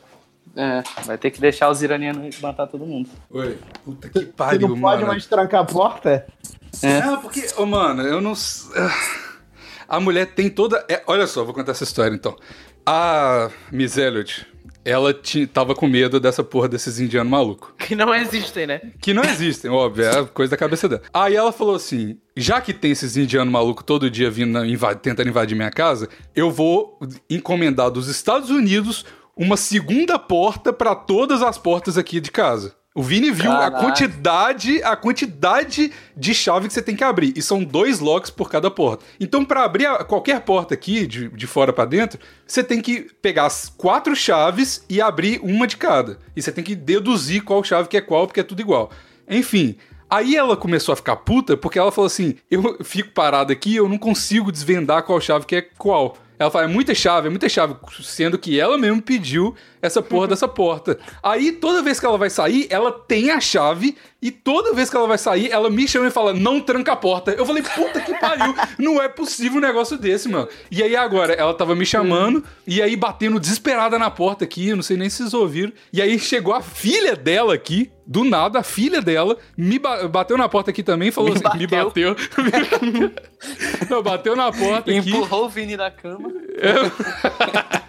É, 0.56 0.84
vai 1.06 1.18
ter 1.18 1.32
que 1.32 1.42
deixar 1.42 1.70
os 1.70 1.82
iranianos 1.82 2.40
matar 2.40 2.68
todo 2.68 2.86
mundo. 2.86 3.10
Oi, 3.32 3.58
puta 3.84 4.10
que 4.10 4.26
pariu, 4.26 4.68
mano. 4.68 4.76
Você 4.76 4.82
não 4.82 4.90
pode 4.92 5.06
mais 5.06 5.26
trancar 5.26 5.62
a 5.62 5.66
porta? 5.66 6.28
É. 6.82 7.02
Não, 7.02 7.22
porque, 7.22 7.48
oh, 7.58 7.66
mano, 7.66 8.04
eu 8.04 8.22
não. 8.22 8.34
A 9.88 10.00
mulher 10.00 10.28
tem 10.36 10.50
toda. 10.50 10.86
É, 10.88 11.02
olha 11.08 11.26
só, 11.26 11.44
vou 11.44 11.54
contar 11.54 11.72
essa 11.72 11.84
história 11.84 12.14
então. 12.14 12.36
A 12.86 13.50
Miss 13.72 13.98
Elliot, 13.98 14.46
ela 14.86 15.14
tava 15.54 15.74
com 15.74 15.88
medo 15.88 16.20
dessa 16.20 16.44
porra 16.44 16.68
desses 16.68 17.00
indianos 17.00 17.32
malucos. 17.32 17.72
Que 17.84 17.96
não 17.96 18.14
existem, 18.16 18.66
né? 18.66 18.82
Que 19.00 19.14
não 19.14 19.24
existem, 19.24 19.70
óbvio, 19.70 20.06
é 20.06 20.26
coisa 20.26 20.52
da 20.52 20.58
cabeça 20.58 20.90
dela. 20.90 21.04
Aí 21.14 21.36
ela 21.36 21.52
falou 21.52 21.76
assim: 21.76 22.18
já 22.36 22.60
que 22.60 22.74
tem 22.74 22.92
esses 22.92 23.16
indianos 23.16 23.52
malucos 23.52 23.84
todo 23.86 24.10
dia 24.10 24.32
vindo 24.32 24.66
invad 24.66 25.00
tentando 25.00 25.30
invadir 25.30 25.56
minha 25.56 25.70
casa, 25.70 26.10
eu 26.36 26.50
vou 26.50 27.00
encomendar 27.30 27.92
dos 27.92 28.08
Estados 28.08 28.50
Unidos 28.50 29.06
uma 29.36 29.58
segunda 29.58 30.18
porta 30.18 30.72
para 30.72 30.96
todas 30.96 31.42
as 31.42 31.58
portas 31.58 31.98
aqui 31.98 32.20
de 32.20 32.32
casa. 32.32 32.76
O 32.96 33.02
Vini 33.02 33.32
viu 33.32 33.50
Caraca. 33.50 33.78
a 33.78 33.80
quantidade, 33.80 34.84
a 34.84 34.96
quantidade 34.96 35.92
de 36.16 36.34
chave 36.34 36.68
que 36.68 36.74
você 36.74 36.82
tem 36.82 36.96
que 36.96 37.04
abrir. 37.04 37.34
E 37.36 37.42
são 37.42 37.64
dois 37.64 38.00
locks 38.00 38.30
por 38.30 38.52
cada 38.52 38.70
porta. 38.70 39.04
Então, 39.20 39.44
para 39.44 39.64
abrir 39.64 39.88
a, 39.88 40.04
qualquer 40.04 40.42
porta 40.42 40.76
aqui, 40.76 41.08
de, 41.08 41.28
de 41.30 41.48
fora 41.48 41.74
para 41.74 41.86
dentro, 41.86 42.20
você 42.46 42.64
tem 42.64 42.80
que 42.80 43.08
pegar 43.20 43.48
as 43.48 43.68
quatro 43.68 44.16
chaves 44.16 44.86
e 44.88 45.02
abrir 45.02 45.40
uma 45.42 45.66
de 45.66 45.76
cada. 45.76 46.20
E 46.36 46.42
você 46.42 46.52
tem 46.52 46.64
que 46.64 46.76
deduzir 46.76 47.44
qual 47.44 47.64
chave 47.64 47.90
que 47.90 47.98
é 47.98 48.02
qual, 48.02 48.28
porque 48.28 48.42
é 48.42 48.44
tudo 48.44 48.62
igual. 48.62 48.92
Enfim, 49.28 49.76
Aí 50.10 50.36
ela 50.36 50.56
começou 50.56 50.94
a 50.94 50.96
ficar 50.96 51.16
puta 51.16 51.58
porque 51.58 51.80
ela 51.80 51.92
falou 51.92 52.06
assim: 52.06 52.36
eu 52.52 52.78
fico 52.84 53.10
parado 53.10 53.52
aqui, 53.52 53.76
eu 53.76 53.90
não 53.90 53.98
consigo 53.98 54.52
desvendar 54.52 55.02
qual 55.02 55.20
chave 55.20 55.44
que 55.48 55.56
é 55.56 55.62
qual. 55.64 56.16
Ela 56.38 56.52
fala, 56.52 56.66
é 56.66 56.68
muita 56.68 56.94
chave, 56.94 57.28
é 57.28 57.30
muita 57.30 57.50
chave, 57.50 57.76
sendo 58.02 58.38
que 58.38 58.60
ela 58.60 58.78
mesmo 58.78 59.02
pediu 59.02 59.56
essa 59.84 60.02
porra 60.02 60.30
dessa 60.30 60.48
porta. 60.48 60.98
Aí, 61.22 61.52
toda 61.52 61.84
vez 61.84 62.00
que 62.00 62.06
ela 62.06 62.18
vai 62.18 62.30
sair, 62.30 62.68
ela 62.70 62.90
tem 62.90 63.30
a 63.32 63.42
chave 63.42 63.98
e 64.22 64.32
toda 64.32 64.74
vez 64.74 64.90
que 64.90 64.96
ela 64.96 65.06
vai 65.06 65.18
sair, 65.18 65.52
ela 65.52 65.70
me 65.70 65.86
chama 65.86 66.08
e 66.08 66.10
fala, 66.10 66.34
não 66.34 66.62
tranca 66.62 66.94
a 66.94 66.96
porta. 66.96 67.32
Eu 67.32 67.46
falei, 67.46 67.62
puta 67.62 68.00
que 68.00 68.18
pariu, 68.18 68.56
não 68.80 69.02
é 69.02 69.10
possível 69.10 69.58
um 69.58 69.62
negócio 69.62 69.98
desse, 69.98 70.30
mano. 70.30 70.48
E 70.72 70.82
aí 70.82 70.96
agora, 70.96 71.34
ela 71.34 71.54
tava 71.54 71.76
me 71.76 71.86
chamando 71.86 72.42
e 72.66 72.82
aí 72.82 72.96
batendo 72.96 73.38
desesperada 73.42 74.00
na 74.00 74.10
porta 74.10 74.46
aqui, 74.46 74.70
eu 74.70 74.78
não 74.78 74.84
sei 74.84 74.96
nem 74.96 75.10
se 75.10 75.18
vocês 75.18 75.34
ouviram. 75.34 75.74
E 75.92 76.02
aí 76.02 76.18
chegou 76.18 76.54
a 76.54 76.62
filha 76.62 77.18
dela 77.18 77.54
aqui, 77.54 77.92
do 78.08 78.24
nada, 78.24 78.60
a 78.60 78.64
filha 78.64 79.02
dela, 79.02 79.38
me 79.58 79.78
ba 79.78 80.08
bateu 80.08 80.38
na 80.38 80.48
porta 80.48 80.72
aqui 80.72 80.84
também 80.84 81.10
e 81.10 81.12
falou 81.12 81.32
me 81.32 81.36
assim, 81.36 81.44
bateu. 81.44 81.60
me 81.60 81.68
bateu. 81.68 82.16
não, 83.92 84.02
bateu 84.02 84.36
na 84.38 84.54
porta 84.54 84.90
Empurrou 84.90 85.00
aqui. 85.00 85.10
Empurrou 85.10 85.46
o 85.46 85.50
Vini 85.50 85.76
da 85.76 85.92
cama. 85.92 86.32
Eu... 86.56 87.83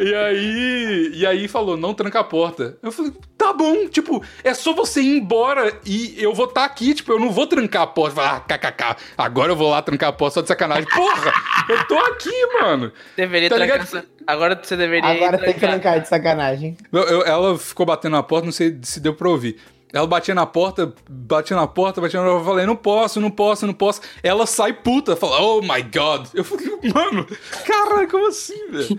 E 0.00 0.14
aí, 0.14 1.10
e 1.14 1.26
aí 1.26 1.46
falou, 1.46 1.76
não 1.76 1.92
tranca 1.92 2.20
a 2.20 2.24
porta. 2.24 2.78
Eu 2.82 2.90
falei, 2.90 3.12
tá 3.36 3.52
bom, 3.52 3.86
tipo, 3.86 4.24
é 4.42 4.54
só 4.54 4.72
você 4.72 5.02
ir 5.02 5.18
embora 5.18 5.78
e 5.84 6.14
eu 6.16 6.32
vou 6.32 6.46
estar 6.46 6.62
tá 6.62 6.66
aqui, 6.66 6.94
tipo, 6.94 7.12
eu 7.12 7.18
não 7.18 7.30
vou 7.30 7.46
trancar 7.46 7.82
a 7.82 7.86
porta. 7.86 8.16
Falar, 8.16 8.36
ah, 8.36 8.40
kkk, 8.40 8.96
agora 9.18 9.52
eu 9.52 9.56
vou 9.56 9.68
lá 9.68 9.82
trancar 9.82 10.08
a 10.08 10.12
porta 10.12 10.36
só 10.36 10.40
de 10.40 10.48
sacanagem. 10.48 10.88
Porra, 10.88 11.34
eu 11.68 11.86
tô 11.86 11.98
aqui, 11.98 12.46
mano. 12.62 12.90
Deveria 13.14 13.50
tá 13.50 13.56
trancar. 13.56 13.78
Ligado? 13.78 14.06
Agora 14.26 14.58
você 14.62 14.74
deveria. 14.74 15.06
Agora 15.06 15.36
tem 15.36 15.52
que 15.52 15.60
trancar 15.60 16.00
de 16.00 16.08
sacanagem. 16.08 16.78
Eu, 16.90 17.02
eu, 17.02 17.22
ela 17.22 17.58
ficou 17.58 17.84
batendo 17.84 18.12
na 18.12 18.22
porta, 18.22 18.46
não 18.46 18.52
sei 18.52 18.78
se 18.82 19.00
deu 19.00 19.14
pra 19.14 19.28
ouvir. 19.28 19.58
Ela 19.92 20.06
batia 20.06 20.34
na 20.34 20.46
porta, 20.46 20.94
batia 21.08 21.56
na 21.56 21.66
porta, 21.66 22.00
batia 22.00 22.20
na 22.20 22.26
porta, 22.26 22.40
eu 22.40 22.44
falei, 22.44 22.64
não 22.64 22.76
posso, 22.76 23.20
não 23.20 23.30
posso, 23.30 23.66
não 23.66 23.74
posso. 23.74 24.00
Ela 24.22 24.46
sai 24.46 24.72
puta, 24.72 25.14
fala, 25.16 25.40
oh 25.40 25.60
my 25.60 25.82
god. 25.82 26.28
Eu 26.32 26.44
falei, 26.44 26.66
mano, 26.94 27.26
caralho, 27.66 28.08
como 28.08 28.28
assim, 28.28 28.70
velho? 28.70 28.98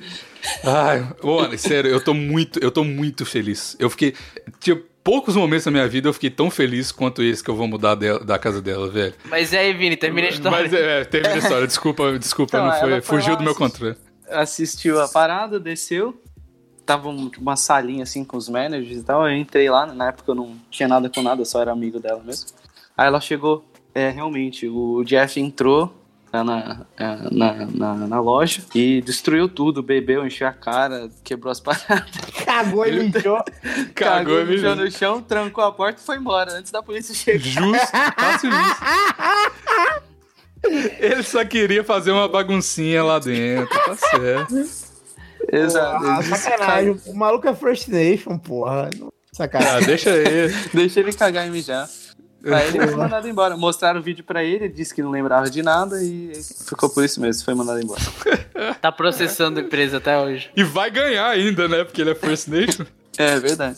Ai, 0.64 1.08
mano, 1.24 1.58
sério, 1.58 1.90
eu 1.90 2.04
tô 2.04 2.14
muito, 2.14 2.60
eu 2.60 2.72
tô 2.72 2.84
muito 2.84 3.26
feliz. 3.26 3.76
Eu 3.80 3.90
fiquei, 3.90 4.14
tinha 4.60 4.82
poucos 5.04 5.36
momentos 5.36 5.66
na 5.66 5.72
minha 5.72 5.88
vida 5.88 6.08
eu 6.08 6.14
fiquei 6.14 6.30
tão 6.30 6.50
feliz 6.50 6.92
quanto 6.92 7.24
esse 7.24 7.44
que 7.44 7.50
eu 7.50 7.56
vou 7.56 7.68
mudar 7.68 7.96
dela, 7.96 8.20
da 8.20 8.38
casa 8.38 8.62
dela, 8.62 8.90
velho. 8.90 9.14
Mas 9.26 9.54
aí, 9.54 9.74
Vini, 9.74 9.98
termina 9.98 10.28
a 10.28 10.30
história. 10.30 10.58
Mas 10.58 10.74
é, 10.74 11.04
termina 11.06 11.36
a 11.36 11.38
história, 11.38 11.68
desculpa, 11.68 12.18
desculpa, 12.18 12.58
então, 12.58 12.68
não 12.68 12.80
foi, 12.80 12.90
foi 13.02 13.02
fugiu 13.02 13.36
do 13.36 13.44
meu 13.44 13.56
controle. 13.56 13.96
Assistiu 14.30 15.02
a 15.02 15.08
parada, 15.08 15.60
desceu, 15.60 16.20
tava 16.86 17.10
uma 17.10 17.56
salinha 17.56 18.04
assim 18.04 18.24
com 18.24 18.38
os 18.38 18.48
managers 18.48 19.02
e 19.02 19.04
tal. 19.04 19.28
Eu 19.28 19.36
entrei 19.36 19.70
lá, 19.70 19.86
na 19.86 20.10
época 20.10 20.32
eu 20.32 20.36
não 20.36 20.56
tinha 20.70 20.88
nada 20.88 21.10
com 21.10 21.22
nada, 21.22 21.44
só 21.46 21.62
era 21.62 21.72
amigo 21.72 22.00
dela 22.00 22.22
mesmo. 22.24 22.50
Aí 22.98 23.08
ela 23.08 23.20
chegou, 23.20 23.66
é, 23.94 24.10
realmente, 24.10 24.68
o 24.68 25.04
Jeff 25.04 25.40
entrou 25.40 26.01
na, 26.32 26.86
é, 26.98 27.18
na, 27.32 27.66
na, 27.66 27.96
na, 28.08 28.20
loja 28.22 28.62
e 28.74 29.02
destruiu 29.02 29.50
tudo, 29.50 29.84
bebeu, 29.84 30.26
encheu 30.26 30.48
a 30.48 30.54
cara, 30.54 31.10
quebrou 31.24 31.52
as 31.52 31.60
paradas. 31.60 32.10
Cagou 32.46 32.86
e 32.86 33.10
mijou. 33.10 33.44
Cagou 33.94 34.42
e 34.42 34.46
mijou 34.46 34.76
no 34.76 34.90
chão, 34.90 35.22
trancou 35.22 35.64
a 35.64 35.72
porta 35.72 36.02
e 36.02 36.06
foi 36.06 36.18
embora 36.18 36.54
antes 36.54 36.72
da 36.72 36.82
polícia 36.82 37.14
chegar. 37.14 37.40
Justo, 37.40 37.88
fácil 38.18 38.50
isso. 38.50 38.82
Ele 41.00 41.24
só 41.24 41.44
queria 41.44 41.84
fazer 41.84 42.12
uma 42.12 42.28
baguncinha 42.28 43.04
lá 43.04 43.20
dentro, 43.20 43.68
tá 43.68 43.96
certo. 43.96 44.56
Exato. 45.52 46.06
Ah, 46.06 46.22
sacanagem. 46.24 47.02
O 47.08 47.14
maluco 47.14 47.48
é 47.48 47.56
First 47.56 47.88
Nation, 47.88 48.38
porra. 48.38 48.90
Sacanagem. 49.34 49.78
Ah, 49.78 49.86
deixa 49.86 50.10
ele. 50.12 50.54
deixa 50.74 51.00
ele 51.00 51.14
cagar 51.14 51.48
e 51.48 51.50
mijar. 51.50 51.90
Aí 52.46 52.70
ele 52.70 52.88
foi 52.88 52.96
mandado 52.96 53.28
embora. 53.28 53.56
Mostraram 53.56 54.00
o 54.00 54.04
vídeo 54.04 54.24
pra 54.24 54.44
ele, 54.44 54.66
ele 54.66 54.74
disse 54.74 54.94
que 54.94 55.02
não 55.02 55.12
lembrava 55.12 55.50
de 55.50 55.62
nada 55.62 56.02
e 56.04 56.32
ficou 56.68 56.90
por 56.90 57.04
isso 57.04 57.22
mesmo, 57.22 57.44
foi 57.44 57.54
mandado 57.54 57.82
embora. 57.82 58.02
Tá 58.82 58.92
processando 58.92 59.60
a 59.60 59.64
empresa 59.64 59.98
até 59.98 60.18
hoje. 60.18 60.50
E 60.56 60.64
vai 60.64 60.90
ganhar 60.90 61.28
ainda, 61.30 61.68
né? 61.68 61.84
Porque 61.84 62.02
ele 62.02 62.12
é 62.12 62.16
First 62.16 62.48
Nation. 62.48 62.86
É 63.18 63.40
verdade. 63.40 63.78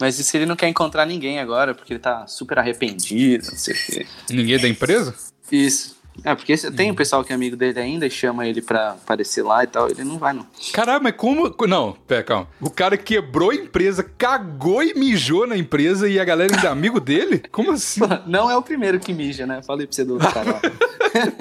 Mas 0.00 0.18
isso 0.18 0.36
ele 0.36 0.44
não 0.44 0.56
quer 0.56 0.68
encontrar 0.68 1.06
ninguém 1.06 1.38
agora, 1.38 1.74
porque 1.74 1.92
ele 1.92 2.00
tá 2.00 2.26
super 2.26 2.58
arrependido, 2.58 3.46
não 3.46 3.56
sei 3.56 3.74
o 3.74 3.76
quê. 3.76 4.06
Ninguém 4.28 4.58
da 4.58 4.68
empresa? 4.68 5.14
Isso. 5.50 5.93
É, 6.22 6.34
porque 6.34 6.56
tem 6.56 6.90
um 6.90 6.94
pessoal 6.94 7.24
que 7.24 7.32
é 7.32 7.34
amigo 7.34 7.56
dele 7.56 7.80
ainda 7.80 8.06
e 8.06 8.10
chama 8.10 8.46
ele 8.46 8.62
pra 8.62 8.90
aparecer 8.90 9.42
lá 9.42 9.64
e 9.64 9.66
tal, 9.66 9.88
ele 9.90 10.04
não 10.04 10.18
vai, 10.18 10.32
não. 10.32 10.46
Caralho, 10.72 11.02
mas 11.02 11.14
como. 11.16 11.54
Não, 11.66 11.96
pera, 12.06 12.22
calma. 12.22 12.48
O 12.60 12.70
cara 12.70 12.96
quebrou 12.96 13.50
a 13.50 13.54
empresa, 13.54 14.02
cagou 14.02 14.82
e 14.82 14.94
mijou 14.94 15.46
na 15.46 15.56
empresa 15.56 16.08
e 16.08 16.20
a 16.20 16.24
galera 16.24 16.54
ainda 16.54 16.68
é 16.68 16.70
amigo 16.70 17.00
dele? 17.00 17.42
Como 17.50 17.72
assim? 17.72 18.00
Não 18.26 18.50
é 18.50 18.56
o 18.56 18.62
primeiro 18.62 19.00
que 19.00 19.12
mija, 19.12 19.46
né? 19.46 19.62
Falei 19.62 19.86
pra 19.86 19.94
você 19.94 20.04
do 20.04 20.18
cara. 20.20 20.60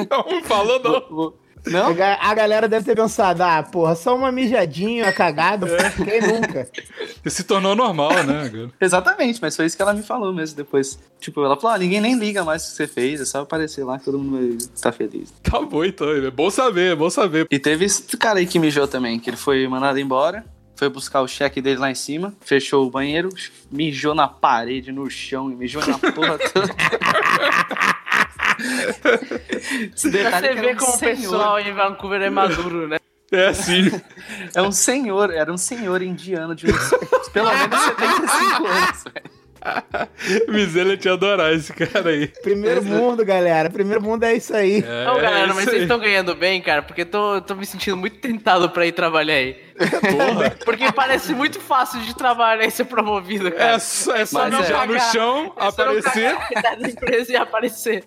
não, 0.09 0.43
falou 0.43 0.81
não. 0.81 0.91
Vou, 0.91 1.09
vou, 1.09 1.37
não? 1.65 1.95
A 2.19 2.33
galera 2.33 2.67
deve 2.67 2.85
ter 2.85 2.95
pensado, 2.95 3.41
ah, 3.43 3.63
porra, 3.63 3.95
só 3.95 4.15
uma 4.15 4.31
mijadinha, 4.31 5.05
uma 5.05 5.13
cagada, 5.13 5.67
é. 5.67 5.89
quem 5.91 6.21
nunca? 6.21 6.69
Se 7.25 7.43
tornou 7.43 7.75
normal, 7.75 8.11
né? 8.23 8.69
Exatamente, 8.79 9.39
mas 9.41 9.55
foi 9.55 9.65
isso 9.65 9.75
que 9.75 9.81
ela 9.81 9.93
me 9.93 10.03
falou 10.03 10.33
mesmo 10.33 10.57
depois. 10.57 10.99
Tipo, 11.19 11.43
ela 11.43 11.55
falou, 11.55 11.75
ah, 11.75 11.79
ninguém 11.79 12.01
nem 12.01 12.17
liga 12.17 12.43
mais 12.43 12.63
o 12.63 12.71
que 12.71 12.75
você 12.75 12.87
fez, 12.87 13.21
é 13.21 13.25
só 13.25 13.41
aparecer 13.41 13.83
lá 13.83 13.97
que 13.97 14.05
todo 14.05 14.19
mundo 14.19 14.57
tá 14.81 14.91
feliz. 14.91 15.33
Tá 15.41 15.61
bom 15.61 15.85
então, 15.85 16.09
é 16.09 16.29
bom 16.29 16.49
saber, 16.49 16.93
é 16.93 16.95
bom 16.95 17.09
saber. 17.09 17.47
E 17.49 17.59
teve 17.59 17.85
esse 17.85 18.17
cara 18.17 18.39
aí 18.39 18.45
que 18.45 18.59
mijou 18.59 18.87
também, 18.87 19.19
que 19.19 19.29
ele 19.29 19.37
foi 19.37 19.67
mandado 19.67 19.99
embora, 19.99 20.43
foi 20.75 20.89
buscar 20.89 21.21
o 21.21 21.27
cheque 21.27 21.61
dele 21.61 21.79
lá 21.79 21.89
em 21.89 21.95
cima, 21.95 22.33
fechou 22.41 22.85
o 22.85 22.89
banheiro, 22.89 23.29
mijou 23.71 24.13
na 24.13 24.27
parede, 24.27 24.91
no 24.91 25.09
chão, 25.09 25.51
e 25.51 25.55
mijou 25.55 25.85
na 25.85 25.97
porra 25.97 26.37
toda. 26.37 26.73
Esse 29.95 30.09
pra 30.11 30.39
você 30.39 30.53
ver 30.53 30.75
um 30.75 30.77
como 30.77 30.93
o 30.93 30.99
pessoal 30.99 31.59
em 31.59 31.73
Vancouver 31.73 32.21
é 32.21 32.29
maduro, 32.29 32.87
né? 32.87 32.97
É, 33.31 33.51
sim. 33.51 33.89
É 34.53 34.61
um 34.61 34.71
senhor, 34.71 35.33
era 35.33 35.51
um 35.51 35.57
senhor 35.57 36.03
indiano 36.03 36.53
de 36.53 36.67
uns, 36.67 37.29
pelo 37.29 37.49
menos 37.49 37.81
75 37.81 38.67
anos, 38.67 39.03
velho. 39.05 39.42
Mizela 40.47 40.97
te 40.97 41.09
adorar 41.09 41.53
esse 41.53 41.73
cara 41.73 42.09
aí. 42.09 42.27
Primeiro 42.27 42.83
mundo, 42.83 43.25
galera. 43.25 43.69
Primeiro 43.69 44.01
mundo 44.01 44.23
é 44.23 44.35
isso 44.35 44.55
aí. 44.55 44.83
É, 44.85 45.05
Não, 45.05 45.15
galera, 45.15 45.51
é 45.51 45.53
mas 45.53 45.65
vocês 45.65 45.83
estão 45.83 45.99
ganhando 45.99 46.35
bem, 46.35 46.61
cara, 46.61 46.81
porque 46.81 47.05
tô, 47.05 47.41
tô 47.41 47.55
me 47.55 47.65
sentindo 47.65 47.97
muito 47.97 48.17
tentado 48.17 48.69
pra 48.69 48.85
ir 48.85 48.91
trabalhar 48.91 49.35
aí. 49.35 49.55
Porra. 49.73 50.51
Porque 50.63 50.91
parece 50.91 51.33
muito 51.33 51.59
fácil 51.59 51.99
de 52.01 52.15
trabalhar 52.15 52.63
e 52.63 52.69
ser 52.69 52.85
promovido, 52.85 53.51
cara. 53.51 53.73
É, 53.73 53.79
só, 53.79 54.15
é 54.15 54.25
só 54.25 54.45
mijar 54.45 54.87
no 54.87 54.99
chão, 54.99 55.53
é 55.57 55.67
aparecer. 55.67 56.37
Da 56.63 56.89
empresa 56.89 57.31
e 57.31 57.35
aparecer. 57.35 58.03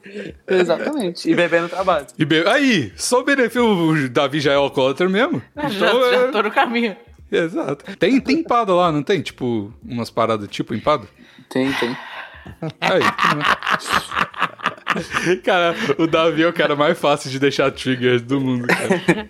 Exatamente. 0.46 1.28
E 1.28 1.34
beber 1.34 1.62
no 1.62 1.68
trabalho. 1.68 2.06
E 2.16 2.24
be... 2.24 2.46
Aí, 2.46 2.92
só 2.96 3.20
o 3.20 3.24
benefício, 3.24 3.66
o 3.66 4.08
Davi 4.08 4.40
já 4.40 4.52
é 4.52 4.54
alcoólatra 4.54 5.08
mesmo. 5.08 5.42
Já, 5.56 5.88
então, 5.88 6.10
já 6.10 6.16
é... 6.16 6.26
tô 6.28 6.42
no 6.42 6.50
caminho. 6.50 6.96
Exato. 7.30 7.84
Tem, 7.96 8.20
tem 8.20 8.38
empada 8.38 8.72
lá, 8.72 8.92
não 8.92 9.02
tem? 9.02 9.20
Tipo, 9.20 9.72
umas 9.84 10.10
paradas 10.10 10.48
tipo 10.48 10.74
empada? 10.74 11.06
Tem, 11.48 11.72
tem. 11.74 11.96
Aí. 12.80 13.00
cara, 15.44 15.74
o 15.98 16.06
Davi 16.06 16.42
é 16.42 16.48
o 16.48 16.52
cara 16.52 16.76
mais 16.76 16.98
fácil 16.98 17.30
de 17.30 17.38
deixar 17.38 17.70
triggers 17.70 18.22
do 18.22 18.40
mundo, 18.40 18.66
cara. 18.66 19.28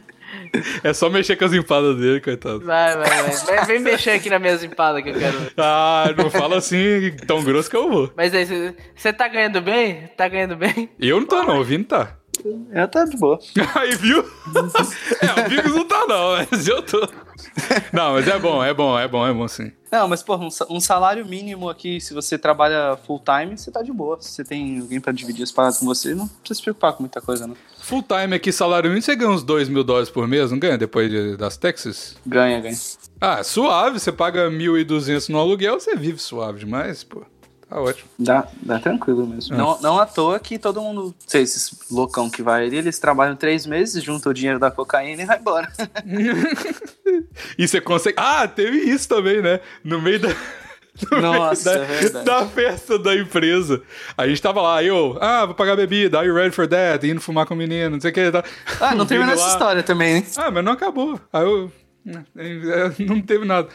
É 0.83 0.93
só 0.93 1.11
mexer 1.11 1.37
com 1.37 1.45
as 1.45 1.53
empadas 1.53 1.97
dele, 1.97 2.21
coitado. 2.21 2.61
Vai, 2.61 2.97
vai, 2.97 3.09
vai. 3.09 3.65
Vem 3.67 3.81
mexer 3.81 4.11
aqui 4.11 4.31
nas 4.31 4.41
minhas 4.41 4.63
empadas 4.63 5.03
que 5.03 5.11
eu 5.11 5.15
quero. 5.15 5.39
Ah, 5.57 6.15
não 6.17 6.31
fala 6.31 6.57
assim 6.59 7.15
tão 7.27 7.43
grosso 7.43 7.69
que 7.69 7.77
eu 7.77 7.91
vou. 7.91 8.13
Mas 8.17 8.35
aí, 8.35 8.75
você 8.95 9.13
tá 9.13 9.29
ganhando 9.29 9.61
bem? 9.61 10.09
Tá 10.17 10.29
ganhando 10.29 10.57
bem? 10.57 10.89
Eu 10.99 11.21
não 11.21 11.27
tô, 11.27 11.43
não. 11.43 11.61
O 11.61 11.65
Vini 11.65 11.85
tá. 11.85 12.17
Eu 12.73 12.89
tá 12.89 13.05
de 13.05 13.17
boa. 13.17 13.39
Aí, 13.75 13.95
viu? 13.97 14.21
é, 14.21 15.41
o 15.41 15.49
Bigos 15.49 15.75
não 15.75 15.89
tá, 15.89 16.07
não, 16.07 16.47
mas 16.51 16.69
eu 16.69 16.83
tô. 16.83 17.01
Não, 17.93 18.13
mas 18.13 18.29
é 18.29 18.39
bom, 18.39 18.63
é 18.63 18.75
bom, 18.75 18.99
é 18.99 19.09
bom, 19.09 19.27
é 19.27 19.33
bom 19.33 19.49
sim. 19.49 19.73
Não, 19.97 20.07
mas, 20.07 20.23
pô, 20.23 20.37
um 20.69 20.79
salário 20.79 21.25
mínimo 21.25 21.71
aqui, 21.71 22.03
se 22.03 22.13
você 22.13 22.37
trabalha 22.37 22.99
full 23.07 23.19
time, 23.19 23.57
você 23.57 23.71
tá 23.71 23.81
de 23.81 23.91
boa. 23.91 24.19
Se 24.21 24.29
você 24.29 24.45
tem 24.45 24.81
alguém 24.81 25.01
pra 25.01 25.11
dividir 25.11 25.43
as 25.43 25.51
paradas 25.51 25.79
com 25.79 25.87
você, 25.87 26.15
não 26.15 26.29
precisa 26.29 26.59
se 26.59 26.63
preocupar 26.63 26.93
com 26.93 27.03
muita 27.03 27.19
coisa, 27.19 27.47
não. 27.47 27.57
Full 27.79 28.03
time 28.03 28.37
aqui, 28.37 28.53
salário 28.53 28.91
mínimo, 28.91 29.03
você 29.03 29.17
ganha 29.17 29.31
uns 29.31 29.43
2 29.43 29.71
mil 29.71 29.83
dólares 29.83 30.11
por 30.11 30.29
mês, 30.29 30.51
não 30.51 30.59
ganha 30.59 30.77
depois 30.77 31.11
de, 31.11 31.39
das 31.39 31.57
taxas? 31.57 32.15
Ganha, 32.27 32.61
ganha. 32.61 32.77
Ah, 33.19 33.43
suave, 33.43 33.99
você 33.99 34.13
paga 34.13 34.51
1.200 34.51 35.31
no 35.31 35.39
aluguel, 35.39 35.81
você 35.81 35.97
vive 35.97 36.19
suave 36.19 36.59
demais, 36.59 37.03
pô. 37.03 37.25
Tá 37.69 37.81
ótimo. 37.81 38.09
Dá, 38.17 38.47
dá 38.63 38.79
tranquilo 38.79 39.27
mesmo. 39.27 39.55
É. 39.55 39.59
Não, 39.59 39.81
não 39.81 39.99
à 39.99 40.07
toa 40.07 40.39
que 40.39 40.57
todo 40.59 40.81
mundo, 40.81 41.13
sei, 41.27 41.43
esses 41.43 41.77
loucão 41.91 42.31
que 42.31 42.41
vai 42.41 42.65
ali, 42.65 42.77
eles 42.77 42.99
trabalham 42.99 43.35
três 43.35 43.67
meses, 43.67 44.03
juntam 44.03 44.31
o 44.31 44.35
dinheiro 44.35 44.59
da 44.59 44.71
cocaína 44.71 45.23
e 45.23 45.27
vai 45.27 45.39
embora. 45.39 45.73
e 47.59 47.67
você 47.67 47.81
consegue. 47.81 48.17
Ah, 48.19 48.47
teve 48.47 48.79
isso 48.79 49.09
também, 49.09 49.43
né? 49.43 49.61
No 49.83 50.01
meio 50.01 50.21
da. 50.21 50.29
No 51.13 51.21
Nossa, 51.21 51.87
meio 51.87 52.11
da, 52.11 52.21
é 52.21 52.25
da, 52.25 52.47
festa 52.47 52.99
da 52.99 53.15
empresa. 53.15 53.83
A 54.17 54.27
gente 54.27 54.41
tava 54.41 54.63
lá, 54.63 54.83
eu, 54.83 55.19
ah, 55.21 55.45
vou 55.45 55.55
pagar 55.55 55.77
bebida, 55.77 56.19
are 56.19 56.27
you 56.27 56.35
ready 56.35 56.55
for 56.55 56.67
that? 56.67 57.07
Indo 57.07 57.21
fumar 57.21 57.45
com 57.45 57.53
o 57.53 57.57
menino, 57.57 57.91
não 57.91 58.01
sei 58.01 58.11
o 58.11 58.15
que. 58.15 58.33
Tá. 58.33 58.43
Ah, 58.81 58.95
não 58.95 59.05
teve 59.07 59.23
essa 59.31 59.47
história 59.47 59.83
também, 59.83 60.17
hein? 60.17 60.27
Ah, 60.39 60.51
mas 60.51 60.65
não 60.65 60.73
acabou. 60.73 61.21
Aí 61.31 61.43
eu. 61.45 61.71
Não 63.01 63.21
teve 63.21 63.45
nada. 63.45 63.69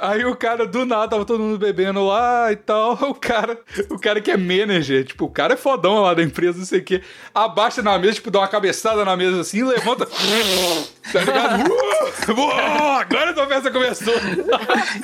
Aí 0.00 0.24
o 0.24 0.34
cara, 0.34 0.66
do 0.66 0.84
nada, 0.86 1.08
tava 1.08 1.24
todo 1.24 1.42
mundo 1.42 1.58
bebendo 1.58 2.06
lá 2.06 2.50
e 2.52 2.56
tal. 2.56 2.92
O 3.08 3.14
cara, 3.14 3.58
o 3.90 3.98
cara 3.98 4.20
que 4.20 4.30
é 4.30 4.36
manager, 4.36 5.04
tipo, 5.04 5.26
o 5.26 5.30
cara 5.30 5.54
é 5.54 5.56
fodão 5.56 6.00
lá 6.00 6.14
da 6.14 6.22
empresa, 6.22 6.58
não 6.58 6.64
sei 6.64 6.80
o 6.80 6.84
quê. 6.84 7.02
Abaixa 7.34 7.82
na 7.82 7.98
mesa, 7.98 8.14
tipo, 8.14 8.30
dá 8.30 8.40
uma 8.40 8.48
cabeçada 8.48 9.04
na 9.04 9.16
mesa 9.16 9.40
assim, 9.40 9.62
levanta. 9.62 10.06
tá 10.06 11.20
ligado? 11.20 11.70
Uh, 12.28 12.32
uh, 12.32 12.98
agora 12.98 13.30
a 13.30 13.46
festa 13.46 13.70
começou. 13.70 14.12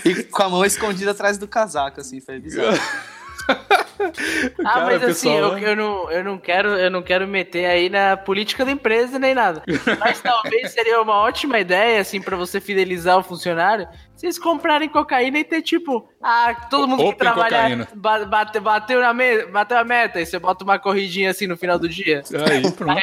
e 0.05 0.25
com 0.25 0.43
a 0.43 0.49
mão 0.49 0.65
escondida 0.65 1.13
atrás 1.13 1.39
do 1.39 1.49
casaco, 1.49 2.01
assim, 2.01 2.21
foi 2.21 2.39
bizarro. 2.39 2.77
ah, 4.65 4.81
mas 4.81 5.03
assim, 5.03 5.33
eu, 5.33 5.59
eu, 5.59 5.77
não, 5.77 6.11
eu, 6.11 6.25
não 6.25 6.39
quero, 6.39 6.69
eu 6.71 6.91
não 6.91 7.03
quero 7.03 7.27
meter 7.27 7.67
aí 7.67 7.89
na 7.89 8.17
política 8.17 8.65
da 8.65 8.71
empresa 8.71 9.19
nem 9.19 9.35
nada. 9.35 9.63
Mas 9.99 10.21
talvez 10.21 10.73
seria 10.73 11.01
uma 11.01 11.15
ótima 11.15 11.59
ideia, 11.59 12.01
assim, 12.01 12.21
para 12.21 12.37
você 12.37 12.61
fidelizar 12.61 13.19
o 13.19 13.23
funcionário, 13.23 13.87
vocês 14.15 14.39
comprarem 14.39 14.89
cocaína 14.89 15.39
e 15.39 15.45
ter 15.45 15.61
tipo, 15.61 16.09
ah, 16.23 16.55
todo 16.71 16.89
mundo 16.89 17.01
Open 17.01 17.13
que 17.13 17.19
trabalha 17.19 17.89
bate, 17.95 18.61
bateu, 18.61 19.01
na 19.01 19.13
me, 19.13 19.47
bateu 19.47 19.79
a 19.79 19.85
meta, 19.85 20.21
e 20.21 20.27
você 20.27 20.39
bota 20.39 20.65
uma 20.65 20.79
corridinha 20.79 21.31
assim 21.31 21.47
no 21.47 21.57
final 21.57 21.79
do 21.79 21.89
dia. 21.89 22.23
Aí, 22.51 22.71
pronto. 22.73 23.01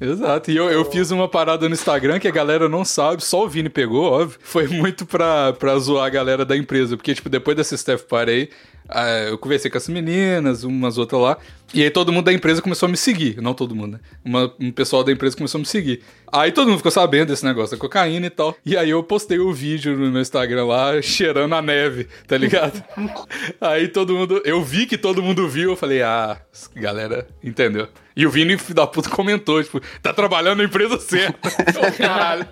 Exato. 0.00 0.50
E 0.50 0.56
eu, 0.56 0.70
eu 0.70 0.84
fiz 0.84 1.10
uma 1.10 1.28
parada 1.28 1.68
no 1.68 1.74
Instagram 1.74 2.18
que 2.18 2.28
a 2.28 2.32
galera 2.32 2.68
não 2.68 2.84
sabe, 2.84 3.24
só 3.24 3.44
o 3.44 3.48
Vini 3.48 3.68
pegou, 3.68 4.12
óbvio. 4.12 4.38
Foi 4.42 4.68
muito 4.68 5.04
pra, 5.06 5.52
pra 5.54 5.76
zoar 5.78 6.06
a 6.06 6.10
galera 6.10 6.44
da 6.44 6.56
empresa, 6.56 6.96
porque, 6.96 7.14
tipo, 7.14 7.28
depois 7.28 7.56
dessa 7.56 7.76
Steph 7.76 8.02
Party 8.02 8.50
ah, 8.50 8.79
eu 9.28 9.38
conversei 9.38 9.70
com 9.70 9.78
as 9.78 9.88
meninas, 9.88 10.64
umas 10.64 10.98
outras 10.98 11.20
lá. 11.20 11.38
E 11.72 11.82
aí 11.82 11.90
todo 11.90 12.12
mundo 12.12 12.24
da 12.24 12.32
empresa 12.32 12.60
começou 12.60 12.86
a 12.88 12.90
me 12.90 12.96
seguir. 12.96 13.40
Não 13.40 13.54
todo 13.54 13.74
mundo, 13.74 13.92
né? 13.92 14.00
Uma, 14.24 14.52
um 14.58 14.72
pessoal 14.72 15.04
da 15.04 15.12
empresa 15.12 15.36
começou 15.36 15.58
a 15.58 15.60
me 15.60 15.66
seguir. 15.66 16.02
Aí 16.32 16.50
todo 16.50 16.66
mundo 16.66 16.78
ficou 16.78 16.90
sabendo 16.90 17.28
desse 17.28 17.44
negócio 17.44 17.76
da 17.76 17.80
cocaína 17.80 18.26
e 18.26 18.30
tal. 18.30 18.56
E 18.66 18.76
aí 18.76 18.90
eu 18.90 19.02
postei 19.04 19.38
o 19.38 19.52
vídeo 19.52 19.96
no 19.96 20.10
meu 20.10 20.20
Instagram 20.20 20.66
lá, 20.66 21.00
cheirando 21.02 21.54
a 21.54 21.62
neve, 21.62 22.08
tá 22.26 22.36
ligado? 22.36 22.82
aí 23.60 23.86
todo 23.86 24.14
mundo. 24.14 24.42
Eu 24.44 24.62
vi 24.64 24.86
que 24.86 24.98
todo 24.98 25.22
mundo 25.22 25.48
viu, 25.48 25.70
eu 25.70 25.76
falei, 25.76 26.02
ah, 26.02 26.40
galera, 26.74 27.28
entendeu? 27.42 27.86
E 28.16 28.26
o 28.26 28.30
Vini 28.30 28.56
da 28.74 28.86
puta 28.86 29.08
comentou, 29.08 29.62
tipo, 29.62 29.80
tá 30.02 30.12
trabalhando 30.12 30.58
na 30.58 30.64
empresa 30.64 30.98
certa. 30.98 31.50
caralho. 31.96 32.46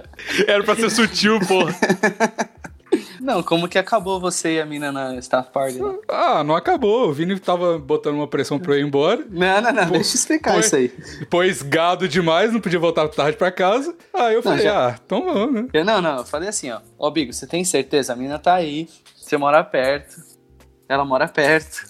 Era 0.47 0.63
pra 0.63 0.77
ser 0.77 0.91
sutil, 0.91 1.41
porra. 1.41 1.75
Não, 3.21 3.43
como 3.43 3.69
que 3.69 3.79
acabou 3.79 4.21
você 4.21 4.55
e 4.55 4.61
a 4.61 4.67
mina 4.67 4.93
na 4.93 5.17
staff 5.17 5.51
party? 5.53 5.81
Né? 5.81 5.99
Ah, 6.09 6.45
não 6.45 6.55
acabou. 6.55 7.09
O 7.09 7.13
Vini 7.13 7.39
tava 7.39 7.79
botando 7.79 8.15
uma 8.15 8.29
pressão 8.29 8.59
pra 8.59 8.75
eu 8.75 8.81
ir 8.81 8.87
embora. 8.87 9.25
Não, 9.29 9.61
não, 9.61 9.73
não. 9.73 9.87
Pô, 9.87 9.95
deixa 9.95 10.11
eu 10.11 10.15
explicar 10.15 10.53
foi, 10.53 10.61
isso 10.61 10.77
aí. 10.77 10.93
Depois 11.19 11.63
gado 11.63 12.09
demais, 12.09 12.53
não 12.53 12.61
podia 12.61 12.79
voltar 12.79 13.09
tarde 13.09 13.37
pra 13.37 13.51
casa. 13.51 13.95
Aí 14.15 14.35
eu 14.35 14.43
falei, 14.43 14.59
não, 14.59 14.65
já... 14.65 14.89
ah, 14.89 15.01
então 15.05 15.25
vamos, 15.25 15.53
né? 15.53 15.69
Eu, 15.73 15.85
não, 15.85 16.01
não. 16.01 16.19
Eu 16.19 16.25
falei 16.25 16.49
assim, 16.49 16.71
ó. 16.71 16.81
Ó, 16.99 17.11
Bigo, 17.11 17.33
você 17.33 17.47
tem 17.47 17.65
certeza? 17.65 18.13
A 18.13 18.17
mina 18.17 18.39
tá 18.39 18.55
aí. 18.55 18.89
Você 19.17 19.37
mora 19.37 19.63
perto. 19.65 20.23
Ela 20.89 21.05
mora 21.05 21.29
perto. 21.29 21.88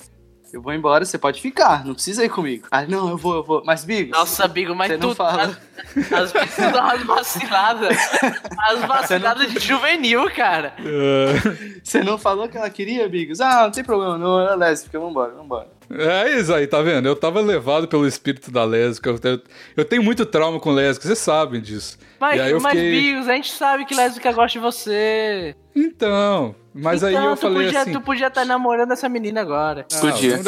Eu 0.52 0.62
vou 0.62 0.72
embora, 0.72 1.04
você 1.04 1.18
pode 1.18 1.42
ficar, 1.42 1.84
não 1.84 1.92
precisa 1.92 2.24
ir 2.24 2.30
comigo. 2.30 2.66
Ah, 2.70 2.82
não, 2.86 3.10
eu 3.10 3.18
vou, 3.18 3.34
eu 3.36 3.44
vou. 3.44 3.62
Mas, 3.66 3.84
Bigo. 3.84 4.12
Nossa, 4.12 4.48
Bigo, 4.48 4.74
mas 4.74 4.90
tu. 4.92 5.08
Não 5.08 5.14
fala. 5.14 5.58
As 6.10 6.32
vezes 6.32 6.56
dão 6.72 6.82
umas 6.82 7.02
vaciladas. 7.04 7.96
As 8.58 8.80
vaciladas 8.80 9.48
não... 9.48 9.54
de 9.54 9.60
juvenil, 9.60 10.30
cara. 10.30 10.74
Você 11.82 12.02
não 12.02 12.16
falou 12.16 12.48
que 12.48 12.56
ela 12.56 12.70
queria, 12.70 13.08
Bigos? 13.08 13.40
Ah, 13.40 13.64
não 13.64 13.70
tem 13.70 13.84
problema, 13.84 14.16
não, 14.16 14.40
ela 14.40 14.52
é 14.52 14.56
lésbica, 14.56 14.98
vambora, 14.98 15.32
vambora. 15.32 15.78
É 15.90 16.38
isso 16.38 16.52
aí, 16.52 16.66
tá 16.66 16.82
vendo? 16.82 17.08
Eu 17.08 17.16
tava 17.16 17.40
levado 17.40 17.88
pelo 17.88 18.06
espírito 18.06 18.50
da 18.50 18.62
lésbica. 18.62 19.10
Eu, 19.22 19.40
eu 19.76 19.84
tenho 19.84 20.02
muito 20.02 20.26
trauma 20.26 20.60
com 20.60 20.70
lésbica, 20.70 21.06
vocês 21.06 21.18
sabem 21.18 21.62
disso. 21.62 21.98
Mas, 22.20 22.40
aí 22.40 22.50
eu 22.50 22.60
mas 22.60 22.72
fiquei... 22.72 22.90
Bigos, 22.90 23.28
a 23.28 23.34
gente 23.34 23.52
sabe 23.52 23.86
que 23.86 23.94
lésbica 23.94 24.32
gosta 24.32 24.58
de 24.58 24.58
você. 24.58 25.56
Então, 25.74 26.54
mas 26.78 27.02
então, 27.02 27.18
aí 27.18 27.26
eu 27.26 27.36
falei 27.36 27.64
podia, 27.66 27.80
assim... 27.82 27.92
Tu 27.92 28.00
podia 28.00 28.26
estar 28.28 28.42
tá 28.42 28.46
namorando 28.46 28.92
essa 28.92 29.08
menina 29.08 29.40
agora. 29.40 29.86
Podia. 30.00 30.40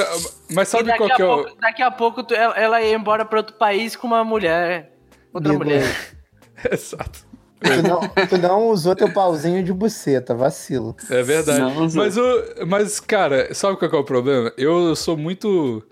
Mas 0.52 0.68
sabe 0.68 0.96
qual 0.96 1.14
que 1.14 1.22
é 1.22 1.26
o... 1.26 1.54
Daqui 1.60 1.82
a 1.82 1.90
pouco 1.90 2.22
tu, 2.22 2.34
ela 2.34 2.80
ia 2.80 2.94
embora 2.94 3.24
pra 3.24 3.38
outro 3.38 3.56
país 3.56 3.96
com 3.96 4.06
uma 4.06 4.24
mulher. 4.24 4.92
Outra 5.32 5.52
mulher. 5.52 5.84
Exato. 6.70 7.28
Tu 7.60 7.82
não, 7.82 8.26
tu 8.26 8.38
não, 8.38 8.68
usou 8.68 8.96
teu 8.96 9.12
pauzinho 9.12 9.62
de 9.62 9.72
buceta, 9.72 10.34
vacilo. 10.34 10.96
É 11.10 11.22
verdade. 11.22 11.60
Mas, 11.94 12.16
o, 12.16 12.44
mas, 12.66 13.00
cara, 13.00 13.52
sabe 13.52 13.76
qual 13.76 13.90
é 13.90 13.96
o 13.96 14.04
problema? 14.04 14.50
Eu 14.56 14.96
sou 14.96 15.16
muito 15.16 15.82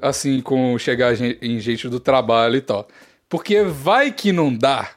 assim 0.00 0.40
com 0.40 0.78
chegar 0.78 1.12
em 1.20 1.58
gente 1.58 1.88
do 1.88 1.98
trabalho 1.98 2.56
e 2.56 2.60
tal. 2.60 2.86
Porque 3.28 3.62
vai 3.62 4.12
que 4.12 4.30
não 4.30 4.54
dá 4.54 4.90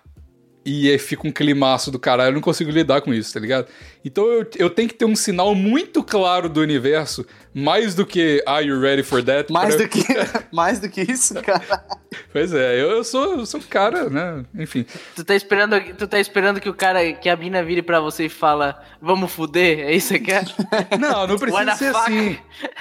e 0.66 0.98
fica 0.98 1.28
um 1.28 1.32
climaço 1.32 1.92
do 1.92 2.00
caralho, 2.00 2.30
eu 2.30 2.34
não 2.34 2.42
consigo 2.42 2.72
lidar 2.72 3.00
com 3.02 3.14
isso, 3.14 3.32
tá 3.32 3.40
ligado? 3.40 3.68
Então 4.04 4.26
eu, 4.26 4.48
eu 4.56 4.70
tenho 4.70 4.90
que 4.90 4.96
ter 4.96 5.06
um 5.06 5.16
sinal 5.16 5.54
muito 5.54 6.04
claro 6.04 6.50
do 6.50 6.60
universo, 6.60 7.24
mais 7.54 7.94
do 7.94 8.04
que 8.04 8.44
Are 8.48 8.66
you 8.66 8.80
ready 8.80 9.04
for 9.04 9.24
that? 9.24 9.52
Mais, 9.52 9.76
pra... 9.76 9.86
do, 9.86 9.90
que, 9.90 10.04
mais 10.52 10.80
do 10.80 10.90
que 10.90 11.02
isso, 11.02 11.36
cara. 11.36 11.86
Pois 12.34 12.52
é, 12.52 12.82
eu, 12.82 12.90
eu 12.90 13.04
sou, 13.04 13.38
eu 13.38 13.46
sou 13.46 13.60
um 13.60 13.64
cara, 13.64 14.10
né? 14.10 14.44
Enfim. 14.58 14.88
Tu 15.16 15.24
tá 15.24 15.36
esperando, 15.36 15.80
tu 15.96 16.08
tá 16.08 16.20
esperando 16.20 16.60
que 16.60 16.70
o 16.70 16.74
cara, 16.74 17.14
que 17.14 17.30
a 17.30 17.36
mina 17.36 17.64
vire 17.64 17.84
pra 17.84 18.00
você 18.00 18.26
e 18.26 18.30
fala, 18.30 18.82
vamos 19.00 19.32
fuder? 19.32 19.82
É 19.82 19.94
isso 19.94 20.14
que 20.14 20.20
você 20.20 20.20
quer? 20.20 20.46
Não, 21.00 21.28
não 21.28 21.38
precisa 21.38 21.76
ser 21.76 21.96
assim. 21.96 22.38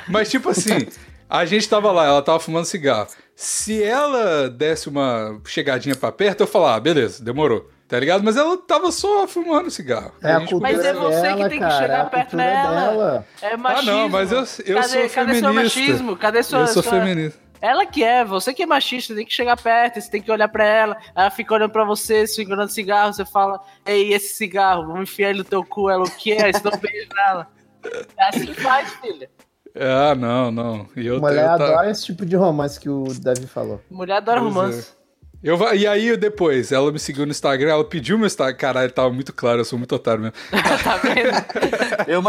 Mas 0.08 0.30
tipo 0.30 0.48
assim, 0.48 0.86
a 1.28 1.44
gente 1.44 1.68
tava 1.68 1.92
lá, 1.92 2.06
ela 2.06 2.22
tava 2.22 2.40
fumando 2.40 2.64
cigarro. 2.64 3.08
Se 3.36 3.82
ela 3.82 4.48
desse 4.48 4.88
uma 4.88 5.40
chegadinha 5.44 5.96
pra 5.96 6.12
perto, 6.12 6.42
eu 6.42 6.46
falava, 6.46 6.76
ah, 6.76 6.80
beleza, 6.80 7.22
demorou. 7.22 7.73
Tá 7.86 8.00
ligado? 8.00 8.24
Mas 8.24 8.36
ela 8.36 8.56
tava 8.56 8.90
só 8.90 9.26
fumando 9.28 9.70
cigarro. 9.70 10.12
É 10.22 10.32
a, 10.32 10.36
a 10.38 10.40
gente... 10.40 10.54
Mas 10.56 10.84
é 10.84 10.92
você 10.92 11.20
dela, 11.20 11.36
que 11.36 11.48
tem 11.50 11.60
que 11.60 11.70
chegar 11.70 12.10
perto 12.10 12.36
dela. 12.36 12.80
Dela. 12.80 13.26
É 13.42 13.56
machismo. 13.56 13.90
Ah, 13.90 13.94
não, 13.94 14.08
mas 14.08 14.32
eu, 14.32 14.38
eu 14.38 14.44
cadê, 14.44 14.48
sou 14.48 14.74
cadê 14.74 15.08
feminista. 15.10 15.14
Cadê 15.14 15.40
seu 15.40 15.52
machismo? 15.52 16.16
Cadê 16.16 16.42
sua... 16.42 16.60
Eu 16.60 16.66
sou 16.68 16.82
sua... 16.82 16.92
feminista. 16.92 17.44
Ela 17.60 17.86
que 17.86 18.04
é, 18.04 18.24
você 18.24 18.52
que 18.52 18.62
é 18.62 18.66
machista, 18.66 19.14
tem 19.14 19.24
que 19.24 19.32
chegar 19.32 19.56
perto, 19.56 19.98
você 19.98 20.10
tem 20.10 20.20
que 20.20 20.30
olhar 20.30 20.48
pra 20.48 20.66
ela, 20.66 20.98
ela 21.16 21.30
fica 21.30 21.54
olhando 21.54 21.70
pra 21.70 21.82
você, 21.82 22.26
segurando 22.26 22.68
cigarro, 22.68 23.14
você 23.14 23.24
fala, 23.24 23.58
ei, 23.86 24.12
esse 24.12 24.34
cigarro, 24.34 24.86
vamos 24.86 25.08
enfiar 25.08 25.30
ele 25.30 25.38
no 25.38 25.44
teu 25.44 25.64
cu, 25.64 25.88
ela 25.88 26.04
o 26.04 26.10
que 26.10 26.32
é? 26.32 26.52
Você 26.52 26.60
não 26.62 26.78
beijo 26.78 27.08
nela. 27.14 27.48
É 28.18 28.28
assim 28.28 28.46
que 28.46 28.60
faz, 28.60 28.92
filha. 28.94 29.30
Ah, 29.74 30.14
não, 30.14 30.50
não. 30.50 30.86
E 30.94 31.06
eu, 31.06 31.18
Mulher 31.18 31.46
eu 31.46 31.50
adora 31.52 31.76
tá... 31.84 31.90
esse 31.90 32.04
tipo 32.04 32.26
de 32.26 32.36
romance 32.36 32.78
que 32.78 32.90
o 32.90 33.04
Davi 33.18 33.46
falou. 33.46 33.80
Mulher 33.90 34.18
adora 34.18 34.40
pois 34.40 34.54
romance. 34.54 34.92
É. 35.00 35.03
Eu, 35.44 35.58
e 35.74 35.86
aí, 35.86 36.16
depois, 36.16 36.72
ela 36.72 36.90
me 36.90 36.98
seguiu 36.98 37.26
no 37.26 37.30
Instagram, 37.30 37.68
ela 37.68 37.84
pediu 37.84 38.16
meu 38.16 38.26
Instagram. 38.26 38.56
Caralho, 38.56 38.90
tava 38.90 39.12
muito 39.12 39.30
claro, 39.30 39.60
eu 39.60 39.64
sou 39.66 39.78
muito 39.78 39.94
otário 39.94 40.22
mesmo. 40.22 40.34
tá 40.82 40.96
vendo? 40.96 41.28
eu... 42.08 42.22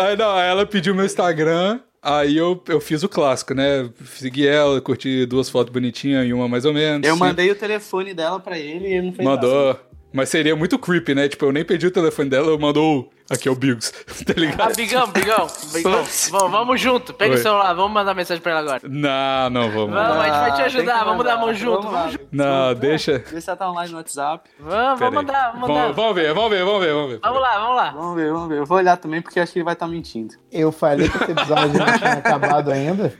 aí, 0.00 0.16
não, 0.16 0.40
ela 0.40 0.64
pediu 0.64 0.94
meu 0.94 1.04
Instagram, 1.04 1.78
aí 2.02 2.34
eu, 2.34 2.64
eu 2.66 2.80
fiz 2.80 3.02
o 3.02 3.10
clássico, 3.10 3.52
né? 3.52 3.90
Segui 4.06 4.48
ela, 4.48 4.80
curti 4.80 5.26
duas 5.26 5.50
fotos 5.50 5.70
bonitinhas 5.70 6.26
e 6.26 6.32
uma 6.32 6.48
mais 6.48 6.64
ou 6.64 6.72
menos. 6.72 7.06
Eu 7.06 7.14
mandei 7.14 7.50
o 7.50 7.54
telefone 7.54 8.14
dela 8.14 8.40
pra 8.40 8.58
ele 8.58 8.88
e 8.88 8.94
ele 8.94 9.06
não 9.08 9.12
fez 9.12 9.28
Mandou. 9.28 9.66
Nada. 9.66 9.80
Mas 10.14 10.30
seria 10.30 10.56
muito 10.56 10.78
creepy, 10.78 11.14
né? 11.14 11.28
Tipo, 11.28 11.44
eu 11.44 11.52
nem 11.52 11.62
pedi 11.62 11.86
o 11.86 11.90
telefone 11.90 12.30
dela, 12.30 12.48
eu 12.48 12.58
mandou 12.58 13.10
Aqui 13.28 13.48
é 13.48 13.50
o 13.50 13.56
Bigos, 13.56 13.90
tá 14.24 14.34
ligado? 14.36 14.60
Ah, 14.60 14.74
Bigão, 14.74 15.08
Bigão, 15.08 15.48
Bigão. 15.72 15.92
vamos, 16.30 16.50
vamos 16.50 16.80
junto. 16.80 17.12
Pega 17.12 17.34
Oi. 17.34 17.40
o 17.40 17.42
celular, 17.42 17.74
vamos 17.74 17.92
mandar 17.92 18.14
mensagem 18.14 18.40
pra 18.40 18.52
ela 18.52 18.60
agora. 18.60 18.82
Não, 18.88 19.50
não 19.50 19.70
vamos. 19.70 19.94
Vamos, 19.94 20.16
a 20.16 20.24
gente 20.24 20.38
vai 20.38 20.52
te 20.52 20.62
ah, 20.62 20.64
ajudar, 20.66 21.04
vamos 21.04 21.24
dar 21.24 21.34
a 21.34 21.38
mão 21.38 21.52
junto. 21.52 21.82
Vamos, 21.82 21.92
vamos 21.92 22.12
junto. 22.12 22.26
Não, 22.30 22.74
deixa. 22.74 23.18
Vê 23.18 23.40
se 23.40 23.50
ela 23.50 23.56
tá 23.56 23.68
online 23.68 23.90
no 23.90 23.98
WhatsApp. 23.98 24.48
Vamos, 24.60 25.00
vamos 25.00 25.14
mandar, 25.14 25.52
vamos 25.52 25.68
mandar. 25.68 25.92
Vamos, 25.92 26.14
ver, 26.14 26.34
vamos 26.34 26.50
ver, 26.50 26.64
vamos 26.64 26.80
ver, 26.80 26.94
vamos 26.94 27.10
ver. 27.10 27.20
Vamos 27.20 27.40
lá, 27.40 27.58
vamos 27.58 27.76
lá. 27.76 27.90
Vamos 27.90 28.16
ver, 28.16 28.32
vamos 28.32 28.48
ver. 28.48 28.58
Eu 28.58 28.66
vou 28.66 28.78
olhar 28.78 28.96
também 28.96 29.20
porque 29.20 29.40
acho 29.40 29.52
que 29.52 29.58
ele 29.58 29.64
vai 29.64 29.74
estar 29.74 29.86
tá 29.86 29.92
mentindo. 29.92 30.34
Eu 30.52 30.70
falei 30.70 31.08
que 31.08 31.16
esse 31.16 31.32
episódio 31.32 31.78
não 31.78 31.98
tinha 31.98 32.12
acabado 32.22 32.70
ainda. 32.70 33.12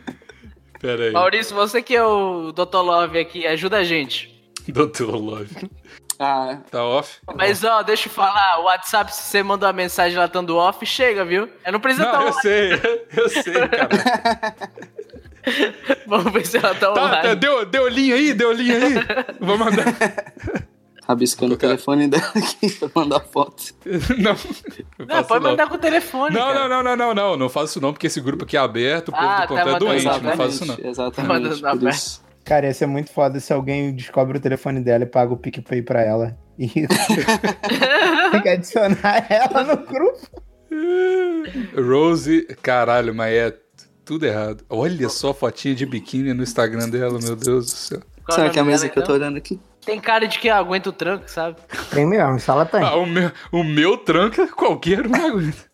Pera 0.80 1.04
aí. 1.04 1.12
Maurício, 1.12 1.56
você 1.56 1.82
que 1.82 1.96
é 1.96 2.04
o 2.04 2.52
Dr. 2.52 2.76
Love 2.76 3.18
aqui, 3.18 3.44
ajuda 3.44 3.78
a 3.78 3.84
gente. 3.84 4.32
Dr. 4.68 5.16
Love. 5.16 5.68
Ah, 6.18 6.59
tá 6.70 6.84
off? 6.84 7.18
Mas 7.34 7.62
ó, 7.64 7.82
deixa 7.82 8.09
eu 8.09 8.12
falar, 8.12 8.60
o 8.60 8.64
WhatsApp, 8.64 9.14
se 9.14 9.22
você 9.22 9.43
mandou 9.43 9.66
uma 9.66 9.72
mensagem 9.72 10.18
lá 10.18 10.26
estando 10.26 10.56
off, 10.56 10.84
chega, 10.86 11.24
viu? 11.24 11.48
Eu 11.64 11.72
não 11.72 11.80
precisa 11.80 12.06
não, 12.06 12.12
tá 12.12 12.22
eu 12.22 12.32
sei, 12.34 12.72
eu 13.16 13.28
sei, 13.28 13.68
cara. 13.68 14.56
Vamos 16.06 16.32
ver 16.32 16.47
se 16.47 16.56
ela 16.56 16.74
tá, 16.74 16.93
tá 16.93 17.05
online. 17.05 17.22
Tá, 17.22 17.34
deu, 17.34 17.64
deu 17.66 17.88
linha 17.88 18.16
aí, 18.16 18.34
deu 18.34 18.52
linha 18.52 18.76
aí. 18.76 18.94
Vou 19.40 19.56
mandar. 19.56 19.84
Rabiscando 21.06 21.55
o 21.55 21.56
telefone 21.56 22.09
dela 22.09 22.32
aqui 22.34 22.68
pra 22.80 22.90
mandar 22.94 23.20
foto. 23.20 23.62
Não. 24.18 24.34
Não, 25.06 25.22
pode 25.22 25.44
não. 25.44 25.51
mandar 25.51 25.68
com 25.68 25.76
o 25.76 25.78
telefone. 25.78 26.34
Não, 26.34 26.52
cara. 26.52 26.68
não, 26.68 26.82
não, 26.82 26.97
não, 26.97 26.97
não, 26.97 27.14
não. 27.14 27.36
Não 27.36 27.48
faço 27.48 27.66
isso 27.66 27.80
não, 27.80 27.93
porque 27.93 28.09
esse 28.09 28.20
grupo 28.20 28.43
aqui 28.43 28.56
é 28.56 28.60
aberto, 28.60 29.10
o 29.10 29.12
povo 29.12 29.24
ah, 29.24 29.43
do 29.43 29.48
Pontão 29.48 29.64
tá 29.64 29.70
é 29.70 29.78
doente. 29.78 30.05
Não 30.05 30.36
faz 30.36 30.55
isso 30.55 30.66
não. 30.66 30.76
Exatamente. 30.82 31.60
Tá. 31.60 31.74
Cara, 32.47 32.66
ia 32.66 32.73
ser 32.73 32.86
muito 32.86 33.10
foda 33.10 33.40
se 33.40 33.52
alguém 33.52 33.93
descobre 33.93 34.39
o 34.39 34.40
telefone 34.40 34.81
dela 34.81 35.02
e 35.02 35.06
paga 35.06 35.35
o 35.35 35.36
PicPay 35.36 35.82
pra 35.82 36.01
ela. 36.01 36.39
E 36.56 36.68
tem 38.31 38.40
que 38.40 38.48
adicionar 38.48 39.27
ela 39.28 39.64
no 39.64 39.77
grupo. 39.77 40.43
Rose, 41.77 42.47
caralho, 42.62 43.12
mas 43.12 43.35
é 43.35 43.55
tudo 44.05 44.24
errado. 44.24 44.64
Olha 44.70 45.09
só 45.09 45.31
a 45.31 45.35
fotinha 45.35 45.74
de 45.74 45.85
biquíni 45.85 46.32
no 46.32 46.44
Instagram 46.44 46.89
dela, 46.89 47.18
meu 47.20 47.35
Deus 47.35 47.66
do 47.66 47.70
céu. 47.77 48.01
Qual 48.24 48.36
Será 48.36 48.48
que 48.48 48.59
é 48.60 48.62
a 48.62 48.64
mesa 48.64 48.89
que 48.89 48.97
eu 48.97 49.02
tô 49.02 49.14
então? 49.14 49.16
olhando 49.16 49.39
aqui? 49.39 49.60
Tem 49.85 50.01
cara 50.01 50.28
de 50.28 50.39
que 50.39 50.48
aguenta 50.48 50.89
o 50.89 50.93
tranco, 50.93 51.28
sabe? 51.28 51.56
Tem 51.93 52.06
mesmo, 52.06 52.39
sala 52.39 52.64
tem. 52.64 52.81
Ah, 52.81 52.94
o 52.97 53.06
meu, 53.06 53.32
o 53.51 53.64
meu 53.64 53.98
tranca, 53.98 54.47
qualquer 54.48 55.05
um 55.05 55.14
aguenta. 55.14 55.64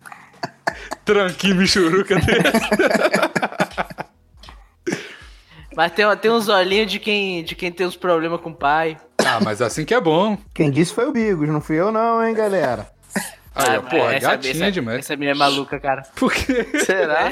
Tranquinho 1.04 1.56
michuruca 1.56 2.16
dele. 2.16 2.42
Mas 5.76 5.92
tem, 5.92 6.04
tem 6.16 6.30
uns 6.30 6.48
olhinhos 6.48 6.90
de 6.90 6.98
quem, 6.98 7.42
de 7.42 7.54
quem 7.54 7.72
tem 7.72 7.86
uns 7.86 7.96
problemas 7.96 8.40
com 8.40 8.50
o 8.50 8.54
pai. 8.54 8.96
Ah, 9.18 9.40
mas 9.42 9.62
assim 9.62 9.84
que 9.84 9.94
é 9.94 10.00
bom. 10.00 10.36
Quem 10.54 10.70
disse 10.70 10.92
foi 10.92 11.06
o 11.06 11.12
Bigos, 11.12 11.48
não 11.48 11.60
fui 11.60 11.80
eu 11.80 11.90
não, 11.90 12.24
hein, 12.24 12.34
galera. 12.34 12.88
Aí, 13.54 13.76
ah, 13.76 13.82
porra, 13.82 14.14
essa, 14.14 14.30
gatinha 14.30 14.52
essa, 14.52 14.72
demais. 14.72 14.98
Essa 15.00 15.14
menina 15.14 15.32
é 15.32 15.38
maluca, 15.38 15.78
cara. 15.78 16.02
Por 16.16 16.32
quê? 16.32 16.66
Será? 16.84 17.28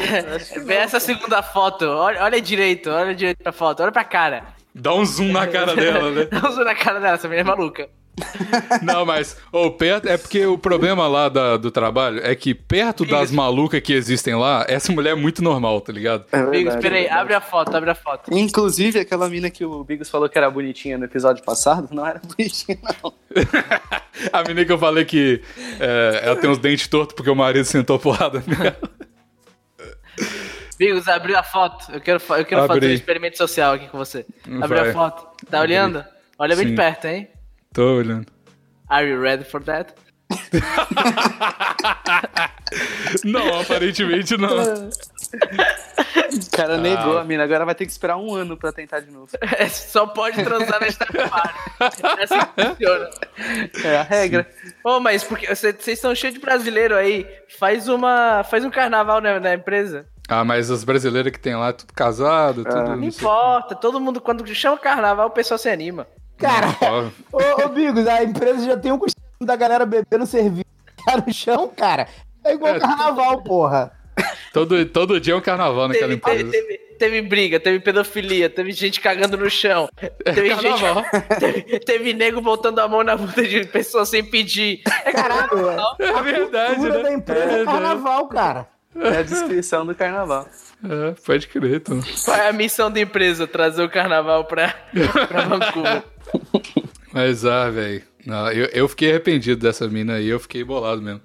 Vê 0.65 0.75
essa 0.75 1.01
segunda 1.01 1.43
foto. 1.43 1.87
Olha, 1.87 2.23
olha 2.23 2.41
direito, 2.41 2.91
olha 2.91 3.15
direito 3.15 3.43
pra 3.43 3.53
foto. 3.53 3.83
Olha 3.83 3.91
pra 3.91 4.05
cara. 4.05 4.45
Dá 4.75 4.95
um 4.95 5.05
zoom 5.05 5.33
na 5.33 5.47
cara 5.49 5.75
dela, 5.75 6.11
né? 6.11 6.25
Dá 6.27 6.49
um 6.49 6.53
zoom 6.53 6.65
na 6.65 6.75
cara 6.75 7.01
dela, 7.01 7.15
essa 7.15 7.27
menina 7.27 7.49
é 7.49 7.57
maluca. 7.57 7.89
Não, 8.83 9.05
mas 9.05 9.37
oh, 9.53 9.71
perto, 9.71 10.09
é 10.09 10.17
porque 10.17 10.45
o 10.47 10.59
problema 10.59 11.07
lá 11.07 11.29
da, 11.29 11.57
do 11.57 11.71
trabalho 11.71 12.21
é 12.25 12.35
que 12.35 12.55
perto 12.55 13.05
das 13.05 13.31
malucas 13.31 13.81
que 13.81 13.93
existem 13.93 14.35
lá, 14.35 14.65
essa 14.69 14.93
mulher 14.93 15.11
é 15.11 15.15
muito 15.15 15.43
normal, 15.43 15.81
tá 15.81 15.93
ligado? 15.93 16.25
É 16.33 16.45
Bigos, 16.47 16.77
peraí, 16.77 17.07
é 17.07 17.13
abre 17.13 17.35
a 17.35 17.41
foto, 17.41 17.75
abre 17.75 17.91
a 17.91 17.95
foto. 17.95 18.33
Inclusive, 18.33 19.01
aquela 19.01 19.29
mina 19.29 19.51
que 19.51 19.65
o 19.65 19.85
Bigos 19.85 20.11
falou 20.11 20.29
que 20.29 20.37
era 20.37 20.51
bonitinha 20.51 20.99
no 20.99 21.05
episódio 21.05 21.43
passado, 21.45 21.89
não 21.93 22.07
era 22.07 22.21
bonitinha, 22.21 22.79
não. 23.03 23.13
a 24.33 24.43
mina 24.47 24.65
que 24.65 24.73
eu 24.73 24.79
falei 24.79 25.05
que 25.05 25.43
é, 25.79 26.21
ela 26.25 26.37
tem 26.37 26.51
uns 26.51 26.59
dentes 26.59 26.87
tortos 26.89 27.15
porque 27.15 27.31
o 27.31 27.37
marido 27.37 27.65
sentou 27.65 27.99
porrada 27.99 28.43
nela. 28.47 28.77
Bigos, 30.79 31.09
abriu 31.09 31.37
a 31.37 31.43
foto. 31.43 31.93
Eu 31.93 32.01
quero, 32.01 32.23
eu 32.31 32.45
quero 32.45 32.67
fazer 32.67 32.87
um 32.87 32.91
experimento 32.91 33.37
social 33.37 33.75
aqui 33.75 33.89
com 33.89 33.99
você. 33.99 34.25
Abriu 34.63 34.83
a 34.83 34.93
foto. 34.93 35.27
Tá 35.51 35.61
olhando? 35.61 36.03
Olha 36.39 36.57
bem 36.57 36.65
Sim. 36.65 36.71
de 36.71 36.77
perto, 36.77 37.05
hein? 37.07 37.29
Tô 37.73 37.99
olhando. 37.99 38.27
Are 38.89 39.09
you 39.09 39.21
ready 39.21 39.45
for 39.45 39.63
that? 39.63 39.95
não, 43.25 43.61
aparentemente 43.61 44.37
não. 44.37 44.59
O 44.59 44.91
cara 46.51 46.75
ah. 46.75 46.79
negou 46.79 47.17
a 47.17 47.23
mina, 47.23 47.45
agora 47.45 47.65
vai 47.65 47.77
ter 47.77 47.87
que 47.87 47.93
esperar 47.93 48.17
um 48.17 48.35
ano 48.35 48.57
pra 48.57 48.73
tentar 48.73 48.99
de 48.99 49.13
novo. 49.13 49.29
É, 49.57 49.69
só 49.69 50.05
pode 50.05 50.43
transar 50.43 50.81
nesta 50.81 51.05
Star 51.05 51.55
É 52.19 52.25
assim 52.25 52.41
que 52.41 52.65
funciona. 52.65 53.09
É 53.85 53.99
a 53.99 54.03
regra. 54.03 54.51
Ô, 54.85 54.97
oh, 54.97 55.01
mas 55.01 55.23
porque 55.23 55.47
vocês 55.47 55.87
estão 55.87 56.13
cheios 56.13 56.35
de 56.35 56.41
brasileiro 56.41 56.97
aí. 56.97 57.25
Faz 57.57 57.87
uma. 57.87 58.43
Faz 58.43 58.65
um 58.65 58.71
carnaval 58.71 59.21
na, 59.21 59.39
na 59.39 59.55
empresa. 59.55 60.07
Ah, 60.29 60.45
mas 60.45 60.71
os 60.71 60.83
brasileiros 60.83 61.31
que 61.31 61.39
tem 61.39 61.55
lá, 61.55 61.73
tudo 61.73 61.93
casado, 61.93 62.65
tudo. 62.65 62.75
Não, 62.75 62.97
não 62.97 63.05
importa, 63.05 63.77
todo 63.77 64.01
mundo, 64.01 64.21
quando 64.21 64.45
chama 64.55 64.77
carnaval, 64.77 65.29
o 65.29 65.31
pessoal 65.31 65.59
se 65.59 65.69
anima. 65.69 66.09
Cara, 66.41 66.69
ô, 67.31 67.65
ô 67.65 67.69
Bigos, 67.69 68.07
a 68.07 68.25
empresa 68.25 68.65
já 68.65 68.77
tem 68.77 68.91
um 68.91 68.99
costume 68.99 69.25
da 69.43 69.57
galera 69.57 69.85
bebendo 69.85 70.27
serviço 70.27 70.65
tá 71.05 71.23
no 71.25 71.33
chão, 71.33 71.69
cara. 71.69 72.09
É 72.43 72.55
igual 72.55 72.75
é, 72.75 72.81
carnaval, 72.81 73.43
porra. 73.43 73.93
Todo, 74.53 74.85
todo 74.87 75.21
dia 75.21 75.35
é 75.35 75.37
um 75.37 75.41
carnaval 75.41 75.89
naquela 75.89 76.09
teve, 76.09 76.15
empresa. 76.15 76.51
Teve, 76.51 76.79
teve, 76.99 77.23
briga, 77.23 77.61
teve 77.61 77.81
pedofilia, 77.81 78.51
teve 78.51 78.73
gente 78.73 79.01
cagando 79.01 79.37
no 79.37 79.49
chão. 79.49 79.89
Teve 80.25 80.51
é 80.51 80.57
gente. 80.57 80.83
Teve, 81.39 81.81
teve 81.81 82.13
nego 82.13 82.41
botando 82.41 82.79
a 82.81 82.89
mão 82.89 83.03
na 83.03 83.17
bunda 83.17 83.43
de 83.43 83.65
pessoas 83.67 84.09
sem 84.09 84.25
pedir. 84.25 84.83
É 85.05 85.13
caralho, 85.13 85.71
é, 85.99 86.05
é 86.05 86.23
verdade. 86.23 86.87
A 86.87 86.91
né? 86.91 87.03
da 87.03 87.13
empresa 87.13 87.53
é, 87.53 87.63
é 87.63 87.65
carnaval, 87.65 88.27
cara. 88.29 88.69
É 88.97 89.19
a 89.19 89.23
descrição 89.23 89.87
do 89.87 89.95
carnaval. 89.95 90.47
É, 90.83 91.15
pode 91.25 91.47
crer, 91.49 91.77
então. 91.77 92.01
Qual 92.25 92.37
é 92.37 92.49
a 92.49 92.53
missão 92.53 92.91
da 92.91 93.01
empresa? 93.01 93.47
Trazer 93.47 93.83
o 93.83 93.89
carnaval 93.89 94.45
pra, 94.45 94.75
pra 95.29 95.43
Vancouver. 95.43 96.03
Mas, 97.13 97.45
ah, 97.45 97.69
velho. 97.71 98.03
Eu, 98.55 98.67
eu 98.67 98.89
fiquei 98.89 99.11
arrependido 99.11 99.61
dessa 99.61 99.89
mina 99.89 100.15
aí, 100.15 100.29
eu 100.29 100.39
fiquei 100.39 100.63
bolado 100.63 101.01
mesmo. 101.01 101.21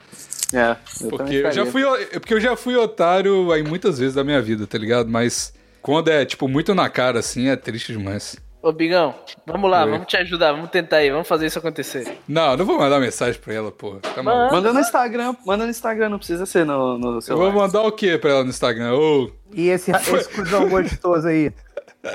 É, 0.54 0.76
eu 1.02 1.10
porque 1.10 1.36
eu 1.36 1.52
já 1.52 1.66
fui, 1.66 1.84
porque 2.14 2.34
eu 2.34 2.40
já 2.40 2.56
fui 2.56 2.76
otário 2.76 3.52
aí 3.52 3.64
muitas 3.64 4.00
vezes 4.00 4.14
da 4.14 4.24
minha 4.24 4.42
vida, 4.42 4.66
tá 4.66 4.78
ligado? 4.78 5.10
Mas 5.10 5.54
quando 5.82 6.10
é, 6.10 6.26
tipo, 6.26 6.48
muito 6.48 6.74
na 6.74 6.90
cara, 6.90 7.20
assim, 7.20 7.50
é 7.50 7.56
triste 7.56 7.92
demais. 7.94 8.38
Ô, 8.66 8.72
Bigão, 8.72 9.14
vamos 9.46 9.70
lá, 9.70 9.86
Oi. 9.86 9.92
vamos 9.92 10.08
te 10.08 10.18
ajudar, 10.18 10.52
vamos 10.52 10.72
tentar 10.72 10.98
aí, 10.98 11.12
vamos 11.12 11.28
fazer 11.28 11.46
isso 11.46 11.60
acontecer. 11.60 12.18
Não, 12.28 12.58
não 12.58 12.66
vou 12.66 12.80
mandar 12.80 13.00
mensagem 13.00 13.40
pra 13.40 13.54
ela, 13.54 13.72
porra. 13.72 14.00
Tá 14.00 14.24
manda, 14.24 14.52
manda 14.52 14.74
no 14.74 14.80
Instagram, 14.80 15.36
manda 15.46 15.66
no 15.66 15.70
Instagram, 15.70 16.10
não 16.10 16.18
precisa 16.18 16.48
ser 16.48 16.66
no, 16.66 16.98
no 16.98 17.22
celular. 17.22 17.46
Eu 17.46 17.52
vou 17.52 17.62
mandar 17.62 17.84
o 17.84 17.92
que 17.92 18.18
pra 18.18 18.32
ela 18.32 18.44
no 18.44 18.50
Instagram? 18.50 18.96
Oh. 18.96 19.30
E 19.54 19.70
esse, 19.70 19.92
esse 19.94 20.30
cuzão 20.30 20.68
gostoso 20.68 21.28
aí? 21.28 21.54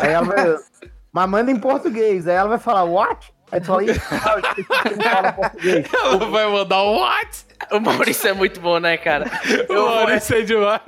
Aí 0.01 0.11
ela 0.11 0.27
vai. 0.27 0.57
Mas 1.13 1.31
manda 1.31 1.53
em 1.53 1.57
português, 1.57 2.27
aí 2.27 2.35
ela 2.35 2.49
vai 2.49 2.59
falar, 2.59 2.83
what? 2.83 3.33
Aí 3.53 3.61
tu 3.61 3.67
fala, 3.67 3.83
fala 3.95 5.33
português. 5.33 5.87
Ela 5.95 6.27
vai 6.27 6.51
mandar 6.51 6.83
um 6.83 6.99
what? 6.99 7.47
O 7.71 7.81
Maurício 7.81 8.29
é 8.29 8.33
muito 8.33 8.61
bom, 8.61 8.79
né, 8.79 8.97
cara? 8.97 9.31
Eu, 9.69 9.87
o 9.87 9.95
Maurício 9.97 10.37
é 10.37 10.43
demais. 10.43 10.81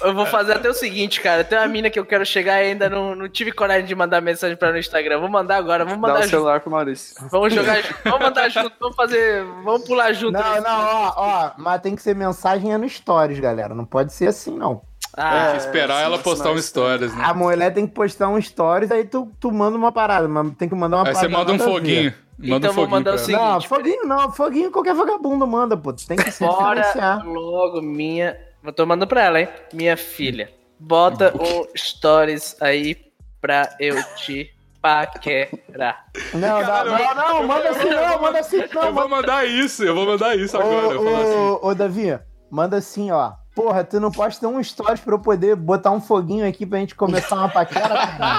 Eu 0.00 0.14
vou 0.14 0.26
fazer 0.26 0.52
até 0.52 0.68
o 0.68 0.74
seguinte, 0.74 1.20
cara. 1.20 1.42
Tem 1.42 1.58
uma 1.58 1.66
mina 1.66 1.90
que 1.90 1.98
eu 1.98 2.04
quero 2.04 2.24
chegar 2.26 2.62
e 2.62 2.68
ainda 2.68 2.88
não, 2.90 3.14
não 3.14 3.28
tive 3.28 3.52
coragem 3.52 3.86
de 3.86 3.94
mandar 3.94 4.20
mensagem 4.20 4.56
pra 4.56 4.68
ela 4.68 4.74
no 4.74 4.80
Instagram. 4.80 5.18
Vou 5.20 5.28
mandar 5.28 5.56
agora, 5.56 5.84
vamos 5.84 6.00
mandar 6.00 6.20
Dá 6.20 6.26
o 6.26 6.28
celular 6.28 6.60
pro 6.60 6.70
Maurício. 6.70 7.14
Vamos 7.30 7.54
jogar, 7.54 7.82
vamos 8.04 8.20
mandar 8.20 8.48
junto, 8.50 8.72
vamos 8.78 8.96
fazer, 8.96 9.44
vamos 9.64 9.84
pular 9.84 10.12
junto. 10.12 10.32
Não, 10.32 10.60
não, 10.60 10.84
ó, 10.84 11.12
ó, 11.16 11.50
mas 11.56 11.80
tem 11.80 11.96
que 11.96 12.02
ser 12.02 12.14
mensagem 12.14 12.72
é 12.72 12.78
no 12.78 12.88
stories, 12.88 13.40
galera. 13.40 13.74
Não 13.74 13.84
pode 13.84 14.12
ser 14.12 14.28
assim, 14.28 14.56
não. 14.56 14.82
Ah, 15.16 15.46
tem 15.46 15.52
que 15.52 15.66
esperar 15.66 16.02
ela 16.02 16.18
postar 16.18 16.52
um 16.52 16.58
stories, 16.58 17.14
né? 17.14 17.24
A 17.24 17.34
mulher 17.34 17.72
tem 17.72 17.86
que 17.86 17.92
postar 17.92 18.28
um 18.28 18.40
stories, 18.40 18.90
aí 18.90 19.04
tu, 19.04 19.30
tu 19.38 19.52
manda 19.52 19.76
uma 19.76 19.92
parada, 19.92 20.26
mas 20.26 20.54
tem 20.56 20.68
que 20.68 20.74
mandar 20.74 20.98
uma 20.98 21.08
aí 21.08 21.12
parada. 21.12 21.26
Aí 21.26 21.32
você 21.32 21.38
manda 21.38 21.52
um 21.52 21.58
foguinho. 21.58 22.14
Manda 22.38 22.56
então 22.56 22.70
um 22.70 22.74
vou 22.74 22.88
mandar 22.88 23.14
o 23.14 23.18
seguinte. 23.18 23.40
Não, 23.40 23.60
foguinho 23.60 24.04
não, 24.04 24.32
foguinho 24.32 24.70
qualquer 24.70 24.94
vagabundo 24.94 25.46
manda, 25.46 25.76
pô. 25.76 25.92
Tem 25.92 26.16
que 26.16 26.30
se 26.30 26.44
Bora 26.44 27.22
logo, 27.24 27.80
minha. 27.82 28.36
Eu 28.64 28.72
tô 28.72 28.86
mandando 28.86 29.06
pra 29.06 29.22
ela, 29.22 29.40
hein? 29.40 29.48
Minha 29.72 29.96
filha. 29.96 30.50
Bota 30.78 31.32
um 31.36 31.66
stories 31.76 32.56
aí 32.60 32.96
pra 33.40 33.76
eu 33.78 34.02
te 34.16 34.50
paquerar. 34.80 36.06
Não, 36.34 36.60
Cara, 36.60 36.84
não, 36.84 36.98
não, 36.98 37.14
não, 37.14 37.46
manda 37.46 37.68
assim, 37.70 37.90
não, 37.90 38.20
manda 38.20 38.38
assim, 38.40 38.64
não. 38.74 38.84
Eu 38.86 38.92
vou 38.92 39.08
mandar 39.08 39.46
isso, 39.46 39.84
eu 39.84 39.94
vou 39.94 40.06
mandar 40.06 40.36
isso 40.36 40.56
agora. 40.56 41.00
Ô, 41.00 41.60
ô, 41.62 41.68
ô, 41.68 41.74
Davi, 41.74 42.18
manda 42.50 42.78
assim, 42.78 43.12
ó. 43.12 43.32
Porra, 43.54 43.84
tu 43.84 44.00
não 44.00 44.10
pode 44.10 44.40
ter 44.40 44.46
um 44.46 44.62
stories 44.62 45.00
pra 45.00 45.14
eu 45.14 45.18
poder 45.18 45.54
botar 45.54 45.90
um 45.90 46.00
foguinho 46.00 46.48
aqui 46.48 46.64
pra 46.64 46.78
gente 46.78 46.94
começar 46.94 47.36
uma 47.36 47.50
paquera? 47.50 47.94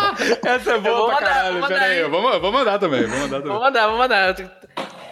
Essa 0.44 0.72
é 0.72 0.80
boa 0.80 1.06
pra 1.06 1.16
mandar, 1.16 1.20
caralho. 1.20 1.68
Pera 1.68 1.84
aí, 1.84 2.04
vou, 2.10 2.42
vou 2.42 2.52
mandar 2.52 2.80
também. 2.80 3.06
Vou 3.06 3.20
mandar 3.20 3.38
também. 3.42 3.52
Vou 3.52 3.62
mandar, 3.62 3.88
vou 3.88 3.98
mandar. 3.98 4.36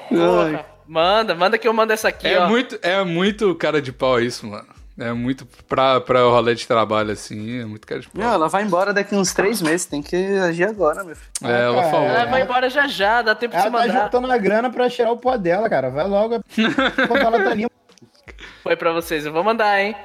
Porra, 0.09 0.65
manda, 0.87 1.35
manda 1.35 1.57
que 1.57 1.67
eu 1.67 1.73
mando 1.73 1.93
essa 1.93 2.07
aqui, 2.07 2.27
é 2.27 2.39
ó. 2.39 2.47
Muito, 2.49 2.79
é 2.81 3.03
muito 3.03 3.53
cara 3.55 3.79
de 3.79 3.91
pau 3.91 4.19
isso, 4.19 4.47
mano. 4.47 4.67
É 4.99 5.13
muito 5.13 5.47
pra, 5.67 6.01
pra 6.01 6.27
o 6.27 6.31
rolê 6.31 6.53
de 6.53 6.67
trabalho, 6.67 7.11
assim, 7.11 7.61
é 7.61 7.65
muito 7.65 7.87
cara 7.87 8.01
de 8.01 8.09
pau. 8.09 8.21
Não, 8.21 8.33
ela 8.33 8.49
vai 8.49 8.63
embora 8.63 8.93
daqui 8.93 9.15
uns 9.15 9.33
três 9.33 9.61
meses, 9.61 9.85
tem 9.85 10.01
que 10.01 10.15
agir 10.15 10.65
agora, 10.65 11.03
meu 11.03 11.15
filho. 11.15 11.31
É, 11.43 11.61
ela 11.63 11.83
falou. 11.83 12.07
Ela 12.07 12.25
vai 12.25 12.41
embora 12.41 12.69
já 12.69 12.87
já, 12.87 13.21
dá 13.21 13.33
tempo 13.33 13.55
ela 13.55 13.63
de 13.63 13.67
se 13.67 13.71
mandar. 13.71 13.85
Ela 13.85 13.93
tá 13.93 14.03
juntando 14.05 14.31
a 14.31 14.37
grana 14.37 14.69
pra 14.69 14.89
tirar 14.89 15.11
o 15.11 15.17
pó 15.17 15.37
dela, 15.37 15.69
cara. 15.69 15.89
Vai 15.89 16.07
logo, 16.07 16.41
quando 17.07 17.21
ela 17.21 17.43
tá 17.43 17.53
limpa. 17.53 17.71
Foi 18.63 18.75
pra 18.75 18.93
vocês, 18.93 19.25
eu 19.25 19.31
vou 19.31 19.43
mandar, 19.43 19.79
hein. 19.79 19.95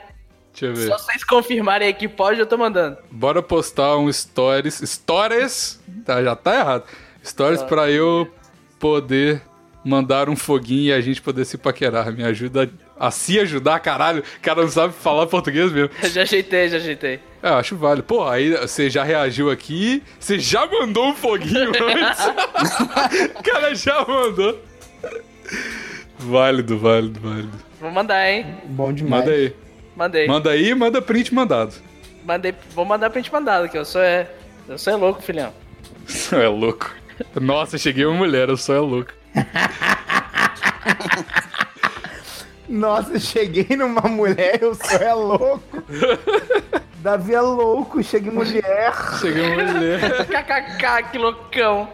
Deixa 0.53 0.67
eu 0.67 0.75
ver. 0.75 0.89
Só 0.89 0.99
vocês 0.99 1.23
confirmarem 1.23 1.89
aí 1.89 1.95
que 1.95 2.09
pode, 2.09 2.41
eu 2.41 2.47
tô 2.47 2.57
mandando. 2.57 2.97
Bora 3.11 3.43
postar 3.43 3.97
um 3.99 4.11
stories. 4.11 4.81
Stories? 4.85 5.81
Tá, 6.05 6.23
já 6.23 6.35
tá 6.35 6.55
errado. 6.55 6.85
Stories 7.23 7.63
pra 7.63 7.91
eu 7.91 8.31
poder 8.79 9.43
mandar 9.85 10.29
um 10.29 10.37
foguinho 10.37 10.87
e 10.89 10.93
a 10.93 11.01
gente 11.01 11.21
poder 11.21 11.45
se 11.45 11.59
paquerar. 11.59 12.11
Me 12.11 12.25
ajuda 12.25 12.71
a 12.99 13.11
se 13.11 13.39
ajudar, 13.39 13.79
caralho. 13.81 14.23
O 14.39 14.41
cara 14.41 14.63
não 14.63 14.69
sabe 14.71 14.95
falar 14.95 15.27
português 15.27 15.71
mesmo. 15.71 15.91
já 16.09 16.23
ajeitei, 16.23 16.69
já 16.69 16.79
ajeitei. 16.79 17.21
É, 17.43 17.51
acho 17.51 17.77
válido. 17.77 18.05
Pô, 18.05 18.27
aí 18.27 18.57
você 18.57 18.89
já 18.89 19.05
reagiu 19.05 19.51
aqui, 19.51 20.03
você 20.19 20.39
já 20.39 20.67
mandou 20.67 21.09
um 21.09 21.15
foguinho 21.15 21.71
antes. 21.85 22.25
o 23.39 23.43
cara 23.43 23.75
já 23.75 24.05
mandou. 24.07 24.59
Válido, 26.19 26.79
válido, 26.79 27.21
válido. 27.21 27.66
Vou 27.81 27.91
mandar, 27.91 28.29
hein? 28.29 28.47
Bom 28.65 28.93
demais. 28.93 29.25
Manda 29.25 29.37
aí. 29.37 29.55
Mandei. 29.95 30.27
Manda 30.27 30.51
aí 30.51 30.75
manda 30.75 31.03
print 31.03 31.35
mandado. 31.35 31.75
Mandei, 32.25 32.55
vou 32.75 32.85
mandar 32.85 33.11
print 33.11 33.33
mandado, 33.33 33.69
que 33.69 33.79
eu 33.79 33.85
sou 33.85 34.03
é. 34.03 34.29
Eu 34.69 34.79
sou 34.79 34.93
é 34.93 34.97
louco, 34.97 35.23
filhão. 35.23 35.53
Sou 36.07 36.41
é 36.41 36.49
louco. 36.49 36.93
Nossa, 37.41 37.79
cheguei 37.79 38.05
uma 38.05 38.17
mulher, 38.17 38.49
eu 38.49 38.57
sou 38.57 38.75
é 38.75 38.81
louco. 38.81 39.13
Nossa, 42.69 43.19
cheguei 43.19 43.77
numa 43.77 44.03
mulher, 44.03 44.61
eu 44.61 44.75
sou 44.75 44.99
é 44.99 45.15
louco. 45.15 45.83
Davi 46.99 47.35
é 47.35 47.41
louco, 47.41 48.03
cheguei 48.03 48.33
mulher. 48.33 48.93
Cheguei 49.21 49.55
mulher. 49.55 50.27
KKK, 50.27 51.11
que 51.13 51.19
loucão. 51.19 51.89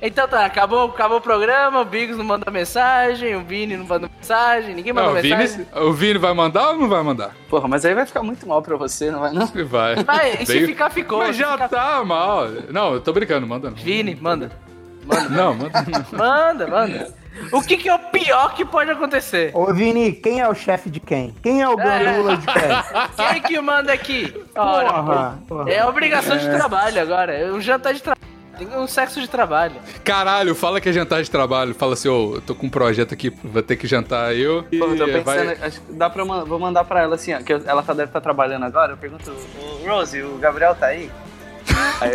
Então 0.00 0.28
tá, 0.28 0.44
acabou, 0.44 0.84
acabou 0.84 1.18
o 1.18 1.20
programa, 1.20 1.80
o 1.80 1.84
Biggs 1.84 2.16
não 2.16 2.24
manda 2.24 2.48
mensagem, 2.50 3.34
o 3.34 3.42
Vini 3.42 3.76
não 3.76 3.84
manda 3.84 4.08
mensagem, 4.08 4.74
ninguém 4.74 4.92
manda 4.92 5.08
não, 5.08 5.14
mensagem. 5.14 5.48
Vini, 5.48 5.66
o 5.74 5.92
Vini 5.92 6.18
vai 6.18 6.32
mandar 6.32 6.70
ou 6.70 6.78
não 6.78 6.88
vai 6.88 7.02
mandar? 7.02 7.34
Porra, 7.48 7.66
mas 7.66 7.84
aí 7.84 7.94
vai 7.94 8.06
ficar 8.06 8.22
muito 8.22 8.46
mal 8.46 8.62
pra 8.62 8.76
você, 8.76 9.10
não 9.10 9.20
vai 9.20 9.32
não? 9.32 9.46
Vai. 9.68 9.96
Vai, 9.96 10.38
e 10.40 10.46
se 10.46 10.66
ficar, 10.66 10.88
ficou. 10.88 11.18
Mas 11.18 11.36
já 11.36 11.52
ficar... 11.52 11.68
tá 11.68 12.04
mal. 12.04 12.48
Não, 12.70 12.94
eu 12.94 13.00
tô 13.00 13.12
brincando, 13.12 13.46
manda 13.46 13.70
não. 13.70 13.76
Vini, 13.76 14.14
manda. 14.14 14.52
Manda. 15.04 15.28
Não, 15.30 15.54
manda 15.54 15.84
não. 15.86 16.18
Manda, 16.18 16.66
manda. 16.68 17.14
O 17.52 17.62
que, 17.62 17.76
que, 17.76 17.88
é 17.88 17.94
o 17.94 17.98
pior 17.98 18.54
que 18.54 18.64
pode 18.64 18.90
acontecer? 18.90 19.50
Ô, 19.54 19.72
Vini, 19.72 20.12
quem 20.12 20.40
é 20.40 20.48
o 20.48 20.54
chefe 20.54 20.90
de 20.90 21.00
quem? 21.00 21.34
Quem 21.42 21.62
é 21.62 21.68
o 21.68 21.76
gandula 21.76 22.32
é. 22.32 22.36
de 22.36 22.46
quem? 22.46 23.32
Quem 23.32 23.42
que 23.42 23.60
manda 23.60 23.92
aqui? 23.92 24.34
Ora, 24.54 24.92
porra, 24.92 25.38
porra. 25.48 25.70
É 25.70 25.84
obrigação 25.84 26.36
é. 26.36 26.38
de 26.38 26.48
trabalho 26.48 27.00
agora. 27.00 27.52
O 27.52 27.60
jantar 27.60 27.94
de 27.94 28.02
trabalho. 28.02 28.28
Tem 28.58 28.68
um 28.76 28.86
sexo 28.88 29.20
de 29.20 29.28
trabalho. 29.28 29.76
Caralho, 30.02 30.54
fala 30.54 30.80
que 30.80 30.88
é 30.88 30.92
jantar 30.92 31.22
de 31.22 31.30
trabalho. 31.30 31.74
Fala 31.74 31.92
assim, 31.94 32.08
ô, 32.08 32.30
oh, 32.32 32.34
eu 32.36 32.40
tô 32.40 32.54
com 32.54 32.66
um 32.66 32.70
projeto 32.70 33.14
aqui, 33.14 33.30
vou 33.30 33.62
ter 33.62 33.76
que 33.76 33.86
jantar 33.86 34.34
eu. 34.34 34.64
Pô, 34.64 34.86
tô 34.96 35.06
pensando, 35.06 35.24
vai... 35.24 35.52
acho 35.62 35.80
que 35.80 35.92
dá 35.92 36.10
pra 36.10 36.24
vou 36.24 36.58
mandar 36.58 36.84
pra 36.84 37.02
ela 37.02 37.14
assim, 37.14 37.32
ó, 37.32 37.38
que 37.40 37.52
ela 37.52 37.82
tá, 37.82 37.92
deve 37.92 38.08
estar 38.08 38.20
tá 38.20 38.20
trabalhando 38.20 38.64
agora. 38.64 38.92
Eu 38.94 38.96
pergunto, 38.96 39.32
Rose, 39.86 40.20
o 40.22 40.36
Gabriel 40.38 40.74
tá 40.74 40.86
aí? 40.86 41.08
aí. 42.00 42.10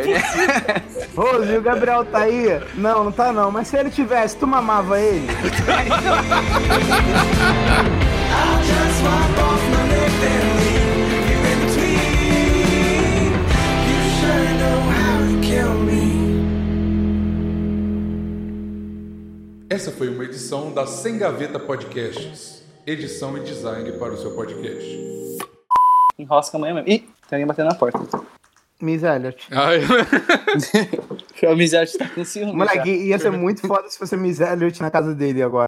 Rose, 1.15 1.57
o 1.57 1.61
Gabriel 1.61 2.03
tá 2.03 2.19
aí? 2.19 2.61
Não, 2.75 3.05
não 3.05 3.11
tá 3.11 3.31
não. 3.31 3.49
Mas 3.49 3.69
se 3.69 3.77
ele 3.77 3.89
tivesse, 3.89 4.35
tu 4.37 4.45
mamava 4.45 4.99
ele? 4.99 5.27
I'll 8.33 8.63
just 8.63 10.52
Essa 19.73 19.91
foi 19.91 20.07
uma 20.07 20.23
edição 20.23 20.71
da 20.71 20.85
Sem 20.85 21.17
Gaveta 21.17 21.59
Podcasts. 21.59 22.61
Edição 22.85 23.35
e 23.39 23.39
design 23.39 23.91
para 23.93 24.13
o 24.13 24.17
seu 24.17 24.35
podcast. 24.35 25.39
Enrosca 26.19 26.57
amanhã 26.57 26.75
mesmo. 26.75 26.89
Ih, 26.89 26.99
tem 27.27 27.37
alguém 27.37 27.47
batendo 27.47 27.69
na 27.69 27.73
porta. 27.73 27.99
Miss 28.79 29.01
Elliot. 29.01 29.47
Ai. 29.49 29.79
o 31.51 31.55
Miss 31.55 31.73
Elliot 31.73 31.97
tá 31.97 32.07
com 32.07 32.23
ciúme. 32.23 32.53
Moleque, 32.53 32.87
ia 32.87 33.17
ser 33.17 33.31
muito 33.31 33.65
foda 33.65 33.89
se 33.89 33.97
fosse 33.97 34.15
Miss 34.15 34.39
Elliot 34.39 34.79
na 34.79 34.91
casa 34.91 35.15
dele 35.15 35.41
agora. 35.41 35.67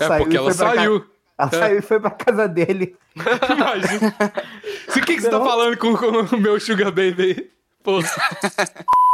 É, 0.00 0.04
saiu 0.04 0.24
porque 0.24 0.36
ela 0.36 0.52
saiu. 0.52 1.00
Ca... 1.02 1.06
Ela 1.38 1.50
é. 1.52 1.56
saiu 1.56 1.78
e 1.78 1.82
foi 1.82 2.00
pra 2.00 2.10
casa 2.10 2.48
dele. 2.48 2.96
Imagina. 3.14 4.16
O 4.88 4.92
que, 4.94 5.00
que 5.00 5.20
você 5.20 5.30
tá 5.30 5.38
falando 5.38 5.76
com, 5.78 5.90
o 5.92 6.40
meu 6.40 6.58
Sugar 6.58 6.90
Baby? 6.90 7.52
Pô. 7.84 8.00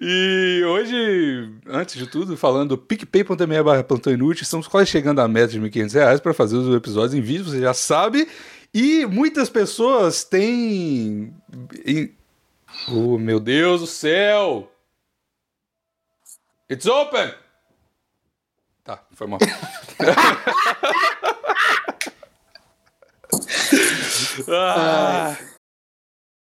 E 0.00 0.62
hoje, 0.64 1.52
antes 1.66 1.96
de 1.96 2.06
tudo, 2.06 2.34
falando 2.36 2.78
picpay.me 2.78 3.62
barra 3.62 3.84
plantão 3.84 4.12
inútil, 4.12 4.42
estamos 4.42 4.66
quase 4.66 4.90
chegando 4.90 5.20
à 5.20 5.28
meta 5.28 5.48
de 5.48 5.58
R$ 5.58 5.68
1.500 5.68 6.20
para 6.20 6.32
fazer 6.32 6.56
os 6.56 6.74
episódios 6.74 7.12
em 7.14 7.20
vídeo, 7.20 7.44
você 7.44 7.60
já 7.60 7.74
sabe. 7.74 8.26
E 8.72 9.04
muitas 9.06 9.50
pessoas 9.50 10.24
têm. 10.24 11.34
Oh, 12.88 13.18
meu 13.18 13.38
Deus 13.38 13.82
do 13.82 13.86
céu! 13.86 14.72
It's 16.68 16.86
open! 16.86 17.32
Tá, 18.82 19.04
foi 19.12 19.26
mal. 19.26 19.38
ah. 24.48 25.36